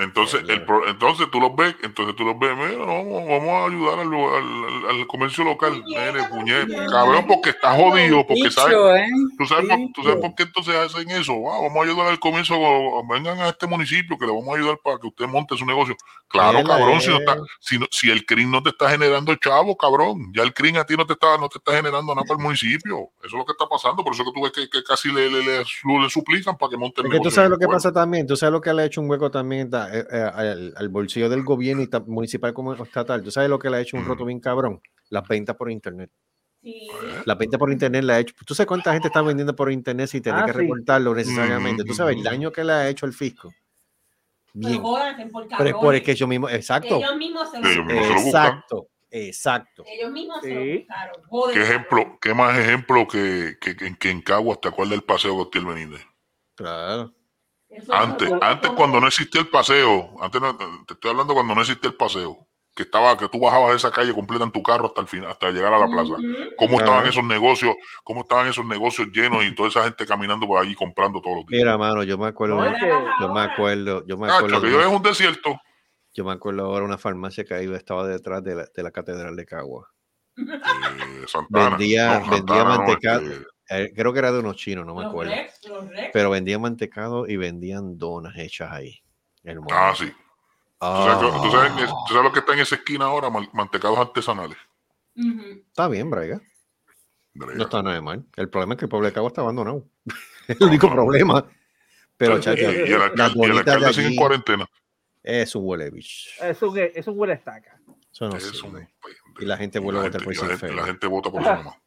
Entonces, 0.00 0.42
el 0.48 0.64
pro- 0.64 0.86
entonces 0.88 1.30
tú 1.30 1.40
los 1.40 1.54
ves, 1.54 1.74
entonces 1.82 2.16
tú 2.16 2.24
los 2.24 2.38
ves, 2.38 2.56
mira, 2.56 2.72
no, 2.78 2.86
vamos, 2.86 3.28
vamos 3.28 3.48
a 3.50 3.64
ayudar 3.66 3.98
al, 4.00 4.88
al- 4.88 5.06
comercio 5.06 5.44
local, 5.44 5.82
puñeta, 5.82 6.28
puñeta. 6.30 6.86
cabrón, 6.90 7.26
porque 7.26 7.50
está 7.50 7.74
jodido, 7.74 8.26
porque 8.26 8.50
sabes, 8.50 8.70
Dicho, 8.76 8.96
¿eh? 8.96 9.06
tú 9.38 9.46
sabes, 9.46 9.68
por, 9.68 9.78
tú 9.94 10.02
sabes 10.02 10.18
por 10.20 10.34
qué 10.34 10.42
entonces 10.44 10.74
hacen 10.74 11.10
eso, 11.10 11.32
Ah, 11.50 11.60
vamos 11.62 11.76
a 11.76 11.82
ayudar 11.90 12.06
al 12.08 12.18
comercio, 12.18 12.56
vengan 13.08 13.38
a 13.40 13.48
este 13.48 13.66
municipio 13.66 14.16
que 14.18 14.26
le 14.26 14.32
vamos 14.32 14.48
a 14.48 14.58
ayudar 14.58 14.78
para 14.82 14.98
que 14.98 15.08
usted 15.08 15.26
monte 15.26 15.56
su 15.56 15.66
negocio. 15.66 15.96
Claro, 16.28 16.62
cabrón, 16.62 17.00
si, 17.00 17.08
no 17.10 17.14
es- 17.16 17.20
está, 17.20 17.36
si, 17.60 17.78
no- 17.78 17.86
si 17.90 18.10
el 18.10 18.24
CRIM 18.24 18.50
no 18.50 18.62
te 18.62 18.70
está 18.70 18.88
generando 18.88 19.34
chavo, 19.34 19.76
cabrón, 19.76 20.32
ya 20.34 20.42
el 20.44 20.54
CRIM 20.54 20.76
a 20.76 20.84
ti 20.84 20.96
no 20.96 21.04
te 21.06 21.14
está, 21.14 21.36
no 21.38 21.48
te 21.48 21.58
está 21.58 21.72
generando 21.72 22.14
nada 22.14 22.24
para 22.24 22.38
el 22.38 22.44
municipio, 22.44 23.10
eso 23.18 23.26
es 23.26 23.32
lo 23.32 23.44
que 23.44 23.52
está 23.52 23.66
pasando, 23.66 24.04
por 24.04 24.14
eso 24.14 24.24
que 24.24 24.30
tú 24.32 24.42
ves 24.42 24.52
que, 24.52 24.70
que 24.70 24.82
casi 24.84 25.12
le, 25.12 25.28
le, 25.28 25.42
le, 25.42 25.58
le 25.58 26.10
suplican 26.10 26.56
para 26.56 26.70
que 26.70 26.76
monte 26.76 27.00
el 27.00 27.08
que 27.08 27.16
tú 27.16 27.24
negocio 27.24 27.30
sabes 27.34 27.50
lo 27.50 27.56
que 27.58 27.64
pueblo. 27.66 27.76
pasa 27.78 27.92
también, 27.92 28.26
tú 28.26 28.36
sabes 28.36 28.52
lo 28.52 28.60
que 28.60 28.72
le 28.72 28.82
ha 28.82 28.84
hecho 28.86 29.00
un 29.00 29.10
hueco 29.10 29.30
también 29.30 29.68
ta- 29.68 29.88
eh, 29.89 29.89
al, 29.90 30.74
al 30.76 30.88
bolsillo 30.88 31.28
del 31.28 31.42
gobierno 31.42 31.82
y 31.82 31.86
ta- 31.88 32.00
municipal 32.00 32.52
como 32.54 32.72
estatal. 32.74 33.22
Tú 33.22 33.30
sabes 33.30 33.50
lo 33.50 33.58
que 33.58 33.68
le 33.70 33.76
ha 33.78 33.80
hecho 33.80 33.96
un 33.96 34.04
roto 34.04 34.24
bien 34.24 34.40
cabrón, 34.40 34.80
las 35.10 35.26
ventas 35.28 35.56
por 35.56 35.70
internet. 35.70 36.10
Sí. 36.62 36.88
Las 37.24 37.38
ventas 37.38 37.58
por 37.58 37.72
internet 37.72 38.04
le 38.04 38.12
ha 38.12 38.18
hecho. 38.20 38.34
¿Tú 38.46 38.54
sabes 38.54 38.66
cuánta 38.68 38.92
gente 38.92 39.08
está 39.08 39.22
vendiendo 39.22 39.56
por 39.56 39.72
internet 39.72 40.08
sin 40.08 40.22
tener 40.22 40.40
Ah, 40.42 40.46
que 40.46 40.52
sí. 40.52 40.58
reportarlo 40.58 41.14
necesariamente? 41.14 41.84
Tú 41.84 41.94
sabes 41.94 42.16
el 42.16 42.22
daño 42.22 42.52
que 42.52 42.62
le 42.64 42.72
ha 42.72 42.88
hecho 42.88 43.06
el 43.06 43.12
fisco. 43.14 43.52
Bien. 44.52 44.82
jódanse 44.82 45.26
por 45.26 45.46
Pero 45.46 45.54
es 45.54 45.56
por 45.56 45.66
es 45.68 45.72
cabrones. 45.72 46.02
que 46.02 46.14
yo 46.16 46.26
mismo, 46.26 46.48
exacto, 46.48 46.96
Ellos 46.96 47.16
mismos 47.16 47.50
se 47.50 47.60
lo 47.60 47.68
Ellos 47.68 47.86
mismos 47.86 48.04
se 48.06 48.12
lo 48.12 48.20
exacto, 48.26 48.86
exacto. 49.10 49.84
Ellos 49.86 50.10
mismos 50.10 50.40
se 50.42 50.48
Sí. 50.48 50.54
lo 50.54 50.78
buscaron. 50.80 51.22
Joder, 51.28 51.54
¿Qué 51.54 51.62
ejemplo, 51.62 52.18
qué 52.20 52.34
más 52.34 52.58
ejemplo 52.58 53.06
que, 53.08 53.56
que, 53.60 53.76
que, 53.76 53.96
que 53.96 54.10
en 54.10 54.20
Caguas 54.22 54.60
te 54.60 54.68
acuerdas 54.68 54.90
del 54.90 55.02
paseo 55.04 55.36
Gautier 55.36 55.64
Benítez? 55.64 56.04
Claro. 56.56 57.14
Antes, 57.90 58.30
es- 58.30 58.38
antes 58.40 58.70
cuando 58.72 59.00
no 59.00 59.06
existía 59.06 59.40
el 59.40 59.48
paseo, 59.48 60.14
antes 60.20 60.40
no- 60.40 60.56
te 60.86 60.94
estoy 60.94 61.10
hablando 61.10 61.34
cuando 61.34 61.54
no 61.54 61.60
existía 61.60 61.90
el 61.90 61.96
paseo, 61.96 62.46
que 62.74 62.82
estaba, 62.84 63.16
que 63.16 63.28
tú 63.28 63.40
bajabas 63.40 63.74
esa 63.76 63.90
calle 63.90 64.12
completa 64.14 64.44
en 64.44 64.50
tu 64.52 64.62
carro 64.62 64.86
hasta 64.86 65.00
el 65.00 65.06
final, 65.06 65.30
hasta 65.30 65.50
llegar 65.50 65.72
a 65.74 65.78
la 65.78 65.86
plaza. 65.86 66.14
¿Cómo 66.56 66.78
estaban 66.78 67.06
esos 67.06 67.24
negocios? 67.24 67.74
¿Cómo 68.04 68.20
estaban 68.22 68.46
esos 68.48 68.64
negocios 68.64 69.08
llenos 69.12 69.44
y 69.44 69.54
toda 69.54 69.68
esa 69.68 69.84
gente 69.84 70.06
caminando 70.06 70.46
por 70.46 70.60
allí 70.62 70.74
comprando 70.74 71.20
todos 71.20 71.38
los 71.38 71.46
días? 71.46 71.60
Mira, 71.62 71.76
mano, 71.78 72.02
yo 72.02 72.16
me 72.18 72.26
acuerdo, 72.28 72.62
de- 72.62 72.72
que- 72.74 73.04
yo 73.20 73.32
me 73.32 73.40
acuerdo, 73.40 74.04
yo 74.06 74.16
me 74.16 74.26
Cacho, 74.28 74.36
acuerdo, 74.38 74.60
de 74.60 74.66
aquello 74.68 74.78
una- 74.78 74.88
es 74.90 74.96
un 74.96 75.02
desierto. 75.02 75.60
yo 76.12 76.24
me 76.24 76.32
acuerdo 76.32 76.64
ahora 76.64 76.84
una 76.84 76.98
farmacia 76.98 77.44
que 77.44 77.54
ahí 77.54 77.72
estaba 77.74 78.06
detrás 78.06 78.42
de 78.42 78.54
la, 78.56 78.64
de 78.74 78.82
la 78.82 78.90
catedral 78.90 79.36
de 79.36 79.46
Cagua. 79.46 79.88
Eh, 80.36 81.24
Santana. 81.26 81.76
Vendía- 81.76 82.20
No, 82.20 82.30
vendía 82.30 82.64
no, 82.64 82.84
este, 82.92 83.46
Eh, 83.70 83.92
creo 83.94 84.12
que 84.12 84.18
era 84.18 84.32
de 84.32 84.40
unos 84.40 84.56
chinos, 84.56 84.84
no 84.84 84.94
me 84.94 85.02
Los 85.02 85.10
acuerdo. 85.10 85.32
Rex, 85.32 85.64
los 85.68 85.88
Rex. 85.88 86.10
Pero 86.12 86.30
vendían 86.30 86.60
mantecado 86.60 87.28
y 87.28 87.36
vendían 87.36 87.96
donas 87.98 88.36
hechas 88.36 88.72
ahí. 88.72 89.00
Hermoso. 89.44 89.74
ah, 89.78 89.94
sí. 89.96 90.06
¿Tú 90.80 90.86
sabes, 90.86 91.18
que- 91.18 91.40
tú 91.42 91.50
sabes 91.52 91.72
que- 91.72 91.82
Ah, 91.84 91.94
tú 92.08 92.14
sabes 92.14 92.24
lo 92.24 92.32
que 92.32 92.38
está 92.40 92.52
en 92.54 92.58
esa 92.60 92.74
esquina 92.74 93.04
ahora? 93.06 93.30
Man- 93.30 93.48
Mantecados 93.52 93.98
artesanales. 93.98 94.56
Está 95.14 95.88
bien. 95.88 96.10
Brega. 96.10 96.40
No 97.34 97.62
está 97.64 97.82
nada 97.82 97.94
de 97.94 98.00
mal. 98.02 98.24
El 98.36 98.48
problema 98.48 98.74
es 98.74 98.78
que 98.78 98.84
el 98.86 98.88
pueblo 98.88 99.06
de 99.06 99.12
Cagua 99.12 99.28
está 99.28 99.40
abandonado. 99.42 99.86
es 100.48 100.56
el 100.60 100.66
único 100.66 100.90
problema. 100.90 101.46
Pero, 102.16 102.38
Y, 102.38 102.40
chacho, 102.40 102.62
y 102.62 102.64
el 102.92 103.00
alcalde, 103.02 103.38
y 103.38 103.42
el 103.44 103.50
bonitas 103.52 103.64
de 103.66 103.72
alcalde 103.72 103.92
sigue 103.94 104.08
en 104.08 104.16
cuarentena. 104.16 104.66
es 105.22 105.54
un 105.54 105.62
huele 105.66 105.90
bicho. 105.90 106.30
Es 106.42 106.60
un, 106.62 106.76
es 106.78 107.06
un 107.06 107.18
huele 107.18 107.34
estaca. 107.34 107.80
Eso 108.12 108.28
no 108.28 108.36
Es 108.36 108.46
un 108.46 108.52
sirve. 108.54 108.70
pendejo. 108.70 108.90
Y 109.40 109.44
la 109.46 109.56
gente 109.56 109.78
vuelve 109.78 110.00
a 110.00 110.02
votar 110.04 110.22
por 110.24 110.32
y 110.32 110.36
la 110.36 110.40
sin 110.40 110.50
gente- 110.50 110.66
fe. 110.68 110.74
La 110.74 110.84
gente 110.86 111.06
vota 111.06 111.30
por 111.30 111.42
su 111.42 111.48
mamá. 111.48 111.60
Esa 111.60 111.62
gente 111.62 111.70
Chacho. 111.70 111.70
vota. 111.70 111.80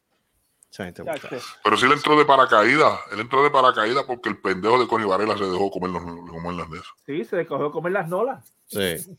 Pero 1.62 1.76
sí 1.76 1.86
le 1.86 1.94
entró 1.94 2.16
de 2.18 2.24
paracaídas. 2.24 2.98
Él 3.12 3.20
entró 3.20 3.42
de 3.42 3.50
paracaídas 3.50 4.04
porque 4.04 4.28
el 4.28 4.38
pendejo 4.40 4.78
de 4.80 4.88
Connie 4.88 5.06
Varela 5.06 5.36
se 5.38 5.44
dejó 5.44 5.70
comer, 5.70 5.90
los, 5.90 6.02
comer 6.02 6.54
las 6.54 6.70
de 6.70 6.78
eso. 6.78 6.90
Sí, 7.06 7.24
se 7.24 7.36
le 7.36 7.46
cogió 7.46 7.66
a 7.66 7.72
comer 7.72 7.92
las 7.92 8.08
nolas. 8.08 8.44
Sí. 8.66 9.16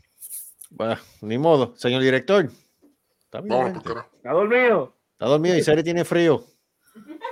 Bueno, 0.70 0.98
ni 1.22 1.38
modo. 1.38 1.74
Señor 1.78 2.02
director. 2.02 2.50
Está 3.24 3.42
bien. 3.42 3.76
Está 3.78 4.32
dormido. 4.34 4.96
Está 5.14 5.26
dormido 5.28 5.58
y 5.58 5.64
Seri 5.64 5.84
tiene 5.84 6.04
frío. 6.04 6.44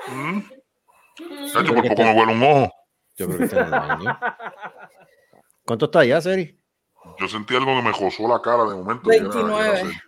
Mm. 0.07 0.37
Ujú. 0.37 0.43
Chacho, 1.53 1.73
por 1.73 1.87
poco 1.89 2.03
me 2.03 2.13
huele 2.19 2.31
un 2.33 2.43
ojo. 2.43 2.73
Yo 3.17 3.25
creo 3.27 3.37
que 3.37 3.43
está 3.43 3.59
en 3.59 3.65
el 3.65 3.71
baño. 3.71 4.19
¿Cuánto 5.65 5.85
está 5.85 6.03
ya, 6.05 6.19
Seri? 6.21 6.59
Yo 7.19 7.27
sentí 7.27 7.55
algo 7.55 7.75
que 7.75 7.81
me 7.81 7.91
josó 7.93 8.27
la 8.27 8.41
cara 8.41 8.63
de 8.65 8.75
momento. 8.75 9.11
y 9.11 9.15
era- 9.17 9.25
era 9.25 9.33
29. 9.35 9.77
serio. 9.77 10.01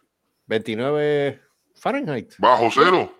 29 0.48 1.42
Fahrenheit. 1.76 2.34
Bajo 2.40 2.70
cero. 2.74 3.12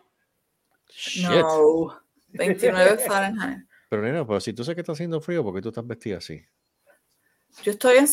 Shit. 0.96 1.28
No. 1.30 2.00
29 2.30 2.98
Fahrenheit. 3.08 3.66
Pero 3.90 4.02
nena, 4.02 4.26
pero 4.26 4.40
si 4.40 4.54
tú 4.54 4.64
sabes 4.64 4.76
que 4.76 4.82
está 4.82 4.94
haciendo 4.94 5.22
frío, 5.22 5.44
¿por 5.44 5.54
qué 5.54 5.62
tú 5.62 5.70
estás 5.70 5.86
vestida 5.86 6.18
así? 6.18 6.42
Yo 7.64 7.72
estoy 7.72 7.98
en. 7.98 8.08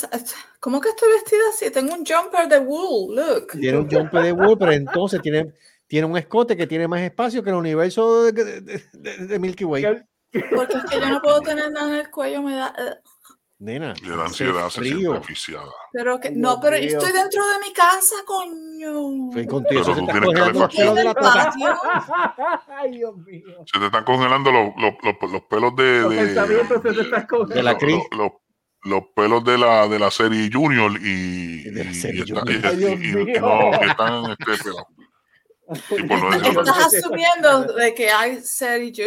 ¿Cómo 0.61 0.81
que 0.81 0.91
estoy 0.91 1.09
vestida 1.11 1.41
así? 1.53 1.71
Tengo 1.71 1.95
un 1.95 2.05
jumper 2.07 2.49
de 2.49 2.59
wool. 2.61 3.17
Look. 3.17 3.53
Tiene 3.59 3.79
un 3.79 3.91
jumper 3.91 4.23
de 4.23 4.33
wool, 4.33 4.57
pero 4.59 4.73
entonces 4.73 5.21
tiene, 5.21 5.53
tiene 5.89 6.07
un 6.07 6.17
escote 6.17 6.57
que 6.57 6.67
tiene 6.67 6.87
más 6.87 7.01
espacio 7.01 7.43
que 7.43 7.51
el 7.51 7.57
universo 7.57 8.25
de, 8.25 8.33
de- 8.61 8.61
de- 8.93 9.27
de 9.27 9.39
Milky 9.41 9.65
Way. 9.65 9.83
Que, 10.31 10.45
Porque 10.55 10.77
es 10.79 10.85
que 10.85 11.01
yo 11.01 11.09
no 11.09 11.21
puedo 11.21 11.41
tener 11.41 11.73
nada 11.73 11.89
en 11.89 11.95
el 12.07 12.11
cuello, 12.11 12.43
me 12.43 12.55
da. 12.55 12.73
eh. 12.79 13.01
Nena, 13.63 13.95
Le 14.03 14.17
da 14.17 14.25
ansiedad, 14.25 14.69
se 14.71 14.83
siente 14.83 15.17
asfixiada. 15.17 15.69
Pero 15.93 16.19
que, 16.19 16.31
no, 16.33 16.57
Dios 16.57 16.59
pero 16.63 16.77
mío. 16.79 16.89
estoy 16.99 17.13
dentro 17.13 17.47
de 17.49 17.59
mi 17.61 17.73
casa, 17.73 18.17
coño. 18.27 19.31
Fue 19.33 19.47
contigo, 19.47 19.83
Pero 19.85 19.95
tú 19.99 20.07
tienes 20.07 20.31
calefacción. 20.35 20.95
de 20.97 21.05
la. 21.05 21.15
Ay, 22.77 22.91
Dios 22.91 23.17
mío. 23.19 23.47
Se 23.73 23.79
te 23.79 23.87
están 23.87 24.05
congelando 24.05 24.51
los, 24.51 24.71
los, 24.77 24.95
los, 25.03 25.31
los 25.33 25.43
pelos 25.43 25.77
de, 25.77 26.01
Los 26.01 26.11
de, 26.11 26.17
pensamientos 26.17 26.83
se 26.83 26.93
te 26.93 27.01
están 27.03 27.27
cogiendo. 27.29 27.55
De 27.55 27.63
la 27.63 27.79
Cris. 27.79 28.03
los- 28.17 28.33
los 28.85 29.03
pelos 29.15 29.45
de 29.45 29.57
la, 29.59 29.87
de 29.87 29.97
la 30.01 30.11
serie 30.11 30.51
Junior 30.53 30.91
y, 31.01 31.63
De 31.71 31.85
la 31.85 31.95
serie 31.95 32.25
y 32.27 32.29
Junior. 32.33 32.51
y- 32.51 32.67
Ay, 32.67 32.77
Dios 32.79 32.91
y- 33.01 33.11
y- 33.11 33.15
mío. 33.15 33.41
no, 33.41 33.79
que 33.79 33.87
están 33.87 34.25
este, 34.33 34.45
pelados. 34.45 34.87
Y 35.91 36.03
por 36.03 36.19
no 36.21 36.61
Estás 36.63 36.95
asumiendo 36.95 37.63
de 37.75 37.95
que 37.95 38.11
hay 38.11 38.41
serie 38.41 38.91
yo. 38.91 39.05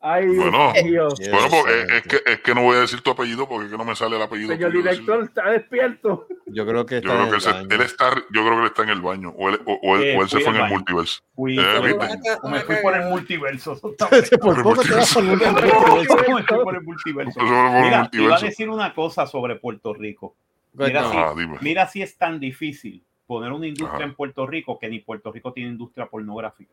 Ay, 0.00 0.26
Dios 0.26 0.38
Bueno. 0.44 0.72
Yes, 0.74 1.28
Bueno, 1.30 1.46
porque 1.50 1.96
es 1.96 2.02
que, 2.04 2.32
es 2.32 2.40
que 2.40 2.54
no 2.54 2.62
voy 2.62 2.76
a 2.76 2.80
decir 2.80 3.00
tu 3.00 3.10
apellido 3.10 3.48
porque 3.48 3.64
es 3.66 3.72
que 3.72 3.78
no 3.78 3.84
me 3.84 3.96
sale 3.96 4.14
el 4.14 4.22
apellido. 4.22 4.50
Señor 4.52 4.70
director, 4.72 5.24
está 5.24 5.50
despierto. 5.50 6.26
Yo 6.46 6.64
creo 6.66 6.86
que 6.86 7.00
Yo 7.02 7.10
está 7.10 7.10
creo 7.10 7.24
en 7.24 7.24
que 7.24 7.28
el 7.30 7.34
él, 7.34 7.40
se- 7.40 7.52
baño. 7.52 7.68
él 7.70 7.80
está, 7.80 8.14
yo 8.14 8.42
creo 8.42 8.50
que 8.50 8.60
él 8.60 8.66
está 8.66 8.82
en 8.84 8.88
el 8.90 9.00
baño 9.00 9.30
o 9.36 9.48
él, 9.48 9.60
o, 9.64 9.72
o 9.82 9.96
él, 9.96 10.02
Eh, 10.04 10.16
o 10.16 10.22
él 10.22 10.28
se 10.28 10.38
fue 10.40 10.54
en 10.56 10.64
el 10.64 10.70
multiverso. 10.70 11.20
Fui, 11.34 11.58
Eh, 11.58 11.98
me 12.44 12.60
fui 12.60 12.76
por 12.80 12.94
el 12.94 13.08
multiverso. 13.08 13.76
Por 13.80 14.62
poco 14.62 14.82
te 14.82 14.94
vas 14.94 15.12
por 15.14 15.22
el 15.24 15.30
Me 15.30 15.36
multiverso. 15.36 16.16
por 16.64 16.74
el 16.74 17.82
Mira, 17.82 18.08
iba 18.12 18.36
a 18.36 18.40
decir 18.40 18.68
una 18.70 18.94
cosa 18.94 19.26
sobre 19.26 19.56
Puerto 19.56 19.94
Rico. 19.94 20.34
Mira. 20.74 21.00
Ajá, 21.00 21.34
dime. 21.36 21.58
Mira 21.60 21.86
si 21.88 22.02
es 22.02 22.16
tan 22.16 22.38
difícil 22.38 23.02
poner 23.26 23.52
una 23.52 23.66
industria 23.66 23.96
Ajá. 23.96 24.04
en 24.04 24.14
Puerto 24.14 24.46
Rico 24.46 24.78
que 24.78 24.88
ni 24.88 25.00
Puerto 25.00 25.32
Rico 25.32 25.52
tiene 25.52 25.70
industria 25.70 26.06
pornográfica. 26.06 26.72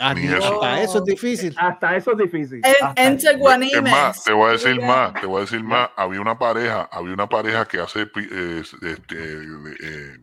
Ah, 0.00 0.14
Ni 0.14 0.22
ni 0.22 0.28
eso. 0.28 0.62
hasta 0.62 0.82
eso 0.82 0.98
es 0.98 1.04
difícil. 1.04 1.54
Hasta 1.58 1.96
eso 1.96 2.12
es 2.12 2.18
difícil. 2.18 2.60
En. 2.94 3.18
Es 3.18 3.82
más, 3.82 4.22
te 4.22 4.32
voy 4.32 4.48
a 4.48 4.52
decir 4.52 4.80
más, 4.80 5.14
te 5.14 5.26
voy 5.26 5.38
a 5.38 5.40
decir 5.40 5.62
más. 5.62 5.90
Había 5.96 6.20
una 6.20 6.38
pareja, 6.38 6.88
había 6.92 7.14
una 7.14 7.28
pareja 7.28 7.66
que 7.66 7.80
hace 7.80 8.02
eh, 8.02 8.62
este, 8.62 9.16
eh, 9.16 10.16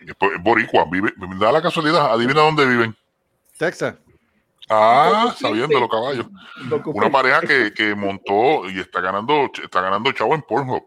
eh, 0.00 0.14
boricua, 0.40 0.86
vive, 0.90 1.12
da 1.38 1.52
la 1.52 1.60
casualidad, 1.60 2.10
adivina 2.10 2.40
dónde 2.40 2.66
viven. 2.66 2.96
Texas. 3.58 3.96
Ah, 4.70 5.34
sabiendo 5.38 5.78
los 5.80 5.90
caballos. 5.90 6.26
Una 6.86 7.10
pareja 7.10 7.40
que, 7.40 7.72
que 7.74 7.94
montó 7.94 8.68
y 8.70 8.80
está 8.80 9.00
ganando, 9.00 9.50
está 9.62 9.80
ganando 9.82 10.12
chavo 10.12 10.34
en 10.34 10.42
Pornhub. 10.42 10.84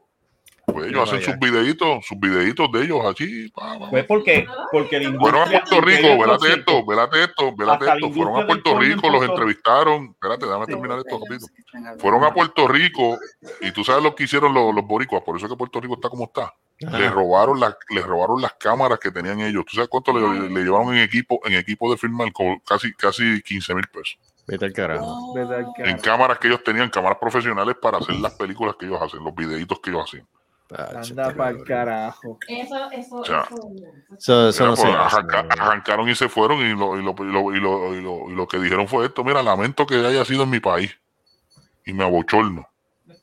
Pues 0.74 0.88
ellos 0.88 1.10
hacen 1.10 1.22
sus 1.22 1.40
videitos, 1.40 2.06
sus 2.06 2.20
videitos 2.20 2.72
de 2.72 2.84
ellos 2.84 3.00
así. 3.06 3.52
Pues 3.90 4.06
porque, 4.06 4.46
porque 4.72 5.00
la 5.00 5.20
Fueron 5.20 5.42
a 5.42 5.46
Puerto 5.46 5.82
Rico, 5.82 6.18
velate 6.20 6.54
esto, 6.54 6.86
velate 6.86 7.24
esto, 7.24 7.56
velate 7.56 7.86
esto. 7.86 8.12
Fueron 8.12 8.42
a 8.42 8.48
Puerto 8.48 8.80
Rico, 8.80 9.10
los 9.10 9.24
entrevistaron. 9.24 10.10
Espérate, 10.12 10.46
déjame 10.46 10.66
terminar 10.66 11.00
esto 11.00 11.20
rápido. 11.20 11.48
Fueron 12.00 12.24
a 12.24 12.34
Puerto 12.34 12.68
Rico 12.68 13.18
y 13.62 13.72
tú 13.72 13.84
sabes 13.84 14.04
lo 14.04 14.16
que 14.16 14.24
hicieron 14.24 14.54
los, 14.54 14.74
los 14.74 14.86
boricuas, 14.86 15.24
por 15.24 15.36
eso 15.38 15.46
es 15.46 15.52
que 15.52 15.58
Puerto 15.58 15.80
Rico 15.80 15.96
está 15.96 16.10
como 16.10 16.26
está. 16.26 16.54
Le 16.80 17.10
robaron 17.12 17.60
las, 17.60 17.76
les 17.90 18.04
robaron 18.04 18.42
las 18.42 18.54
cámaras 18.54 18.98
que 18.98 19.12
tenían 19.12 19.40
ellos. 19.40 19.66
¿Tú 19.66 19.76
sabes 19.76 19.88
cuánto 19.88 20.12
le, 20.14 20.50
le 20.50 20.64
llevaron 20.64 20.96
en 20.96 21.04
equipo, 21.04 21.40
en 21.46 21.54
equipo 21.54 21.92
de 21.92 21.98
firmar? 21.98 22.32
Con 22.34 22.60
casi, 22.60 22.92
casi 22.94 23.42
15 23.44 23.76
mil 23.76 23.88
pesos. 23.88 24.18
Vete 24.48 24.66
al 24.66 24.74
carajo. 24.74 25.34
¿Verdad, 25.34 25.66
En 25.78 25.98
cámaras 26.00 26.40
que 26.40 26.48
ellos 26.48 26.64
tenían, 26.64 26.90
cámaras 26.90 27.20
profesionales 27.20 27.76
para 27.80 28.00
hacer 28.00 28.16
las 28.16 28.34
películas 28.34 28.76
que 28.80 28.86
ellos 28.88 29.02
hacen, 29.02 29.24
los 29.24 29.36
videitos 29.36 29.80
que 29.80 29.92
ellos 29.92 30.04
hacen. 30.04 30.28
Anda 30.78 31.34
para 31.36 31.50
el 31.52 31.64
carajo. 31.64 32.40
Eso, 32.48 32.76
eso, 32.92 33.24
sea, 33.24 33.42
eso. 33.42 33.68
Eso, 34.18 34.50
eso 34.50 34.64
Mira, 34.64 34.70
no 34.70 34.76
se 34.76 34.84
pues, 34.84 34.96
arranca- 34.96 35.48
arrancaron 35.60 36.10
y 36.10 36.16
se 36.16 36.30
fueron 36.30 36.60
y 36.60 36.70
lo, 36.76 36.98
y, 37.00 37.04
lo, 37.04 37.16
y, 37.20 37.32
lo, 37.32 37.56
y, 37.56 37.60
lo, 37.60 37.96
y 37.96 38.02
lo- 38.02 38.30
y 38.32 38.36
lo 38.36 38.48
que 38.48 38.60
dijeron 38.60 38.88
fue 38.88 39.06
esto, 39.06 39.24
mira, 39.24 39.42
lamento 39.42 39.86
que 39.86 39.96
haya 39.96 40.24
sido 40.26 40.44
en 40.44 40.50
mi 40.52 40.60
país 40.60 40.92
y 41.86 41.94
me 41.94 42.04
abochorno. 42.04 42.68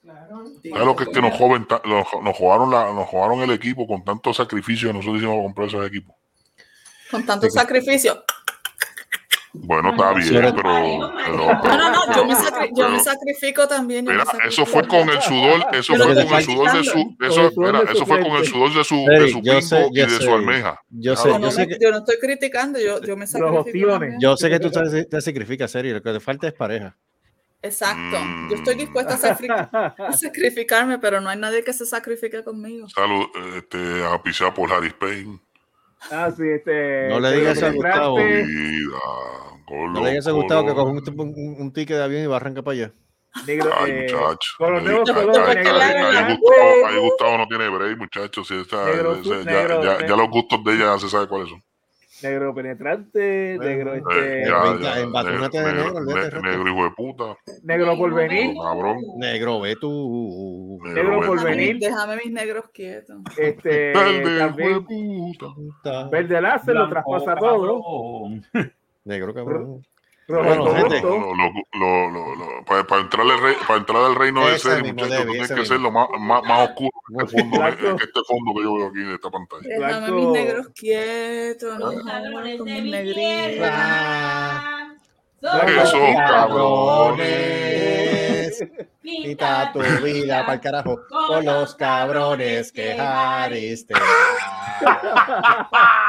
Claro. 0.02 0.52
¿Sabes 0.72 0.86
lo 0.86 0.96
que 0.96 1.04
es 1.04 1.08
que 1.10 1.20
nos, 1.22 1.34
joven, 1.36 1.66
nos, 1.84 2.06
nos 2.22 2.36
jugaron 2.36 2.70
la, 2.70 2.92
nos 2.92 3.06
jugaron 3.08 3.40
el 3.40 3.50
equipo 3.52 3.86
con 3.86 4.04
tanto 4.04 4.34
sacrificio? 4.34 4.92
Nosotros 4.92 5.18
hicimos 5.18 5.36
comprar 5.42 5.68
esos 5.68 5.86
equipos. 5.86 6.14
Con 7.10 7.24
tanto 7.24 7.48
sacrificio. 7.48 8.22
Bueno, 9.60 9.90
está 9.90 10.12
bien, 10.14 10.28
pero, 10.32 10.55
pero- 10.55 10.66
No, 10.66 11.76
no, 11.76 11.90
no, 11.90 12.14
yo 12.16 12.24
me, 12.24 12.35
pero- 12.35 12.48
sacri- 12.48 12.70
yo 12.74 12.89
me 12.89 12.90
pero- 12.98 13.05
sacrifico 13.05 13.68
también. 13.68 14.05
Mira, 14.05 14.24
sacrifico. 14.24 14.48
eso 14.48 14.66
fue 14.66 14.86
con 14.89 15.09
el 15.10 15.20
sudor, 15.20 15.66
eso 15.72 15.93
Pero 15.93 16.05
fue 16.05 16.14
con 16.24 16.35
el 16.36 16.43
sudor 16.44 16.72
de 16.72 16.85
su, 16.85 17.16
eso, 17.20 17.52
mira, 17.56 17.80
fue 18.06 18.20
con 18.22 18.32
el 18.36 18.44
sudor 18.47 18.74
de 18.74 18.85
su, 18.85 19.05
de 19.06 19.28
su 19.28 19.43
pingo 19.43 19.60
sé, 19.62 19.89
y 19.90 19.94
de 20.01 20.09
su 20.09 20.32
almeja. 20.35 20.80
Yo 20.90 21.16
sé, 21.16 21.28
Yo 21.28 21.39
no, 21.39 21.44
yo 21.47 21.51
sé 21.51 21.60
me- 21.60 21.68
que- 21.68 21.78
yo 21.80 21.90
no 21.90 21.98
estoy 21.98 22.16
criticando, 22.20 22.78
yo, 22.80 23.01
yo 23.02 23.16
me 23.16 23.26
sacrifico. 23.26 23.98
Yo 24.20 24.36
sé 24.36 24.48
que 24.51 24.60
tú 24.60 24.70
te, 24.70 25.05
te 25.05 25.20
sacrificas, 25.20 25.70
serio. 25.70 25.94
Lo 25.94 26.02
que 26.02 26.12
te 26.12 26.20
falta 26.20 26.47
es 26.47 26.55
pareja. 26.55 26.97
Exacto. 27.60 28.18
Mm. 28.20 28.51
Yo 28.51 28.56
estoy 28.56 28.74
dispuesta 28.76 29.14
a, 29.14 29.18
sacrific- 29.18 29.68
a 29.98 30.12
sacrificarme, 30.12 30.98
pero 30.98 31.20
no 31.20 31.28
hay 31.28 31.36
nadie 31.39 31.64
que 31.64 31.72
se 31.72 31.85
sacrifique 31.85 32.44
conmigo. 32.44 32.89
Salud, 32.89 33.26
este, 33.56 34.05
auspiciado 34.05 34.55
por 34.55 34.72
Harry 34.72 34.90
Payne. 34.90 35.40
Ah, 36.12 36.30
sí, 36.35 36.44
este. 36.48 37.09
No 37.09 37.18
le 37.18 37.32
digas 37.32 37.56
eso 37.56 37.66
a 37.66 37.70
Gustavo. 37.70 38.18
No 39.70 40.02
le 40.02 40.10
digas 40.10 40.26
a 40.26 40.32
Gustavo 40.32 40.66
que 40.66 40.74
coge 40.74 40.90
un, 40.90 41.20
un, 41.20 41.56
un 41.60 41.72
ticket 41.72 41.96
de 41.96 42.02
avión 42.04 42.22
y 42.22 42.26
va 42.26 42.34
a 42.34 42.36
arrancar 42.38 42.64
para 42.64 42.74
allá. 42.76 42.92
Negro, 43.46 43.70
Ay, 43.76 43.90
eh, 43.90 44.06
muchacho. 44.12 44.52
con 44.58 44.72
los 44.72 44.82
Ahí- 44.82 44.86
negro, 44.86 45.78
negro. 45.78 47.02
Gustavo- 47.02 47.38
no 47.38 47.46
tiene 47.46 47.68
break, 47.68 47.98
muchachos. 47.98 48.50
Está- 48.50 48.90
ese- 48.90 49.44
ya, 49.44 50.16
los 50.16 50.30
gustos 50.30 50.64
de 50.64 50.74
ella 50.74 50.98
se 50.98 51.08
sabe 51.08 51.28
cuáles 51.28 51.48
son. 51.50 51.62
negro 52.20 52.52
penetrante, 52.52 53.56
negro, 53.60 53.94
Eh, 53.94 53.98
este, 53.98 54.44
ya, 54.48 54.62
venga, 54.64 54.80
ya, 54.96 55.00
embatúnate 55.02 55.58
de 55.60 55.72
negro, 55.72 56.68
hijo 56.68 56.84
de 56.84 56.90
puta, 56.96 57.36
negro 57.62 57.96
por 57.96 58.12
venir, 58.12 58.56
cabrón. 58.60 58.96
Negro, 59.18 59.60
ve 59.60 59.76
tú. 59.80 60.80
Negro 60.82 61.20
por 61.24 61.44
venir. 61.44 61.78
Déjame 61.78 62.16
mis 62.16 62.32
negros 62.32 62.64
quietos. 62.74 63.18
este, 63.36 63.92
Verde, 63.92 64.36
hijo 64.36 64.56
de 64.56 64.80
puta. 64.80 66.08
verde 66.08 66.40
láser, 66.40 66.74
lo 66.74 66.88
traspasa 66.88 67.36
todo. 67.36 67.82
Negro, 69.09 69.32
cabrón. 69.35 69.82
Bueno. 70.28 70.66
Lo- 70.66 72.10
lo- 72.10 72.35
lo- 72.36 72.64
para, 72.66 72.85
para 72.85 73.01
entrar 73.01 73.26
al 73.26 73.40
para 73.66 73.78
entrar 73.78 74.05
al 74.05 74.14
reino 74.14 74.47
de 74.47 74.56
Ese 74.56 74.82
muchachos, 74.82 75.10
ese 75.10 75.24
que 75.24 75.60
mismo. 75.60 75.64
ser 75.64 75.80
lo 75.80 75.90
más, 75.90 76.06
más, 76.20 76.43
más 76.44 76.68
oscuro 76.68 76.90
que 77.09 77.24
este, 77.24 77.40
fondo, 77.40 77.59
Blanco. 77.59 77.97
que 77.97 78.05
este 78.05 78.20
fondo 78.28 78.55
que 78.55 78.62
yo 78.62 78.74
veo 78.74 78.86
aquí 78.89 78.98
de 78.98 79.14
esta 79.14 79.30
pantalla. 79.30 79.62
Déjame 79.62 79.89
Blanco. 80.10 80.14
mis 80.16 80.26
negros 80.28 80.66
quietos. 80.74 81.78
No 81.78 81.89
de 82.64 82.82
mi 82.82 83.14
tierra. 83.14 84.94
Esos 85.40 85.94
Cabrones. 86.28 87.78
Quita 89.02 89.72
tu 89.72 89.80
vida 90.05 90.40
para 90.43 90.55
el 90.55 90.60
carajo 90.60 91.01
con 91.09 91.43
los 91.47 91.74
cabrones 91.74 92.70
que 92.70 92.93
Haris 93.01 93.86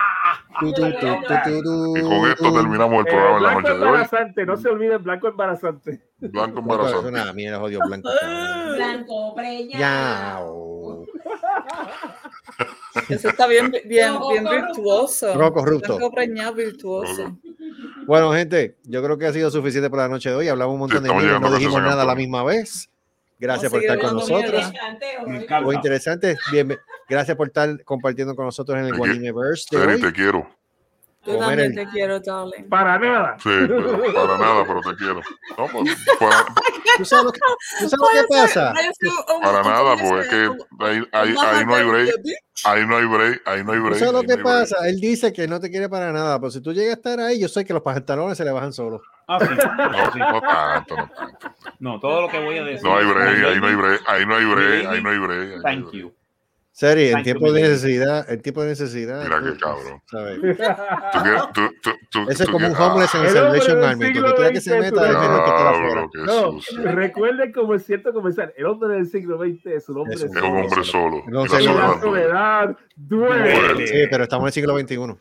Y 0.61 0.73
con 0.73 2.29
esto 2.29 2.53
terminamos 2.53 2.99
el 2.99 3.07
Eh, 3.07 3.11
programa 3.11 3.37
en 3.37 3.43
la 3.43 3.49
blanco 3.49 3.61
noche 3.61 3.73
de 3.73 3.73
hoy. 3.79 3.87
embarazante, 3.87 4.45
no 4.45 4.57
se 4.57 4.69
olviden, 4.69 5.03
blanco 5.03 5.27
embarazante. 5.29 6.01
Blanco 6.17 6.59
Es 6.59 6.63
embarazado. 6.63 7.07
una 7.07 7.33
mierda, 7.33 7.59
jodido 7.59 7.81
blanco. 7.87 8.09
cabrón. 8.19 8.75
Blanco 8.75 9.35
preñado. 9.35 11.05
Eso 13.09 13.29
está 13.29 13.47
bien, 13.47 13.71
bien, 13.85 14.13
bien 14.29 14.43
virtuoso. 14.43 15.33
Rojo 15.35 15.53
corrupto. 15.53 15.97
Blanco 15.97 16.13
preñado 16.15 16.53
virtuoso. 16.55 17.37
Bueno, 18.05 18.31
gente, 18.33 18.77
yo 18.83 19.03
creo 19.03 19.17
que 19.17 19.27
ha 19.27 19.33
sido 19.33 19.49
suficiente 19.51 19.89
por 19.89 19.99
la 19.99 20.07
noche 20.09 20.29
de 20.29 20.35
hoy. 20.35 20.47
Hablamos 20.47 20.73
un 20.73 20.79
montón 20.79 21.03
Sí, 21.03 21.07
de 21.07 21.13
mierda, 21.13 21.39
no 21.39 21.51
dijimos 21.51 21.81
nada 21.81 22.01
a 22.01 22.05
la 22.05 22.15
misma 22.15 22.43
vez. 22.43 22.89
Gracias 23.39 23.71
por 23.71 23.81
estar 23.81 23.99
con 23.99 24.13
nosotros. 24.15 24.71
Muy 25.63 25.75
interesante. 25.75 26.37
Bien, 26.51 26.77
gracias 27.07 27.35
por 27.37 27.47
estar 27.47 27.83
compartiendo 27.83 28.35
con 28.35 28.45
nosotros 28.45 28.77
en 28.77 28.85
el 28.85 28.91
Te 28.91 28.97
Guanimeverse 28.97 29.77
hoy. 29.77 30.01
te 30.01 30.11
quiero. 30.13 30.47
Yo 31.25 31.37
también 31.37 31.59
el- 31.59 31.75
te 31.75 31.85
quiero, 31.89 32.19
darling. 32.21 32.63
Para 32.69 32.97
nada. 32.97 33.35
Sí, 33.43 33.49
pero 33.67 34.01
para 34.13 34.37
nada, 34.37 34.63
pero 34.65 34.81
te 34.81 34.95
quiero. 34.95 35.21
No, 35.57 35.67
pues, 35.67 35.95
para, 36.19 36.45
¿Tú 36.97 37.05
sabes 37.05 37.25
lo 37.25 37.31
que, 37.33 37.39
tú 37.79 37.89
sabes 37.89 37.91
lo 37.91 38.07
que 38.21 38.27
pasa? 38.29 38.73
para 39.41 39.63
nada, 39.63 39.95
pues 39.97 40.25
es 40.25 40.31
que 40.31 40.49
ahí, 40.79 41.03
ahí, 41.11 41.35
ahí 41.37 41.65
no 41.65 41.75
hay 41.75 41.83
break. 41.85 42.15
Ahí 42.65 42.85
no 42.87 42.97
hay 42.97 43.05
break. 43.05 43.41
Ahí 43.45 43.63
no 43.63 43.71
hay 43.73 43.79
¿Tú 43.79 43.83
break. 43.85 43.99
sabes 43.99 44.13
lo 44.13 44.21
que 44.21 44.27
no 44.27 44.33
hay 44.33 44.43
break. 44.43 44.59
pasa? 44.69 44.87
Él 44.89 44.99
dice 45.01 45.31
que 45.33 45.47
no 45.47 45.59
te 45.59 45.69
quiere 45.69 45.89
para 45.89 46.11
nada, 46.13 46.39
pero 46.39 46.51
si 46.51 46.61
tú 46.61 46.71
llegas 46.73 46.91
a 46.91 46.97
estar 46.97 47.19
ahí, 47.19 47.39
yo 47.39 47.47
sé 47.49 47.63
que 47.65 47.73
los 47.73 47.83
pantalones 47.83 48.37
se 48.37 48.45
le 48.45 48.51
bajan 48.51 48.71
solos. 48.73 49.01
Ah, 49.31 49.39
sí. 49.39 49.45
No, 49.45 50.11
Sí. 50.11 50.19
no 50.19 50.41
tanto, 50.41 50.95
no 50.97 51.07
tanto. 51.07 51.55
No, 51.79 51.99
todo 51.99 52.21
lo 52.23 52.29
que 52.29 52.39
voy 52.43 52.57
a 52.57 52.63
decir. 52.63 52.83
No 52.83 52.97
hay 52.97 53.05
break, 53.05 53.27
ahí 53.45 53.59
no 53.59 53.67
hay 53.67 53.75
break. 53.75 54.01
ahí 54.07 54.25
no 54.25 54.35
hay 54.35 54.45
break, 54.45 54.87
ahí 54.87 55.03
no 55.03 55.09
hay 55.11 55.17
break. 55.19 55.61
Thank 55.61 55.91
you. 55.93 56.11
Seri, 56.71 57.09
en 57.09 57.23
tiempo 57.23 57.51
de 57.51 57.61
necesidad, 57.63 58.29
en 58.31 58.41
tiempo 58.41 58.61
de 58.63 58.69
necesidad. 58.69 59.21
Mira 59.21 59.41
qué 59.43 59.51
tú- 59.51 59.59
cabrón. 59.59 60.01
¿sabes? 60.09 60.39
Tú 60.39 61.21
quieres- 61.23 61.41
tú- 61.53 61.69
tú- 61.83 61.91
tú- 62.09 62.29
Ese 62.29 62.43
es 62.43 62.49
como 62.49 62.65
un 62.67 62.73
homeless 62.75 63.13
en 63.15 63.21
el 63.21 63.29
Salvation 63.31 63.83
Army. 63.83 64.13
Donde 64.13 64.33
quiera 64.33 64.51
que 64.51 64.61
se 64.61 64.79
meta, 64.79 65.09
es 65.09 65.15
que 65.17 66.19
No, 66.25 66.59
recuerden 66.93 67.51
como 67.51 67.73
es 67.75 67.85
cierto 67.85 68.13
comenzar. 68.13 68.53
El 68.55 68.65
hombre 68.65 68.93
del 68.95 69.07
siglo 69.07 69.37
XX 69.37 69.65
es 69.65 69.89
un 69.89 69.97
hombre 69.97 70.15
un 70.15 70.23
Es 70.37 70.41
un 70.41 70.55
hombre 70.57 70.83
solo. 70.85 71.23
No 71.27 71.45
Y 71.45 71.49
sé, 71.49 71.61
la 71.63 71.73
soledad 71.73 71.87
duele. 71.87 72.01
soledad 72.01 72.77
duele. 72.95 73.53
Duele. 73.61 73.87
Sí, 73.87 74.07
pero 74.09 74.23
estamos 74.23 74.43
en 74.45 74.47
el 74.47 74.53
siglo 74.53 74.79
XXI. 74.79 75.17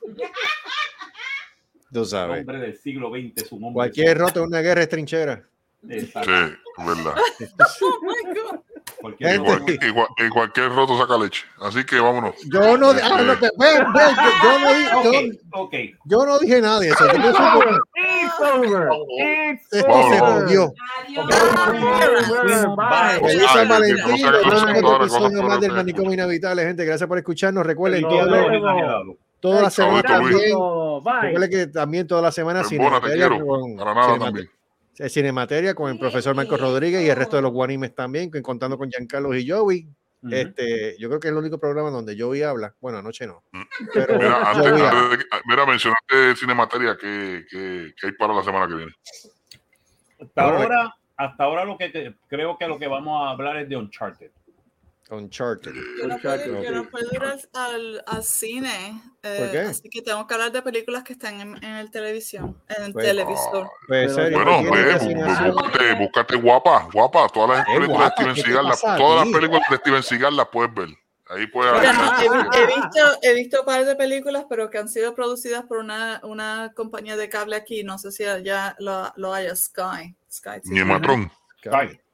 Tú 1.92 2.04
sabes. 2.04 2.40
hombre 2.40 2.58
del 2.58 2.76
siglo 2.78 3.10
XX 3.10 3.42
es 3.42 3.52
un 3.52 3.64
hombre. 3.64 3.74
Cualquier 3.74 4.18
roto 4.18 4.40
en 4.40 4.46
una 4.46 4.60
guerra 4.60 4.82
es 4.82 4.88
trinchera. 4.88 5.42
Exacto. 5.88 6.30
Sí, 6.30 6.54
es 6.78 6.86
verdad. 6.86 7.14
Oh 7.80 8.00
my 8.02 8.34
God. 8.34 8.60
Cualquier 9.00 9.30
Gente, 9.30 9.46
cosa. 9.46 9.62
Igual, 9.70 9.88
igual- 9.88 10.08
y 10.18 10.28
cualquier 10.28 10.68
roto 10.70 10.98
saca 10.98 11.16
leche. 11.18 11.44
Así 11.60 11.84
que 11.84 12.00
vámonos. 12.00 12.34
Yo 12.52 12.76
no, 12.76 12.90
ah, 12.90 13.22
no, 13.22 13.36
ve, 13.36 13.50
ve, 13.56 13.68
yo, 14.42 14.58
no, 14.58 15.70
yo, 16.04 16.26
yo 16.26 16.38
dije 16.40 16.60
nada 16.60 16.80
de 16.80 16.88
eso. 16.88 17.06
Yo 17.06 17.30
It's 17.30 18.40
over. 18.40 18.88
It's 19.52 19.72
esto 19.72 20.10
se 20.10 20.20
Wow. 20.20 20.30
jodió. 20.42 20.72
Adiós. 21.06 22.76
Bye. 22.76 23.28
Feliz 23.28 23.50
San 23.52 23.68
Valentín. 23.68 25.46
más 25.46 25.60
del. 25.60 25.72
Manicomio 25.72 26.12
Inevitable, 26.14 26.64
gente. 26.64 26.84
Gracias 26.84 27.08
por 27.08 27.18
escucharnos. 27.18 27.64
Recuerden, 27.64 28.02
Nos 28.02 29.16
toda 29.40 29.62
la, 29.62 29.70
semana 29.70 30.02
también. 30.02 30.56
Bye. 31.02 31.20
Recuerden 31.22 31.50
que 31.50 31.66
también 31.68 32.06
toda 32.06 32.22
la 32.22 32.32
semana 32.32 32.64
Cinemateria 32.64 33.28
con, 33.28 33.78
eh, 34.98 35.08
Cinemateria 35.08 35.74
con 35.74 35.90
el 35.90 35.98
profesor 35.98 36.34
Marcos 36.34 36.60
Rodríguez 36.60 37.04
y 37.04 37.08
el 37.08 37.16
resto 37.16 37.36
de 37.36 37.42
los 37.42 37.52
guanimes 37.52 37.94
también, 37.94 38.30
contando 38.42 38.76
con 38.76 38.90
Giancarlo 38.90 39.34
y 39.34 39.48
Joey. 39.48 39.88
Ujú. 40.20 40.34
Este, 40.34 40.96
yo 40.98 41.08
creo 41.08 41.20
que 41.20 41.28
es 41.28 41.32
el 41.32 41.38
único 41.38 41.58
programa 41.58 41.90
donde 41.90 42.18
Joey 42.18 42.42
habla. 42.42 42.74
Bueno, 42.80 42.98
anoche 42.98 43.24
no. 43.26 43.44
Mm. 43.52 43.62
Pero 43.94 44.18
Mira, 44.18 44.50
antes, 44.50 44.66
antes 44.66 45.10
de 45.10 45.18
que- 45.18 45.24
mira, 45.44 45.64
mencionaste 45.64 46.34
Cinemateria 46.36 46.96
que, 46.96 47.44
que, 47.48 47.94
que 47.96 48.06
hay 48.08 48.12
para 48.14 48.34
la 48.34 48.42
semana 48.42 48.66
que 48.66 48.74
viene. 48.74 48.92
Hasta 50.20 50.42
ahora, 50.42 50.96
hasta 51.16 51.44
ahora 51.44 51.64
lo 51.64 51.78
que 51.78 51.92
que- 51.92 52.14
creo 52.26 52.58
que 52.58 52.66
lo 52.66 52.78
que 52.80 52.88
vamos 52.88 53.24
a 53.24 53.30
hablar 53.30 53.58
es 53.58 53.68
de 53.68 53.76
Uncharted. 53.76 54.32
Uncharted. 55.10 55.72
Yo 56.00 56.06
no 56.08 56.18
puedo, 56.18 56.62
yo 56.62 56.70
no 56.70 56.88
puedo 56.90 57.06
ir 57.12 57.22
al, 57.22 57.48
al, 57.54 58.04
al 58.06 58.22
cine, 58.24 59.02
eh, 59.22 59.36
¿Por 59.38 59.50
qué? 59.50 59.58
así 59.60 59.88
que 59.88 60.02
tengo 60.02 60.26
que 60.26 60.34
hablar 60.34 60.52
de 60.52 60.60
películas 60.62 61.02
que 61.02 61.14
están 61.14 61.40
en, 61.40 61.56
en 61.64 61.76
el 61.76 61.90
televisión, 61.90 62.60
en 62.68 62.84
el 62.84 62.92
Pues, 62.92 63.06
televisor. 63.06 63.70
Pues, 63.86 64.14
Bueno, 64.14 64.62
¿qué 64.62 64.70
ve, 64.70 65.50
búscate, 65.50 65.94
búscate 65.94 66.36
guapa, 66.36 66.88
guapa. 66.92 67.28
Todas 67.28 67.58
las 67.58 67.68
Eh, 67.68 67.70
películas 67.78 68.12
guapa, 68.14 68.24
de 68.24 68.30
Steven 68.30 68.34
¿qué 68.34 68.42
te 68.42 68.48
Seagal, 68.48 68.68
las- 68.68 68.80
todas 68.98 69.24
las 69.26 69.34
películas 69.34 69.62
de 69.70 69.76
Steven 69.76 70.02
Seagal 70.02 70.36
las 70.36 70.48
puedes 70.48 70.74
ver. 70.74 70.88
Ahí 71.30 71.46
puedes 71.46 71.74
Mira, 71.74 71.92
no, 71.92 72.20
he, 72.20 72.24
he 72.24 72.66
visto, 72.66 73.18
he 73.22 73.34
visto 73.34 73.60
un 73.60 73.66
par 73.66 73.84
de 73.84 73.94
películas, 73.96 74.46
pero 74.48 74.70
que 74.70 74.78
han 74.78 74.88
sido 74.88 75.14
producidas 75.14 75.64
por 75.64 75.76
una, 75.78 76.20
una 76.22 76.72
compañía 76.74 77.16
de 77.18 77.28
cable 77.28 77.54
aquí, 77.54 77.82
no 77.84 77.98
sé 77.98 78.12
si 78.12 78.24
ya 78.42 78.74
lo, 78.78 79.12
lo 79.16 79.34
haya, 79.34 79.54
Sky. 79.54 80.14
Sky. 80.32 80.60
Ni 80.64 80.82
matrón. 80.84 81.30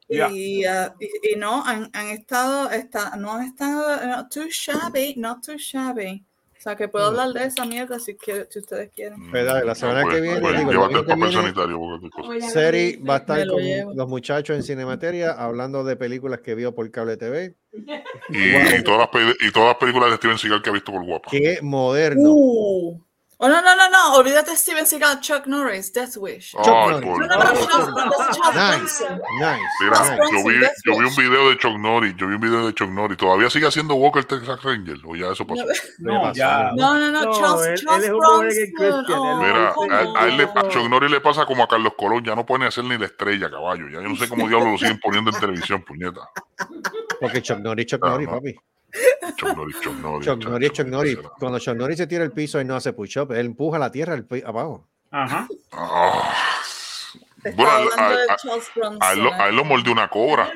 Ya. 0.07 0.29
Y, 0.31 0.65
ah, 0.65 0.93
y, 0.99 1.33
y 1.33 1.35
no, 1.35 1.65
han, 1.65 1.89
han 1.93 2.09
estado, 2.09 2.69
está, 2.69 3.15
no 3.15 3.33
han 3.33 3.43
estado, 3.47 4.05
no, 4.05 4.27
too 4.29 4.45
shabby, 4.49 5.15
not 5.17 5.43
too 5.45 5.57
shabby. 5.57 6.23
O 6.57 6.61
sea, 6.67 6.75
que 6.75 6.87
puedo 6.87 7.05
Mm. 7.11 7.19
hablar 7.19 7.33
de 7.41 7.47
esa 7.47 7.63
mierda 7.65 7.99
si, 7.99 8.15
quiere- 8.15 8.47
si 8.49 8.57
ustedes 8.59 8.89
quieren. 8.91 9.29
Pues 9.29 9.45
dale, 9.45 9.65
la 9.65 9.75
semana 9.75 10.01
pues, 10.01 10.15
que 10.15 10.21
viene, 10.21 10.39
pues, 10.41 10.57
digo, 10.57 10.71
llévate 10.71 10.95
el 10.95 11.05
papel 11.05 11.31
sanitario. 11.33 11.99
Seri 12.51 12.95
va 12.97 13.15
a 13.15 13.17
estar 13.17 13.47
con 13.47 13.61
llevo. 13.61 13.93
los 13.95 14.07
muchachos 14.07 14.55
en 14.55 14.63
Cinemateria 14.63 15.31
hablando 15.31 15.83
de 15.83 15.95
películas 15.95 16.39
que 16.41 16.55
vio 16.55 16.73
por 16.73 16.89
cable 16.91 17.17
TV. 17.17 17.55
Y, 17.71 18.37
y 18.79 18.83
todas 18.83 19.09
las, 19.13 19.35
y 19.47 19.51
todas 19.51 19.69
las 19.69 19.77
películas 19.77 20.09
de 20.11 20.15
Steven 20.17 20.37
Seagal 20.39 20.61
que 20.63 20.69
ha 20.69 20.73
visto 20.73 20.91
por 20.91 21.03
guapa. 21.05 21.29
Qué 21.29 21.59
moderno. 21.61 22.31
Uh. 22.33 23.01
Oh, 23.45 23.47
no, 23.47 23.61
no, 23.61 23.75
no, 23.75 23.89
no, 23.91 24.15
olvídate 24.15 24.55
Steven 24.57 24.87
Seagal, 24.87 25.19
Chuck 25.21 25.45
Norris, 25.45 25.93
Death 25.93 26.17
Wish. 26.17 26.55
Ay, 26.57 26.63
Norris. 26.65 27.05
por 27.05 27.19
No, 27.19 27.27
no, 27.27 27.35
no, 27.45 27.51
Dios. 27.51 27.67
Charles 27.67 27.93
Bronson, 27.93 28.41
Charles 28.41 28.81
Nice, 28.81 29.03
nice. 29.39 29.61
Mira, 29.81 29.99
nice. 29.99 30.31
yo 30.31 30.49
vi, 30.49 30.57
Death 30.59 30.71
yo 30.83 30.91
vi 30.97 31.05
un 31.05 31.15
video 31.15 31.49
de 31.49 31.57
Chuck 31.57 31.77
Norris, 31.77 32.15
yo 32.17 32.27
vi 32.27 32.33
un 32.35 32.41
video 32.41 32.65
de 32.65 32.73
Chuck 32.73 32.89
Norris. 32.89 33.17
¿Todavía 33.17 33.49
sigue 33.51 33.67
haciendo 33.67 33.93
Walker 33.95 34.25
Texas 34.25 34.63
Ranger? 34.63 34.97
¿O 35.05 35.15
ya 35.15 35.27
eso 35.31 35.45
pasó? 35.45 35.63
No, 35.99 36.33
ya. 36.33 36.71
No, 36.75 36.97
no, 36.97 37.11
no, 37.11 37.21
No, 37.23 37.31
Charles, 37.39 37.83
Charles 37.83 38.09
Bronson. 38.09 39.05
Oh, 39.09 39.37
Mira, 39.43 39.73
a, 39.91 40.23
a 40.23 40.27
él 40.27 40.41
a. 40.55 40.67
Chuck 40.69 40.89
Norris 40.89 41.11
le 41.11 41.21
pasa 41.21 41.45
como 41.45 41.61
a 41.63 41.67
Carlos 41.67 41.93
Colón, 41.95 42.23
ya 42.25 42.33
no 42.35 42.45
pueden 42.47 42.65
hacer 42.67 42.83
ni 42.83 42.97
la 42.97 43.05
estrella, 43.05 43.49
caballo. 43.51 43.87
Ya 43.89 44.01
yo 44.01 44.09
no 44.09 44.15
sé 44.15 44.27
cómo 44.27 44.47
diablos 44.47 44.71
lo 44.71 44.77
siguen 44.79 44.99
poniendo 44.99 45.29
en 45.29 45.39
televisión, 45.39 45.83
puñeta. 45.83 46.21
Porque 47.21 47.41
Chuck 47.43 47.59
Norris, 47.59 47.85
Chuck 47.85 48.01
Ah, 48.03 48.09
Norris, 48.09 48.27
no. 48.27 48.33
papi. 48.35 48.55
Chuck 49.37 49.55
Norris, 49.55 49.79
Chuck 49.81 49.95
Norris. 49.95 50.25
Chuck 50.25 50.39
chacho, 50.39 50.49
Norris, 50.49 50.71
Chuck 50.71 50.85
¿qué 50.85 50.91
Norris. 50.91 51.15
será? 51.15 51.29
Cuando 51.39 51.59
Chuck 51.59 51.75
Norris 51.75 51.97
se 51.97 52.07
tira 52.07 52.23
el 52.23 52.31
piso, 52.31 52.59
él 52.59 52.67
no 52.67 52.75
hace 52.75 52.93
push-up. 52.93 53.31
Él 53.33 53.47
empuja 53.47 53.77
la 53.79 53.91
tierra 53.91 54.13
el 54.15 54.25
abajo. 54.45 54.87
Ajá. 55.11 55.47
Bueno, 57.55 57.71
a- 57.97 59.13
él, 59.13 59.23
lo, 59.23 59.33
a 59.33 59.49
él 59.49 59.55
lo 59.55 59.63
mordió 59.65 59.91
una 59.91 60.07
cobra. 60.09 60.51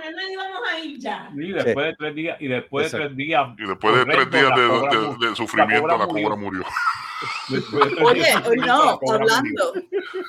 Ya. 0.97 1.29
Y 1.35 1.51
después 1.51 1.85
de 1.87 1.95
tres 1.97 2.15
días, 2.15 2.37
y 2.41 2.47
después 2.47 2.91
de 2.91 2.97
tres 2.99 3.15
días. 3.17 3.47
Y 3.57 3.67
después 3.67 3.95
de 3.95 4.05
tres 4.05 4.31
días 4.31 4.55
de, 4.55 4.61
de- 4.63 5.27
de 5.29 5.35
sufrimiento, 5.35 5.87
la 5.97 6.07
cobra 6.07 6.35
murió. 6.35 6.63
Oye, 8.05 8.33
no, 8.65 8.99
hablando, 9.11 9.73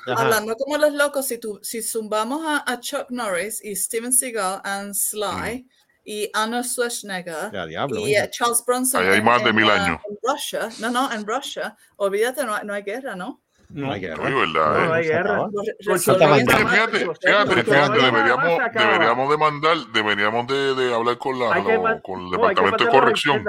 hablando 0.07 0.57
como 0.57 0.77
los 0.77 0.93
locos, 0.93 1.27
si, 1.27 1.39
tú, 1.39 1.61
si 1.62 1.82
zumbamos 1.82 2.45
a, 2.45 2.65
a 2.70 2.81
Chuck 2.81 3.07
Norris 3.11 3.65
y 3.65 3.77
Steven 3.77 4.12
Seagal 4.12 4.61
and 4.65 4.95
Sly 4.95 5.66
y 6.12 6.28
Arnold 6.35 6.65
Schwarzenegger 6.65 7.53
Ya, 7.53 7.66
diablo. 7.66 8.01
y 8.01 8.16
eh, 8.16 8.28
Charles 8.31 8.65
Bronson 8.66 9.01
Ahí 9.03 9.09
hay 9.11 9.19
en- 9.19 9.24
más 9.24 9.45
de 9.45 9.51
en, 9.51 9.57
mil 9.57 9.70
años. 9.70 10.01
en 10.09 10.16
Russia, 10.28 10.69
no, 10.81 10.91
no, 10.91 11.12
en 11.12 11.24
Russia, 11.27 11.77
olvídate, 11.97 12.45
no, 12.45 12.55
hay- 12.57 12.66
no 12.66 12.74
hay 12.74 12.82
guerra, 12.82 13.15
¿no? 13.15 13.41
No, 13.73 13.93
Hay 13.93 14.01
guerra. 14.01 14.24
¿verdad? 14.24 14.78
No, 14.89 14.95
eh? 14.95 14.99
hay 14.99 15.05
guerra. 15.07 15.47
fíjate, 15.89 16.99
fíjate, 17.23 17.62
fíjate, 17.62 17.99
deberíamos, 18.03 18.59
deberíamos 18.74 19.31
de 19.31 19.37
mandar, 19.39 19.77
deberíamos 19.93 20.47
de, 20.49 20.74
de 20.74 20.93
hablar 20.95 21.19
con, 21.19 21.39
la, 21.39 22.01
con 22.03 22.20
el 22.24 22.31
departamento 22.32 22.85
de 22.85 22.91
corrección. 22.91 23.45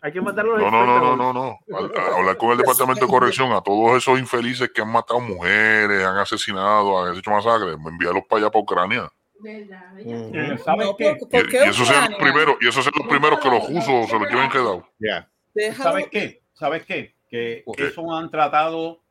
Hay 0.00 0.10
que 0.10 0.20
mandarlo 0.22 0.56
a 0.56 0.58
No, 0.58 0.70
no, 0.70 0.86
no, 0.86 1.00
no, 1.00 1.16
no, 1.16 1.32
no. 1.34 1.58
A- 1.76 2.00
a- 2.00 2.16
hablar 2.18 2.36
con 2.38 2.50
el 2.52 2.56
departamento 2.64 3.04
de 3.04 3.10
corrección 3.10 3.52
a 3.52 3.60
todos 3.60 3.98
esos 3.98 4.18
infelices 4.18 4.70
que 4.74 4.80
han 4.80 4.90
matado 4.90 5.20
mujeres, 5.20 6.02
han 6.02 6.16
asesinado, 6.16 7.04
han 7.04 7.14
hecho 7.18 7.30
masacres, 7.30 7.74
enviarlos 7.74 8.24
para 8.26 8.40
allá 8.42 8.50
para 8.50 8.62
Ucrania. 8.62 9.10
¿Verdad? 9.42 9.92
Mm. 9.94 10.34
Eh, 10.34 10.58
¿Sabes 10.64 10.86
No, 10.86 10.96
qué? 10.96 11.16
¿por, 11.16 11.44
Y, 11.44 11.48
qué 11.48 11.56
y 11.66 11.68
esos 11.68 11.86
sean 11.88 12.00
los 12.02 12.10
Ucrania? 12.10 12.18
primeros, 12.18 12.56
y 12.60 12.68
esos 12.68 12.84
sean 12.84 12.94
los 12.98 13.08
primeros 13.08 13.40
que 13.40 13.48
los 13.50 13.68
rusos 13.68 14.08
se 14.10 14.18
los 14.18 14.28
lleven 14.30 14.50
quedado. 14.50 14.88
Déjalo- 15.54 15.82
¿Sabes 15.82 16.06
qué? 16.10 16.42
¿Sabes 16.52 16.84
qué? 16.86 17.14
Que 17.28 17.64
¿Qué? 17.76 17.86
eso 17.88 18.12
han 18.14 18.30
tratado 18.30 19.02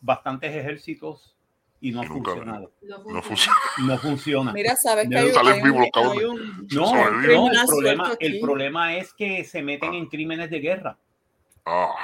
bastantes 0.00 0.54
ejércitos 0.54 1.34
y 1.80 1.92
no 1.92 2.00
ha 2.02 2.04
funcionado. 2.04 2.72
No 3.06 3.22
funciona. 3.22 3.56
No 3.78 3.98
funciona. 3.98 4.52
Mira, 4.52 4.74
sabes 4.76 5.08
que 5.08 5.16
hay, 5.16 5.30
hay 5.30 5.60
un, 5.70 5.88
hay 5.92 6.24
un- 6.24 6.66
No, 6.72 6.92
no, 6.94 7.20
el 7.20 7.66
problema, 7.66 8.12
el 8.18 8.40
problema 8.40 8.96
es 8.96 9.14
que 9.14 9.44
se 9.44 9.62
meten 9.62 9.94
en 9.94 10.06
crímenes 10.06 10.50
de 10.50 10.58
guerra. 10.60 10.98
Ah, 11.64 11.94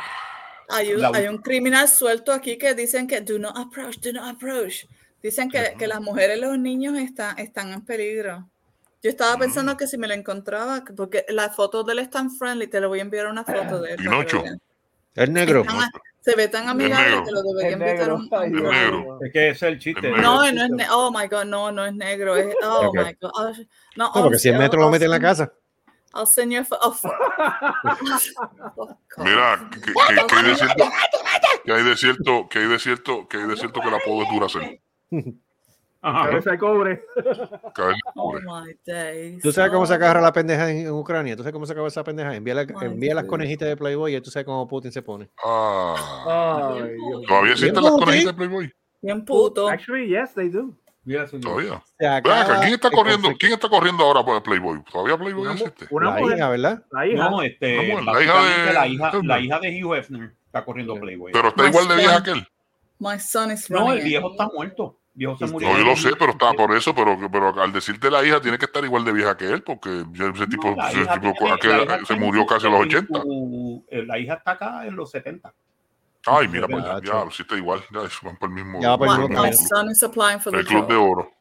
Hay 0.70 0.94
un, 0.94 1.05
hay 1.15 1.27
un 1.27 1.39
criminal 1.39 1.89
suelto 1.89 2.32
aquí 2.32 2.56
que 2.56 2.74
dicen 2.74 3.06
que 3.06 3.20
do 3.20 3.39
not 3.39 3.56
approach, 3.56 3.97
do 3.98 4.12
not 4.12 4.35
approach. 4.36 4.86
Dicen 5.24 5.48
que, 5.51 5.74
que 5.78 5.86
las 5.86 6.02
mujeres 6.02 6.36
y 6.36 6.40
los 6.42 6.59
niños 6.59 6.98
están, 6.98 7.38
están 7.38 7.72
en 7.72 7.82
peligro. 7.82 8.46
Yo 9.02 9.09
estaba 9.09 9.38
pensando 9.38 9.74
que 9.74 9.86
si 9.86 9.96
me 9.96 10.06
lo 10.06 10.12
encontraba, 10.12 10.84
que- 10.84 10.92
porque 10.92 11.24
las 11.30 11.56
fotos 11.56 11.86
de 11.86 11.94
él 11.94 12.01
están 12.01 12.30
friendly, 12.30 12.66
te 12.66 12.78
lo 12.78 12.90
voy 12.90 12.98
a 12.98 13.02
enviar 13.02 13.28
una 13.28 13.42
foto 13.42 13.80
de 13.80 13.92
él. 13.92 13.96
Pinocho. 13.96 14.44
Es 15.14 15.30
negro. 15.30 15.62
Están 15.62 15.80
a- 15.80 15.90
se 16.20 16.36
ve 16.36 16.48
tan 16.48 16.68
amigable 16.68 17.06
negro. 17.09 17.24
que 17.24 17.30
lo 17.32 17.42
debería 17.42 17.68
Es 17.70 17.74
invitar 17.74 17.96
negro. 17.98 18.14
un, 18.16 18.28
brownie. 18.28 18.60
negro. 18.62 19.18
Es 19.24 19.32
que 19.32 19.48
es 19.48 19.62
el 19.62 19.78
chiste. 19.78 20.10
Es 20.10 20.16
No, 20.20 20.44
El 20.44 20.55
no 20.56 20.60
es 20.62 20.68
chiste. 20.68 20.84
ne- 20.84 20.90
oh 20.90 21.10
my 21.10 21.26
god, 21.26 21.44
no, 21.46 21.72
no 21.72 21.86
es 21.86 21.94
negro. 21.94 22.36
Es, 22.36 22.55
oh 22.62 22.88
Ok. 22.88 22.96
my 22.98 23.16
god. 23.18 23.30
Oh, 23.34 23.51
no, 23.96 24.12
No, 24.14 24.22
porque 24.24 24.38
si 24.38 24.51
el 24.51 24.59
metro 24.59 24.78
lo 24.80 24.90
mete 24.90 25.06
en 25.06 25.10
la 25.10 25.20
casa. 25.20 25.51
I'll 26.14 26.26
send 26.26 26.52
you 26.52 26.60
a 26.60 26.66
oh, 26.82 26.94
mira, 29.18 29.68
que, 29.72 29.80
que- 29.80 29.92
que 29.94 30.36
hay 30.36 30.44
de 30.44 30.55
cierto, 30.56 30.84
que 31.64 31.72
hay 31.72 31.82
de 31.82 31.96
cierto, 31.96 32.48
que 32.48 32.59
hay 32.59 32.66
de 32.68 32.78
cierto, 32.78 33.26
que 33.28 33.36
hay 33.38 33.46
de 33.48 33.56
cierto 33.56 33.80
que 33.80 33.88
el 33.88 33.94
apodo 33.94 34.22
es 34.22 34.28
Duracell. 34.30 34.80
Ajá. 36.06 36.28
Cabeza 36.28 36.50
de 36.50 36.58
cobre. 36.58 37.04
Oh 38.14 38.32
cubre. 38.32 38.42
my 38.44 38.74
days. 38.86 39.42
¿Tú 39.42 39.52
sabes 39.52 39.70
cómo 39.72 39.86
se 39.86 39.94
Oh. 39.94 39.96
agarra 39.96 40.20
la 40.20 40.32
pendeja 40.32 40.70
en, 40.70 40.78
en 40.86 40.90
Ucrania? 40.92 41.34
¿Tú 41.34 41.42
sabes 41.42 41.54
cómo 41.54 41.64
se 41.64 41.72
acaba 41.72 41.88
esa 41.88 42.04
pendeja? 42.04 42.34
Envía, 42.36 42.54
la- 42.54 42.66
envía 42.82 43.14
las 43.14 43.24
conejitas 43.24 43.68
de 43.68 43.76
Playboy 43.76 44.14
y 44.14 44.20
tú 44.20 44.30
sabes 44.30 44.44
cómo 44.44 44.68
Putin 44.68 44.92
se 44.92 45.00
pone. 45.00 45.30
Ah, 45.42 46.74
Ay, 46.74 46.90
Dios. 46.92 47.22
¿Todavía 47.26 47.52
existen 47.52 47.82
las 47.82 47.92
conejitas 47.92 48.26
de 48.26 48.34
Playboy? 48.34 48.72
Bien 49.00 49.24
puto. 49.24 49.68
Actually, 49.68 50.08
yes, 50.08 50.34
they 50.34 50.48
do. 50.50 50.74
Todavía. 51.42 51.82
Se 51.98 52.06
acaba 52.06 52.60
¿quién 52.60 52.72
está 52.74 52.90
corriendo? 52.90 53.28
¿Quién 53.38 53.52
está 53.52 53.68
corriendo 53.68 54.04
ahora 54.04 54.24
por 54.24 54.42
Playboy? 54.42 54.82
¿Todavía 54.90 55.18
Playboy 55.18 55.42
Una, 55.42 55.52
existe? 55.52 55.86
una 55.90 56.10
La 56.14 56.16
mujer, 56.20 56.36
hija, 56.38 56.48
¿verdad? 56.48 56.84
la 56.90 57.06
hija. 57.06 57.30
No, 57.30 57.42
este, 57.42 57.76
Vamos, 57.94 58.04
la 58.06 58.12
hija 58.22 58.32
de- 58.32 58.38
básicamente 58.38 58.72
la 58.72 58.86
hija, 58.88 59.08
Hefner. 59.08 59.24
la 59.24 59.40
hija 59.40 59.60
de 59.60 59.84
Hugh 59.84 59.94
Hefner 59.96 60.34
está 60.46 60.64
corriendo 60.64 60.94
Playboy. 61.00 61.32
Pero 61.32 61.48
está 61.48 61.62
My 61.62 61.68
igual 61.68 61.88
de 61.88 61.94
vieja 61.96 62.14
son. 62.14 62.22
que 62.24 62.30
él. 62.30 62.46
My 62.98 63.18
son 63.20 63.50
is 63.52 63.70
no, 63.70 63.92
el 63.92 64.02
viejo 64.04 64.30
está 64.30 64.48
muerto. 64.54 64.98
El 65.14 65.18
viejo 65.18 65.36
se 65.38 65.46
murió. 65.46 65.68
No, 65.68 65.78
yo 65.78 65.84
lo 65.84 65.96
sé, 65.96 66.10
pero 66.18 66.32
está 66.32 66.52
por 66.54 66.74
eso, 66.74 66.92
pero, 66.94 67.16
pero 67.30 67.62
al 67.62 67.72
decirte 67.72 68.10
la 68.10 68.24
hija 68.24 68.40
tiene 68.40 68.58
que 68.58 68.64
estar 68.64 68.84
igual 68.84 69.04
de 69.04 69.12
vieja 69.12 69.36
que 69.36 69.46
él, 69.46 69.62
porque 69.62 70.04
ya 70.12 70.26
ese 70.26 70.46
tipo, 70.48 70.70
No, 70.70 70.76
la 70.76 70.90
ese 70.90 71.00
hija 71.02 71.14
tipo 71.20 71.32
tiene- 71.38 71.52
aquel- 71.52 71.76
la 71.86 71.96
hija 71.96 72.06
se 72.06 72.14
murió 72.16 72.46
casi 72.46 72.66
a 72.66 72.70
los 72.70 72.80
en 72.80 72.86
80. 72.88 73.22
su- 73.22 73.84
eh, 73.90 74.04
la 74.04 74.18
hija 74.18 74.34
está 74.34 74.50
acá 74.52 74.86
en 74.86 74.96
los 74.96 75.10
70. 75.10 75.54
Ay, 76.26 76.48
mira, 76.48 76.66
pues, 76.66 76.82
Gacho. 76.84 77.24
ya, 77.26 77.30
sí 77.30 77.42
está 77.42 77.56
igual, 77.56 77.84
ya 77.92 78.02
eso 78.02 78.18
van 78.22 78.36
por 78.38 78.48
el 78.48 78.54
mismo, 78.56 78.80
Ya 78.80 78.96
por 78.98 79.06
el 79.06 79.12
My, 79.12 79.18
mismo 79.20 79.28
my 79.28 79.50
camino. 79.50 79.68
son 79.68 79.90
is 79.90 80.02
applying 80.02 80.40
for 80.40 80.52
the 80.52 80.58
el 80.60 80.66
club 80.66 80.88
de 80.88 80.94
job. 80.94 81.10
oro. 81.10 81.32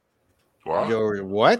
Wow, 0.66 0.90
Yo, 0.90 1.24
¿what? 1.26 1.60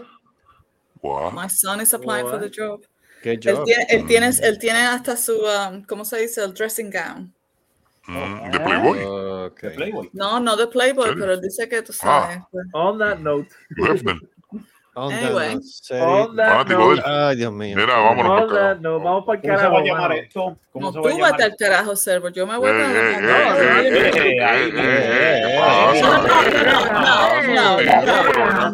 wow. 1.02 1.32
My 1.32 1.48
son 1.50 1.80
is 1.80 1.92
applying 1.94 2.28
for 2.28 2.38
the 2.38 2.50
job. 2.54 2.80
¿Qué 3.22 3.32
Él 3.32 3.40
job? 3.42 3.64
tiene, 3.64 3.86
él, 3.88 4.06
tiene, 4.06 4.30
él 4.42 4.58
tiene 4.58 4.78
hasta 4.80 5.16
su, 5.16 5.32
um, 5.34 5.82
¿cómo 5.84 6.04
se 6.04 6.18
dice? 6.20 6.44
El 6.44 6.52
dressing 6.54 6.90
gown. 6.90 7.33
Mm, 8.06 8.50
de 8.50 8.60
Playboy. 8.60 8.98
Uh, 9.04 9.44
Ok. 9.46 9.60
de 9.62 9.70
Playboy. 9.70 10.10
No, 10.12 10.40
no 10.40 10.56
de 10.56 10.66
Playboy, 10.66 11.04
¿Serio? 11.06 11.20
pero 11.20 11.32
él 11.34 11.40
dice 11.40 11.68
que 11.68 11.82
tú 11.82 11.92
sabes. 11.92 12.38
pues. 12.50 12.66
On 12.72 12.98
that 12.98 13.18
note. 13.18 13.48
Anyway. 14.96 15.56
no. 15.90 16.04
On 16.04 16.36
that 16.36 16.66
note. 16.68 17.02
Ay, 17.04 17.36
Dios 17.36 17.52
mío. 17.52 17.76
Mira, 17.76 17.96
vámonos. 17.98 18.30
On 18.30 18.38
por 18.40 18.48
that 18.48 18.56
carajo. 18.56 18.80
note. 18.82 19.04
Vamos 19.04 19.24
para 19.24 19.38
el 19.38 19.42
¿Cómo 19.42 19.56
se 19.56 19.56
carajo. 19.56 19.74
va 19.74 19.80
a 19.80 19.84
llamar 19.84 20.12
esto? 20.12 20.58
¿Cómo 20.72 20.86
No, 20.86 20.92
se 20.92 20.98
va 21.00 21.08
a 21.08 21.10
tú 21.10 21.18
vete 21.32 21.42
al 21.44 21.56
carajo, 21.56 21.96
Servo. 21.96 22.28
Yo 22.28 22.46
me 22.46 22.56
voy 22.58 22.70
Eh, 22.70 22.72
para 22.72 22.92
eh, 22.92 23.16
eh, 23.16 23.20
no, 23.20 23.28
no, 23.28 23.34
no, 23.34 23.58
eh, 23.58 24.44
ahí, 24.44 24.62
eh, 24.62 24.72
eh, 24.76 25.42
¿qué 25.42 26.02
no, 26.04 26.10
no, 26.14 26.22
no, 26.22 27.76
¿Qué 27.76 27.86
no, 27.86 28.70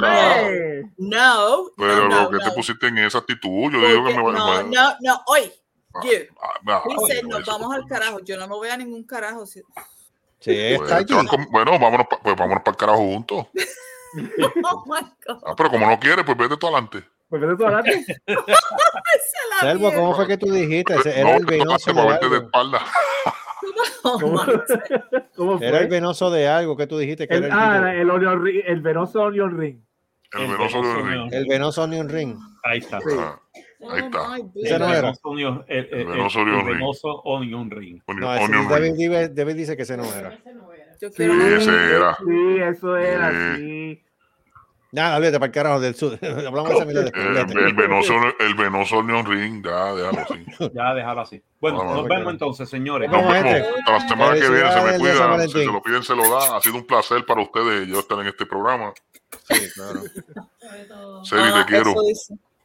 no, 0.99 1.71
Pero, 1.77 1.97
no, 1.97 2.09
No, 2.09 2.09
no, 2.09 2.23
lo 2.25 2.31
que 2.31 2.39
te 2.39 2.47
no. 2.49 2.55
pusiste 2.55 2.87
en 2.89 2.99
esa 2.99 3.19
actitud, 3.19 3.73
yo 3.73 3.81
digo 3.89 4.05
que 4.05 4.15
me 4.17 4.23
va 4.23 4.33
no, 4.33 4.53
a. 4.53 4.63
no, 4.63 4.95
no, 5.01 5.21
hoy. 5.27 5.51
You. 6.03 6.11
Ah, 6.41 6.83
Dice, 6.89 7.23
no, 7.23 7.39
nos 7.39 7.47
vamos 7.47 7.75
al 7.75 7.85
carajo. 7.87 8.21
Yo 8.21 8.37
no 8.37 8.47
me 8.49 8.55
voy 8.55 8.69
a 8.69 8.77
ningún 8.77 9.05
carajo. 9.05 9.45
si- 9.47 9.61
Sí, 10.41 10.75
Pues, 10.77 10.91
está 10.91 11.05
te 11.05 11.13
vas 11.15 11.21
allí. 11.23 11.29
con- 11.29 11.47
bueno, 11.51 11.73
vámonos, 11.79 12.07
pa- 12.09 12.19
pues 12.23 12.35
vámonos 12.37 12.63
para 12.63 12.73
el 12.73 12.79
carajo 12.79 12.99
juntos. 12.99 13.47
Oh 14.65 14.85
my 14.87 15.01
God. 15.27 15.43
Ah, 15.47 15.55
pero 15.57 15.71
como 15.71 15.87
no 15.87 15.99
quieres, 16.01 16.25
pues 16.25 16.37
vete 16.37 16.57
tú 16.57 16.67
adelante. 16.67 17.05
Pues 17.29 17.43
vete 17.43 17.57
tú 17.57 17.65
adelante. 17.67 18.05
Selvo. 19.61 19.93
¿cómo 19.93 20.15
fue 20.17 20.27
que 20.27 20.37
tú 20.39 20.51
dijiste? 20.51 20.95
Ese 20.95 21.23
No, 21.23 21.29
Era 21.29 21.37
el 21.37 21.45
venoso 21.47 21.91
de 21.91 21.95
para 21.95 22.09
verte 22.09 22.29
de 22.29 22.35
algo. 22.37 22.47
espalda. 22.47 22.81
¿Cómo 25.37 25.59
Era 25.61 25.79
el 25.81 25.89
venoso 25.89 26.31
de 26.31 26.49
algo 26.49 26.77
que 26.77 26.87
tú 26.87 26.99
dijiste 26.99 27.29
que 27.29 27.35
El, 27.35 27.45
era 27.45 27.55
el, 27.55 27.85
ah, 27.85 27.95
el, 27.95 28.11
onion 28.11 28.45
ring, 28.45 28.63
el 28.67 28.81
venoso 28.81 29.23
onion 29.23 29.59
ring. 29.59 29.81
El 30.33 30.47
venoso 30.49 30.83
de 30.83 30.95
ring. 31.03 31.33
el 31.35 31.47
venoso 31.47 31.83
onion 31.83 32.09
ring. 32.09 32.37
Ahí 32.65 32.79
está. 32.79 32.99
Ah, 33.19 33.41
Ahí 33.89 34.01
está. 34.01 34.29
my 34.29 34.51
Ese 34.63 34.79
no 34.79 34.95
era. 34.95 35.13
onion- 35.23 35.65
el- 35.69 35.79
el- 35.87 35.95
El 36.01 36.07
venoso 36.07 36.41
onion 36.41 36.67
ring. 36.67 36.77
venoso 36.79 37.09
onion 37.25 37.71
ring. 37.71 38.03
onion- 38.07 38.21
No, 38.21 38.35
ese 38.35 38.45
onion 38.45 38.69
David, 38.69 38.83
ring. 38.85 38.97
dice- 38.97 39.29
David 39.31 39.55
dice 39.55 39.77
que 39.77 39.83
ese 39.83 39.97
no 39.97 40.05
era. 40.05 40.39
Yo 41.01 41.09
Sí, 41.11 41.23
ese 41.23 41.71
era. 41.97 42.17
Sí, 42.17 42.57
eso 42.61 42.97
era, 42.97 43.31
Sí. 43.57 43.57
sí. 43.57 44.03
Nada, 44.93 45.17
olvídate 45.19 45.39
para 45.39 45.47
el 45.47 45.53
carajo 45.53 45.81
del 45.81 45.95
sur. 45.95 46.19
Hablamos 46.23 46.69
de 46.71 46.75
esa 46.77 46.85
mierda 46.85 47.03
después. 47.03 47.25
El, 47.65 47.75
venoso, 47.75 48.13
el 48.41 48.55
venoso 48.57 48.99
onion 48.99 49.25
ring, 49.25 49.65
ya, 49.65 49.95
déjalo 49.95 50.21
así. 50.21 50.45
Ya 50.75 50.95
déjalo 50.95 51.21
así. 51.21 51.43
Bueno, 51.61 51.85
nos 51.85 52.09
vemos 52.09 52.33
entonces, 52.33 52.69
señores. 52.69 53.09
Nos 53.09 53.21
vemos, 53.23 53.35
gente. 53.35 53.65
Hasta 53.87 53.93
la 53.93 54.09
semana 54.09 54.35
que 54.35 54.41
viene. 54.51 54.73
Se 54.73 54.81
me 54.93 54.99
cuidan. 54.99 55.49
Si 55.49 55.59
se 55.59 55.65
lo 55.67 55.83
piden, 55.83 56.03
se 56.03 56.15
lo 56.17 56.29
da. 56.29 56.57
Ha 56.57 56.61
sido 56.61 56.75
un 56.77 56.87
placer 56.87 57.25
para 57.25 57.41
ustedes 57.41 57.87
yo 57.89 58.01
estar 58.01 58.19
en 58.19 58.27
este 58.27 58.45
programa. 58.47 58.93
Sí, 59.49 59.61
claro. 59.75 60.01
Seri, 61.25 61.43
Ah, 61.45 61.65
te 61.65 61.73
quiero. 61.73 61.95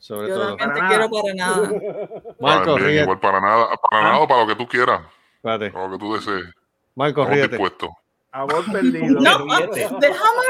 Sobre 0.05 0.27
Yo 0.29 0.35
todo. 0.35 0.55
también 0.55 0.69
te 0.73 0.79
Para 0.79 0.87
quiero 0.87 1.09
nada. 1.09 1.21
para 1.23 1.33
nada. 1.33 2.09
Marco, 2.39 2.75
Ah, 2.75 2.79
ríete. 2.79 3.01
igual 3.01 3.19
para 3.19 3.41
nada, 3.41 3.67
para 3.89 4.03
nada 4.03 4.19
o 4.19 4.27
para 4.27 4.41
lo 4.41 4.47
que 4.47 4.55
tú 4.55 4.67
quieras, 4.67 5.01
Espérate. 5.37 5.71
para 5.71 5.87
lo 5.87 5.91
que 5.93 5.97
tú 5.97 6.13
desees. 6.13 6.45
Marco, 6.93 7.21
Estamos 7.21 7.29
ríete. 7.39 7.47
dispuestos. 7.49 7.89
Amor 8.31 8.71
perdido. 8.71 9.19
No, 9.19 9.45
Ríete. 9.57 9.89
déjame 9.99 10.41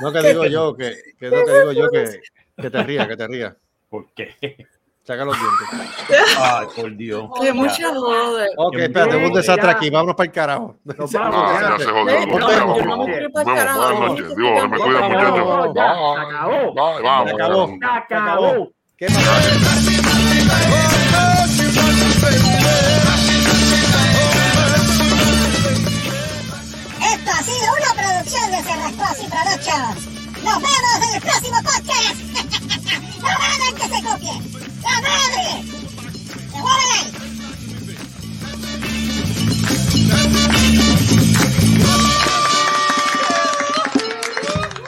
No 0.00 0.12
que 0.12 0.20
digo 0.22 0.44
yo, 0.46 0.74
que, 0.74 0.96
que 1.18 1.30
no 1.30 1.44
que 1.44 1.52
digo 1.52 1.72
yo 1.72 1.90
que, 1.90 2.20
que 2.62 2.70
te 2.70 2.82
rías, 2.82 3.06
que 3.08 3.16
te 3.18 3.26
rías. 3.26 3.54
¿Por 3.90 4.10
qué? 4.14 4.66
Saca 5.06 5.24
los 5.24 5.36
dientes. 5.38 5.68
Ay, 6.40 6.66
por 6.74 6.96
Dios. 6.96 7.30
que 7.40 7.52
mucha 7.52 7.94
joder. 7.94 8.48
Ok, 8.56 8.74
espérate, 8.76 9.16
hubo 9.16 9.26
un 9.28 9.32
desastre 9.34 9.70
aquí. 9.70 9.88
Vámonos 9.88 10.16
para 10.16 10.26
el 10.26 10.32
carajo. 10.32 10.74
Ah, 10.88 10.94
vamos, 11.30 11.82
se 11.82 11.88
jodió. 11.88 12.08
Eh, 12.08 12.26
no, 12.26 12.50
ir 12.50 12.58
vemos. 12.58 13.32
para 13.32 13.52
el 13.52 13.56
carajo. 13.56 13.78
Buenas 13.78 13.98
no, 13.98 14.06
noches. 14.08 14.26
no, 14.26 14.34
Digo, 14.34 14.60
se 14.60 14.68
me 14.68 14.78
muchachos. 14.78 14.96
se 14.96 15.80
acabó. 15.80 16.74
Vamos. 16.74 17.28
Se 17.28 17.34
acabó. 17.34 17.68
Se 17.68 18.14
acabó. 18.14 18.72
¿Qué? 18.96 19.06
Esto 27.00 27.30
ha 27.30 27.42
sido 27.42 27.68
una 27.78 27.92
producción 27.94 28.50
de 28.50 28.62
Cerrascos 28.62 29.24
y 29.24 29.28
Productions. 29.28 30.42
Nos 30.44 30.56
vemos 30.56 31.08
en 31.08 31.14
el 31.14 31.20
próximo 31.22 31.56
podcast. 31.62 32.45
¡No 33.26 33.32
hagan 33.32 33.74
que 33.74 33.86
se 33.88 34.00
copie! 34.04 34.34
¡La 34.82 34.94
madre! 35.00 35.46
¡Se 36.52 36.58
mueven! 36.60 37.16